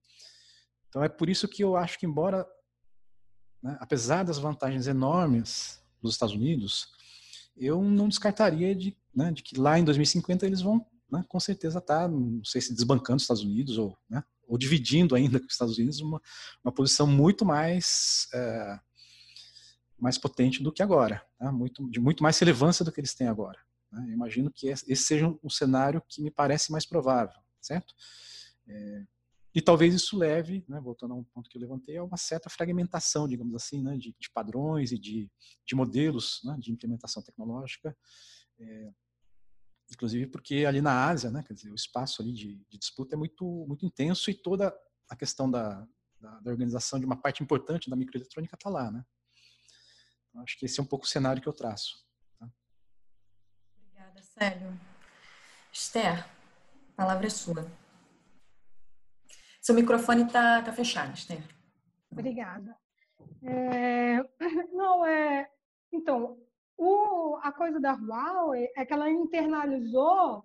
Então, 0.89 1.03
é 1.03 1.09
por 1.09 1.29
isso 1.29 1.49
que 1.49 1.65
eu 1.65 1.77
acho 1.77 1.99
que, 1.99 2.07
embora, 2.07 2.49
né, 3.61 3.77
apesar 3.81 4.23
das 4.23 4.39
vantagens 4.39 4.87
enormes 4.87 5.85
dos 6.01 6.15
Estados 6.15 6.37
Unidos, 6.37 6.95
eu 7.57 7.83
não 7.83 8.09
descartaria 8.09 8.77
de, 8.77 8.97
né, 9.17 9.33
de 9.33 9.43
que 9.43 9.59
lá 9.59 9.79
em 9.79 9.85
2050 9.85 10.45
eles 10.45 10.61
vão, 10.61 10.85
né, 11.11 11.25
com 11.27 11.41
certeza, 11.41 11.79
estar, 11.79 12.03
tá, 12.03 12.09
não 12.09 12.45
sei 12.45 12.61
se 12.61 12.75
desbancando 12.75 13.17
os 13.17 13.23
Estados 13.23 13.43
Unidos 13.43 13.79
ou, 13.79 13.97
né, 14.11 14.23
ou 14.47 14.59
dividindo 14.59 15.15
ainda 15.15 15.41
com 15.41 15.47
os 15.47 15.53
Estados 15.53 15.79
Unidos 15.79 16.01
uma, 16.01 16.21
uma 16.63 16.73
posição 16.73 17.07
muito 17.07 17.45
mais 17.47 18.29
é, 18.35 18.79
mais 19.99 20.19
potente 20.19 20.63
do 20.63 20.71
que 20.71 20.83
agora, 20.83 21.25
né, 21.41 21.51
muito, 21.51 21.89
de 21.91 21.99
muito 21.99 22.23
mais 22.23 22.39
relevância 22.39 22.85
do 22.85 22.93
que 22.93 23.01
eles 23.01 23.15
têm 23.15 23.29
agora. 23.29 23.59
Né. 23.91 24.13
imagino 24.13 24.51
que 24.53 24.69
esse 24.69 24.95
seja 24.97 25.27
um 25.43 25.49
cenário 25.49 26.03
que 26.07 26.21
me 26.21 26.31
parece 26.31 26.71
mais 26.71 26.85
provável, 26.85 27.41
certo? 27.63 27.95
É, 28.69 29.05
e 29.55 29.63
talvez 29.63 29.95
isso 29.95 30.19
leve, 30.19 30.63
né, 30.69 30.79
voltando 30.79 31.15
a 31.15 31.17
um 31.17 31.25
ponto 31.25 31.49
que 31.49 31.57
eu 31.57 31.63
levantei, 31.63 31.97
a 31.97 32.05
uma 32.05 32.19
certa 32.19 32.51
fragmentação, 32.51 33.27
digamos 33.27 33.55
assim, 33.55 33.83
né, 33.83 33.97
de, 33.97 34.15
de 34.21 34.31
padrões 34.31 34.93
e 34.93 34.99
de, 34.99 35.31
de 35.65 35.75
modelos 35.75 36.43
né, 36.45 36.55
de 36.59 36.71
implementação 36.71 37.23
tecnológica. 37.23 37.97
É, 38.59 38.91
inclusive 39.91 40.27
porque 40.27 40.65
ali 40.67 40.81
na 40.81 41.07
Ásia, 41.09 41.31
né, 41.31 41.43
quer 41.43 41.55
dizer, 41.55 41.71
o 41.71 41.75
espaço 41.75 42.23
ali 42.23 42.33
de, 42.33 42.57
de 42.69 42.79
disputa 42.79 43.15
é 43.15 43.19
muito, 43.19 43.45
muito 43.67 43.87
intenso 43.87 44.31
e 44.31 44.35
toda 44.35 44.77
a 45.09 45.17
questão 45.17 45.51
da, 45.51 45.87
da, 46.21 46.41
da 46.41 46.51
organização 46.51 46.99
de 46.99 47.07
uma 47.07 47.17
parte 47.17 47.43
importante 47.43 47.89
da 47.89 47.97
microeletrônica 47.97 48.57
está 48.57 48.69
lá. 48.69 48.91
Né? 48.91 49.05
Então, 50.29 50.43
acho 50.43 50.59
que 50.59 50.67
esse 50.67 50.81
é 50.81 50.83
um 50.83 50.87
pouco 50.87 51.05
o 51.05 51.09
cenário 51.09 51.41
que 51.41 51.49
eu 51.49 51.53
traço. 51.53 52.05
Tá? 52.39 52.49
Obrigada, 53.79 54.23
Célio. 54.23 54.81
Esther, 55.73 56.25
a 56.25 56.97
palavra 56.97 57.27
é 57.27 57.31
sua. 57.31 57.71
Seu 59.61 59.75
microfone 59.75 60.23
está 60.23 60.63
tá 60.63 60.73
fechado, 60.73 61.15
Esther. 61.15 61.43
Obrigada. 62.11 62.77
É, 63.43 64.23
não, 64.73 65.05
é. 65.05 65.51
Então, 65.93 66.39
o, 66.79 67.39
a 67.43 67.53
coisa 67.53 67.81
da 67.81 67.93
Huawei 67.93 68.69
é 68.77 68.85
que 68.85 68.93
ela 68.93 69.11
internalizou 69.11 70.45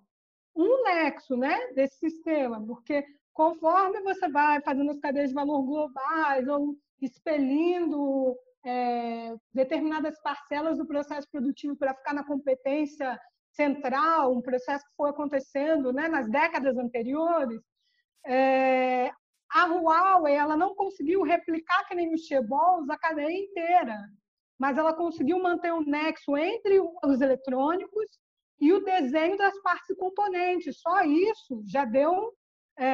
um 0.54 0.82
nexo 0.84 1.36
né, 1.36 1.72
desse 1.72 1.98
sistema, 1.98 2.64
porque 2.64 3.04
conforme 3.32 4.00
você 4.02 4.28
vai 4.28 4.60
fazendo 4.60 4.90
as 4.90 5.00
cadeias 5.00 5.30
de 5.30 5.34
valor 5.34 5.62
globais 5.62 6.46
ou 6.48 6.76
expelindo 7.00 8.36
é, 8.64 9.34
determinadas 9.52 10.20
parcelas 10.22 10.78
do 10.78 10.86
processo 10.86 11.28
produtivo 11.30 11.76
para 11.76 11.94
ficar 11.94 12.14
na 12.14 12.24
competência 12.24 13.18
central, 13.50 14.32
um 14.32 14.42
processo 14.42 14.84
que 14.84 14.96
foi 14.96 15.10
acontecendo 15.10 15.92
né, 15.92 16.08
nas 16.08 16.28
décadas 16.30 16.76
anteriores, 16.76 17.60
é, 18.26 19.10
a 19.50 19.66
Huawei 19.66 20.34
ela 20.34 20.56
não 20.56 20.74
conseguiu 20.74 21.22
replicar 21.22 21.86
que 21.86 21.94
nem 21.94 22.14
os 22.14 22.22
Chebol's 22.22 22.88
a 22.88 22.96
cadeia 22.96 23.30
inteira, 23.30 23.98
mas 24.62 24.78
ela 24.78 24.94
conseguiu 24.94 25.42
manter 25.42 25.72
um 25.72 25.82
nexo 25.84 26.36
entre 26.36 26.80
os 27.04 27.20
eletrônicos 27.20 28.06
e 28.60 28.72
o 28.72 28.84
desenho 28.84 29.36
das 29.36 29.60
partes 29.60 29.90
e 29.90 29.96
componentes. 29.96 30.80
Só 30.80 31.02
isso 31.02 31.60
já 31.66 31.84
deu 31.84 32.32
é, 32.78 32.86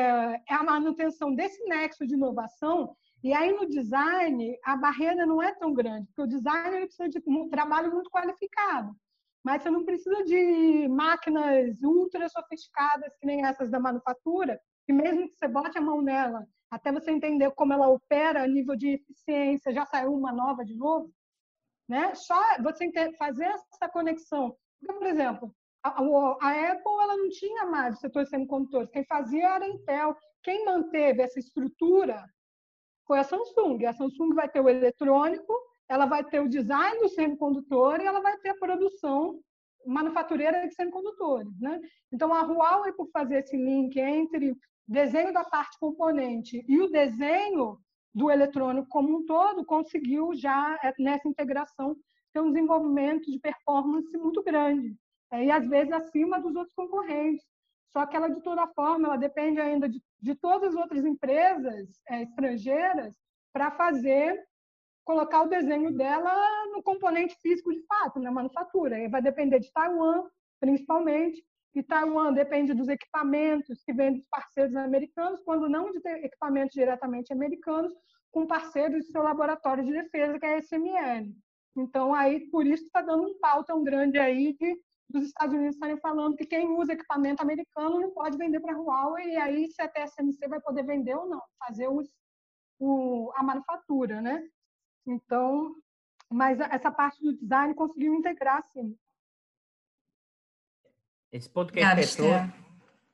é 0.48 0.54
a 0.54 0.62
manutenção 0.62 1.34
desse 1.34 1.62
nexo 1.68 2.06
de 2.06 2.14
inovação. 2.14 2.96
E 3.22 3.34
aí 3.34 3.52
no 3.52 3.68
design 3.68 4.56
a 4.64 4.78
barreira 4.78 5.26
não 5.26 5.42
é 5.42 5.54
tão 5.56 5.74
grande, 5.74 6.06
porque 6.06 6.22
o 6.22 6.38
design 6.38 6.74
ele 6.74 6.86
precisa 6.86 7.06
de 7.06 7.22
um 7.26 7.50
trabalho 7.50 7.92
muito 7.92 8.08
qualificado. 8.08 8.96
Mas 9.44 9.62
você 9.62 9.68
não 9.68 9.84
precisa 9.84 10.24
de 10.24 10.88
máquinas 10.88 11.82
ultra 11.82 12.30
sofisticadas 12.30 13.14
que 13.18 13.26
nem 13.26 13.44
essas 13.44 13.70
da 13.70 13.78
manufatura, 13.78 14.58
que 14.86 14.92
mesmo 14.94 15.28
que 15.28 15.36
você 15.36 15.46
bote 15.46 15.76
a 15.76 15.82
mão 15.82 16.00
nela, 16.00 16.46
até 16.70 16.90
você 16.90 17.10
entender 17.10 17.50
como 17.50 17.74
ela 17.74 17.90
opera 17.90 18.42
a 18.42 18.48
nível 18.48 18.74
de 18.74 18.94
eficiência, 18.94 19.70
já 19.70 19.84
saiu 19.84 20.14
uma 20.14 20.32
nova 20.32 20.64
de 20.64 20.74
novo, 20.74 21.12
né? 21.88 22.14
Só 22.14 22.38
você 22.62 22.90
fazer 23.16 23.44
essa 23.44 23.88
conexão. 23.90 24.56
Porque, 24.78 24.98
por 24.98 25.06
exemplo, 25.06 25.54
a, 25.82 25.90
a 25.90 26.72
Apple 26.72 27.02
ela 27.02 27.16
não 27.16 27.28
tinha 27.30 27.66
mais 27.66 27.96
o 27.96 28.00
setor 28.00 28.24
de 28.24 28.30
semicondutores, 28.30 28.90
quem 28.90 29.04
fazia 29.04 29.48
era 29.54 29.64
a 29.64 29.68
Intel. 29.68 30.16
Quem 30.42 30.64
manteve 30.64 31.22
essa 31.22 31.38
estrutura 31.38 32.24
foi 33.06 33.18
a 33.18 33.24
Samsung. 33.24 33.84
A 33.86 33.92
Samsung 33.92 34.34
vai 34.34 34.48
ter 34.48 34.60
o 34.60 34.68
eletrônico, 34.68 35.52
ela 35.88 36.06
vai 36.06 36.22
ter 36.22 36.40
o 36.40 36.48
design 36.48 36.98
do 37.00 37.08
semicondutor 37.08 38.00
e 38.00 38.06
ela 38.06 38.20
vai 38.20 38.36
ter 38.38 38.50
a 38.50 38.58
produção 38.58 39.40
manufatureira 39.86 40.66
de 40.68 40.74
semicondutores. 40.74 41.58
Né? 41.60 41.80
Então, 42.12 42.32
a 42.32 42.42
Huawei, 42.42 42.92
por 42.92 43.08
fazer 43.10 43.38
esse 43.38 43.56
link 43.56 43.98
entre 43.98 44.54
desenho 44.86 45.32
da 45.32 45.44
parte 45.44 45.78
componente 45.78 46.64
e 46.68 46.80
o 46.80 46.88
desenho 46.88 47.78
do 48.18 48.30
eletrônico 48.30 48.88
como 48.88 49.16
um 49.16 49.24
todo, 49.24 49.64
conseguiu 49.64 50.34
já, 50.34 50.76
é, 50.82 50.92
nessa 50.98 51.28
integração, 51.28 51.96
ter 52.32 52.40
um 52.40 52.50
desenvolvimento 52.52 53.30
de 53.30 53.38
performance 53.38 54.10
muito 54.18 54.42
grande, 54.42 54.96
é, 55.30 55.44
e 55.44 55.50
às 55.50 55.66
vezes 55.68 55.92
acima 55.92 56.40
dos 56.40 56.54
outros 56.56 56.74
concorrentes. 56.74 57.46
Só 57.92 58.04
que 58.04 58.16
ela, 58.16 58.28
de 58.28 58.42
toda 58.42 58.66
forma, 58.68 59.06
ela 59.06 59.16
depende 59.16 59.60
ainda 59.60 59.88
de, 59.88 60.02
de 60.20 60.34
todas 60.34 60.74
as 60.74 60.82
outras 60.82 61.04
empresas 61.04 61.88
é, 62.08 62.22
estrangeiras 62.22 63.16
para 63.52 63.70
fazer, 63.70 64.44
colocar 65.04 65.42
o 65.42 65.48
desenho 65.48 65.90
dela 65.92 66.34
no 66.72 66.82
componente 66.82 67.36
físico 67.40 67.72
de 67.72 67.82
fato, 67.86 68.20
na 68.20 68.30
manufatura. 68.30 68.98
E 68.98 69.08
vai 69.08 69.22
depender 69.22 69.60
de 69.60 69.72
Taiwan, 69.72 70.24
principalmente, 70.60 71.42
Taiwan 71.82 72.32
depende 72.32 72.74
dos 72.74 72.88
equipamentos 72.88 73.82
que 73.84 73.92
vêm 73.92 74.14
dos 74.14 74.26
parceiros 74.28 74.74
americanos, 74.74 75.40
quando 75.42 75.68
não 75.68 75.92
de 75.92 76.00
ter 76.00 76.24
equipamentos 76.24 76.74
diretamente 76.74 77.32
americanos, 77.32 77.92
com 78.30 78.46
parceiros 78.46 79.06
do 79.06 79.12
seu 79.12 79.22
laboratório 79.22 79.84
de 79.84 79.92
defesa, 79.92 80.38
que 80.38 80.46
é 80.46 80.54
a 80.54 80.58
SML. 80.58 81.34
Então, 81.76 82.14
aí, 82.14 82.48
por 82.50 82.66
isso 82.66 82.84
está 82.84 83.00
dando 83.00 83.28
um 83.28 83.38
pau 83.38 83.64
tão 83.64 83.84
grande 83.84 84.18
aí 84.18 84.54
de 84.54 84.80
dos 85.08 85.24
Estados 85.24 85.54
Unidos 85.54 85.74
estarem 85.74 85.98
falando 85.98 86.36
que 86.36 86.44
quem 86.44 86.68
usa 86.68 86.92
equipamento 86.92 87.42
americano 87.42 87.98
não 87.98 88.10
pode 88.10 88.36
vender 88.36 88.60
para 88.60 88.74
a 88.74 88.78
Huawei, 88.78 89.30
e 89.32 89.36
aí 89.36 89.70
se 89.70 89.80
a 89.80 89.88
TSMC 89.88 90.46
vai 90.48 90.60
poder 90.60 90.84
vender 90.84 91.14
ou 91.14 91.26
não, 91.28 91.42
fazer 91.58 91.88
os, 91.88 92.06
o, 92.78 93.32
a 93.34 93.42
manufatura, 93.42 94.20
né? 94.20 94.46
Então, 95.06 95.74
mas 96.30 96.60
essa 96.60 96.90
parte 96.90 97.22
do 97.22 97.34
design 97.34 97.74
conseguiu 97.74 98.14
integrar, 98.14 98.62
sim. 98.64 98.94
Esse 101.32 101.48
ponto 101.48 101.72
que 101.72 101.80
a 101.80 101.94
gente 101.94 102.22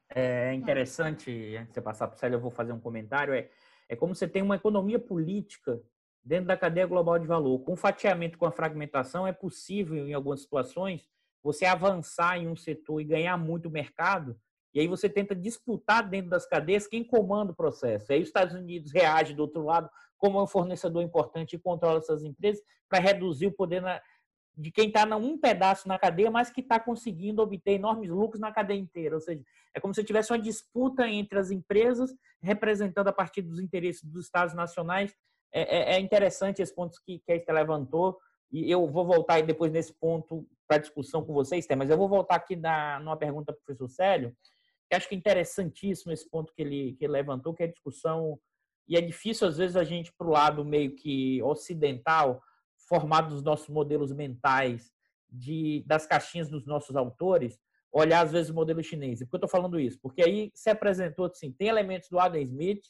é 0.08 0.54
interessante, 0.54 1.56
antes 1.56 1.68
de 1.68 1.74
você 1.74 1.80
passar 1.80 2.06
para 2.06 2.16
o 2.16 2.18
Célio, 2.18 2.36
eu 2.36 2.40
vou 2.40 2.50
fazer 2.50 2.72
um 2.72 2.78
comentário, 2.78 3.34
é, 3.34 3.50
é 3.88 3.96
como 3.96 4.14
você 4.14 4.28
tem 4.28 4.42
uma 4.42 4.54
economia 4.54 4.98
política 4.98 5.80
dentro 6.22 6.46
da 6.46 6.56
cadeia 6.56 6.86
global 6.86 7.18
de 7.18 7.26
valor. 7.26 7.58
Com 7.60 7.74
fatiamento, 7.74 8.38
com 8.38 8.46
a 8.46 8.52
fragmentação, 8.52 9.26
é 9.26 9.32
possível, 9.32 10.06
em 10.06 10.14
algumas 10.14 10.42
situações, 10.42 11.08
você 11.42 11.66
avançar 11.66 12.38
em 12.38 12.48
um 12.48 12.54
setor 12.54 13.00
e 13.00 13.04
ganhar 13.04 13.36
muito 13.36 13.68
mercado, 13.68 14.38
e 14.72 14.80
aí 14.80 14.88
você 14.88 15.08
tenta 15.08 15.34
disputar 15.34 16.08
dentro 16.08 16.30
das 16.30 16.46
cadeias 16.46 16.86
quem 16.86 17.04
comanda 17.04 17.52
o 17.52 17.56
processo. 17.56 18.10
E 18.10 18.14
aí 18.14 18.22
os 18.22 18.28
Estados 18.28 18.54
Unidos 18.54 18.92
reage 18.92 19.34
do 19.34 19.42
outro 19.42 19.62
lado 19.62 19.88
como 20.16 20.42
um 20.42 20.46
fornecedor 20.46 21.02
importante 21.02 21.54
e 21.54 21.58
controla 21.58 21.98
essas 21.98 22.24
empresas 22.24 22.62
para 22.88 22.98
reduzir 22.98 23.46
o 23.46 23.52
poder 23.52 23.82
na, 23.82 24.00
de 24.56 24.70
quem 24.70 24.88
está 24.88 25.04
num 25.04 25.36
pedaço 25.36 25.88
na 25.88 25.98
cadeia, 25.98 26.30
mas 26.30 26.50
que 26.50 26.60
está 26.60 26.78
conseguindo 26.78 27.42
obter 27.42 27.72
enormes 27.72 28.08
lucros 28.08 28.40
na 28.40 28.52
cadeia 28.52 28.78
inteira. 28.78 29.16
Ou 29.16 29.20
seja, 29.20 29.42
é 29.74 29.80
como 29.80 29.94
se 29.94 30.04
tivesse 30.04 30.32
uma 30.32 30.38
disputa 30.38 31.08
entre 31.08 31.38
as 31.38 31.50
empresas, 31.50 32.14
representando 32.40 33.08
a 33.08 33.12
partir 33.12 33.42
dos 33.42 33.58
interesses 33.58 34.04
dos 34.04 34.26
Estados 34.26 34.54
nacionais. 34.54 35.14
É, 35.52 35.94
é, 35.94 35.96
é 35.96 36.00
interessante 36.00 36.62
esse 36.62 36.74
ponto 36.74 36.98
que, 37.04 37.18
que 37.18 37.32
a 37.32 37.36
Estela 37.36 37.60
levantou, 37.60 38.18
e 38.52 38.70
eu 38.70 38.86
vou 38.88 39.04
voltar 39.04 39.42
depois 39.42 39.72
nesse 39.72 39.92
ponto 39.92 40.46
para 40.68 40.78
discussão 40.78 41.24
com 41.24 41.32
vocês, 41.32 41.66
mas 41.76 41.90
eu 41.90 41.96
vou 41.96 42.08
voltar 42.08 42.36
aqui 42.36 42.56
na, 42.56 43.00
numa 43.00 43.16
pergunta 43.16 43.52
do 43.52 43.58
professor 43.58 43.88
Célio, 43.88 44.36
que 44.88 44.96
acho 44.96 45.08
que 45.08 45.14
é 45.14 45.18
interessantíssimo 45.18 46.12
esse 46.12 46.28
ponto 46.28 46.52
que 46.54 46.62
ele, 46.62 46.92
que 46.94 47.04
ele 47.04 47.12
levantou, 47.12 47.54
que 47.54 47.62
é 47.62 47.66
a 47.66 47.70
discussão, 47.70 48.38
e 48.88 48.96
é 48.96 49.00
difícil 49.00 49.48
às 49.48 49.56
vezes 49.56 49.76
a 49.76 49.84
gente, 49.84 50.12
para 50.12 50.26
o 50.26 50.30
lado 50.30 50.64
meio 50.64 50.94
que 50.94 51.42
ocidental, 51.42 52.40
formado 52.94 53.30
dos 53.34 53.42
nossos 53.42 53.68
modelos 53.68 54.12
mentais, 54.12 54.92
de, 55.28 55.82
das 55.84 56.06
caixinhas 56.06 56.48
dos 56.48 56.64
nossos 56.64 56.94
autores, 56.94 57.58
olhar 57.92 58.20
às 58.20 58.30
vezes 58.30 58.50
o 58.50 58.54
modelo 58.54 58.82
chinês. 58.84 59.20
E 59.20 59.24
por 59.24 59.30
que 59.30 59.34
eu 59.34 59.46
estou 59.46 59.50
falando 59.50 59.80
isso? 59.80 59.98
Porque 60.00 60.22
aí 60.22 60.52
se 60.54 60.70
apresentou 60.70 61.26
assim, 61.26 61.50
tem 61.50 61.66
elementos 61.66 62.08
do 62.08 62.20
Adam 62.20 62.40
Smith, 62.40 62.84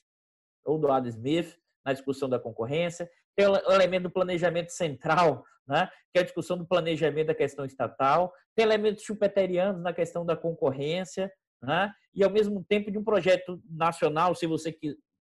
ou 0.62 0.78
do 0.78 0.93
Adam 0.93 1.09
Smith, 1.09 1.56
na 1.85 1.94
discussão 1.94 2.28
da 2.28 2.39
concorrência, 2.39 3.10
tem 3.35 3.47
o 3.47 3.72
elemento 3.72 4.05
do 4.05 4.10
planejamento 4.10 4.72
central, 4.72 5.43
né, 5.66 5.89
que 6.12 6.18
é 6.18 6.20
a 6.20 6.24
discussão 6.24 6.59
do 6.59 6.66
planejamento 6.66 7.28
da 7.28 7.35
questão 7.35 7.64
estatal, 7.64 8.31
tem 8.55 8.64
elementos 8.64 9.05
chupeterianos 9.05 9.82
na 9.82 9.93
questão 9.93 10.24
da 10.24 10.36
concorrência, 10.36 11.32
né, 11.62 11.90
e 12.14 12.22
ao 12.22 12.31
mesmo 12.31 12.62
tempo 12.68 12.90
de 12.90 12.98
um 12.98 13.05
projeto 13.05 13.59
nacional, 13.70 14.35
se 14.35 14.47
você 14.47 14.70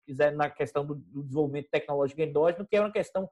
quiser, 0.07 0.31
na 0.33 0.49
questão 0.49 0.85
do, 0.85 0.95
desenvolvimento 0.95 1.69
tecnológico 1.69 2.21
endógeno, 2.21 2.67
que 2.67 2.75
é 2.75 2.81
uma 2.81 2.91
questão 2.91 3.29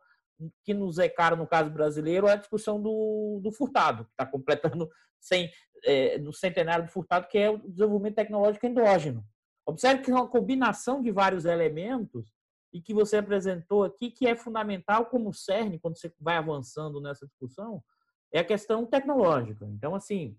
que 0.63 0.73
nos 0.73 0.99
é 0.99 1.09
caro 1.09 1.35
no 1.35 1.47
caso 1.47 1.69
brasileiro, 1.69 2.27
é 2.27 2.33
a 2.33 2.37
discussão 2.37 2.81
do, 2.81 3.39
do 3.41 3.51
furtado, 3.51 4.05
que 4.05 4.11
está 4.11 4.25
completando 4.25 4.89
sem, 5.19 5.51
é, 5.83 6.17
no 6.17 6.33
centenário 6.33 6.85
do 6.85 6.91
furtado, 6.91 7.27
que 7.27 7.37
é 7.37 7.49
o 7.49 7.57
desenvolvimento 7.57 8.15
tecnológico 8.15 8.65
endógeno. 8.65 9.25
Observe 9.65 10.03
que 10.03 10.11
é 10.11 10.13
uma 10.13 10.27
combinação 10.27 11.01
de 11.01 11.11
vários 11.11 11.45
elementos 11.45 12.33
e 12.73 12.81
que 12.81 12.93
você 12.93 13.17
apresentou 13.17 13.83
aqui, 13.83 14.11
que 14.11 14.27
é 14.27 14.35
fundamental 14.35 15.05
como 15.07 15.33
cerne, 15.33 15.79
quando 15.79 15.97
você 15.97 16.13
vai 16.19 16.37
avançando 16.37 17.01
nessa 17.01 17.25
discussão, 17.25 17.83
é 18.31 18.39
a 18.39 18.43
questão 18.43 18.85
tecnológica. 18.85 19.65
Então, 19.65 19.95
assim, 19.95 20.37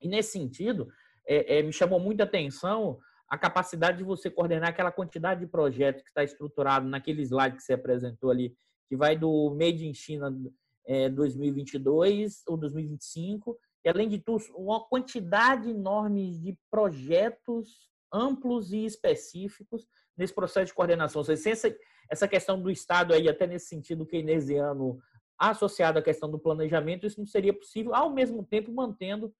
e 0.00 0.08
nesse 0.08 0.32
sentido, 0.32 0.90
é, 1.26 1.58
é, 1.58 1.62
me 1.62 1.72
chamou 1.72 2.00
muita 2.00 2.24
atenção 2.24 2.98
a 3.28 3.38
capacidade 3.38 3.98
de 3.98 4.04
você 4.04 4.28
coordenar 4.28 4.70
aquela 4.70 4.90
quantidade 4.90 5.40
de 5.40 5.46
projetos 5.46 6.02
que 6.02 6.08
está 6.08 6.24
estruturado 6.24 6.88
naquele 6.88 7.22
slide 7.22 7.56
que 7.56 7.62
você 7.62 7.74
apresentou 7.74 8.30
ali, 8.30 8.56
que 8.90 8.96
vai 8.96 9.16
do 9.16 9.50
Made 9.50 9.86
in 9.86 9.94
China 9.94 10.36
é, 10.84 11.08
2022 11.08 12.42
ou 12.48 12.56
2025, 12.56 13.56
e 13.84 13.88
além 13.88 14.08
de 14.08 14.18
tudo, 14.18 14.44
uma 14.56 14.84
quantidade 14.84 15.70
enorme 15.70 16.36
de 16.36 16.58
projetos 16.68 17.88
amplos 18.12 18.72
e 18.72 18.84
específicos 18.84 19.86
nesse 20.16 20.34
processo 20.34 20.66
de 20.66 20.74
coordenação. 20.74 21.20
Ou 21.20 21.24
seja, 21.24 21.50
essa, 21.50 21.78
essa 22.10 22.26
questão 22.26 22.60
do 22.60 22.68
Estado 22.68 23.14
aí, 23.14 23.28
até 23.28 23.46
nesse 23.46 23.68
sentido 23.68 24.04
keynesiano, 24.04 25.00
associado 25.38 26.00
à 26.00 26.02
questão 26.02 26.28
do 26.28 26.38
planejamento, 26.38 27.06
isso 27.06 27.20
não 27.20 27.26
seria 27.26 27.54
possível, 27.54 27.94
ao 27.94 28.12
mesmo 28.12 28.44
tempo 28.44 28.72
mantendo 28.72 29.32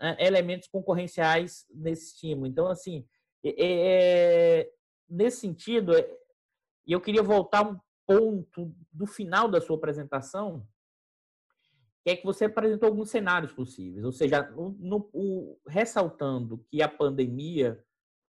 é, 0.00 0.26
elementos 0.26 0.68
concorrenciais 0.68 1.66
nesse 1.70 2.14
estímulo. 2.14 2.46
Então, 2.46 2.66
assim, 2.66 3.06
é, 3.44 3.54
é, 3.58 4.70
nesse 5.06 5.40
sentido, 5.40 5.94
é, 5.94 6.10
eu 6.86 6.98
queria 6.98 7.22
voltar 7.22 7.62
um 7.62 7.78
ponto 8.06 8.74
do 8.92 9.06
final 9.06 9.48
da 9.48 9.60
sua 9.60 9.76
apresentação, 9.76 10.66
que 12.04 12.10
é 12.10 12.16
que 12.16 12.24
você 12.24 12.44
apresentou 12.44 12.88
alguns 12.88 13.10
cenários 13.10 13.52
possíveis, 13.52 14.04
ou 14.04 14.12
seja, 14.12 14.48
no, 14.78 15.10
o, 15.12 15.58
ressaltando 15.66 16.64
que 16.70 16.80
a 16.80 16.88
pandemia 16.88 17.84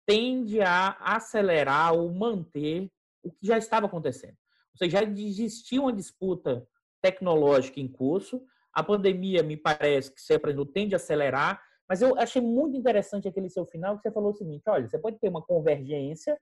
tende 0.06 0.62
a 0.62 0.96
acelerar 1.00 1.92
ou 1.92 2.10
manter 2.10 2.90
o 3.22 3.30
que 3.30 3.46
já 3.46 3.58
estava 3.58 3.84
acontecendo. 3.84 4.36
Ou 4.72 4.78
seja, 4.78 5.02
já 5.02 5.02
existia 5.02 5.82
uma 5.82 5.92
disputa 5.92 6.66
tecnológica 7.02 7.78
em 7.78 7.88
curso, 7.88 8.42
a 8.72 8.82
pandemia, 8.82 9.42
me 9.42 9.56
parece 9.56 10.14
que 10.14 10.20
você 10.20 10.34
aprendeu, 10.34 10.64
tende 10.64 10.94
a 10.94 10.96
acelerar, 10.96 11.62
mas 11.86 12.00
eu 12.00 12.18
achei 12.18 12.40
muito 12.40 12.76
interessante 12.76 13.28
aquele 13.28 13.50
seu 13.50 13.66
final, 13.66 13.96
que 13.96 14.02
você 14.02 14.10
falou 14.10 14.30
o 14.30 14.34
seguinte, 14.34 14.62
olha, 14.66 14.88
você 14.88 14.98
pode 14.98 15.18
ter 15.18 15.28
uma 15.28 15.42
convergência 15.42 16.40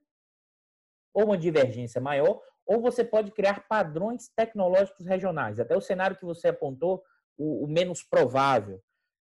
ou 1.13 1.25
uma 1.25 1.37
divergência 1.37 1.99
maior, 1.99 2.41
ou 2.67 2.81
você 2.81 3.03
pode 3.03 3.31
criar 3.31 3.65
padrões 3.67 4.29
tecnológicos 4.35 5.05
regionais. 5.05 5.59
Até 5.59 5.75
o 5.75 5.81
cenário 5.81 6.17
que 6.17 6.25
você 6.25 6.49
apontou, 6.49 7.01
o, 7.37 7.63
o 7.63 7.67
menos 7.67 8.03
provável. 8.03 8.81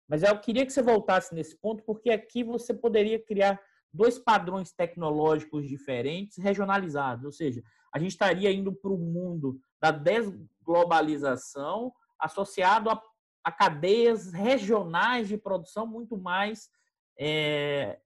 Mas 0.08 0.24
eu 0.24 0.40
queria 0.40 0.66
que 0.66 0.72
você 0.72 0.82
voltasse 0.82 1.36
nesse 1.36 1.58
ponto, 1.58 1.84
porque 1.84 2.10
aqui 2.10 2.44
você 2.44 2.74
poderia 2.74 3.20
criar 3.20 3.60
dois 3.94 4.18
padrões 4.18 4.72
tecnológicos 4.72 5.68
diferentes 5.68 6.38
regionalizados, 6.38 7.26
ou 7.26 7.32
seja, 7.32 7.62
a 7.94 8.00
gente 8.00 8.12
estaria 8.12 8.52
indo 8.52 8.74
para 8.74 8.92
o 8.92 8.98
mundo 8.98 9.60
da 9.80 9.92
desglobalização 9.92 11.94
associado 12.20 12.90
a, 12.90 13.00
a, 13.44 13.52
cadeias 13.52 14.34
regionais 14.34 15.28
de 15.28 15.38
produção 15.38 15.86
muito 15.86 16.18
mais 16.18 16.70
é, 17.20 18.00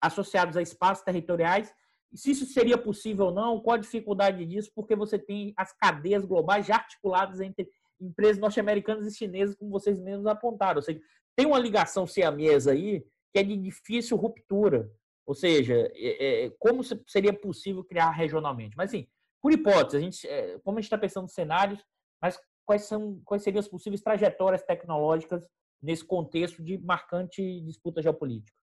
associados 0.00 0.56
a 0.56 0.62
espaços 0.62 1.04
territoriais. 1.04 1.74
Se 2.14 2.30
isso 2.30 2.46
seria 2.46 2.78
possível 2.78 3.26
ou 3.26 3.32
não, 3.32 3.60
qual 3.60 3.74
a 3.74 3.80
dificuldade 3.80 4.44
disso? 4.46 4.70
Porque 4.74 4.94
você 4.94 5.18
tem 5.18 5.52
as 5.56 5.72
cadeias 5.72 6.24
globais 6.24 6.66
já 6.66 6.76
articuladas 6.76 7.40
entre 7.40 7.68
empresas 8.00 8.38
norte-americanas 8.38 9.06
e 9.06 9.16
chinesas, 9.16 9.56
como 9.56 9.70
vocês 9.70 10.00
mesmos 10.00 10.26
apontaram. 10.26 10.76
Ou 10.76 10.82
seja, 10.82 11.00
tem 11.36 11.46
uma 11.46 11.58
ligação 11.58 12.06
siamesa 12.06 12.72
aí 12.72 13.04
que 13.32 13.40
é 13.40 13.42
de 13.42 13.56
difícil 13.56 14.16
ruptura. 14.16 14.90
Ou 15.26 15.34
seja, 15.34 15.90
é, 15.94 16.44
é, 16.44 16.50
como 16.58 16.82
seria 17.08 17.32
possível 17.32 17.82
criar 17.82 18.10
regionalmente? 18.10 18.76
Mas, 18.76 18.90
assim, 18.90 19.06
por 19.42 19.52
hipótese, 19.52 19.96
a 19.96 20.00
gente, 20.00 20.28
é, 20.28 20.58
como 20.60 20.78
a 20.78 20.80
gente 20.80 20.86
está 20.86 20.98
pensando 20.98 21.24
em 21.24 21.28
cenários, 21.28 21.84
mas 22.22 22.38
quais, 22.64 22.82
são, 22.82 23.20
quais 23.24 23.42
seriam 23.42 23.60
as 23.60 23.68
possíveis 23.68 24.02
trajetórias 24.02 24.62
tecnológicas 24.62 25.46
nesse 25.82 26.04
contexto 26.04 26.62
de 26.62 26.78
marcante 26.78 27.60
disputa 27.62 28.00
geopolítica? 28.00 28.56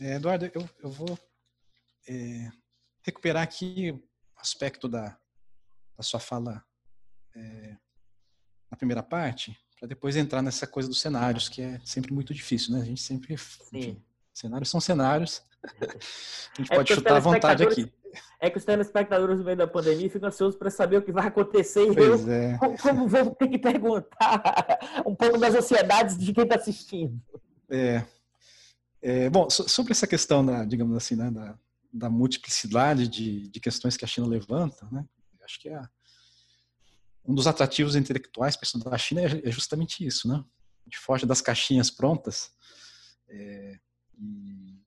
Eduardo, 0.00 0.50
eu, 0.52 0.68
eu 0.82 0.90
vou 0.90 1.18
é, 2.08 2.50
recuperar 3.02 3.42
aqui 3.42 3.92
o 3.92 4.02
aspecto 4.40 4.88
da, 4.88 5.16
da 5.96 6.02
sua 6.02 6.20
fala 6.20 6.64
é, 7.34 7.76
na 8.70 8.76
primeira 8.76 9.02
parte, 9.02 9.56
para 9.78 9.88
depois 9.88 10.16
entrar 10.16 10.42
nessa 10.42 10.66
coisa 10.66 10.88
dos 10.88 11.00
cenários, 11.00 11.48
que 11.48 11.62
é 11.62 11.80
sempre 11.84 12.12
muito 12.12 12.34
difícil, 12.34 12.74
né? 12.74 12.82
A 12.82 12.84
gente 12.84 13.02
sempre. 13.02 13.34
Enfim, 13.34 14.02
cenários 14.32 14.70
são 14.70 14.80
cenários. 14.80 15.42
A 15.62 16.58
gente 16.58 16.72
é 16.72 16.76
pode 16.76 16.94
chutar 16.94 17.16
à 17.16 17.20
vontade 17.20 17.62
aqui. 17.62 17.92
É 18.40 18.48
que 18.48 18.58
os 18.58 18.64
telespectadores 18.64 19.38
no 19.38 19.44
meio 19.44 19.56
da 19.56 19.66
pandemia 19.66 20.08
ficam 20.08 20.28
ansiosos 20.28 20.56
para 20.56 20.70
saber 20.70 20.98
o 20.98 21.02
que 21.02 21.10
vai 21.10 21.26
acontecer 21.26 21.90
e 21.90 21.94
pois 21.94 22.26
eu, 22.26 22.32
é. 22.32 22.58
como 22.80 23.08
vou 23.08 23.34
ter 23.34 23.48
que 23.48 23.58
perguntar 23.58 24.78
um 25.04 25.14
pouco 25.14 25.38
das 25.38 25.54
ansiedades 25.54 26.16
de 26.16 26.32
quem 26.32 26.44
está 26.44 26.56
assistindo. 26.56 27.20
É. 27.68 28.04
é. 29.04 29.30
Bom, 29.30 29.48
sobre 29.50 29.92
essa 29.92 30.06
questão, 30.06 30.44
da, 30.44 30.64
digamos 30.64 30.96
assim, 30.96 31.14
né, 31.14 31.30
da, 31.30 31.58
da 31.92 32.10
multiplicidade 32.10 33.06
de, 33.06 33.48
de 33.48 33.60
questões 33.60 33.96
que 33.96 34.04
a 34.04 34.08
China 34.08 34.26
levanta, 34.26 34.88
né? 34.90 35.06
Acho 35.42 35.60
que 35.60 35.68
é 35.68 35.80
um 37.24 37.34
dos 37.34 37.46
atrativos 37.46 37.96
intelectuais 37.96 38.56
para 38.56 38.64
estudar 38.64 38.94
a 38.94 38.98
China 38.98 39.20
é, 39.20 39.48
é 39.48 39.50
justamente 39.50 40.04
isso, 40.06 40.26
né? 40.26 40.36
A 40.36 40.84
gente 40.84 40.98
foge 40.98 41.24
das 41.24 41.40
caixinhas 41.40 41.90
prontas 41.90 42.50
é, 43.28 43.78
e, 44.18 44.80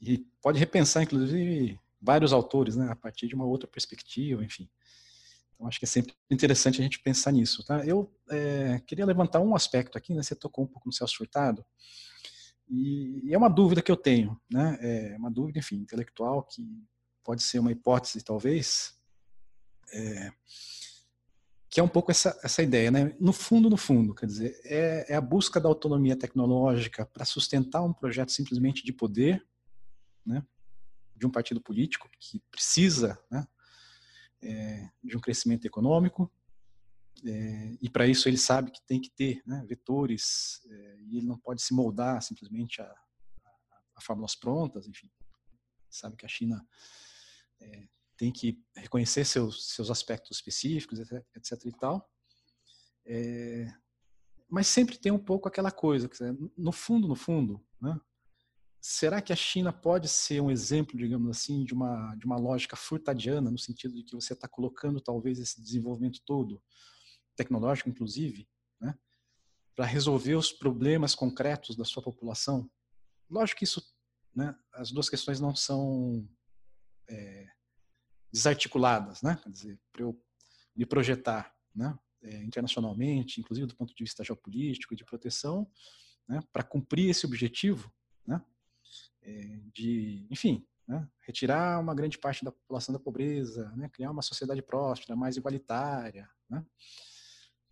e, 0.00 0.18
pode 0.42 0.58
repensar, 0.58 1.02
inclusive, 1.02 1.78
vários 2.00 2.32
autores, 2.32 2.76
né? 2.76 2.88
A 2.90 2.96
partir 2.96 3.28
de 3.28 3.34
uma 3.34 3.44
outra 3.44 3.68
perspectiva, 3.68 4.44
enfim. 4.44 4.68
Então, 5.54 5.68
acho 5.68 5.78
que 5.78 5.84
é 5.84 5.88
sempre 5.88 6.14
interessante 6.30 6.80
a 6.80 6.84
gente 6.84 6.98
pensar 6.98 7.30
nisso, 7.30 7.64
tá? 7.64 7.84
Eu 7.84 8.12
é, 8.30 8.80
queria 8.86 9.06
levantar 9.06 9.40
um 9.40 9.54
aspecto 9.54 9.96
aqui, 9.96 10.14
né? 10.14 10.22
Você 10.22 10.34
tocou 10.34 10.64
um 10.64 10.68
pouco 10.68 10.88
no 10.88 10.92
Celso 10.92 11.16
Furtado, 11.16 11.64
e, 12.68 13.32
é 13.32 13.36
uma 13.36 13.48
dúvida 13.48 13.82
que 13.82 13.90
eu 13.90 13.96
tenho, 13.96 14.40
né? 14.50 14.78
É 14.80 15.16
uma 15.16 15.30
dúvida, 15.30 15.58
enfim, 15.58 15.76
intelectual, 15.76 16.42
que 16.42 16.66
pode 17.22 17.42
ser 17.42 17.58
uma 17.58 17.72
hipótese, 17.72 18.22
talvez, 18.22 18.98
é, 19.92 20.30
que 21.68 21.80
é 21.80 21.82
um 21.82 21.88
pouco 21.88 22.10
essa, 22.10 22.38
essa 22.42 22.62
ideia, 22.62 22.90
né? 22.90 23.14
No 23.18 23.32
fundo, 23.32 23.68
no 23.68 23.76
fundo, 23.76 24.14
quer 24.14 24.26
dizer, 24.26 24.60
é, 24.64 25.12
é 25.12 25.16
a 25.16 25.20
busca 25.20 25.60
da 25.60 25.68
autonomia 25.68 26.16
tecnológica 26.16 27.04
para 27.06 27.24
sustentar 27.24 27.82
um 27.82 27.92
projeto 27.92 28.30
simplesmente 28.30 28.84
de 28.84 28.92
poder, 28.92 29.44
né? 30.24 30.44
De 31.16 31.26
um 31.26 31.30
partido 31.30 31.60
político 31.60 32.08
que 32.18 32.40
precisa, 32.50 33.18
né? 33.30 33.46
É, 34.42 34.88
de 35.02 35.16
um 35.16 35.20
crescimento 35.20 35.64
econômico, 35.64 36.30
é, 37.26 37.76
e 37.80 37.88
para 37.88 38.06
isso 38.06 38.28
ele 38.28 38.36
sabe 38.36 38.70
que 38.70 38.84
tem 38.86 39.00
que 39.00 39.10
ter 39.10 39.42
né, 39.46 39.64
vetores, 39.66 40.60
é, 40.68 40.96
e 41.02 41.18
ele 41.18 41.26
não 41.26 41.38
pode 41.38 41.62
se 41.62 41.72
moldar 41.72 42.20
simplesmente 42.22 42.82
a, 42.82 42.84
a, 42.84 43.80
a 43.96 44.00
fórmulas 44.00 44.34
prontas, 44.34 44.86
enfim. 44.86 45.10
Sabe 45.88 46.16
que 46.16 46.26
a 46.26 46.28
China 46.28 46.66
é, 47.60 47.88
tem 48.16 48.32
que 48.32 48.60
reconhecer 48.76 49.24
seus, 49.24 49.74
seus 49.74 49.90
aspectos 49.90 50.38
específicos, 50.38 50.98
etc, 50.98 51.24
etc 51.36 51.64
e 51.64 51.72
tal. 51.78 52.10
É, 53.06 53.72
mas 54.48 54.66
sempre 54.66 54.98
tem 54.98 55.12
um 55.12 55.18
pouco 55.18 55.48
aquela 55.48 55.70
coisa, 55.70 56.10
no 56.56 56.72
fundo, 56.72 57.08
no 57.08 57.16
fundo, 57.16 57.64
né? 57.80 57.98
será 58.80 59.22
que 59.22 59.32
a 59.32 59.36
China 59.36 59.72
pode 59.72 60.08
ser 60.08 60.42
um 60.42 60.50
exemplo, 60.50 60.98
digamos 60.98 61.30
assim, 61.30 61.64
de 61.64 61.72
uma, 61.72 62.14
de 62.16 62.26
uma 62.26 62.36
lógica 62.36 62.76
furtadiana, 62.76 63.50
no 63.50 63.58
sentido 63.58 63.94
de 63.94 64.02
que 64.02 64.14
você 64.14 64.34
está 64.34 64.46
colocando 64.46 65.00
talvez 65.00 65.38
esse 65.38 65.60
desenvolvimento 65.60 66.20
todo 66.26 66.62
tecnológico, 67.36 67.88
inclusive, 67.88 68.48
né, 68.80 68.96
para 69.74 69.84
resolver 69.84 70.34
os 70.34 70.52
problemas 70.52 71.14
concretos 71.14 71.76
da 71.76 71.84
sua 71.84 72.02
população. 72.02 72.70
Lógico 73.28 73.58
que 73.58 73.64
isso, 73.64 73.82
né, 74.34 74.56
as 74.72 74.90
duas 74.90 75.08
questões 75.08 75.40
não 75.40 75.54
são 75.54 76.28
é, 77.08 77.48
desarticuladas, 78.32 79.22
né? 79.22 79.38
Quer 79.42 79.50
dizer, 79.50 79.80
para 79.92 80.02
eu 80.02 80.20
me 80.74 80.84
projetar, 80.84 81.54
né, 81.74 81.96
é, 82.22 82.42
internacionalmente, 82.42 83.40
inclusive 83.40 83.66
do 83.66 83.76
ponto 83.76 83.94
de 83.94 84.02
vista 84.02 84.24
geopolítico 84.24 84.94
e 84.94 84.96
de 84.96 85.04
proteção, 85.04 85.70
né, 86.26 86.40
para 86.52 86.62
cumprir 86.62 87.10
esse 87.10 87.26
objetivo, 87.26 87.92
né, 88.26 88.44
é, 89.22 89.60
de, 89.72 90.26
enfim, 90.30 90.66
né, 90.86 91.08
retirar 91.20 91.80
uma 91.80 91.94
grande 91.94 92.18
parte 92.18 92.44
da 92.44 92.50
população 92.52 92.92
da 92.92 92.98
pobreza, 92.98 93.70
né, 93.76 93.88
criar 93.88 94.10
uma 94.10 94.22
sociedade 94.22 94.62
próspera, 94.62 95.16
mais 95.16 95.36
igualitária, 95.36 96.28
né, 96.48 96.64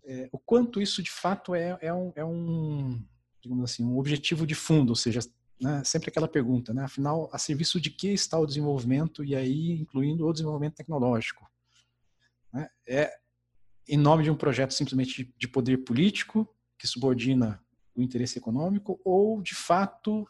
é, 0.05 0.29
o 0.33 0.39
quanto 0.39 0.81
isso 0.81 1.03
de 1.03 1.11
fato 1.11 1.55
é, 1.55 1.79
é, 1.81 1.93
um, 1.93 2.13
é 2.17 2.25
um, 2.25 3.03
digamos 3.41 3.71
assim, 3.71 3.85
um 3.85 3.99
objetivo 3.99 4.47
de 4.47 4.55
fundo, 4.55 4.91
ou 4.91 4.97
seja, 4.97 5.21
né, 5.61 5.83
sempre 5.85 6.11
aquela 6.11 6.29
pergunta, 6.29 6.75
né, 6.75 6.85
afinal, 6.85 7.29
a 7.33 7.39
serviço 7.39 7.81
de 7.81 7.91
que 7.91 8.09
está 8.09 8.39
o 8.39 8.47
desenvolvimento 8.47 9.25
e 9.25 9.35
aí 9.35 9.73
incluindo 9.73 10.27
o 10.27 10.33
desenvolvimento 10.33 10.75
tecnológico? 10.75 11.49
Né, 12.53 12.69
é 12.87 13.13
em 13.89 13.97
nome 13.97 14.25
de 14.25 14.31
um 14.31 14.37
projeto 14.37 14.73
simplesmente 14.73 15.33
de 15.37 15.49
poder 15.49 15.79
político 15.79 16.49
que 16.79 16.87
subordina 16.87 17.63
o 17.95 18.03
interesse 18.03 18.39
econômico 18.39 19.01
ou 19.05 19.43
de 19.43 19.55
fato 19.55 20.27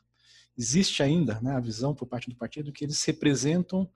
existe 0.57 1.03
ainda 1.03 1.41
né, 1.41 1.55
a 1.55 1.61
visão 1.61 1.95
por 1.95 2.07
parte 2.07 2.29
do 2.29 2.37
partido 2.37 2.73
que 2.73 2.85
eles 2.85 3.03
representam 3.05 3.89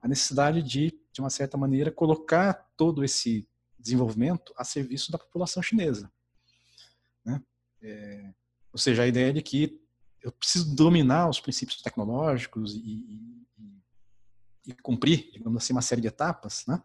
a 0.00 0.08
necessidade 0.08 0.62
de, 0.62 0.98
de 1.12 1.20
uma 1.20 1.30
certa 1.30 1.56
maneira, 1.56 1.90
colocar 1.90 2.68
todo 2.76 3.02
esse 3.02 3.48
desenvolvimento 3.86 4.52
a 4.56 4.64
serviço 4.64 5.10
da 5.10 5.18
população 5.18 5.62
chinesa. 5.62 6.10
Né? 7.24 7.42
É, 7.82 8.32
ou 8.72 8.78
seja, 8.78 9.02
a 9.02 9.06
ideia 9.06 9.32
de 9.32 9.42
que 9.42 9.80
eu 10.22 10.32
preciso 10.32 10.74
dominar 10.74 11.28
os 11.28 11.40
princípios 11.40 11.80
tecnológicos 11.80 12.74
e, 12.74 13.46
e, 13.58 13.70
e 14.66 14.72
cumprir, 14.82 15.30
digamos 15.32 15.62
assim, 15.62 15.72
uma 15.72 15.82
série 15.82 16.00
de 16.00 16.08
etapas, 16.08 16.64
né? 16.66 16.82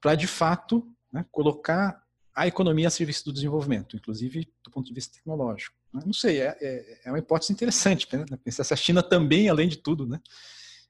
para 0.00 0.14
de 0.14 0.26
fato 0.26 0.86
né, 1.12 1.24
colocar 1.30 2.02
a 2.34 2.46
economia 2.46 2.88
a 2.88 2.90
serviço 2.90 3.24
do 3.24 3.32
desenvolvimento, 3.32 3.96
inclusive 3.96 4.52
do 4.62 4.70
ponto 4.70 4.86
de 4.86 4.92
vista 4.92 5.14
tecnológico. 5.14 5.76
Né? 5.92 6.02
Não 6.04 6.12
sei, 6.12 6.40
é, 6.40 6.56
é, 6.60 7.00
é, 7.04 7.10
uma 7.10 7.18
hipótese 7.18 7.52
interessante 7.52 8.08
né? 8.14 8.24
pensar 8.42 8.64
se 8.64 8.74
a 8.74 8.76
China 8.76 9.02
também, 9.02 9.48
além 9.48 9.68
de 9.68 9.76
tudo, 9.76 10.06
né, 10.06 10.20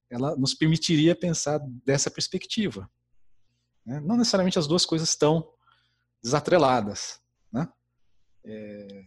ela 0.08 0.34
nos 0.36 0.54
permitiria 0.54 1.14
pensar 1.14 1.60
dessa 1.84 2.10
perspectiva. 2.10 2.90
Né? 3.84 4.00
Não 4.00 4.16
necessariamente 4.16 4.58
as 4.58 4.66
duas 4.66 4.86
coisas 4.86 5.08
estão 5.08 5.52
desatreladas. 6.22 7.20
Né? 7.52 7.68
É, 8.44 9.04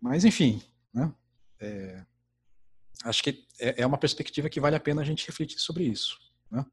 mas, 0.00 0.24
enfim, 0.24 0.62
né? 0.92 1.12
é, 1.60 2.04
acho 3.04 3.22
que 3.22 3.46
é, 3.60 3.82
é, 3.82 3.86
uma 3.86 3.98
perspectiva 3.98 4.48
que 4.48 4.60
vale 4.60 4.76
a 4.76 4.80
pena 4.80 5.02
a 5.02 5.04
gente 5.04 5.26
refletir 5.26 5.58
sobre 5.58 5.84
isso. 5.84 6.18
Né? 6.50 6.64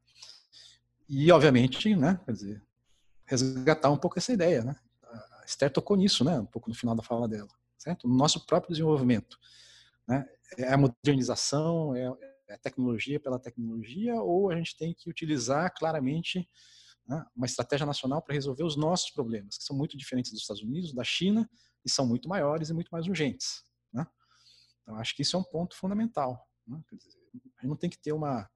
E, 1.08 1.30
obviamente, 1.30 1.94
né, 1.94 2.20
quer 2.24 2.32
dizer, 2.32 2.62
resgatar 3.26 3.90
um 3.90 3.96
pouco 3.96 4.18
essa 4.18 4.32
ideia. 4.32 4.64
Né? 4.64 4.76
A 5.02 5.44
Esther 5.46 5.70
tocou 5.70 5.96
nisso 5.96 6.24
né, 6.24 6.38
um 6.38 6.46
pouco 6.46 6.68
no 6.68 6.74
final 6.74 6.94
da 6.94 7.02
fala 7.02 7.28
dela. 7.28 7.48
Certo? 7.78 8.06
No 8.06 8.14
nosso 8.14 8.44
próprio 8.46 8.72
desenvolvimento. 8.72 9.38
Né? 10.06 10.26
É 10.58 10.72
a 10.72 10.76
modernização, 10.76 11.94
é 11.94 12.29
tecnologia 12.58 13.20
pela 13.20 13.38
tecnologia 13.38 14.14
ou 14.20 14.50
a 14.50 14.56
gente 14.56 14.76
tem 14.76 14.94
que 14.94 15.08
utilizar 15.08 15.72
claramente 15.74 16.48
né, 17.06 17.24
uma 17.34 17.46
estratégia 17.46 17.86
nacional 17.86 18.22
para 18.22 18.34
resolver 18.34 18.64
os 18.64 18.76
nossos 18.76 19.10
problemas, 19.10 19.58
que 19.58 19.64
são 19.64 19.76
muito 19.76 19.96
diferentes 19.96 20.30
dos 20.30 20.42
Estados 20.42 20.62
Unidos, 20.62 20.92
da 20.92 21.04
China, 21.04 21.48
e 21.84 21.90
são 21.90 22.06
muito 22.06 22.28
maiores 22.28 22.68
e 22.68 22.74
muito 22.74 22.88
mais 22.90 23.06
urgentes. 23.06 23.64
Né? 23.92 24.06
Então, 24.82 24.96
acho 24.96 25.14
que 25.14 25.22
isso 25.22 25.36
é 25.36 25.38
um 25.38 25.44
ponto 25.44 25.76
fundamental. 25.76 26.48
Né? 26.66 26.80
Dizer, 26.92 27.18
a 27.32 27.62
gente 27.62 27.68
não 27.68 27.76
tem 27.76 27.90
que 27.90 27.98
ter 27.98 28.12
uma, 28.12 28.48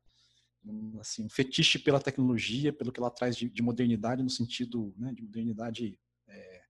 um, 0.64 1.00
assim, 1.00 1.24
um 1.24 1.30
fetiche 1.30 1.78
pela 1.78 2.00
tecnologia, 2.00 2.72
pelo 2.72 2.92
que 2.92 3.00
ela 3.00 3.10
traz 3.10 3.36
de, 3.36 3.48
de 3.48 3.62
modernidade, 3.62 4.22
no 4.22 4.30
sentido 4.30 4.94
né, 4.96 5.12
de 5.12 5.22
modernidade 5.22 5.98
é, 6.28 6.64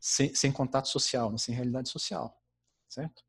sem, 0.00 0.34
sem, 0.34 0.52
contato 0.52 0.88
social, 0.88 1.30
né, 1.30 1.38
sem 1.38 1.54
realidade 1.54 1.88
social. 1.88 2.36
Certo? 2.88 3.22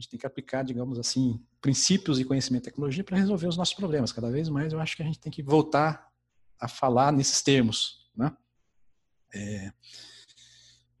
Gente 0.00 0.08
tem 0.08 0.18
que 0.18 0.26
aplicar, 0.26 0.62
digamos 0.64 0.98
assim, 0.98 1.44
princípios 1.60 2.18
e 2.18 2.24
conhecimento 2.24 2.62
de 2.62 2.70
tecnologia 2.70 3.04
para 3.04 3.18
resolver 3.18 3.46
os 3.46 3.58
nossos 3.58 3.74
problemas. 3.74 4.10
Cada 4.10 4.30
vez 4.30 4.48
mais 4.48 4.72
eu 4.72 4.80
acho 4.80 4.96
que 4.96 5.02
a 5.02 5.04
gente 5.04 5.18
tem 5.20 5.30
que 5.30 5.42
voltar 5.42 6.10
a 6.58 6.66
falar 6.66 7.12
nesses 7.12 7.42
termos. 7.42 8.10
Né? 8.16 8.34
É... 9.34 9.70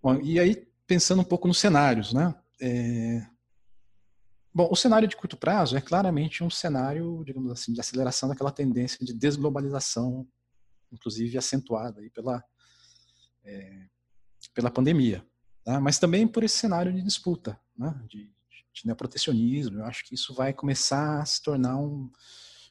Bom, 0.02 0.20
e 0.20 0.38
aí, 0.38 0.68
pensando 0.86 1.22
um 1.22 1.24
pouco 1.24 1.48
nos 1.48 1.58
cenários, 1.58 2.12
né? 2.12 2.34
É... 2.60 3.26
Bom, 4.52 4.68
o 4.70 4.76
cenário 4.76 5.08
de 5.08 5.16
curto 5.16 5.34
prazo 5.34 5.78
é 5.78 5.80
claramente 5.80 6.44
um 6.44 6.50
cenário, 6.50 7.22
digamos 7.24 7.50
assim, 7.52 7.72
de 7.72 7.80
aceleração 7.80 8.28
daquela 8.28 8.52
tendência 8.52 9.02
de 9.02 9.14
desglobalização, 9.14 10.28
inclusive 10.92 11.38
acentuada 11.38 12.02
aí 12.02 12.10
pela, 12.10 12.44
é, 13.44 13.86
pela 14.52 14.70
pandemia. 14.70 15.26
Tá? 15.64 15.80
Mas 15.80 15.98
também 15.98 16.28
por 16.28 16.44
esse 16.44 16.58
cenário 16.58 16.92
de 16.92 17.00
disputa, 17.00 17.58
né? 17.74 17.98
de, 18.06 18.30
de 18.80 18.86
neoprotecionismo. 18.86 19.78
Eu 19.78 19.84
acho 19.84 20.04
que 20.04 20.14
isso 20.14 20.34
vai 20.34 20.52
começar 20.52 21.20
a 21.20 21.24
se 21.24 21.42
tornar 21.42 21.76
um, 21.76 22.10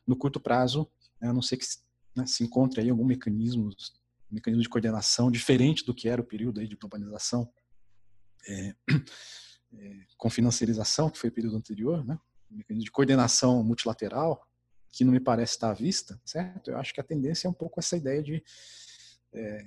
no 0.06 0.16
curto 0.16 0.40
prazo, 0.40 0.90
né, 1.22 1.30
a 1.30 1.34
não 1.34 1.42
ser 1.42 1.58
que 1.58 1.66
né, 2.16 2.26
se 2.26 2.44
encontre 2.44 2.82
aí 2.82 2.90
algum 2.90 3.06
mecanismo, 3.06 3.70
mecanismo 4.30 4.64
de 4.64 4.70
coordenação 4.70 5.32
diferente 5.32 5.86
do 5.86 5.94
que 5.94 6.10
era 6.10 6.22
o 6.22 6.26
período 6.26 6.60
aí 6.60 6.68
de 6.68 6.76
globalização. 6.76 7.52
É, 8.48 8.76
é, 9.74 10.06
com 10.18 10.30
financiarização, 10.30 11.10
que 11.10 11.20
foi 11.20 11.30
o 11.30 11.34
período 11.34 11.56
anterior, 11.58 12.04
né? 12.06 12.18
mecanismo 12.50 12.86
de 12.86 12.92
coordenação 12.92 13.64
multilateral, 13.64 14.44
que 14.92 15.04
não 15.04 15.12
me 15.12 15.20
parece 15.20 15.54
estar 15.54 15.70
à 15.70 15.74
vista, 15.74 16.20
certo? 16.26 16.72
Eu 16.72 16.78
acho 16.78 16.94
que 16.94 17.00
a 17.00 17.04
tendência 17.04 17.48
é 17.48 17.50
um 17.50 17.54
pouco 17.54 17.80
essa 17.80 17.96
ideia 17.96 18.24
de 18.24 18.44
é, 19.32 19.64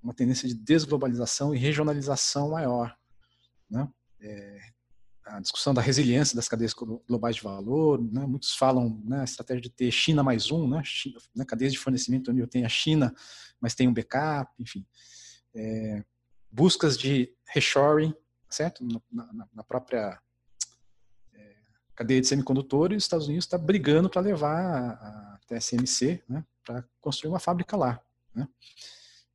uma 0.00 0.14
tendência 0.14 0.48
de 0.48 0.54
desglobalização 0.54 1.52
e 1.54 1.58
regionalização 1.58 2.50
maior, 2.50 2.96
né? 3.68 3.88
É, 4.20 4.71
a 5.24 5.40
discussão 5.40 5.72
da 5.72 5.80
resiliência 5.80 6.34
das 6.36 6.48
cadeias 6.48 6.74
globais 6.74 7.36
de 7.36 7.42
valor, 7.42 8.02
né? 8.02 8.26
muitos 8.26 8.54
falam 8.54 9.00
né, 9.04 9.20
a 9.20 9.24
estratégia 9.24 9.62
de 9.62 9.70
ter 9.70 9.90
China 9.90 10.22
mais 10.22 10.50
um, 10.50 10.68
né? 10.68 10.82
China, 10.84 11.18
né? 11.34 11.44
cadeias 11.44 11.72
de 11.72 11.78
fornecimento 11.78 12.30
onde 12.30 12.40
eu 12.40 12.48
tenho 12.48 12.66
a 12.66 12.68
China, 12.68 13.14
mas 13.60 13.74
tem 13.74 13.88
um 13.88 13.94
backup, 13.94 14.50
enfim. 14.58 14.84
É, 15.54 16.04
buscas 16.50 16.98
de 16.98 17.32
reshoring, 17.46 18.14
certo? 18.48 18.86
Na, 19.10 19.46
na 19.54 19.62
própria 19.62 20.20
é, 21.34 21.54
cadeia 21.94 22.20
de 22.20 22.26
semicondutores, 22.26 22.98
os 22.98 23.04
Estados 23.04 23.26
Unidos 23.26 23.44
está 23.44 23.56
brigando 23.56 24.10
para 24.10 24.20
levar 24.20 24.56
a, 24.56 24.90
a 24.92 25.38
TSMC 25.46 26.22
né, 26.28 26.44
para 26.64 26.84
construir 27.00 27.30
uma 27.30 27.38
fábrica 27.38 27.76
lá. 27.76 28.00
Né? 28.34 28.48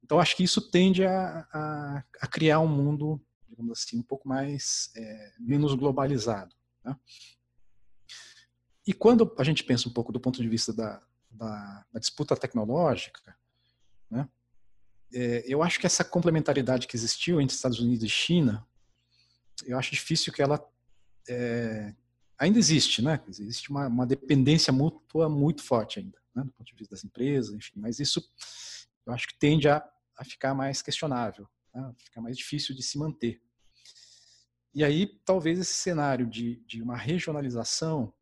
Então, 0.04 0.20
acho 0.20 0.36
que 0.36 0.44
isso 0.44 0.62
tende 0.62 1.06
a, 1.06 1.46
a, 1.52 2.04
a, 2.22 2.28
criar 2.28 2.60
um 2.60 2.68
mundo, 2.68 3.22
digamos 3.58 3.80
assim, 3.80 3.98
um 3.98 4.04
pouco 4.04 4.28
mais, 4.28 4.92
é, 4.96 5.34
menos 5.40 5.74
globalizado. 5.74 6.56
Né? 6.84 6.96
E 8.86 8.94
quando 8.94 9.34
a 9.38 9.44
gente 9.44 9.64
pensa 9.64 9.90
um 9.90 9.94
pouco 9.94 10.12
do 10.12 10.20
ponto 10.20 10.42
de 10.42 10.48
vista 10.48 10.72
da, 10.72 11.02
da, 11.32 11.86
da 11.92 12.00
disputa 12.00 12.38
tecnológica, 12.38 13.36
né, 14.10 14.30
é, 15.14 15.44
eu 15.48 15.64
acho 15.64 15.80
que 15.80 15.86
essa 15.86 16.04
complementaridade 16.04 16.88
que 16.88 16.96
existiu 16.96 17.42
entre 17.42 17.56
Estados 17.56 17.80
Unidos 17.80 18.04
e 18.04 18.10
China 18.10 18.66
eu 19.66 19.78
acho 19.78 19.92
difícil 19.92 20.32
que 20.32 20.42
ela 20.42 20.64
é, 21.28 21.94
ainda 22.38 22.60
existe, 22.60 23.02
né? 23.02 23.22
Existe 23.28 23.70
uma, 23.70 23.88
uma, 23.88 24.06
dependência 24.06 24.72
mútua 24.72 25.28
muito 25.28 25.64
forte 25.64 26.00
ainda, 26.00 26.18
né? 26.36 26.44
do 26.44 26.52
ponto 26.52 26.68
de 26.68 26.76
vista 26.76 26.94
das 26.94 27.04
empresas, 27.04 27.56
enfim. 27.56 27.74
Mas 27.76 28.00
isso 28.00 28.24
eu 29.06 29.14
acho 29.14 29.28
que 29.28 29.40
tende 29.40 29.68
a, 29.68 29.84
a 30.18 30.24
ficar 30.24 30.54
mais 30.54 30.82
questionável, 30.82 31.48
né? 31.74 31.92
ficar 31.98 32.22
mais 32.22 32.38
difícil 32.38 32.76
de 32.76 32.84
se 32.84 32.98
manter. 32.98 33.42
E 34.78 34.84
aí 34.84 35.08
talvez 35.26 35.58
esse 35.58 35.74
cenário 35.74 36.28
de, 36.28 36.58
de 36.68 36.84
uma 36.84 36.96
regionalização 36.96 38.14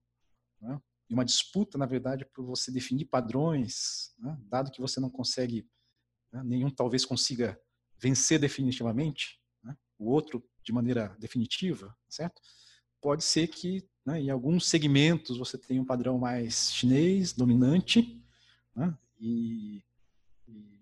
né? 0.62 0.82
e 1.10 1.14
uma 1.14 1.26
disputa, 1.26 1.78
na 1.78 1.86
verdade, 1.86 2.24
por 2.34 2.46
você 2.46 2.72
definir 2.72 3.04
padrões, 3.08 4.16
né? 4.18 4.40
dado 4.46 4.72
que 4.72 4.80
você 4.80 5.02
não 5.02 5.10
consegue, 5.10 5.68
né? 6.32 6.42
nenhum 6.46 6.70
talvez 6.70 7.04
consiga 7.04 7.60
vencer 8.00 8.40
definitivamente, 8.40 9.38
né? 9.62 9.76
o 10.00 10.10
outro 10.10 10.42
de 10.64 10.72
maneira 10.72 11.14
definitiva, 11.20 11.94
certo? 12.08 12.42
Pode 13.02 13.26
ser 13.26 13.50
que 13.50 13.86
né, 14.06 14.22
em 14.22 14.30
alguns 14.30 14.70
segmentos 14.70 15.38
você 15.38 15.58
tenha 15.58 15.82
um 15.82 15.86
padrão 15.86 16.18
mais 16.18 16.72
chinês, 16.72 17.34
dominante, 17.34 18.24
né, 18.74 18.98
e, 19.20 19.84
e, 20.48 20.80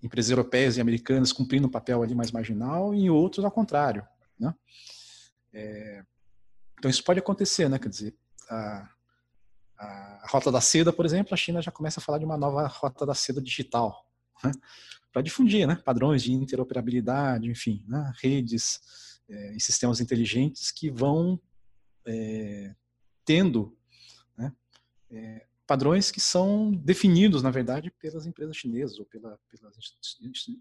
empresas 0.00 0.30
europeias 0.30 0.76
e 0.76 0.80
americanas 0.80 1.32
cumprindo 1.32 1.66
um 1.66 1.70
papel 1.70 2.00
ali 2.00 2.14
mais 2.14 2.30
marginal, 2.30 2.94
e 2.94 3.00
em 3.00 3.10
outros 3.10 3.44
ao 3.44 3.50
contrário. 3.50 4.06
Né? 4.38 4.54
É, 5.52 6.04
então 6.78 6.90
isso 6.90 7.04
pode 7.04 7.18
acontecer, 7.18 7.68
né? 7.68 7.78
Quer 7.78 7.88
dizer, 7.88 8.16
a, 8.50 8.90
a, 9.78 10.26
rota 10.28 10.52
da 10.52 10.60
seda, 10.60 10.92
por 10.92 11.06
exemplo, 11.06 11.34
a 11.34 11.36
China 11.36 11.62
já 11.62 11.70
começa 11.70 12.00
a 12.00 12.02
falar 12.02 12.18
de 12.18 12.24
uma 12.24 12.36
nova 12.36 12.66
rota 12.66 13.06
da 13.06 13.14
seda 13.14 13.40
digital. 13.40 14.04
Né? 14.44 14.52
para 15.16 15.22
difundir 15.22 15.66
né, 15.66 15.76
padrões 15.76 16.22
de 16.22 16.30
interoperabilidade, 16.30 17.48
enfim, 17.48 17.82
né, 17.88 18.12
redes 18.22 19.18
é, 19.26 19.56
e 19.56 19.60
sistemas 19.62 19.98
inteligentes 19.98 20.70
que 20.70 20.90
vão 20.90 21.40
é, 22.06 22.74
tendo 23.24 23.74
né, 24.36 24.52
é, 25.10 25.46
padrões 25.66 26.10
que 26.10 26.20
são 26.20 26.70
definidos, 26.70 27.42
na 27.42 27.50
verdade, 27.50 27.90
pelas 27.98 28.26
empresas 28.26 28.58
chinesas 28.58 28.98
ou 28.98 29.06
pela, 29.06 29.40
pelas 29.50 29.74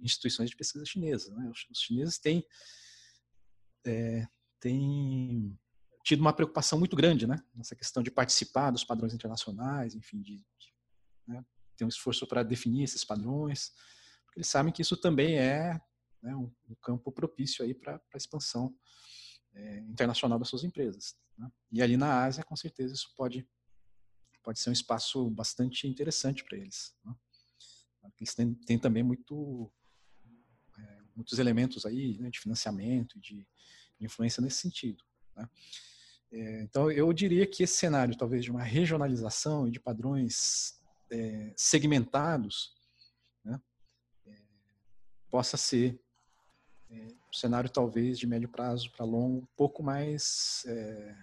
instituições 0.02 0.50
de 0.50 0.56
pesquisa 0.56 0.86
chinesas. 0.86 1.36
Né? 1.36 1.52
Os 1.52 1.78
chineses 1.78 2.18
têm, 2.18 2.42
têm 4.60 5.58
tido 6.04 6.22
uma 6.22 6.34
preocupação 6.34 6.78
muito 6.78 6.96
grande 6.96 7.26
né, 7.26 7.38
nessa 7.56 7.76
questão 7.76 8.04
de 8.04 8.12
participar 8.12 8.72
dos 8.72 8.84
padrões 8.84 9.14
internacionais, 9.14 9.96
enfim, 9.96 10.22
de, 10.22 10.38
de 10.38 10.74
né, 11.28 11.44
ter 11.76 11.86
um 11.86 11.90
esforço 11.90 12.28
para 12.28 12.44
definir 12.44 12.84
esses 12.84 13.04
padrões 13.04 13.72
eles 14.36 14.48
sabem 14.48 14.72
que 14.72 14.82
isso 14.82 14.98
também 14.98 15.38
é 15.38 15.80
né, 16.22 16.36
um, 16.36 16.52
um, 16.70 16.76
campo 16.82 17.12
propício 17.12 17.64
aí 17.64 17.74
para 17.74 18.02
a 18.14 18.18
expansão 18.18 18.76
é, 19.54 19.80
internacional 19.80 20.38
das 20.38 20.50
suas 20.50 20.64
empresas. 20.64 21.16
Né? 21.38 21.50
E 21.72 21.82
ali 21.82 21.96
na 21.96 22.24
Ásia, 22.24 22.44
com 22.44 22.56
certeza, 22.56 22.94
isso 22.94 23.14
pode, 23.16 23.48
pode 24.44 24.60
ser 24.60 24.70
um 24.70 24.74
espaço 24.74 25.30
bastante 25.30 25.88
interessante 25.88 26.44
para 26.44 26.58
eles. 26.58 26.94
Né? 27.06 27.16
Eles 28.20 28.36
têm, 28.36 28.54
têm 28.54 28.78
também 28.78 29.04
muito, 29.04 29.72
é, 29.74 29.85
muitos 31.16 31.40
elementos 31.40 31.86
aí 31.86 32.18
né, 32.20 32.30
de 32.30 32.40
financiamento 32.40 33.20
de, 33.20 33.48
de, 33.98 34.06
influência 34.06 34.42
nesse 34.42 34.58
sentido. 34.58 35.04
Né? 35.36 35.50
É, 36.32 36.62
então, 36.64 36.92
eu 36.92 37.12
diria 37.14 37.48
que 37.48 37.64
esse 37.64 37.78
cenário, 37.78 38.18
talvez, 38.18 38.44
de 38.44 38.52
uma 38.52 38.64
regionalização 38.64 39.68
e 39.68 39.72
de 39.72 39.80
padrões 39.80 40.80
é, 41.10 41.54
segmentados, 41.56 42.76
possa 45.36 45.58
ser 45.58 46.02
é, 46.90 46.96
um 46.96 47.34
cenário 47.34 47.70
talvez 47.70 48.18
de 48.18 48.26
médio 48.26 48.48
prazo 48.48 48.90
para 48.92 49.04
longo 49.04 49.40
um 49.40 49.48
pouco 49.58 49.84
mais 49.84 50.64
é, 50.66 51.14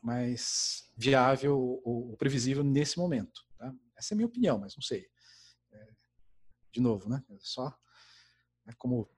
mais 0.00 0.88
viável 0.96 1.58
ou, 1.58 2.10
ou, 2.10 2.16
previsível 2.16 2.62
nesse 2.62 2.96
momento. 2.96 3.44
Tá? 3.58 3.74
Essa 3.96 4.12
é 4.12 4.14
a 4.14 4.16
minha 4.18 4.28
opinião, 4.28 4.56
mas 4.56 4.76
não 4.76 4.82
sei. 4.82 5.08
É, 5.72 5.88
de 6.70 6.80
novo, 6.80 7.08
né? 7.08 7.24
É 7.28 7.36
só 7.40 7.76
é 8.68 8.72
como 8.74 9.10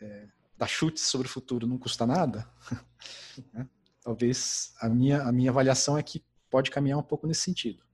é, 0.00 0.28
dar 0.56 0.66
chutes 0.68 1.04
sobre 1.04 1.26
o 1.26 1.30
futuro 1.30 1.66
não 1.66 1.78
custa 1.78 2.06
nada. 2.06 2.48
né? 3.52 3.68
Talvez 4.02 4.74
a 4.80 4.88
minha 4.88 5.22
a 5.22 5.32
minha 5.32 5.50
avaliação 5.50 5.98
é 5.98 6.02
que 6.02 6.24
pode 6.50 6.70
caminhar 6.70 6.98
um 6.98 7.02
pouco 7.02 7.26
nesse 7.26 7.42
sentido. 7.42 7.84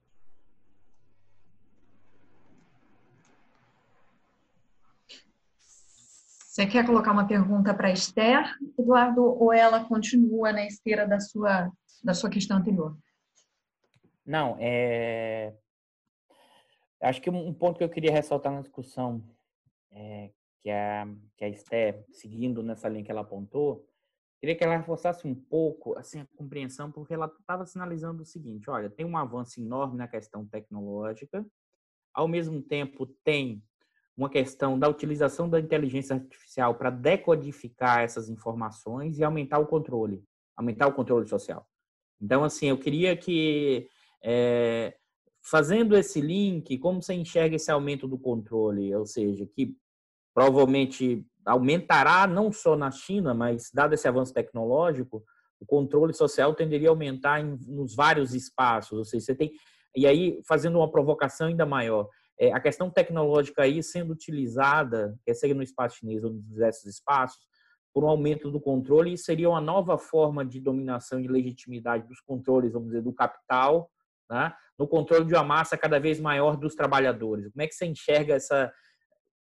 Você 6.53 6.67
quer 6.67 6.85
colocar 6.85 7.13
uma 7.13 7.27
pergunta 7.27 7.73
para 7.73 7.89
a 7.89 7.93
Esther, 7.93 8.45
Eduardo, 8.79 9.25
ou 9.25 9.55
ela 9.55 9.87
continua 9.87 10.53
na 10.53 10.67
esteira 10.67 11.09
da 11.09 11.19
sua, 11.19 11.73
da 12.05 12.13
sua 12.13 12.29
questão 12.29 12.59
anterior? 12.59 12.95
Não, 14.25 14.59
é... 14.61 15.55
acho 17.01 17.23
que 17.23 17.31
um 17.31 17.55
ponto 17.55 17.79
que 17.79 17.85
eu 17.85 17.89
queria 17.89 18.13
ressaltar 18.13 18.53
na 18.53 18.61
discussão, 18.61 19.25
é, 19.93 20.31
que, 20.63 20.71
a, 20.71 21.07
que 21.37 21.45
a 21.45 21.49
Esther, 21.49 22.05
seguindo 22.11 22.63
nessa 22.63 22.89
linha 22.89 23.05
que 23.05 23.11
ela 23.11 23.23
apontou, 23.23 23.85
queria 24.41 24.57
que 24.57 24.65
ela 24.65 24.77
reforçasse 24.77 25.27
um 25.27 25.35
pouco 25.35 25.99
assim, 25.99 26.21
a 26.21 26.27
compreensão, 26.37 26.91
porque 26.91 27.15
ela 27.15 27.27
estava 27.27 27.67
sinalizando 27.67 28.23
o 28.23 28.27
seguinte: 28.27 28.71
olha, 28.71 28.89
tem 28.89 29.05
um 29.05 29.17
avanço 29.17 29.61
enorme 29.61 29.97
na 29.97 30.09
questão 30.09 30.47
tecnológica, 30.47 31.45
ao 32.15 32.29
mesmo 32.29 32.63
tempo 32.63 33.07
tem 33.25 33.63
uma 34.17 34.29
questão 34.29 34.79
da 34.79 34.89
utilização 34.89 35.49
da 35.49 35.59
inteligência 35.59 36.15
artificial 36.15 36.75
para 36.75 36.91
decodificar 36.91 38.01
essas 38.01 38.29
informações 38.29 39.19
e 39.19 39.25
aumentar 39.25 39.59
o 39.59 39.67
controle, 39.67 40.23
aumentar 40.57 40.87
o 40.87 40.93
controle 40.93 41.27
social. 41.27 41.67
Então, 42.21 42.45
assim, 42.45 42.67
eu 42.67 42.79
queria 42.79 43.17
que, 43.17 43.89
é, 44.23 44.95
fazendo 45.43 45.97
esse 45.97 46.21
link, 46.21 46.79
como 46.79 47.03
você 47.03 47.15
enxerga 47.15 47.57
esse 47.57 47.71
aumento 47.71 48.07
do 48.07 48.19
controle? 48.19 48.95
Ou 48.95 49.07
seja, 49.07 49.47
que 49.47 49.75
provavelmente 50.35 51.25
aumentará 51.45 52.27
não 52.27 52.53
só 52.53 52.77
na 52.77 52.91
China, 52.91 53.35
mas 53.35 53.71
dado 53.73 53.95
esse 53.95 54.07
avanço 54.07 54.33
tecnológico, 54.33 55.25
o 55.61 55.67
controle 55.67 56.13
social 56.13 56.55
tenderia 56.55 56.89
a 56.89 56.93
aumentar 56.93 57.41
em, 57.41 57.57
nos 57.67 57.95
vários 57.95 58.35
espaços. 58.35 58.99
Ou 58.99 59.05
seja, 59.05 59.27
você 59.27 59.35
tem. 59.35 59.53
E 59.95 60.07
aí, 60.07 60.41
fazendo 60.47 60.79
uma 60.79 60.91
provocação 60.91 61.49
ainda 61.49 61.67
maior, 61.67 62.09
é, 62.39 62.53
a 62.53 62.61
questão 62.61 62.91
tecnológica 62.91 63.63
aí 63.63 63.83
sendo 63.83 64.13
utilizada, 64.13 65.17
quer 65.25 65.35
seja 65.35 65.55
no 65.55 65.63
espaço 65.63 65.99
chinês 65.99 66.25
ou 66.25 66.31
nos 66.31 66.45
diversos 66.49 66.87
espaços, 66.87 67.41
por 67.93 68.05
um 68.05 68.09
aumento 68.09 68.51
do 68.51 68.61
controle, 68.61 69.17
seria 69.19 69.51
uma 69.51 69.61
nova 69.61 69.99
forma 69.99 70.45
de 70.45 70.59
dominação 70.59 71.21
e 71.21 71.29
legitimidade 71.29 72.09
dos 72.09 72.21
controles, 72.21 72.73
vamos 72.73 72.89
dizer, 72.89 73.03
do 73.03 73.13
capital, 73.13 73.91
né? 74.31 74.53
no 74.79 74.89
controle 74.89 75.27
de 75.27 75.35
uma 75.35 75.45
massa 75.45 75.77
cada 75.77 76.01
vez 76.01 76.19
maior 76.19 76.57
dos 76.57 76.75
trabalhadores. 76.75 77.53
Como 77.53 77.63
é 77.63 77.67
que 77.67 77.75
você 77.75 77.87
enxerga 77.87 78.35
essa... 78.35 78.73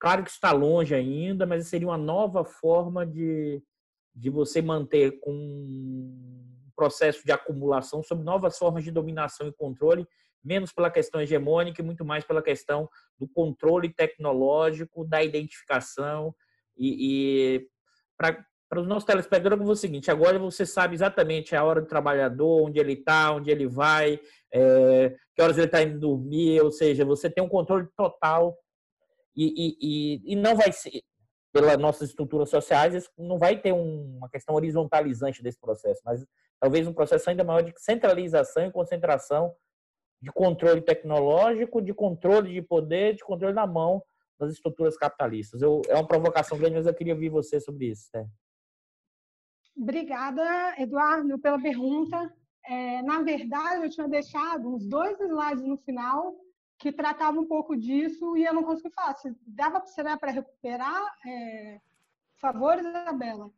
Claro 0.02 0.24
que 0.24 0.30
está 0.30 0.50
longe 0.50 0.96
ainda, 0.96 1.46
mas 1.46 1.68
seria 1.68 1.86
uma 1.86 1.96
nova 1.96 2.44
forma 2.44 3.06
de, 3.06 3.62
de 4.12 4.30
você 4.30 4.60
manter 4.60 5.20
com 5.20 5.30
um 5.30 6.68
processo 6.74 7.24
de 7.24 7.30
acumulação 7.30 8.02
sobre 8.02 8.24
novas 8.24 8.58
formas 8.58 8.82
de 8.82 8.90
dominação 8.90 9.46
e 9.46 9.52
controle 9.52 10.04
menos 10.42 10.72
pela 10.72 10.90
questão 10.90 11.20
hegemônica 11.20 11.80
e 11.80 11.84
muito 11.84 12.04
mais 12.04 12.24
pela 12.24 12.42
questão 12.42 12.90
do 13.16 13.28
controle 13.28 13.94
tecnológico, 13.94 15.04
da 15.04 15.22
identificação. 15.22 16.34
E, 16.76 17.60
e 17.60 17.68
para 18.18 18.80
os 18.80 18.88
nossos 18.88 19.04
telespectadores 19.04 19.68
é 19.68 19.70
o 19.70 19.76
seguinte: 19.76 20.10
agora 20.10 20.36
você 20.36 20.66
sabe 20.66 20.96
exatamente 20.96 21.54
a 21.54 21.62
hora 21.62 21.80
do 21.80 21.86
trabalhador, 21.86 22.66
onde 22.66 22.80
ele 22.80 22.94
está, 22.94 23.30
onde 23.30 23.52
ele 23.52 23.68
vai, 23.68 24.18
é, 24.52 25.14
que 25.32 25.40
horas 25.40 25.56
ele 25.58 25.66
está 25.66 25.80
indo 25.80 26.00
dormir, 26.00 26.60
ou 26.60 26.72
seja, 26.72 27.04
você 27.04 27.30
tem 27.30 27.44
um 27.44 27.48
controle 27.48 27.86
total 27.96 28.58
e, 29.34 29.76
e, 29.80 30.32
e 30.32 30.36
não 30.36 30.56
vai 30.56 30.72
ser, 30.72 31.02
pelas 31.52 31.76
nossas 31.78 32.10
estruturas 32.10 32.48
sociais, 32.48 33.08
não 33.18 33.38
vai 33.38 33.60
ter 33.60 33.72
uma 33.72 34.28
questão 34.28 34.54
horizontalizante 34.54 35.42
desse 35.42 35.60
processo, 35.60 36.00
mas 36.04 36.24
talvez 36.58 36.86
um 36.86 36.94
processo 36.94 37.28
ainda 37.28 37.44
maior 37.44 37.62
de 37.62 37.72
centralização 37.76 38.66
e 38.66 38.72
concentração 38.72 39.54
de 40.20 40.30
controle 40.30 40.80
tecnológico, 40.80 41.82
de 41.82 41.92
controle 41.92 42.52
de 42.52 42.62
poder, 42.62 43.14
de 43.16 43.24
controle 43.24 43.54
na 43.54 43.66
mão 43.66 44.02
das 44.38 44.52
estruturas 44.52 44.96
capitalistas. 44.96 45.60
Eu, 45.60 45.82
é 45.88 45.94
uma 45.94 46.06
provocação 46.06 46.56
grande, 46.56 46.76
mas 46.76 46.86
eu 46.86 46.94
queria 46.94 47.14
ouvir 47.14 47.28
você 47.28 47.60
sobre 47.60 47.86
isso. 47.86 48.08
Né? 48.14 48.26
Obrigada, 49.76 50.74
Eduardo, 50.78 51.38
pela 51.38 51.60
pergunta. 51.60 52.32
É, 52.64 53.02
na 53.02 53.22
verdade, 53.22 53.84
eu 53.84 53.90
tinha 53.90 54.08
deixado 54.08 54.68
uns 54.68 54.86
dois 54.86 55.18
slides 55.20 55.64
no 55.64 55.76
final 55.78 56.36
que 56.82 56.90
tratavam 56.90 57.44
um 57.44 57.46
pouco 57.46 57.76
disso 57.76 58.36
e 58.36 58.44
eu 58.44 58.52
não 58.52 58.64
consegui 58.64 58.90
falar. 58.90 59.14
Se 59.14 59.32
dava 59.46 59.80
para 60.18 60.32
recuperar, 60.32 61.16
é, 61.24 61.80
por 62.34 62.40
favor, 62.40 62.76
Isabela. 62.76 63.50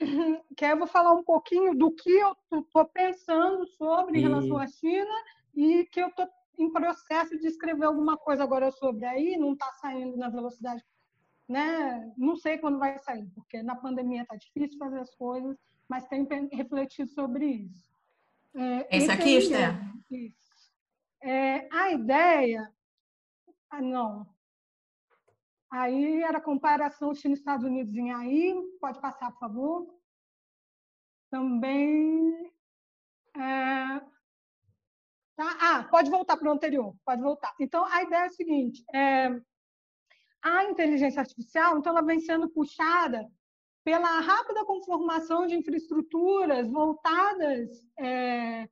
Que 0.56 0.64
aí 0.64 0.70
eu 0.70 0.78
vou 0.78 0.86
falar 0.86 1.12
um 1.12 1.22
pouquinho 1.22 1.74
do 1.74 1.90
que 1.92 2.10
eu 2.10 2.34
estou 2.58 2.86
pensando 2.86 3.66
sobre 3.66 4.16
e... 4.16 4.20
em 4.20 4.22
relação 4.22 4.56
à 4.56 4.66
China 4.66 5.14
e 5.54 5.84
que 5.84 6.00
eu 6.00 6.08
estou 6.08 6.26
em 6.58 6.72
processo 6.72 7.38
de 7.38 7.48
escrever 7.48 7.84
alguma 7.84 8.16
coisa 8.16 8.42
agora 8.42 8.70
sobre 8.70 9.04
aí, 9.04 9.36
não 9.36 9.52
está 9.52 9.70
saindo 9.74 10.16
na 10.16 10.30
velocidade, 10.30 10.82
né? 11.46 12.12
Não 12.16 12.34
sei 12.34 12.56
quando 12.56 12.78
vai 12.78 12.98
sair, 13.00 13.28
porque 13.34 13.62
na 13.62 13.76
pandemia 13.76 14.22
está 14.22 14.36
difícil 14.36 14.78
fazer 14.78 15.00
as 15.00 15.14
coisas, 15.14 15.54
mas 15.86 16.06
tenho 16.06 16.26
refletido 16.50 17.10
sobre 17.10 17.44
isso. 17.44 17.92
É, 18.54 18.96
Esse 18.96 19.10
aqui, 19.10 19.36
Esther? 19.36 19.74
É, 21.24 21.68
a 21.72 21.90
ideia... 21.90 22.72
Ah, 23.70 23.80
não. 23.80 24.26
Aí 25.70 26.22
era 26.22 26.40
comparação 26.40 27.14
China-Estados 27.14 27.66
Unidos 27.66 27.94
em 27.96 28.12
aí. 28.12 28.54
Pode 28.80 29.00
passar, 29.00 29.32
por 29.32 29.40
favor. 29.40 30.00
Também... 31.30 32.52
É, 33.36 34.00
Tá? 35.36 35.56
Ah, 35.60 35.84
pode 35.90 36.10
voltar 36.10 36.36
para 36.36 36.48
o 36.48 36.52
anterior, 36.52 36.94
pode 37.04 37.20
voltar. 37.20 37.52
Então, 37.58 37.84
a 37.86 38.02
ideia 38.02 38.22
é 38.22 38.26
a 38.26 38.30
seguinte: 38.30 38.84
é, 38.94 39.28
a 40.42 40.64
inteligência 40.64 41.20
artificial, 41.20 41.76
então, 41.76 41.90
ela 41.90 42.06
vem 42.06 42.20
sendo 42.20 42.48
puxada 42.48 43.26
pela 43.84 44.20
rápida 44.20 44.64
conformação 44.64 45.46
de 45.46 45.56
infraestruturas 45.56 46.70
voltadas 46.70 47.68
é, 47.98 48.68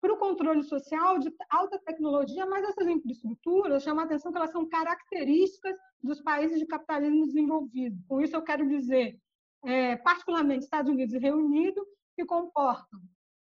para 0.00 0.14
o 0.14 0.18
controle 0.18 0.62
social 0.62 1.18
de 1.18 1.32
alta 1.50 1.78
tecnologia, 1.78 2.46
mas 2.46 2.64
essas 2.64 2.88
infraestruturas 2.88 3.82
chamam 3.82 4.02
a 4.02 4.06
atenção 4.06 4.32
que 4.32 4.38
elas 4.38 4.50
são 4.50 4.66
características 4.66 5.76
dos 6.02 6.20
países 6.22 6.58
de 6.58 6.66
capitalismo 6.66 7.26
desenvolvido. 7.26 8.02
Com 8.08 8.20
isso, 8.20 8.34
eu 8.34 8.42
quero 8.42 8.66
dizer, 8.66 9.20
é, 9.64 9.96
particularmente 9.96 10.64
Estados 10.64 10.90
Unidos 10.90 11.14
e 11.14 11.18
Reino 11.18 11.44
Unido, 11.44 11.86
que 12.16 12.24
comportam 12.24 13.00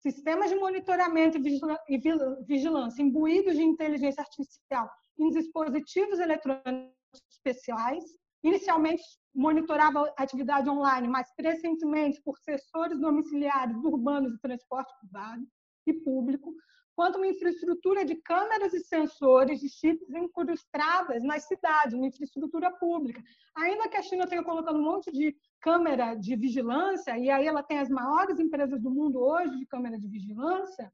sistemas 0.01 0.49
de 0.49 0.55
monitoramento 0.55 1.37
e 1.37 1.97
vigilância 2.45 3.01
imbuídos 3.01 3.55
de 3.55 3.63
inteligência 3.63 4.21
artificial 4.21 4.89
em 5.17 5.29
dispositivos 5.29 6.19
eletrônicos 6.19 6.91
especiais. 7.31 8.03
Inicialmente 8.43 9.03
monitorava 9.33 10.11
atividade 10.17 10.67
online, 10.67 11.07
mas 11.07 11.31
crescentemente 11.35 12.19
por 12.23 12.37
sensores 12.39 12.99
domiciliares 12.99 13.77
urbanos 13.77 14.33
de 14.33 14.39
transporte 14.39 14.91
privado 14.99 15.45
e 15.85 15.93
público, 15.93 16.53
quanto 16.95 17.17
uma 17.17 17.27
infraestrutura 17.27 18.05
de 18.05 18.15
câmeras 18.15 18.73
e 18.73 18.79
sensores 18.81 19.59
de 19.59 19.69
chips 19.69 20.09
incrustadas 20.13 21.23
nas 21.23 21.47
cidades, 21.47 21.93
uma 21.93 22.07
infraestrutura 22.07 22.71
pública. 22.71 23.23
Ainda 23.55 23.89
que 23.89 23.97
a 23.97 24.03
China 24.03 24.27
tenha 24.27 24.43
colocado 24.43 24.77
um 24.77 24.83
monte 24.83 25.11
de 25.11 25.35
câmera 25.59 26.15
de 26.15 26.35
vigilância, 26.35 27.17
e 27.17 27.29
aí 27.29 27.47
ela 27.47 27.63
tem 27.63 27.79
as 27.79 27.89
maiores 27.89 28.39
empresas 28.39 28.81
do 28.81 28.91
mundo 28.91 29.19
hoje 29.19 29.57
de 29.57 29.65
câmera 29.65 29.97
de 29.97 30.07
vigilância, 30.07 30.91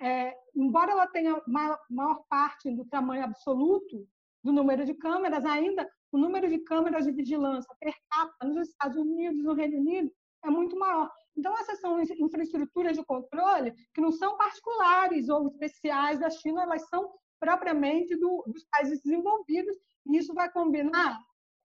é, 0.00 0.36
embora 0.54 0.92
ela 0.92 1.06
tenha 1.06 1.40
maior, 1.46 1.78
maior 1.88 2.22
parte 2.28 2.70
do 2.70 2.84
tamanho 2.84 3.24
absoluto 3.24 4.06
do 4.44 4.52
número 4.52 4.84
de 4.84 4.94
câmeras, 4.94 5.44
ainda 5.44 5.88
o 6.12 6.18
número 6.18 6.48
de 6.48 6.58
câmeras 6.58 7.04
de 7.04 7.12
vigilância 7.12 7.74
per 7.80 7.94
capita 8.10 8.46
nos 8.46 8.68
Estados 8.68 8.96
Unidos, 8.96 9.42
no 9.42 9.54
Reino 9.54 9.78
Unido, 9.78 10.10
é 10.44 10.50
muito 10.50 10.78
maior. 10.78 11.10
Então, 11.36 11.56
essas 11.58 11.80
são 11.80 12.00
infraestruturas 12.00 12.96
de 12.96 13.04
controle 13.04 13.72
que 13.92 14.00
não 14.00 14.10
são 14.10 14.36
particulares 14.36 15.28
ou 15.28 15.48
especiais 15.48 16.18
da 16.18 16.30
China, 16.30 16.62
elas 16.62 16.88
são 16.88 17.12
propriamente 17.38 18.16
do, 18.16 18.42
dos 18.46 18.64
países 18.70 19.02
desenvolvidos, 19.02 19.76
e 20.06 20.16
isso 20.16 20.32
vai 20.32 20.50
combinar, 20.50 21.20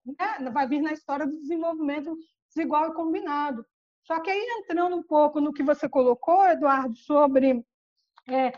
né? 0.05 0.49
vai 0.51 0.67
vir 0.67 0.81
na 0.81 0.91
história 0.91 1.25
do 1.25 1.39
desenvolvimento 1.39 2.15
desigual 2.53 2.89
e 2.89 2.93
combinado. 2.93 3.65
Só 4.03 4.19
que 4.19 4.29
aí, 4.29 4.45
entrando 4.59 4.95
um 4.95 5.03
pouco 5.03 5.39
no 5.39 5.53
que 5.53 5.63
você 5.63 5.87
colocou, 5.87 6.45
Eduardo, 6.47 6.95
sobre 6.97 7.63
é, 8.27 8.51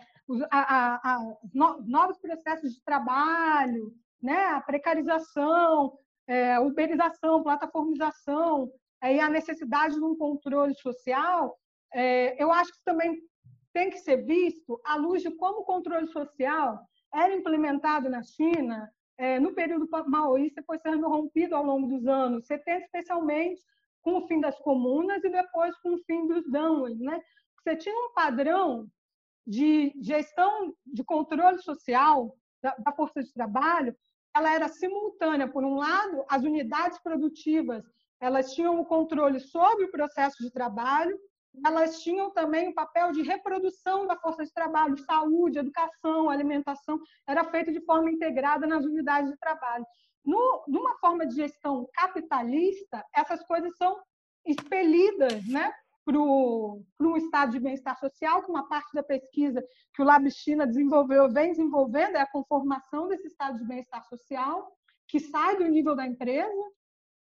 a, 0.49 0.59
a, 0.59 1.15
a, 1.15 1.37
novos 1.85 2.17
processos 2.17 2.73
de 2.73 2.83
trabalho, 2.83 3.93
né? 4.21 4.45
a 4.47 4.61
precarização, 4.61 5.97
é, 6.25 6.59
uberização, 6.59 7.43
plataformização, 7.43 8.71
aí 9.03 9.19
a 9.19 9.29
necessidade 9.29 9.95
de 9.95 10.03
um 10.03 10.15
controle 10.15 10.73
social, 10.75 11.59
é, 11.93 12.41
eu 12.41 12.51
acho 12.51 12.71
que 12.71 12.83
também 12.85 13.21
tem 13.73 13.89
que 13.89 13.97
ser 13.97 14.23
visto 14.25 14.79
à 14.85 14.95
luz 14.95 15.21
de 15.21 15.29
como 15.31 15.59
o 15.59 15.65
controle 15.65 16.07
social 16.07 16.79
era 17.13 17.35
implementado 17.35 18.09
na 18.09 18.23
China 18.23 18.89
é, 19.17 19.39
no 19.41 19.53
período 19.53 19.89
maoísta 20.07 20.61
e 20.61 20.65
foi 20.65 20.79
sendo 20.79 21.07
rompido 21.09 21.53
ao 21.53 21.65
longo 21.65 21.87
dos 21.87 22.07
anos 22.07 22.47
70, 22.47 22.85
especialmente 22.85 23.61
com 24.01 24.19
o 24.19 24.27
fim 24.27 24.39
das 24.39 24.57
comunas 24.59 25.21
e 25.23 25.29
depois 25.29 25.75
com 25.79 25.95
o 25.95 26.03
fim 26.05 26.25
dos 26.25 26.49
dãos. 26.49 26.97
Né? 26.97 27.19
Você 27.61 27.75
tinha 27.75 27.95
um 27.95 28.13
padrão 28.13 28.87
de 29.45 29.91
gestão 30.01 30.73
de 30.85 31.03
controle 31.03 31.61
social 31.61 32.33
da 32.61 32.93
força 32.93 33.21
de 33.21 33.33
trabalho, 33.33 33.93
ela 34.33 34.53
era 34.53 34.69
simultânea. 34.69 35.49
Por 35.49 35.65
um 35.65 35.75
lado, 35.75 36.23
as 36.29 36.43
unidades 36.43 36.97
produtivas 37.03 37.83
elas 38.23 38.53
tinham 38.53 38.79
o 38.79 38.85
controle 38.85 39.37
sobre 39.39 39.83
o 39.83 39.91
processo 39.91 40.41
de 40.41 40.49
trabalho, 40.49 41.19
elas 41.65 42.01
tinham 42.01 42.31
também 42.31 42.69
o 42.69 42.73
papel 42.73 43.11
de 43.11 43.21
reprodução 43.21 44.07
da 44.07 44.15
força 44.15 44.45
de 44.45 44.53
trabalho, 44.53 44.97
saúde, 44.97 45.59
educação, 45.59 46.29
alimentação, 46.29 46.97
era 47.27 47.43
feito 47.43 47.71
de 47.73 47.81
forma 47.81 48.09
integrada 48.09 48.65
nas 48.65 48.85
unidades 48.85 49.29
de 49.29 49.37
trabalho. 49.37 49.85
No, 50.25 50.63
numa 50.69 50.97
forma 50.99 51.27
de 51.27 51.35
gestão 51.35 51.87
capitalista, 51.93 53.05
essas 53.13 53.43
coisas 53.43 53.75
são 53.75 53.99
expelidas 54.45 55.45
né, 55.49 55.69
para 56.05 56.17
um 56.17 57.17
estado 57.17 57.51
de 57.51 57.59
bem-estar 57.59 57.99
social, 57.99 58.41
que 58.41 58.49
uma 58.49 58.69
parte 58.69 58.93
da 58.93 59.03
pesquisa 59.03 59.61
que 59.93 60.01
o 60.01 60.05
Lab 60.05 60.31
China 60.31 60.65
desenvolveu, 60.65 61.29
vem 61.29 61.51
desenvolvendo, 61.51 62.15
é 62.15 62.21
a 62.21 62.31
conformação 62.31 63.09
desse 63.09 63.27
estado 63.27 63.57
de 63.57 63.65
bem-estar 63.65 64.01
social, 64.07 64.71
que 65.09 65.19
sai 65.19 65.57
do 65.57 65.65
nível 65.65 65.93
da 65.93 66.07
empresa, 66.07 66.63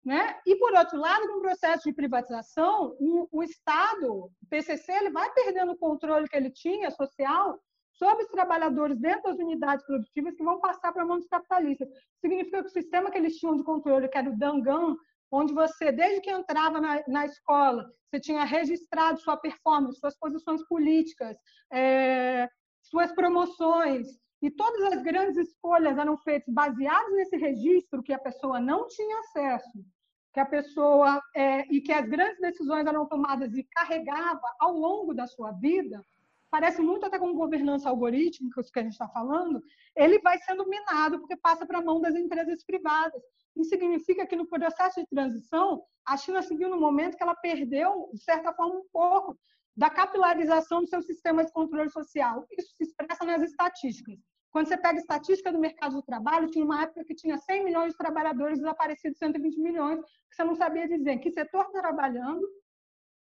né? 0.03 0.37
E, 0.45 0.55
por 0.57 0.73
outro 0.73 0.97
lado, 0.99 1.27
no 1.27 1.41
processo 1.41 1.83
de 1.83 1.93
privatização, 1.93 2.95
o, 2.99 3.41
Estado, 3.41 4.25
o 4.25 4.31
PCC, 4.49 4.91
ele 4.91 5.11
vai 5.11 5.31
perdendo 5.33 5.71
o 5.71 5.77
controle 5.77 6.27
que 6.27 6.35
ele 6.35 6.51
tinha 6.51 6.91
social 6.91 7.59
sobre 7.93 8.23
os 8.23 8.29
trabalhadores 8.29 8.97
dentro 8.99 9.23
das 9.23 9.39
unidades 9.39 9.85
produtivas 9.85 10.35
que 10.35 10.43
vão 10.43 10.59
passar 10.59 10.91
para 10.91 11.03
a 11.03 11.05
mão 11.05 11.19
dos 11.19 11.27
capitalistas. 11.27 11.87
Significa 12.19 12.61
que 12.61 12.67
o 12.67 12.71
sistema 12.71 13.09
que 13.09 13.17
eles 13.17 13.37
tinham 13.37 13.55
de 13.55 13.63
controle, 13.63 14.09
que 14.09 14.17
era 14.17 14.29
o 14.29 14.37
Dangan, 14.37 14.95
onde 15.31 15.53
você, 15.53 15.91
desde 15.91 16.21
que 16.21 16.29
entrava 16.29 16.81
na, 16.81 17.03
na 17.07 17.25
escola, 17.25 17.89
você 18.09 18.19
tinha 18.19 18.43
registrado 18.43 19.19
sua 19.19 19.37
performance, 19.37 19.99
suas 19.99 20.17
posições 20.17 20.63
políticas, 20.67 21.37
é, 21.71 22.49
suas 22.81 23.11
promoções, 23.13 24.07
e 24.43 24.51
todas 24.51 24.81
as 24.91 25.01
grandes 25.01 25.37
escolhas 25.37 25.97
eram 25.97 26.17
feitas 26.17 26.53
baseadas 26.53 27.13
nesse 27.13 27.37
registro 27.37 28.03
que 28.03 28.11
a 28.11 28.19
pessoa 28.19 28.59
não 28.59 28.89
tinha 28.89 29.19
acesso, 29.19 29.85
que 30.33 30.39
a 30.41 30.45
pessoa 30.45 31.21
é, 31.33 31.61
e 31.73 31.79
que 31.79 31.93
as 31.93 32.05
grandes 32.09 32.41
decisões 32.41 32.85
eram 32.85 33.07
tomadas 33.07 33.55
e 33.55 33.63
carregava 33.63 34.53
ao 34.59 34.73
longo 34.73 35.13
da 35.13 35.25
sua 35.27 35.53
vida, 35.53 36.03
parece 36.51 36.81
muito 36.81 37.05
até 37.05 37.17
com 37.17 37.33
governança 37.33 37.87
algorítmica, 37.87 38.59
isso 38.59 38.69
que 38.69 38.79
a 38.79 38.83
gente 38.83 38.91
está 38.91 39.07
falando, 39.07 39.63
ele 39.95 40.19
vai 40.19 40.37
sendo 40.39 40.67
minado 40.67 41.19
porque 41.19 41.37
passa 41.37 41.65
para 41.65 41.79
a 41.79 41.83
mão 41.83 42.01
das 42.01 42.13
empresas 42.13 42.65
privadas. 42.65 43.23
Isso 43.55 43.69
significa 43.69 44.27
que 44.27 44.35
no 44.35 44.45
processo 44.45 44.99
de 44.99 45.07
transição, 45.07 45.81
a 46.05 46.17
China 46.17 46.41
seguiu 46.41 46.67
no 46.67 46.79
momento 46.79 47.15
que 47.15 47.23
ela 47.23 47.35
perdeu, 47.35 48.09
de 48.13 48.21
certa 48.21 48.51
forma, 48.53 48.75
um 48.75 48.85
pouco 48.91 49.37
da 49.75 49.89
capilarização 49.89 50.81
do 50.81 50.87
seu 50.87 51.01
sistema 51.01 51.45
de 51.45 51.51
controle 51.53 51.89
social. 51.89 52.45
Isso 52.51 52.75
se 52.75 52.83
expressa 52.83 53.23
nas 53.23 53.41
estatísticas. 53.41 54.19
Quando 54.53 54.67
você 54.67 54.77
pega 54.77 54.99
estatística 54.99 55.51
do 55.51 55.57
mercado 55.57 55.95
do 55.95 56.03
trabalho, 56.03 56.47
tinha 56.47 56.63
uma 56.63 56.83
época 56.83 57.03
que 57.03 57.15
tinha 57.15 57.39
100 57.39 57.63
milhões 57.63 57.93
de 57.93 57.97
trabalhadores 57.97 58.59
desaparecidos, 58.59 59.17
120 59.17 59.59
milhões, 59.59 59.99
que 60.29 60.35
você 60.35 60.43
não 60.43 60.55
sabia 60.55 60.87
dizer 60.87 61.17
que 61.17 61.31
setor 61.31 61.65
está 61.65 61.81
trabalhando, 61.81 62.47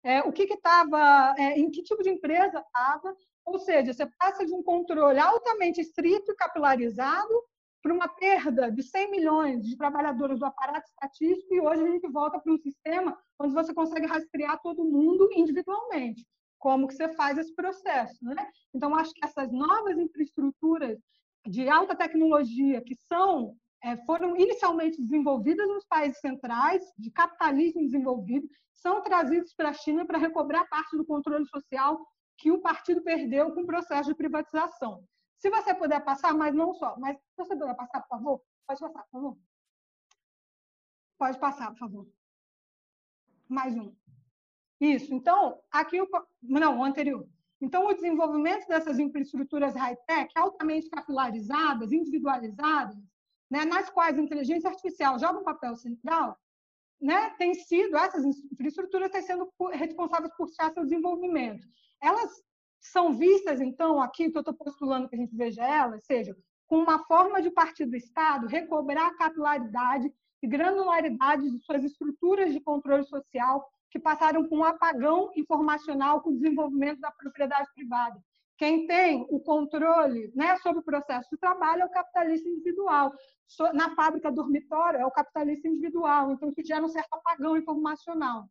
é, 0.02 0.20
o 0.22 0.32
que 0.32 0.42
estava, 0.42 1.32
é, 1.38 1.56
em 1.56 1.70
que 1.70 1.84
tipo 1.84 2.02
de 2.02 2.10
empresa 2.10 2.58
estava, 2.58 3.16
ou 3.44 3.60
seja, 3.60 3.92
você 3.92 4.06
passa 4.18 4.44
de 4.44 4.52
um 4.52 4.60
controle 4.60 5.20
altamente 5.20 5.80
estrito 5.80 6.32
e 6.32 6.34
capilarizado 6.34 7.32
para 7.80 7.94
uma 7.94 8.08
perda 8.08 8.68
de 8.68 8.82
100 8.82 9.10
milhões 9.12 9.64
de 9.64 9.76
trabalhadores 9.76 10.40
do 10.40 10.46
aparato 10.46 10.88
estatístico 10.88 11.54
e 11.54 11.60
hoje 11.60 11.82
a 11.82 11.90
gente 11.92 12.08
volta 12.08 12.40
para 12.40 12.52
um 12.52 12.58
sistema 12.58 13.16
onde 13.38 13.54
você 13.54 13.72
consegue 13.72 14.06
rastrear 14.06 14.60
todo 14.60 14.84
mundo 14.84 15.28
individualmente. 15.32 16.26
Como 16.60 16.86
que 16.86 16.94
você 16.94 17.08
faz 17.14 17.36
esse 17.38 17.52
processo, 17.54 18.24
né? 18.24 18.46
Então, 18.72 18.94
acho 18.94 19.12
que 19.12 19.24
essas 19.24 19.50
novas 19.50 19.98
infraestruturas 19.98 20.96
de 21.46 21.68
alta 21.68 21.96
tecnologia 21.96 22.80
que 22.82 22.94
são 22.94 23.56
é, 23.82 23.96
foram 24.04 24.36
inicialmente 24.36 25.00
desenvolvidas 25.00 25.66
nos 25.66 25.86
países 25.86 26.20
centrais, 26.20 26.82
de 26.98 27.10
capitalismo 27.10 27.80
desenvolvido, 27.80 28.46
são 28.74 29.02
trazidos 29.02 29.54
para 29.54 29.70
a 29.70 29.72
China 29.72 30.06
para 30.06 30.18
recobrar 30.18 30.68
parte 30.68 30.96
do 30.96 31.04
controle 31.04 31.46
social 31.46 31.98
que 32.36 32.50
o 32.50 32.60
partido 32.60 33.02
perdeu 33.02 33.52
com 33.54 33.62
o 33.62 33.66
processo 33.66 34.10
de 34.10 34.14
privatização. 34.14 35.02
Se 35.38 35.48
você 35.48 35.74
puder 35.74 36.04
passar, 36.04 36.34
mas 36.34 36.54
não 36.54 36.74
só, 36.74 36.94
mas 36.98 37.16
se 37.16 37.36
você 37.38 37.56
puder 37.56 37.74
passar, 37.74 38.02
por 38.02 38.08
favor, 38.08 38.42
pode 38.66 38.80
passar, 38.80 39.02
por 39.04 39.10
favor. 39.10 39.38
Pode 41.18 41.38
passar, 41.38 41.70
por 41.70 41.78
favor. 41.78 42.06
Mais 43.48 43.74
um. 43.76 43.94
Isso. 44.80 45.12
Então, 45.14 45.60
aqui 45.70 46.00
o 46.00 46.08
não, 46.42 46.78
o 46.78 46.84
anterior. 46.84 47.28
Então, 47.60 47.86
o 47.86 47.92
desenvolvimento 47.92 48.66
dessas 48.66 48.98
infraestruturas 48.98 49.74
high-tech, 49.74 50.32
altamente 50.34 50.88
capilarizadas, 50.88 51.92
individualizadas, 51.92 52.96
né, 53.50 53.64
nas 53.66 53.90
quais 53.90 54.18
a 54.18 54.22
inteligência 54.22 54.70
artificial 54.70 55.18
joga 55.18 55.40
um 55.40 55.44
papel 55.44 55.76
central, 55.76 56.38
né, 57.00 57.30
tem 57.36 57.52
sido, 57.54 57.96
essas 57.96 58.24
infraestruturas 58.24 59.10
têm 59.10 59.22
sendo 59.22 59.52
responsáveis 59.72 60.32
por 60.36 60.48
seu 60.48 60.82
desenvolvimento. 60.82 61.66
Elas 62.00 62.30
são 62.80 63.12
vistas, 63.12 63.60
então, 63.60 64.00
aqui 64.00 64.30
que 64.30 64.38
eu 64.38 64.40
estou 64.40 64.54
postulando 64.54 65.08
que 65.08 65.16
a 65.16 65.18
gente 65.18 65.36
veja 65.36 65.62
elas, 65.62 66.04
seja, 66.06 66.34
com 66.66 66.78
uma 66.78 67.04
forma 67.04 67.42
de 67.42 67.50
partir 67.50 67.84
do 67.84 67.96
Estado 67.96 68.46
recobrar 68.46 69.08
a 69.08 69.16
capilaridade 69.16 70.10
e 70.42 70.46
granularidade 70.46 71.50
de 71.50 71.58
suas 71.58 71.84
estruturas 71.84 72.52
de 72.52 72.60
controle 72.60 73.04
social 73.04 73.68
que 73.90 73.98
passaram 73.98 74.44
por 74.48 74.58
um 74.58 74.64
apagão 74.64 75.30
informacional 75.36 76.20
com 76.20 76.30
o 76.30 76.34
desenvolvimento 76.34 77.00
da 77.00 77.10
propriedade 77.10 77.68
privada. 77.74 78.22
Quem 78.56 78.86
tem 78.86 79.26
o 79.30 79.40
controle 79.40 80.30
né, 80.34 80.56
sobre 80.58 80.80
o 80.80 80.84
processo 80.84 81.28
de 81.30 81.38
trabalho 81.38 81.82
é 81.82 81.86
o 81.86 81.90
capitalista 81.90 82.48
individual. 82.48 83.12
Na 83.72 83.94
fábrica 83.94 84.30
dormitório 84.30 85.00
é 85.00 85.06
o 85.06 85.10
capitalista 85.10 85.66
individual. 85.66 86.30
Então, 86.30 86.50
isso 86.50 86.66
gera 86.66 86.84
um 86.84 86.88
certo 86.88 87.14
apagão 87.14 87.56
informacional. 87.56 88.48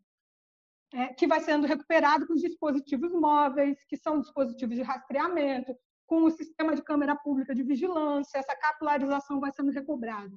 É, 0.92 1.14
que 1.14 1.28
vai 1.28 1.40
sendo 1.42 1.68
recuperado 1.68 2.26
com 2.26 2.34
os 2.34 2.42
dispositivos 2.42 3.14
móveis, 3.14 3.78
que 3.86 3.96
são 3.96 4.20
dispositivos 4.20 4.76
de 4.76 4.82
rastreamento, 4.82 5.76
com 6.08 6.24
o 6.24 6.32
sistema 6.32 6.76
de 6.76 6.82
câmera 6.82 7.16
pública 7.16 7.54
de 7.54 7.62
vigilância, 7.62 8.40
essa 8.40 8.56
capilarização 8.56 9.40
vai 9.40 9.52
sendo 9.52 9.70
recobrada. 9.70 10.36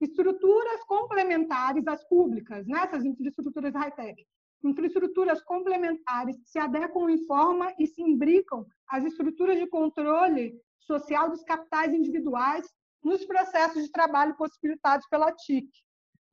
Estruturas 0.00 0.84
complementares 0.84 1.86
às 1.86 2.06
públicas, 2.08 2.66
nessas 2.66 3.02
né? 3.02 3.10
infraestruturas 3.10 3.74
high-tech, 3.74 4.26
infraestruturas 4.64 5.42
complementares 5.42 6.36
que 6.38 6.48
se 6.48 6.58
adequam 6.58 7.10
em 7.10 7.24
forma 7.26 7.72
e 7.78 7.86
se 7.86 8.02
imbricam 8.02 8.66
às 8.88 9.04
estruturas 9.04 9.58
de 9.58 9.66
controle 9.66 10.60
social 10.80 11.30
dos 11.30 11.42
capitais 11.42 11.92
individuais 11.92 12.66
nos 13.02 13.24
processos 13.24 13.84
de 13.84 13.92
trabalho 13.92 14.36
possibilitados 14.36 15.06
pela 15.08 15.32
TIC. 15.32 15.68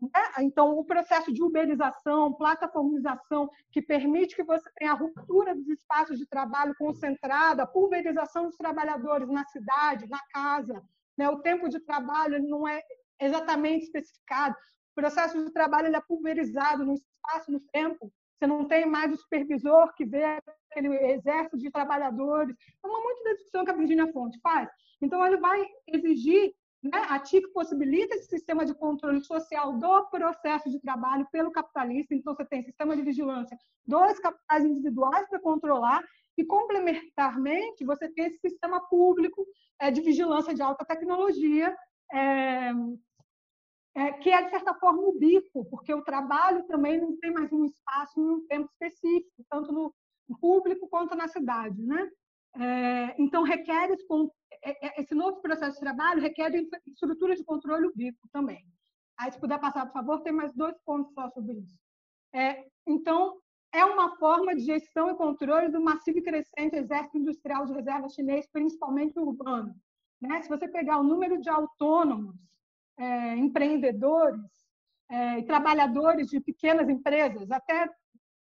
Né? 0.01 0.09
Então, 0.39 0.77
o 0.77 0.83
processo 0.83 1.31
de 1.31 1.43
uberização, 1.43 2.33
plataformização, 2.33 3.49
que 3.71 3.81
permite 3.81 4.35
que 4.35 4.43
você 4.43 4.69
tenha 4.75 4.91
a 4.91 4.95
ruptura 4.95 5.55
dos 5.55 5.67
espaços 5.69 6.17
de 6.17 6.25
trabalho 6.27 6.75
concentrada, 6.77 7.67
pulverização 7.67 8.45
dos 8.45 8.57
trabalhadores 8.57 9.29
na 9.29 9.45
cidade, 9.45 10.07
na 10.09 10.19
casa. 10.31 10.81
Né? 11.17 11.29
O 11.29 11.39
tempo 11.39 11.69
de 11.69 11.79
trabalho 11.79 12.41
não 12.47 12.67
é 12.67 12.81
exatamente 13.19 13.85
especificado. 13.85 14.55
O 14.91 14.95
processo 14.95 15.43
de 15.43 15.51
trabalho 15.51 15.87
ele 15.87 15.97
é 15.97 16.01
pulverizado 16.01 16.85
no 16.85 16.93
espaço, 16.93 17.51
no 17.51 17.59
tempo. 17.71 18.11
Você 18.37 18.47
não 18.47 18.67
tem 18.67 18.85
mais 18.85 19.11
o 19.13 19.17
supervisor 19.17 19.93
que 19.95 20.05
vê 20.05 20.39
aquele 20.69 20.93
exército 21.11 21.57
de 21.57 21.71
trabalhadores. 21.71 22.55
É 22.83 22.87
uma 22.87 23.01
muito 23.01 23.23
discussão 23.23 23.63
que 23.63 23.71
a 23.71 23.75
Virginia 23.75 24.11
Fonte 24.11 24.39
faz. 24.41 24.69
Então, 25.01 25.25
ele 25.25 25.37
vai 25.37 25.65
exigir, 25.87 26.53
né, 26.83 27.05
a 27.09 27.19
TIC 27.19 27.51
possibilita 27.53 28.15
esse 28.15 28.27
sistema 28.27 28.65
de 28.65 28.73
controle 28.73 29.21
social 29.23 29.73
do 29.77 30.05
processo 30.07 30.69
de 30.69 30.79
trabalho 30.79 31.27
pelo 31.31 31.51
capitalista. 31.51 32.13
Então, 32.13 32.35
você 32.35 32.45
tem 32.45 32.63
sistema 32.63 32.95
de 32.95 33.01
vigilância 33.01 33.57
dos 33.85 34.19
capitais 34.19 34.65
individuais 34.65 35.27
para 35.29 35.39
controlar 35.39 36.03
e, 36.37 36.43
complementarmente, 36.43 37.85
você 37.85 38.09
tem 38.09 38.25
esse 38.25 38.39
sistema 38.39 38.81
público 38.87 39.45
é, 39.79 39.89
de 39.89 40.01
vigilância 40.01 40.53
de 40.53 40.61
alta 40.61 40.85
tecnologia, 40.85 41.75
é, 42.11 42.71
é, 43.95 44.11
que 44.11 44.29
é, 44.29 44.43
de 44.43 44.49
certa 44.49 44.73
forma, 44.73 45.01
o 45.01 45.17
bico, 45.17 45.65
porque 45.69 45.93
o 45.93 46.03
trabalho 46.03 46.63
também 46.67 46.99
não 46.99 47.17
tem 47.17 47.31
mais 47.31 47.51
um 47.53 47.63
espaço 47.63 48.19
e 48.19 48.23
um 48.23 48.45
tempo 48.45 48.69
específico, 48.73 49.45
tanto 49.49 49.71
no 49.71 49.93
público 50.39 50.87
quanto 50.89 51.15
na 51.15 51.29
cidade. 51.29 51.81
Né? 51.81 52.11
É, 52.57 53.21
então, 53.21 53.43
requer 53.43 53.91
esse, 53.91 54.05
é, 54.63 55.01
é, 55.01 55.15
novo 55.15 55.41
processo 55.41 55.75
de 55.75 55.79
trabalho 55.79 56.21
requer 56.21 56.51
estrutura 56.85 57.35
de 57.35 57.43
controle 57.45 57.89
bico 57.95 58.27
também. 58.33 58.65
Aí, 59.17 59.31
se 59.31 59.39
puder 59.39 59.59
passar, 59.59 59.85
por 59.85 59.93
favor, 59.93 60.21
tem 60.21 60.33
mais 60.33 60.53
dois 60.53 60.75
pontos 60.85 61.13
só 61.13 61.29
sobre 61.29 61.53
isso. 61.53 61.77
É, 62.33 62.65
então, 62.85 63.39
é 63.73 63.85
uma 63.85 64.17
forma 64.17 64.53
de 64.53 64.61
gestão 64.61 65.09
e 65.09 65.15
controle 65.15 65.69
do 65.69 65.81
massivo 65.81 66.19
e 66.19 66.21
crescente 66.21 66.75
exército 66.75 67.17
industrial 67.17 67.65
de 67.65 67.73
reserva 67.73 68.09
chinês, 68.09 68.45
principalmente 68.51 69.17
urbano. 69.17 69.73
Né? 70.21 70.41
Se 70.41 70.49
você 70.49 70.67
pegar 70.67 70.99
o 70.99 71.03
número 71.03 71.39
de 71.39 71.49
autônomos 71.49 72.35
é, 72.97 73.35
empreendedores 73.35 74.41
é, 75.09 75.39
e 75.39 75.43
trabalhadores 75.43 76.27
de 76.27 76.39
pequenas 76.39 76.87
empresas, 76.89 77.51
até 77.51 77.89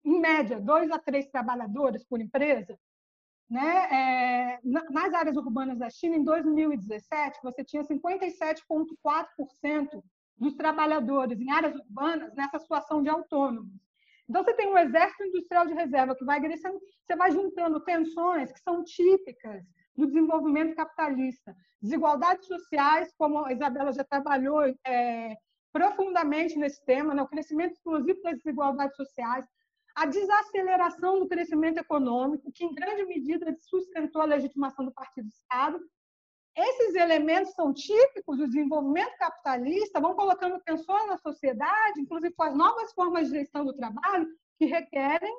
em 0.04 0.20
média 0.20 0.60
dois 0.60 0.92
a 0.92 1.00
três 1.00 1.28
trabalhadores 1.28 2.04
por 2.04 2.20
empresa, 2.20 2.78
né? 3.50 3.88
É, 3.92 4.60
nas 4.64 5.14
áreas 5.14 5.38
urbanas 5.38 5.78
da 5.78 5.90
China, 5.90 6.16
em 6.16 6.24
2017, 6.24 7.40
você 7.44 7.64
tinha 7.64 7.84
57,4% 7.84 10.04
dos 10.38 10.56
trabalhadores 10.56 11.40
em 11.40 11.52
áreas 11.52 11.76
urbanas 11.76 12.34
nessa 12.36 12.60
situação 12.60 13.04
de 13.04 13.10
autônomos. 13.10 13.72
Então, 14.28 14.44
você 14.44 14.54
tem 14.54 14.68
um 14.68 14.78
exército 14.78 15.24
industrial 15.24 15.66
de 15.68 15.74
reserva 15.74 16.16
que 16.16 16.26
vai 16.26 16.42
crescendo, 16.42 16.80
você 17.06 17.16
vai 17.16 17.32
juntando 17.32 17.80
tensões 17.82 18.52
que 18.52 18.60
são 18.60 18.84
típicas 18.84 19.64
do 19.96 20.08
desenvolvimento 20.08 20.76
capitalista. 20.76 21.56
Desigualdades 21.82 22.48
sociais, 22.48 23.14
como 23.18 23.46
a 23.46 23.54
Isabela 23.54 23.92
já 23.92 24.04
trabalhou 24.04 24.62
é, 24.86 25.36
profundamente 25.72 26.58
nesse 26.58 26.84
tema, 26.86 27.14
né? 27.14 27.22
o 27.22 27.28
crescimento 27.28 27.74
explosivo 27.74 28.22
das 28.22 28.38
desigualdades 28.38 28.96
sociais, 28.96 29.46
a 29.96 30.06
desaceleração 30.06 31.20
do 31.20 31.28
crescimento 31.28 31.78
econômico, 31.78 32.52
que 32.52 32.66
em 32.66 32.74
grande 32.74 33.06
medida 33.06 33.56
sustentou 33.60 34.22
a 34.22 34.26
legitimação 34.26 34.86
do 34.86 34.94
Partido 34.94 35.28
Estado. 35.30 35.80
Esses 36.56 36.96
elementos 36.96 37.54
são 37.54 37.74
típicos 37.74 38.38
do 38.38 38.48
desenvolvimento 38.48 39.16
capitalista, 39.18 40.00
vão 40.00 40.16
colocando 40.16 40.60
tensões 40.62 41.08
na 41.08 41.18
sociedade, 41.18 42.02
inclusive 42.02 42.34
com 42.34 42.44
as 42.44 42.56
novas 42.56 42.94
formas 42.94 43.28
de 43.28 43.40
gestão 43.40 43.66
do 43.66 43.76
trabalho, 43.76 44.28
que 44.58 44.66
requerem 44.66 45.36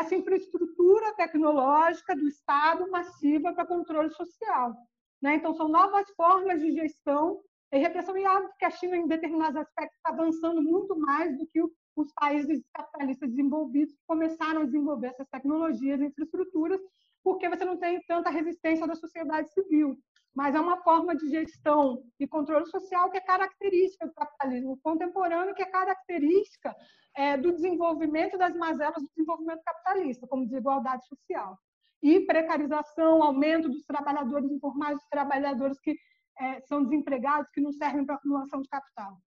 essa 0.00 0.14
infraestrutura 0.14 1.14
tecnológica 1.14 2.14
do 2.14 2.26
Estado 2.28 2.90
massiva 2.90 3.52
para 3.52 3.66
controle 3.66 4.10
social. 4.10 4.74
Né? 5.20 5.36
Então, 5.36 5.54
são 5.54 5.68
novas 5.68 6.10
formas 6.10 6.60
de 6.60 6.72
gestão 6.72 7.40
e 7.72 7.78
repressão, 7.78 8.16
e 8.18 8.24
algo 8.24 8.50
que 8.58 8.64
a 8.64 8.70
China, 8.70 8.96
em 8.96 9.06
determinados 9.06 9.56
aspectos, 9.56 9.96
está 9.96 10.10
avançando 10.10 10.60
muito 10.60 10.98
mais 10.98 11.38
do 11.38 11.46
que 11.46 11.62
os 11.96 12.12
países 12.12 12.62
capitalistas 12.74 13.30
desenvolvidos 13.30 13.94
que 13.94 14.00
começaram 14.06 14.62
a 14.62 14.64
desenvolver 14.64 15.08
essas 15.08 15.28
tecnologias 15.28 16.00
e 16.00 16.06
infraestruturas, 16.06 16.80
porque 17.24 17.48
você 17.48 17.64
não 17.64 17.78
tem 17.78 18.00
tanta 18.02 18.30
resistência 18.30 18.86
da 18.86 18.94
sociedade 18.94 19.52
civil. 19.52 19.98
Mas 20.34 20.54
é 20.54 20.60
uma 20.60 20.78
forma 20.78 21.14
de 21.14 21.28
gestão 21.28 22.02
e 22.18 22.26
controle 22.26 22.66
social 22.66 23.10
que 23.10 23.18
é 23.18 23.20
característica 23.20 24.06
do 24.06 24.14
capitalismo 24.14 24.78
contemporâneo, 24.82 25.54
que 25.54 25.62
é 25.62 25.66
característica 25.66 26.74
é, 27.14 27.36
do 27.36 27.52
desenvolvimento 27.52 28.38
das 28.38 28.54
mazelas 28.56 29.02
do 29.02 29.08
desenvolvimento 29.08 29.62
capitalista, 29.62 30.26
como 30.26 30.46
desigualdade 30.46 31.06
social. 31.06 31.58
E 32.02 32.20
precarização, 32.20 33.22
aumento 33.22 33.68
dos 33.68 33.84
trabalhadores 33.84 34.50
informais, 34.50 34.96
dos 34.96 35.06
trabalhadores 35.08 35.78
que 35.80 35.96
é, 36.38 36.60
são 36.62 36.82
desempregados, 36.82 37.50
que 37.50 37.60
não 37.60 37.72
servem 37.72 38.04
para 38.04 38.14
acumulação 38.14 38.62
de 38.62 38.68
capital. 38.68 39.18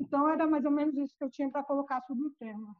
Então, 0.00 0.28
era 0.28 0.46
mais 0.46 0.64
ou 0.64 0.70
menos 0.70 0.96
isso 0.96 1.14
que 1.16 1.24
eu 1.24 1.30
tinha 1.30 1.50
para 1.50 1.62
colocar 1.62 2.00
sobre 2.02 2.26
o 2.26 2.30
tema. 2.32 2.76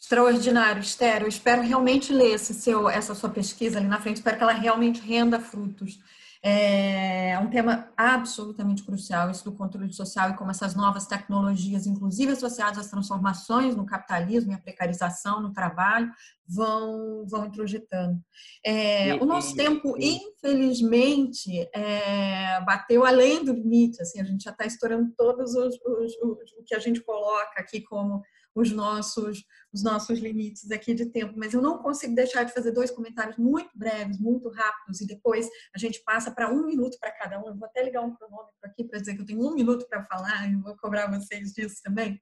Extraordinário, 0.00 0.80
Esther. 0.80 1.22
Eu 1.22 1.28
espero 1.28 1.62
realmente 1.62 2.12
ler 2.12 2.38
seu, 2.38 2.88
essa 2.88 3.14
sua 3.14 3.30
pesquisa 3.30 3.78
ali 3.78 3.86
na 3.86 4.00
frente, 4.00 4.16
espero 4.16 4.36
que 4.36 4.42
ela 4.42 4.52
realmente 4.52 5.00
renda 5.00 5.40
frutos. 5.40 5.98
É 6.46 7.38
um 7.38 7.48
tema 7.48 7.90
absolutamente 7.96 8.82
crucial, 8.82 9.30
isso 9.30 9.46
do 9.46 9.56
controle 9.56 9.90
social 9.94 10.28
e 10.28 10.36
como 10.36 10.50
essas 10.50 10.74
novas 10.74 11.06
tecnologias, 11.06 11.86
inclusive 11.86 12.32
associadas 12.32 12.76
às 12.76 12.90
transformações 12.90 13.74
no 13.74 13.86
capitalismo 13.86 14.52
e 14.52 14.54
a 14.54 14.60
precarização 14.60 15.40
no 15.40 15.54
trabalho, 15.54 16.12
vão, 16.46 17.24
vão 17.26 17.46
introjetando. 17.46 18.20
É, 18.62 19.14
o 19.14 19.24
nosso 19.24 19.56
tempo, 19.56 19.96
infelizmente, 19.98 21.66
é, 21.74 22.60
bateu 22.60 23.06
além 23.06 23.42
do 23.42 23.54
limite, 23.54 24.02
assim, 24.02 24.20
a 24.20 24.24
gente 24.24 24.44
já 24.44 24.50
está 24.50 24.66
estourando 24.66 25.14
todos 25.16 25.54
os, 25.54 25.74
os, 25.76 26.12
os, 26.18 26.52
o 26.58 26.62
que 26.66 26.74
a 26.74 26.78
gente 26.78 27.00
coloca 27.00 27.58
aqui 27.58 27.80
como 27.80 28.22
os 28.54 28.70
nossos, 28.70 29.44
os 29.72 29.82
nossos 29.82 30.18
limites 30.18 30.70
aqui 30.70 30.94
de 30.94 31.06
tempo, 31.06 31.34
mas 31.36 31.52
eu 31.52 31.60
não 31.60 31.78
consigo 31.78 32.14
deixar 32.14 32.44
de 32.44 32.52
fazer 32.52 32.70
dois 32.70 32.90
comentários 32.90 33.36
muito 33.36 33.70
breves, 33.74 34.18
muito 34.18 34.48
rápidos, 34.48 35.00
e 35.00 35.06
depois 35.06 35.48
a 35.74 35.78
gente 35.78 36.02
passa 36.04 36.30
para 36.30 36.50
um 36.52 36.64
minuto 36.66 36.96
para 37.00 37.10
cada 37.10 37.40
um. 37.40 37.48
Eu 37.48 37.56
vou 37.56 37.66
até 37.66 37.82
ligar 37.82 38.02
um 38.02 38.14
cronômetro 38.14 38.54
aqui 38.62 38.84
para 38.84 39.00
dizer 39.00 39.14
que 39.16 39.22
eu 39.22 39.26
tenho 39.26 39.44
um 39.44 39.54
minuto 39.54 39.86
para 39.88 40.04
falar, 40.04 40.48
e 40.50 40.56
vou 40.56 40.76
cobrar 40.76 41.10
vocês 41.10 41.52
disso 41.52 41.80
também. 41.82 42.20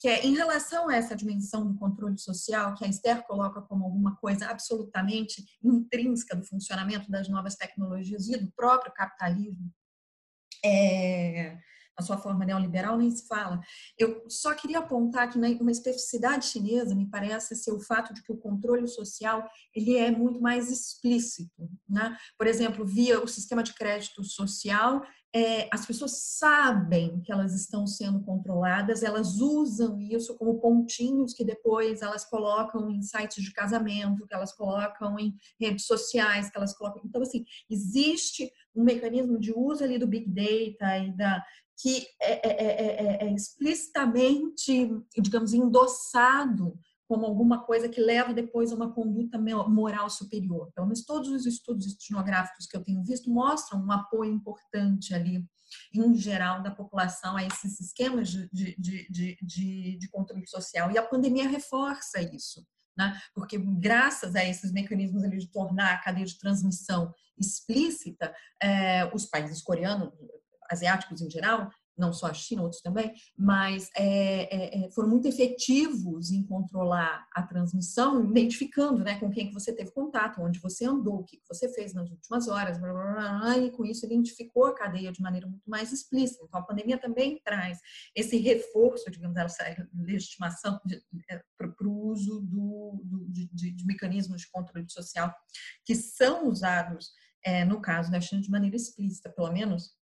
Que 0.00 0.08
é 0.08 0.26
em 0.26 0.34
relação 0.34 0.88
a 0.88 0.96
essa 0.96 1.14
dimensão 1.14 1.66
do 1.66 1.78
controle 1.78 2.18
social, 2.18 2.74
que 2.74 2.84
a 2.84 2.88
Esther 2.88 3.24
coloca 3.26 3.62
como 3.62 3.84
alguma 3.84 4.16
coisa 4.16 4.46
absolutamente 4.46 5.44
intrínseca 5.62 6.36
do 6.36 6.44
funcionamento 6.44 7.10
das 7.10 7.28
novas 7.28 7.54
tecnologias 7.54 8.28
e 8.28 8.36
do 8.36 8.50
próprio 8.52 8.92
capitalismo. 8.92 9.72
É, 10.64 11.56
a 12.00 12.02
sua 12.02 12.18
forma 12.18 12.44
neoliberal 12.44 12.98
nem 12.98 13.10
se 13.10 13.26
fala. 13.26 13.60
Eu 13.98 14.24
só 14.28 14.54
queria 14.54 14.80
apontar 14.80 15.30
que 15.30 15.38
uma 15.38 15.70
especificidade 15.70 16.46
chinesa 16.46 16.94
me 16.94 17.08
parece 17.08 17.54
ser 17.54 17.72
o 17.72 17.80
fato 17.80 18.12
de 18.12 18.22
que 18.22 18.32
o 18.32 18.36
controle 18.36 18.88
social 18.88 19.48
ele 19.74 19.96
é 19.96 20.10
muito 20.10 20.40
mais 20.40 20.70
explícito, 20.70 21.70
né? 21.88 22.16
Por 22.36 22.46
exemplo, 22.46 22.84
via 22.84 23.22
o 23.22 23.28
sistema 23.28 23.62
de 23.62 23.74
crédito 23.74 24.24
social 24.24 25.02
é, 25.32 25.68
as 25.72 25.86
pessoas 25.86 26.12
sabem 26.38 27.20
que 27.20 27.30
elas 27.30 27.54
estão 27.54 27.86
sendo 27.86 28.20
controladas, 28.22 29.04
elas 29.04 29.40
usam 29.40 30.00
isso 30.00 30.36
como 30.36 30.58
pontinhos 30.58 31.32
que 31.32 31.44
depois 31.44 32.02
elas 32.02 32.24
colocam 32.24 32.90
em 32.90 33.00
sites 33.00 33.44
de 33.44 33.52
casamento, 33.52 34.26
que 34.26 34.34
elas 34.34 34.52
colocam 34.52 35.16
em 35.18 35.36
redes 35.60 35.86
sociais, 35.86 36.50
que 36.50 36.56
elas 36.56 36.76
colocam. 36.76 37.00
Então, 37.04 37.22
assim, 37.22 37.44
existe 37.70 38.50
um 38.74 38.82
mecanismo 38.82 39.38
de 39.38 39.52
uso 39.52 39.84
ali 39.84 39.98
do 39.98 40.06
Big 40.06 40.28
Data 40.28 40.98
e 40.98 41.16
da, 41.16 41.44
que 41.80 42.06
é, 42.20 42.46
é, 42.46 43.22
é, 43.22 43.26
é, 43.26 43.32
explicitamente, 43.32 44.90
digamos, 45.18 45.54
endossado 45.54 46.78
como 47.08 47.26
alguma 47.26 47.64
coisa 47.64 47.88
que 47.88 48.00
leva 48.00 48.32
depois 48.32 48.70
a 48.70 48.76
uma 48.76 48.92
conduta 48.92 49.36
moral 49.38 50.08
superior. 50.08 50.70
Pelo 50.74 50.86
menos 50.86 51.04
todos 51.04 51.28
os 51.30 51.44
estudos 51.46 51.86
etnográficos 51.92 52.66
que 52.66 52.76
eu 52.76 52.84
tenho 52.84 53.02
visto 53.02 53.30
mostram 53.30 53.82
um 53.82 53.90
apoio 53.90 54.32
importante 54.32 55.12
ali, 55.12 55.44
em 55.92 56.14
geral, 56.14 56.62
da 56.62 56.70
população 56.70 57.36
a 57.36 57.44
esses 57.44 57.80
esquemas 57.80 58.28
de, 58.28 58.48
de, 58.52 58.76
de, 58.78 59.38
de, 59.42 59.98
de 59.98 60.08
controle 60.10 60.46
social. 60.46 60.90
E 60.92 60.98
a 60.98 61.02
pandemia 61.02 61.48
reforça 61.48 62.20
isso. 62.20 62.64
Né? 62.96 63.18
Porque 63.34 63.58
graças 63.58 64.36
a 64.36 64.44
esses 64.44 64.70
mecanismos 64.70 65.24
ali 65.24 65.38
de 65.38 65.50
tornar 65.50 65.94
a 65.94 66.00
cadeia 66.02 66.26
de 66.26 66.38
transmissão 66.38 67.12
explícita, 67.36 68.32
é, 68.62 69.10
os 69.14 69.24
países 69.24 69.62
coreanos, 69.62 70.12
asiáticos 70.70 71.20
em 71.20 71.30
geral, 71.30 71.70
não 72.00 72.12
só 72.12 72.26
a 72.26 72.34
China, 72.34 72.62
outros 72.62 72.80
também, 72.80 73.12
mas 73.36 73.90
é, 73.94 74.82
é, 74.82 74.86
é, 74.86 74.90
foram 74.90 75.08
muito 75.08 75.28
efetivos 75.28 76.30
em 76.30 76.42
controlar 76.42 77.28
a 77.32 77.42
transmissão, 77.42 78.24
identificando 78.24 79.04
né, 79.04 79.20
com 79.20 79.30
quem 79.30 79.48
que 79.48 79.54
você 79.54 79.72
teve 79.72 79.92
contato, 79.92 80.40
onde 80.40 80.58
você 80.58 80.86
andou, 80.86 81.20
o 81.20 81.24
que 81.24 81.40
você 81.46 81.72
fez 81.72 81.92
nas 81.92 82.10
últimas 82.10 82.48
horas, 82.48 82.78
blá, 82.78 82.92
blá, 82.92 83.12
blá, 83.12 83.58
e 83.58 83.70
com 83.70 83.84
isso 83.84 84.06
identificou 84.06 84.64
a 84.64 84.74
cadeia 84.74 85.12
de 85.12 85.20
maneira 85.20 85.46
muito 85.46 85.68
mais 85.68 85.92
explícita. 85.92 86.42
Então, 86.44 86.60
a 86.60 86.64
pandemia 86.64 86.98
também 86.98 87.40
traz 87.44 87.78
esse 88.16 88.38
reforço, 88.38 89.10
digamos, 89.10 89.36
essa 89.36 89.64
legitimação 89.94 90.80
para 91.58 91.88
o 91.88 92.06
uso 92.06 92.40
do, 92.40 93.02
do 93.04 93.28
de, 93.28 93.46
de, 93.52 93.72
de, 93.72 93.86
mecanismos 93.86 94.40
de 94.40 94.50
controle 94.50 94.88
social 94.88 95.34
que 95.84 95.94
são 95.94 96.48
usados, 96.48 97.10
é, 97.44 97.64
no 97.64 97.80
caso 97.80 98.10
da 98.10 98.20
China, 98.20 98.40
de 98.40 98.50
maneira 98.50 98.76
explícita, 98.76 99.30
pelo 99.30 99.52
menos, 99.52 99.99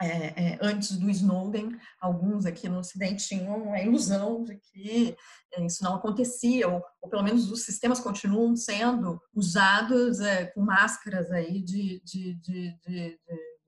é, 0.00 0.52
é, 0.52 0.58
antes 0.62 0.96
do 0.96 1.10
Snowden, 1.10 1.76
alguns 2.00 2.46
aqui 2.46 2.68
no 2.68 2.78
Ocidente 2.78 3.26
tinham 3.26 3.72
a 3.72 3.82
ilusão 3.82 4.44
de 4.44 4.56
que 4.56 5.16
é, 5.54 5.66
isso 5.66 5.82
não 5.82 5.96
acontecia, 5.96 6.68
ou, 6.68 6.84
ou, 7.00 7.10
pelo 7.10 7.24
menos 7.24 7.50
os 7.50 7.64
sistemas 7.64 7.98
continuam 7.98 8.54
sendo 8.54 9.20
usados 9.34 10.20
é, 10.20 10.46
com 10.46 10.60
máscaras 10.60 11.30
aí 11.32 11.60
de, 11.60 12.00
de, 12.04 12.34
de, 12.34 12.78
de 12.86 13.18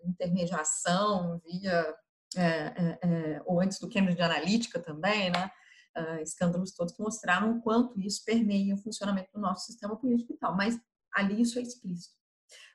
intermediação 0.05 1.41
via, 1.45 1.95
é, 2.37 2.99
é, 3.03 3.43
ou 3.45 3.61
antes 3.61 3.81
do 3.81 3.89
Cambridge 3.89 4.23
Analytica 4.23 4.79
também, 4.79 5.31
né? 5.31 5.51
Uh, 5.99 6.23
escândalos 6.23 6.71
todos 6.71 6.95
que 6.95 7.03
mostraram 7.03 7.51
o 7.51 7.61
quanto 7.63 8.01
isso 8.01 8.25
permeia 8.25 8.77
o 8.77 8.79
funcionamento 8.79 9.29
do 9.35 9.41
nosso 9.41 9.67
sistema 9.67 9.97
político 9.97 10.33
e 10.33 10.37
tal, 10.37 10.57
mas 10.57 10.79
ali 11.13 11.43
isso 11.43 11.59
é 11.59 11.63
explícito. 11.63 12.20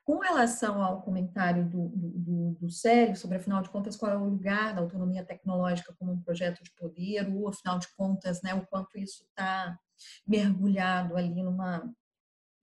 Com 0.06 0.20
relação 0.20 0.84
ao 0.84 1.02
comentário 1.02 1.68
do, 1.68 1.90
do, 1.90 2.52
do 2.62 2.70
Célio 2.70 3.16
sobre, 3.16 3.38
afinal 3.38 3.64
de 3.64 3.70
contas, 3.70 3.96
qual 3.96 4.12
é 4.12 4.18
o 4.18 4.30
lugar 4.30 4.76
da 4.76 4.82
autonomia 4.82 5.26
tecnológica 5.26 5.96
como 5.98 6.12
um 6.12 6.22
projeto 6.22 6.64
de 6.64 6.72
poder, 6.74 7.28
ou, 7.34 7.48
afinal 7.48 7.80
de 7.80 7.88
contas, 7.96 8.40
né, 8.44 8.54
o 8.54 8.66
quanto 8.68 9.00
isso 9.00 9.24
está 9.24 9.78
mergulhado 10.28 11.18
ali 11.18 11.42
numa 11.42 11.92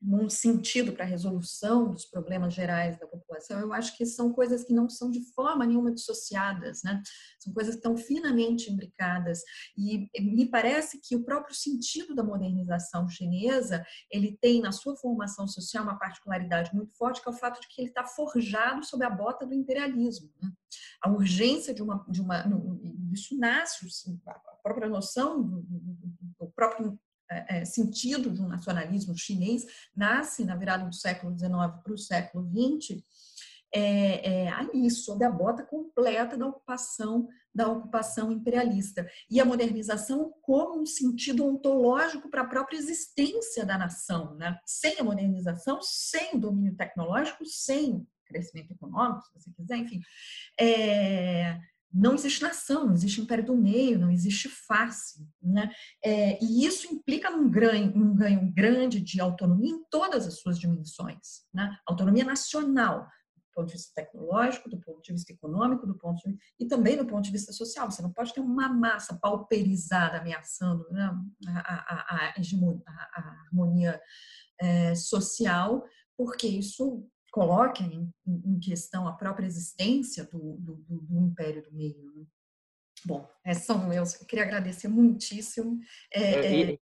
num 0.02 0.28
sentido 0.28 0.92
para 0.92 1.04
a 1.04 1.08
resolução 1.08 1.92
dos 1.92 2.04
problemas 2.04 2.52
gerais 2.52 2.98
da 2.98 3.06
população, 3.06 3.60
eu 3.60 3.72
acho 3.72 3.96
que 3.96 4.04
são 4.04 4.32
coisas 4.32 4.64
que 4.64 4.72
não 4.72 4.88
são 4.88 5.10
de 5.10 5.20
forma 5.32 5.64
nenhuma 5.64 5.92
dissociadas, 5.92 6.82
né? 6.82 7.00
São 7.38 7.52
coisas 7.52 7.74
que 7.74 7.78
estão 7.78 7.96
finamente 7.96 8.70
imbricadas 8.70 9.42
e 9.78 10.08
me 10.20 10.46
parece 10.46 11.00
que 11.00 11.14
o 11.14 11.24
próprio 11.24 11.54
sentido 11.54 12.14
da 12.14 12.24
modernização 12.24 13.08
chinesa, 13.08 13.84
ele 14.10 14.36
tem 14.40 14.60
na 14.60 14.72
sua 14.72 14.96
formação 14.96 15.46
social 15.46 15.84
uma 15.84 15.98
particularidade 15.98 16.74
muito 16.74 16.96
forte, 16.96 17.22
que 17.22 17.28
é 17.28 17.32
o 17.32 17.36
fato 17.36 17.60
de 17.60 17.68
que 17.68 17.80
ele 17.80 17.88
está 17.88 18.04
forjado 18.04 18.84
sob 18.84 19.04
a 19.04 19.10
bota 19.10 19.46
do 19.46 19.54
imperialismo. 19.54 20.30
Né? 20.42 20.50
A 21.00 21.10
urgência 21.10 21.72
de 21.72 21.82
uma, 21.82 22.04
de 22.08 22.20
uma, 22.20 22.44
isso 23.12 23.38
nasce, 23.38 23.86
a 24.26 24.34
própria 24.62 24.88
noção 24.88 25.42
do, 25.42 25.62
do, 25.62 25.78
do 26.40 26.52
próprio 26.54 26.98
é, 27.32 27.58
é, 27.60 27.64
sentido 27.64 28.30
de 28.30 28.40
um 28.40 28.48
nacionalismo 28.48 29.16
chinês 29.16 29.64
nasce 29.96 30.44
na 30.44 30.56
virada 30.56 30.84
do 30.84 30.94
século 30.94 31.36
XIX 31.36 31.50
para 31.82 31.92
o 31.92 31.98
século 31.98 32.50
XX, 32.50 33.02
é, 33.74 34.44
é, 34.44 34.48
ali, 34.50 34.90
sob 34.90 35.24
a 35.24 35.30
bota 35.30 35.62
completa 35.62 36.36
da 36.36 36.46
ocupação 36.46 37.28
da 37.54 37.68
ocupação 37.68 38.32
imperialista. 38.32 39.06
E 39.30 39.40
a 39.40 39.44
modernização 39.44 40.32
como 40.40 40.80
um 40.80 40.86
sentido 40.86 41.44
ontológico 41.44 42.30
para 42.30 42.42
a 42.42 42.46
própria 42.46 42.78
existência 42.78 43.64
da 43.66 43.76
nação. 43.76 44.34
Né? 44.36 44.58
Sem 44.64 44.98
a 44.98 45.04
modernização, 45.04 45.80
sem 45.82 46.34
o 46.34 46.40
domínio 46.40 46.74
tecnológico, 46.74 47.44
sem 47.44 48.06
crescimento 48.24 48.72
econômico, 48.72 49.22
se 49.22 49.32
você 49.34 49.50
quiser, 49.52 49.76
enfim, 49.76 50.00
é, 50.58 51.60
não 51.92 52.14
existe 52.14 52.42
nação, 52.42 52.86
não 52.86 52.94
existe 52.94 53.20
império 53.20 53.44
do 53.44 53.56
meio, 53.56 53.98
não 53.98 54.10
existe 54.10 54.48
face. 54.48 55.28
Né? 55.42 55.70
É, 56.02 56.42
e 56.42 56.64
isso 56.64 56.92
implica 56.92 57.30
num 57.30 57.50
ganho, 57.50 57.92
um 57.94 58.14
ganho 58.14 58.50
grande 58.52 59.00
de 59.00 59.20
autonomia 59.20 59.70
em 59.70 59.84
todas 59.90 60.26
as 60.26 60.40
suas 60.40 60.58
dimensões. 60.58 61.42
Né? 61.52 61.76
Autonomia 61.86 62.24
nacional, 62.24 63.06
do 63.36 63.54
ponto 63.54 63.66
de 63.66 63.74
vista 63.74 63.92
tecnológico, 63.94 64.70
do 64.70 64.80
ponto 64.80 65.02
de 65.02 65.12
vista 65.12 65.32
econômico, 65.32 65.86
do 65.86 65.94
ponto 65.98 66.16
de, 66.26 66.38
e 66.58 66.66
também 66.66 66.96
do 66.96 67.06
ponto 67.06 67.24
de 67.24 67.30
vista 67.30 67.52
social. 67.52 67.90
Você 67.90 68.00
não 68.00 68.12
pode 68.12 68.32
ter 68.32 68.40
uma 68.40 68.68
massa 68.70 69.18
pauperizada 69.20 70.18
ameaçando 70.18 70.88
né? 70.90 71.10
a, 71.48 71.60
a, 71.60 71.94
a, 71.94 72.34
a, 73.14 73.44
harmonia 73.46 74.00
é, 74.58 74.94
social, 74.94 75.84
porque 76.16 76.46
isso 76.46 77.06
coloca 77.32 77.82
em, 77.82 78.12
em, 78.26 78.60
questão 78.60 79.08
a 79.08 79.12
própria 79.12 79.46
existência 79.46 80.22
do, 80.24 80.56
do, 80.58 80.74
do 80.86 81.18
Império 81.18 81.62
do 81.62 81.72
Meio. 81.72 82.12
Né? 82.14 82.26
Bom, 83.06 83.26
esses 83.44 83.64
são. 83.64 83.90
Eu 83.90 84.04
queria 84.28 84.44
agradecer 84.44 84.86
muitíssimo. 84.86 85.80
É, 86.12 86.72
é, 86.72 86.78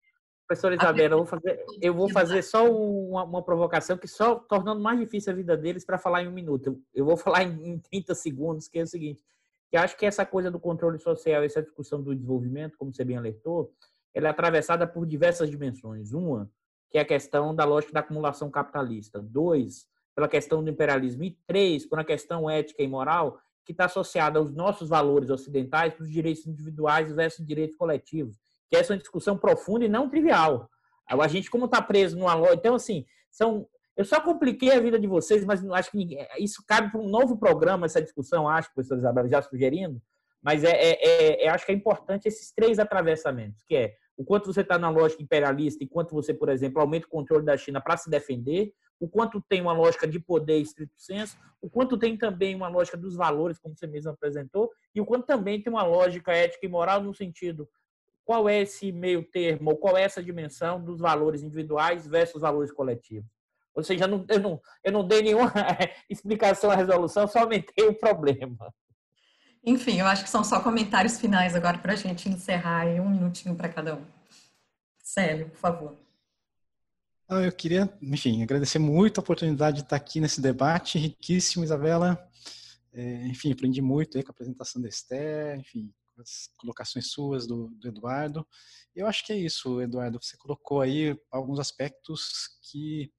professora 0.47 0.75
Isabela, 0.75 1.15
eu 1.15 1.19
vou 1.19 1.27
fazer, 1.27 1.65
eu 1.81 1.95
vou 1.95 2.11
fazer 2.11 2.43
só 2.43 2.69
uma, 2.69 3.23
uma, 3.23 3.43
provocação 3.45 3.97
que 3.97 4.09
só 4.09 4.35
tornando 4.35 4.81
mais 4.81 4.99
difícil 4.99 5.33
a 5.33 5.37
vida 5.37 5.57
deles 5.57 5.85
para 5.85 5.97
falar 5.99 6.25
em 6.25 6.29
um 6.29 6.33
minuto. 6.33 6.67
Eu, 6.67 6.83
eu 6.93 7.05
vou 7.05 7.17
falar 7.17 7.45
em, 7.45 7.71
em 7.71 7.79
30 7.79 8.15
segundos, 8.17 8.67
que 8.67 8.81
é 8.81 8.83
o 8.83 8.87
seguinte. 8.87 9.23
Que 9.71 9.77
acho 9.77 9.97
que 9.97 10.05
essa 10.05 10.27
coisa 10.27 10.51
do 10.51 10.59
controle 10.59 10.99
social, 10.99 11.45
essa 11.45 11.63
discussão 11.63 12.03
do 12.03 12.13
desenvolvimento, 12.13 12.77
como 12.77 12.93
você 12.93 13.05
bem 13.05 13.17
alertou, 13.17 13.73
ela 14.13 14.27
é 14.27 14.31
atravessada 14.31 14.85
por 14.85 15.07
diversas 15.07 15.49
dimensões. 15.49 16.13
Uma, 16.13 16.51
que 16.91 16.99
é 16.99 17.03
a 17.03 17.05
questão 17.05 17.55
da 17.55 17.65
lógica 17.65 17.93
da 17.93 18.01
acumulação 18.01 18.51
capitalista. 18.51 19.23
Dois, 19.23 19.87
pela 20.21 20.29
questão 20.29 20.63
do 20.63 20.69
imperialismo, 20.69 21.25
e 21.25 21.39
três, 21.47 21.87
por 21.87 21.99
uma 21.99 22.05
questão 22.05 22.49
ética 22.49 22.83
e 22.83 22.87
moral 22.87 23.41
que 23.65 23.73
está 23.73 23.87
associada 23.87 24.39
aos 24.39 24.53
nossos 24.53 24.89
valores 24.91 25.31
ocidentais, 25.31 25.95
para 25.95 26.03
os 26.03 26.11
direitos 26.11 26.47
individuais 26.47 27.11
versus 27.11 27.47
direitos 27.47 27.77
coletivos, 27.77 28.37
que 28.69 28.77
essa 28.77 28.93
é 28.93 28.95
uma 28.95 29.01
discussão 29.01 29.39
profunda 29.39 29.87
e 29.87 29.89
não 29.89 30.11
trivial. 30.11 30.69
A 31.07 31.27
gente, 31.27 31.51
como 31.51 31.65
está 31.65 31.81
preso 31.81 32.19
numa 32.19 32.35
loja. 32.35 32.55
Então, 32.55 32.75
assim, 32.75 33.05
são. 33.31 33.67
Eu 33.97 34.05
só 34.05 34.21
compliquei 34.21 34.73
a 34.73 34.81
vida 34.81 34.99
de 34.99 35.07
vocês, 35.07 35.45
mas 35.45 35.65
acho 35.71 35.91
que 35.91 35.97
ninguém, 35.97 36.27
isso 36.39 36.63
cabe 36.67 36.91
para 36.91 37.01
um 37.01 37.09
novo 37.09 37.37
programa, 37.37 37.87
essa 37.87 38.01
discussão, 38.01 38.49
acho, 38.49 38.73
professor 38.73 38.97
Isabel, 38.97 39.29
já 39.29 39.43
sugerindo. 39.43 40.01
Mas 40.41 40.65
é, 40.65 40.71
é, 40.71 41.07
é, 41.07 41.45
é, 41.45 41.49
acho 41.49 41.67
que 41.67 41.73
é 41.73 41.75
importante 41.75 42.27
esses 42.27 42.53
três 42.53 42.79
atravessamentos, 42.79 43.63
que 43.67 43.75
é 43.75 43.95
o 44.17 44.25
quanto 44.25 44.53
você 44.53 44.61
está 44.61 44.79
na 44.79 44.89
lógica 44.89 45.23
imperialista, 45.23 45.83
enquanto 45.83 46.13
você, 46.13 46.33
por 46.33 46.49
exemplo, 46.49 46.81
aumenta 46.81 47.07
o 47.07 47.11
controle 47.11 47.45
da 47.45 47.57
China 47.57 47.81
para 47.81 47.97
se 47.97 48.09
defender, 48.09 48.73
o 49.01 49.09
quanto 49.09 49.41
tem 49.41 49.63
uma 49.63 49.73
lógica 49.73 50.07
de 50.07 50.21
poder 50.21 50.59
estrito 50.59 50.93
senso, 50.97 51.39
o 51.61 51.71
quanto 51.71 51.99
tem 51.99 52.17
também 52.17 52.55
uma 52.55 52.69
lógica 52.69 52.99
dos 52.99 53.17
valores, 53.17 53.59
como 53.59 53.75
você 53.75 53.87
mesmo 53.87 54.11
apresentou, 54.11 54.71
e 54.95 55.01
o 55.01 55.07
quanto 55.07 55.27
também 55.27 55.61
tem 55.61 55.73
uma 55.73 55.83
lógica 55.83 56.33
ética 56.33 56.67
e 56.67 56.69
moral 56.69 57.03
no 57.03 57.15
sentido 57.15 57.69
qual 58.25 58.49
é 58.49 58.61
esse 58.61 58.93
meio 58.93 59.25
termo, 59.25 59.71
ou 59.71 59.77
qual 59.77 59.97
é 59.97 60.03
essa 60.03 60.23
dimensão 60.23 60.81
dos 60.81 61.01
valores 61.01 61.43
individuais 61.43 62.07
versus 62.07 62.43
valores 62.43 62.71
coletivos. 62.71 63.29
Ou 63.75 63.83
seja, 63.83 64.07
não, 64.07 64.25
eu, 64.29 64.39
não, 64.39 64.61
eu 64.85 64.93
não 64.93 65.07
dei 65.07 65.23
nenhuma 65.23 65.53
explicação 66.09 66.71
à 66.71 66.77
resolução, 66.77 67.27
só 67.27 67.41
aumentei 67.41 67.87
o 67.89 67.95
problema. 67.95 68.73
Enfim, 69.65 69.99
eu 69.99 70.07
acho 70.07 70.25
que 70.25 70.31
são 70.31 70.45
só 70.45 70.61
comentários 70.61 71.19
finais 71.19 71.55
agora 71.55 71.79
para 71.79 71.93
a 71.95 71.97
gente 71.97 72.29
encerrar 72.29 72.87
e 72.87 73.01
um 73.01 73.09
minutinho 73.09 73.55
para 73.57 73.69
cada 73.69 73.97
um. 73.97 74.05
Célio, 75.03 75.49
por 75.51 75.59
favor. 75.59 76.10
Eu 77.31 77.53
queria, 77.53 77.89
enfim, 78.03 78.43
agradecer 78.43 78.81
muito 78.81 79.19
a 79.19 79.23
oportunidade 79.23 79.77
de 79.77 79.83
estar 79.85 79.95
aqui 79.95 80.19
nesse 80.21 80.41
debate 80.41 80.99
riquíssimo, 80.99 81.63
Isabela. 81.63 82.19
É, 82.93 83.29
enfim, 83.29 83.53
aprendi 83.53 83.81
muito 83.81 84.19
aí 84.19 84.25
com 84.25 84.31
a 84.31 84.35
apresentação 84.35 84.83
da 84.83 84.89
Esther, 84.89 85.57
enfim, 85.61 85.95
as 86.19 86.51
colocações 86.57 87.13
suas 87.13 87.47
do, 87.47 87.69
do, 87.69 87.87
Eduardo. 87.87 88.45
Eu 88.97 89.07
acho 89.07 89.25
que 89.25 89.33
é 89.33 89.37
isso, 89.37 89.81
Eduardo. 89.81 90.21
Você 90.21 90.37
colocou 90.37 90.81
aí 90.81 91.17
alguns 91.31 91.61
aspectos 91.61 92.59
que 92.69 93.13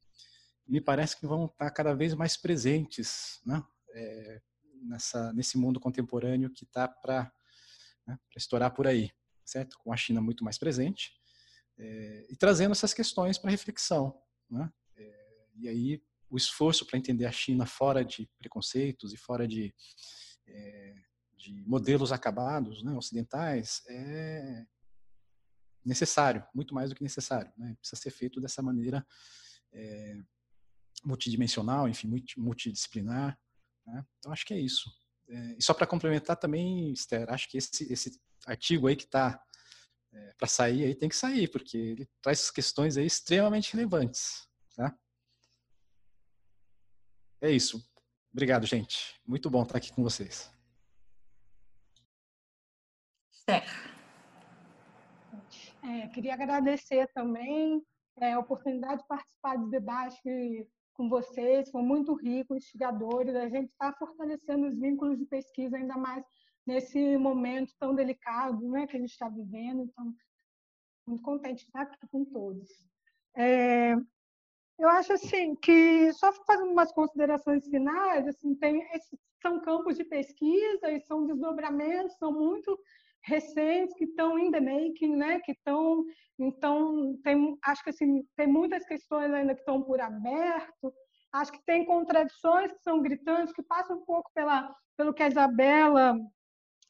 me 0.68 0.82
parece 0.82 1.18
que 1.18 1.26
vão 1.26 1.46
estar 1.46 1.72
cada 1.72 1.94
vez 1.94 2.14
mais 2.14 2.36
presentes, 2.36 3.40
né? 3.46 3.64
É, 3.94 4.42
nessa 4.84 5.32
nesse 5.32 5.58
mundo 5.58 5.80
contemporâneo 5.80 6.52
que 6.52 6.66
está 6.66 6.86
para 6.86 7.32
né, 8.06 8.20
estourar 8.36 8.74
por 8.74 8.88
aí, 8.88 9.10
certo? 9.46 9.78
Com 9.80 9.94
a 9.94 9.98
China 9.98 10.20
muito 10.20 10.44
mais 10.44 10.58
presente 10.58 11.21
é, 11.82 12.28
e 12.30 12.36
trazendo 12.36 12.72
essas 12.72 12.94
questões 12.94 13.38
para 13.38 13.50
reflexão, 13.50 14.16
né? 14.50 14.72
É, 14.96 15.46
e 15.56 15.68
aí 15.68 16.04
o 16.30 16.38
esforço 16.38 16.86
para 16.86 16.98
entender 16.98 17.26
a 17.26 17.32
China 17.32 17.66
fora 17.66 18.06
de 18.06 18.30
preconceitos 18.38 19.12
e 19.14 19.18
fora 19.18 19.48
de 19.48 19.74
é, 20.48 20.96
de 21.38 21.64
modelos 21.68 22.12
acabados, 22.12 22.84
né, 22.84 22.94
ocidentais, 22.94 23.82
é 23.88 24.64
necessário, 25.84 26.46
muito 26.54 26.76
mais 26.76 26.90
do 26.90 26.96
que 26.96 27.02
necessário. 27.02 27.52
Né? 27.58 27.76
Precisa 27.80 28.00
ser 28.00 28.12
feito 28.12 28.40
dessa 28.40 28.62
maneira 28.62 29.06
é, 29.74 30.20
multidimensional, 31.04 31.90
enfim, 31.90 32.08
multidisciplinar. 32.38 33.40
Né? 33.88 34.06
Então, 34.20 34.32
acho 34.32 34.46
que 34.46 34.54
é 34.54 34.60
isso. 34.60 34.92
É, 35.28 35.56
e 35.58 35.64
só 35.64 35.74
para 35.74 35.88
complementar 35.88 36.38
também, 36.38 36.92
Esther, 36.94 37.28
acho 37.30 37.50
que 37.50 37.58
esse, 37.58 37.92
esse 37.92 38.22
artigo 38.46 38.88
aí 38.88 38.96
que 38.96 39.06
está 39.06 39.42
é, 40.14 40.34
para 40.38 40.48
sair 40.48 40.86
aí 40.86 40.96
tem 40.96 41.10
que 41.10 41.16
sair, 41.16 41.48
porque 41.50 41.78
ele 41.78 42.10
traz 42.22 42.52
questões 42.52 42.98
aí 42.98 43.06
extremamente 43.06 43.74
relevantes. 43.74 44.48
Tá? 44.76 44.96
É 47.42 47.50
isso. 47.50 47.84
Obrigado, 48.32 48.66
gente. 48.66 49.20
Muito 49.26 49.50
bom 49.50 49.64
estar 49.64 49.78
aqui 49.78 49.92
com 49.94 50.04
vocês. 50.04 50.52
É, 55.84 56.08
queria 56.10 56.36
agradecer 56.36 57.08
também 57.14 57.84
é, 58.18 58.34
a 58.34 58.40
oportunidade 58.40 59.02
de 59.02 59.08
participar 59.08 59.58
do 59.58 59.70
debate 59.70 60.70
com 60.94 61.10
vocês, 61.10 61.72
foi 61.72 61.82
muito 61.82 62.14
rico, 62.14 62.56
instigadores. 62.56 63.36
A 63.36 63.50
gente 63.50 63.72
está 63.72 63.92
fortalecendo 63.94 64.68
os 64.68 64.78
vínculos 64.78 65.18
de 65.18 65.26
pesquisa 65.26 65.78
ainda 65.78 65.98
mais 65.98 66.24
nesse 66.66 67.18
momento 67.18 67.74
tão 67.80 67.94
delicado 67.96 68.70
né, 68.70 68.88
que 68.88 68.98
a 68.98 69.00
gente 69.00 69.12
está 69.12 69.30
vivendo. 69.30 69.84
Então, 69.84 70.14
muito 71.08 71.24
contente 71.24 71.60
de 71.60 71.66
estar 71.66 71.82
aqui 71.82 72.08
com 72.12 72.24
todos. 72.26 72.70
É, 73.36 73.94
eu 74.78 74.90
acho 74.90 75.14
assim 75.14 75.56
que 75.56 76.12
só 76.14 76.32
fazendo 76.46 76.72
umas 76.72 76.92
considerações 76.92 77.68
finais, 77.68 78.28
assim, 78.28 78.56
tem 78.56 78.82
esses 78.94 79.20
são 79.42 79.60
campos 79.60 79.98
de 79.98 80.04
pesquisa 80.04 80.92
e 80.92 81.02
são 81.02 81.26
desdobramentos, 81.26 82.18
são 82.18 82.32
muito 82.32 82.78
recentes 83.24 83.96
que 83.96 84.06
estão 84.06 84.38
in 84.38 84.52
the 84.52 84.62
making, 84.62 85.16
né? 85.16 85.40
Que 85.40 85.52
estão, 85.52 86.04
então 86.40 87.18
tem, 87.24 87.58
acho 87.64 87.84
que 87.84 87.90
assim 87.90 88.24
tem 88.36 88.48
muitas 88.48 88.86
questões 88.86 89.34
ainda 89.34 89.54
que 89.54 89.62
estão 89.62 89.82
por 89.82 90.00
aberto. 90.00 90.94
Acho 91.34 91.52
que 91.52 91.64
tem 91.66 91.86
contradições 91.86 92.72
que 92.72 92.82
são 92.82 93.02
gritantes, 93.02 93.54
que 93.54 93.64
passam 93.64 93.98
um 93.98 94.06
pouco 94.06 94.30
pela, 94.34 94.74
pelo 94.98 95.14
que 95.14 95.24
a 95.24 95.28
Isabela 95.28 96.18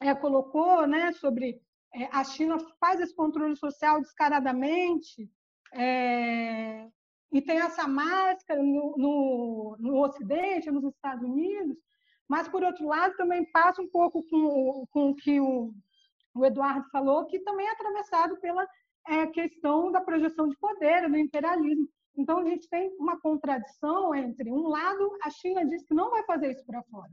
é, 0.02 0.14
colocou, 0.14 0.86
né? 0.86 1.12
Sobre 1.12 1.60
é, 1.94 2.08
a 2.12 2.24
China 2.24 2.58
faz 2.80 3.00
esse 3.00 3.14
controle 3.14 3.56
social 3.56 4.00
descaradamente 4.00 5.30
é, 5.74 6.88
e 7.32 7.40
tem 7.40 7.58
essa 7.60 7.86
máscara 7.88 8.62
no, 8.62 8.94
no, 8.96 9.76
no 9.78 10.02
Ocidente, 10.02 10.70
nos 10.70 10.84
Estados 10.84 11.24
Unidos, 11.24 11.76
mas 12.28 12.48
por 12.48 12.62
outro 12.62 12.86
lado 12.86 13.16
também 13.16 13.50
passa 13.50 13.80
um 13.80 13.88
pouco 13.88 14.22
com, 14.28 14.86
com 14.90 15.10
o 15.10 15.14
que 15.14 15.40
o 15.40 15.74
o 16.34 16.44
Eduardo 16.44 16.88
falou, 16.90 17.26
que 17.26 17.38
também 17.40 17.66
é 17.66 17.70
atravessado 17.70 18.36
pela 18.38 18.66
é, 19.06 19.26
questão 19.26 19.90
da 19.92 20.00
projeção 20.00 20.48
de 20.48 20.56
poder, 20.56 21.08
do 21.08 21.16
imperialismo. 21.16 21.88
Então, 22.16 22.38
a 22.38 22.44
gente 22.44 22.68
tem 22.68 22.94
uma 22.98 23.20
contradição 23.20 24.14
entre, 24.14 24.50
um 24.52 24.68
lado, 24.68 25.16
a 25.22 25.30
China 25.30 25.64
diz 25.66 25.82
que 25.84 25.94
não 25.94 26.10
vai 26.10 26.24
fazer 26.24 26.52
isso 26.52 26.64
para 26.64 26.82
fora, 26.84 27.10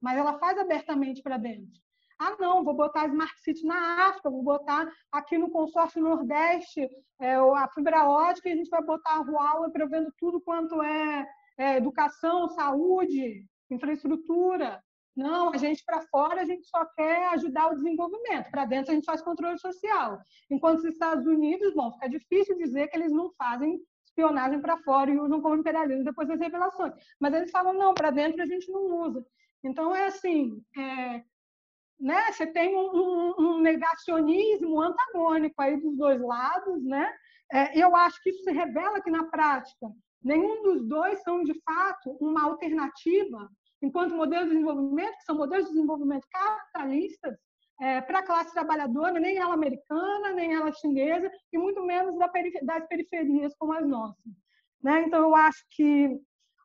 mas 0.00 0.16
ela 0.18 0.38
faz 0.38 0.58
abertamente 0.58 1.22
para 1.22 1.36
dentro. 1.36 1.82
Ah, 2.18 2.36
não, 2.38 2.64
vou 2.64 2.74
botar 2.74 3.06
Smart 3.06 3.40
City 3.40 3.66
na 3.66 4.08
África, 4.08 4.30
vou 4.30 4.42
botar 4.42 4.90
aqui 5.10 5.36
no 5.36 5.50
consórcio 5.50 6.02
Nordeste 6.02 6.88
é, 7.20 7.34
a 7.34 7.68
fibra 7.72 8.08
ótica 8.08 8.48
e 8.48 8.52
a 8.52 8.56
gente 8.56 8.70
vai 8.70 8.82
botar 8.82 9.16
a 9.16 9.20
Huawei 9.20 9.70
prevendo 9.70 10.12
tudo 10.18 10.40
quanto 10.40 10.82
é, 10.82 11.26
é 11.58 11.76
educação, 11.76 12.48
saúde, 12.48 13.46
infraestrutura. 13.70 14.82
Não, 15.16 15.52
a 15.52 15.56
gente 15.56 15.84
para 15.84 16.02
fora 16.02 16.42
a 16.42 16.44
gente 16.44 16.66
só 16.66 16.84
quer 16.86 17.28
ajudar 17.34 17.68
o 17.68 17.76
desenvolvimento, 17.76 18.50
para 18.50 18.64
dentro 18.64 18.90
a 18.90 18.94
gente 18.94 19.04
faz 19.04 19.22
controle 19.22 19.58
social. 19.58 20.18
Enquanto 20.50 20.78
os 20.78 20.84
Estados 20.84 21.26
Unidos, 21.26 21.72
bom, 21.72 21.92
fica 21.92 22.08
difícil 22.08 22.56
dizer 22.56 22.88
que 22.88 22.96
eles 22.96 23.12
não 23.12 23.32
fazem 23.38 23.80
espionagem 24.04 24.60
para 24.60 24.76
fora 24.78 25.10
e 25.10 25.18
usam 25.18 25.40
como 25.40 25.56
imperialismo 25.56 26.04
depois 26.04 26.26
das 26.26 26.40
revelações. 26.40 26.92
Mas 27.20 27.32
eles 27.34 27.50
falam, 27.50 27.72
não, 27.74 27.94
para 27.94 28.10
dentro 28.10 28.42
a 28.42 28.46
gente 28.46 28.70
não 28.70 29.00
usa. 29.02 29.24
Então 29.62 29.94
é 29.94 30.06
assim, 30.06 30.60
é, 30.76 31.22
né? 31.98 32.32
Você 32.32 32.46
tem 32.46 32.74
um, 32.76 32.90
um, 32.94 33.34
um, 33.38 33.60
negacionismo 33.60 34.80
antagônico 34.80 35.60
aí 35.60 35.80
dos 35.80 35.96
dois 35.96 36.20
lados, 36.20 36.82
né? 36.84 37.12
É, 37.52 37.78
eu 37.78 37.94
acho 37.94 38.22
que 38.22 38.30
isso 38.30 38.42
se 38.42 38.52
revela 38.52 39.02
que 39.02 39.10
na 39.10 39.24
prática 39.24 39.86
nenhum 40.22 40.62
dos 40.62 40.86
dois 40.88 41.22
são 41.22 41.44
de 41.44 41.54
fato 41.62 42.16
uma 42.20 42.44
alternativa 42.44 43.48
enquanto 43.84 44.14
modelos 44.14 44.48
de 44.48 44.54
desenvolvimento, 44.54 45.16
que 45.18 45.24
são 45.24 45.36
modelos 45.36 45.66
de 45.66 45.72
desenvolvimento 45.72 46.26
capitalistas, 46.30 47.36
é, 47.80 48.00
para 48.00 48.20
a 48.20 48.22
classe 48.26 48.52
trabalhadora, 48.52 49.18
nem 49.20 49.36
ela 49.36 49.54
americana, 49.54 50.32
nem 50.32 50.54
ela 50.54 50.72
chinesa, 50.72 51.30
e 51.52 51.58
muito 51.58 51.82
menos 51.82 52.16
das 52.62 52.86
periferias 52.86 53.54
como 53.58 53.72
as 53.72 53.86
nossas. 53.86 54.32
Né? 54.82 55.02
Então, 55.02 55.20
eu 55.20 55.34
acho 55.34 55.64
que 55.70 56.18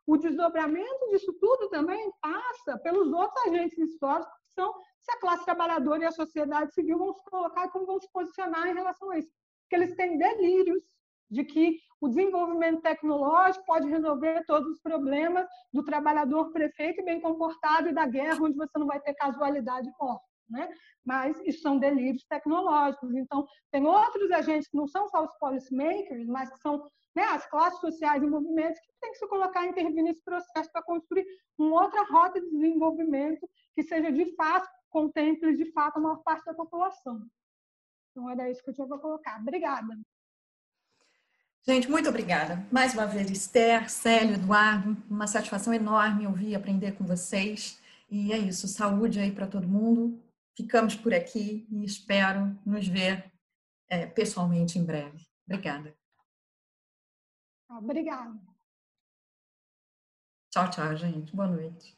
o 0.05 0.17
desdobramento 0.17 1.09
disso 1.11 1.33
tudo 1.39 1.69
também 1.69 2.11
passa 2.21 2.77
pelos 2.79 3.11
outros 3.11 3.47
agentes 3.47 3.77
históricos, 3.77 4.38
que 4.59 4.61
são 4.61 4.73
se 4.99 5.11
a 5.11 5.19
classe 5.19 5.45
trabalhadora 5.45 6.03
e 6.03 6.05
a 6.05 6.11
sociedade 6.11 6.73
civil 6.73 6.97
vão 6.97 7.13
se 7.13 7.23
colocar 7.23 7.65
e 7.65 7.69
como 7.69 7.85
vão 7.85 7.99
se 7.99 8.11
posicionar 8.11 8.67
em 8.67 8.73
relação 8.73 9.09
a 9.11 9.17
isso. 9.17 9.31
Porque 9.61 9.75
eles 9.75 9.95
têm 9.95 10.17
delírios 10.17 10.83
de 11.31 11.45
que 11.45 11.79
o 12.01 12.07
desenvolvimento 12.07 12.81
tecnológico 12.81 13.65
pode 13.65 13.87
resolver 13.87 14.43
todos 14.45 14.69
os 14.69 14.81
problemas 14.81 15.47
do 15.71 15.83
trabalhador 15.83 16.51
prefeito 16.51 17.01
e 17.01 17.05
bem 17.05 17.21
comportado 17.21 17.89
e 17.89 17.93
da 17.93 18.05
guerra, 18.05 18.41
onde 18.41 18.57
você 18.57 18.77
não 18.77 18.87
vai 18.87 18.99
ter 18.99 19.13
casualidade 19.13 19.89
morte. 19.99 20.28
Né? 20.49 20.67
Mas 21.05 21.39
isso 21.45 21.61
são 21.61 21.77
delírios 21.77 22.25
tecnológicos. 22.25 23.13
Então, 23.15 23.45
tem 23.71 23.85
outros 23.85 24.31
agentes 24.31 24.67
que 24.67 24.77
não 24.77 24.87
são 24.87 25.07
só 25.07 25.23
os 25.23 25.33
policymakers, 25.37 26.25
mas 26.27 26.49
que 26.49 26.59
são 26.59 26.89
né, 27.15 27.23
as 27.23 27.45
classes 27.47 27.79
sociais 27.79 28.23
e 28.23 28.25
movimentos 28.25 28.79
que 28.79 28.87
têm 28.99 29.11
que 29.11 29.17
se 29.17 29.27
colocar 29.27 29.65
e 29.65 29.69
intervir 29.69 30.03
nesse 30.03 30.23
processo 30.23 30.71
para 30.71 30.83
construir 30.83 31.25
uma 31.57 31.83
outra 31.83 32.03
rota 32.03 32.39
de 32.39 32.49
desenvolvimento 32.49 33.47
que 33.75 33.83
seja 33.83 34.11
de 34.11 34.35
fato, 34.35 34.67
contemple 34.89 35.55
de 35.55 35.71
fato 35.71 35.97
a 35.97 36.01
maior 36.01 36.23
parte 36.23 36.45
da 36.45 36.53
população. 36.53 37.25
Então, 38.11 38.29
era 38.29 38.49
isso 38.49 38.63
que 38.63 38.69
eu 38.69 38.73
tinha 38.73 38.87
para 38.87 38.97
colocar. 38.97 39.39
Obrigada. 39.39 39.97
Gente, 41.67 41.89
muito 41.89 42.09
obrigada. 42.09 42.65
Mais 42.71 42.93
uma 42.93 43.05
vez, 43.05 43.29
Esther, 43.29 43.89
Célio, 43.91 44.35
Eduardo, 44.35 44.97
uma 45.09 45.27
satisfação 45.27 45.73
enorme 45.73 46.25
ouvir 46.25 46.49
e 46.49 46.55
aprender 46.55 46.93
com 46.93 47.03
vocês. 47.03 47.79
E 48.09 48.33
é 48.33 48.37
isso, 48.37 48.67
saúde 48.67 49.19
aí 49.19 49.31
para 49.31 49.45
todo 49.45 49.67
mundo. 49.67 50.19
Ficamos 50.59 50.93
por 50.93 51.13
aqui 51.13 51.65
e 51.71 51.85
espero 51.85 52.59
nos 52.65 52.85
ver 52.85 53.31
é, 53.87 54.05
pessoalmente 54.05 54.77
em 54.77 54.83
breve. 54.83 55.25
Obrigada. 55.47 55.97
Obrigada. 57.69 58.37
Tchau, 60.51 60.69
tchau, 60.69 60.97
gente. 60.97 61.33
Boa 61.33 61.47
noite. 61.47 61.97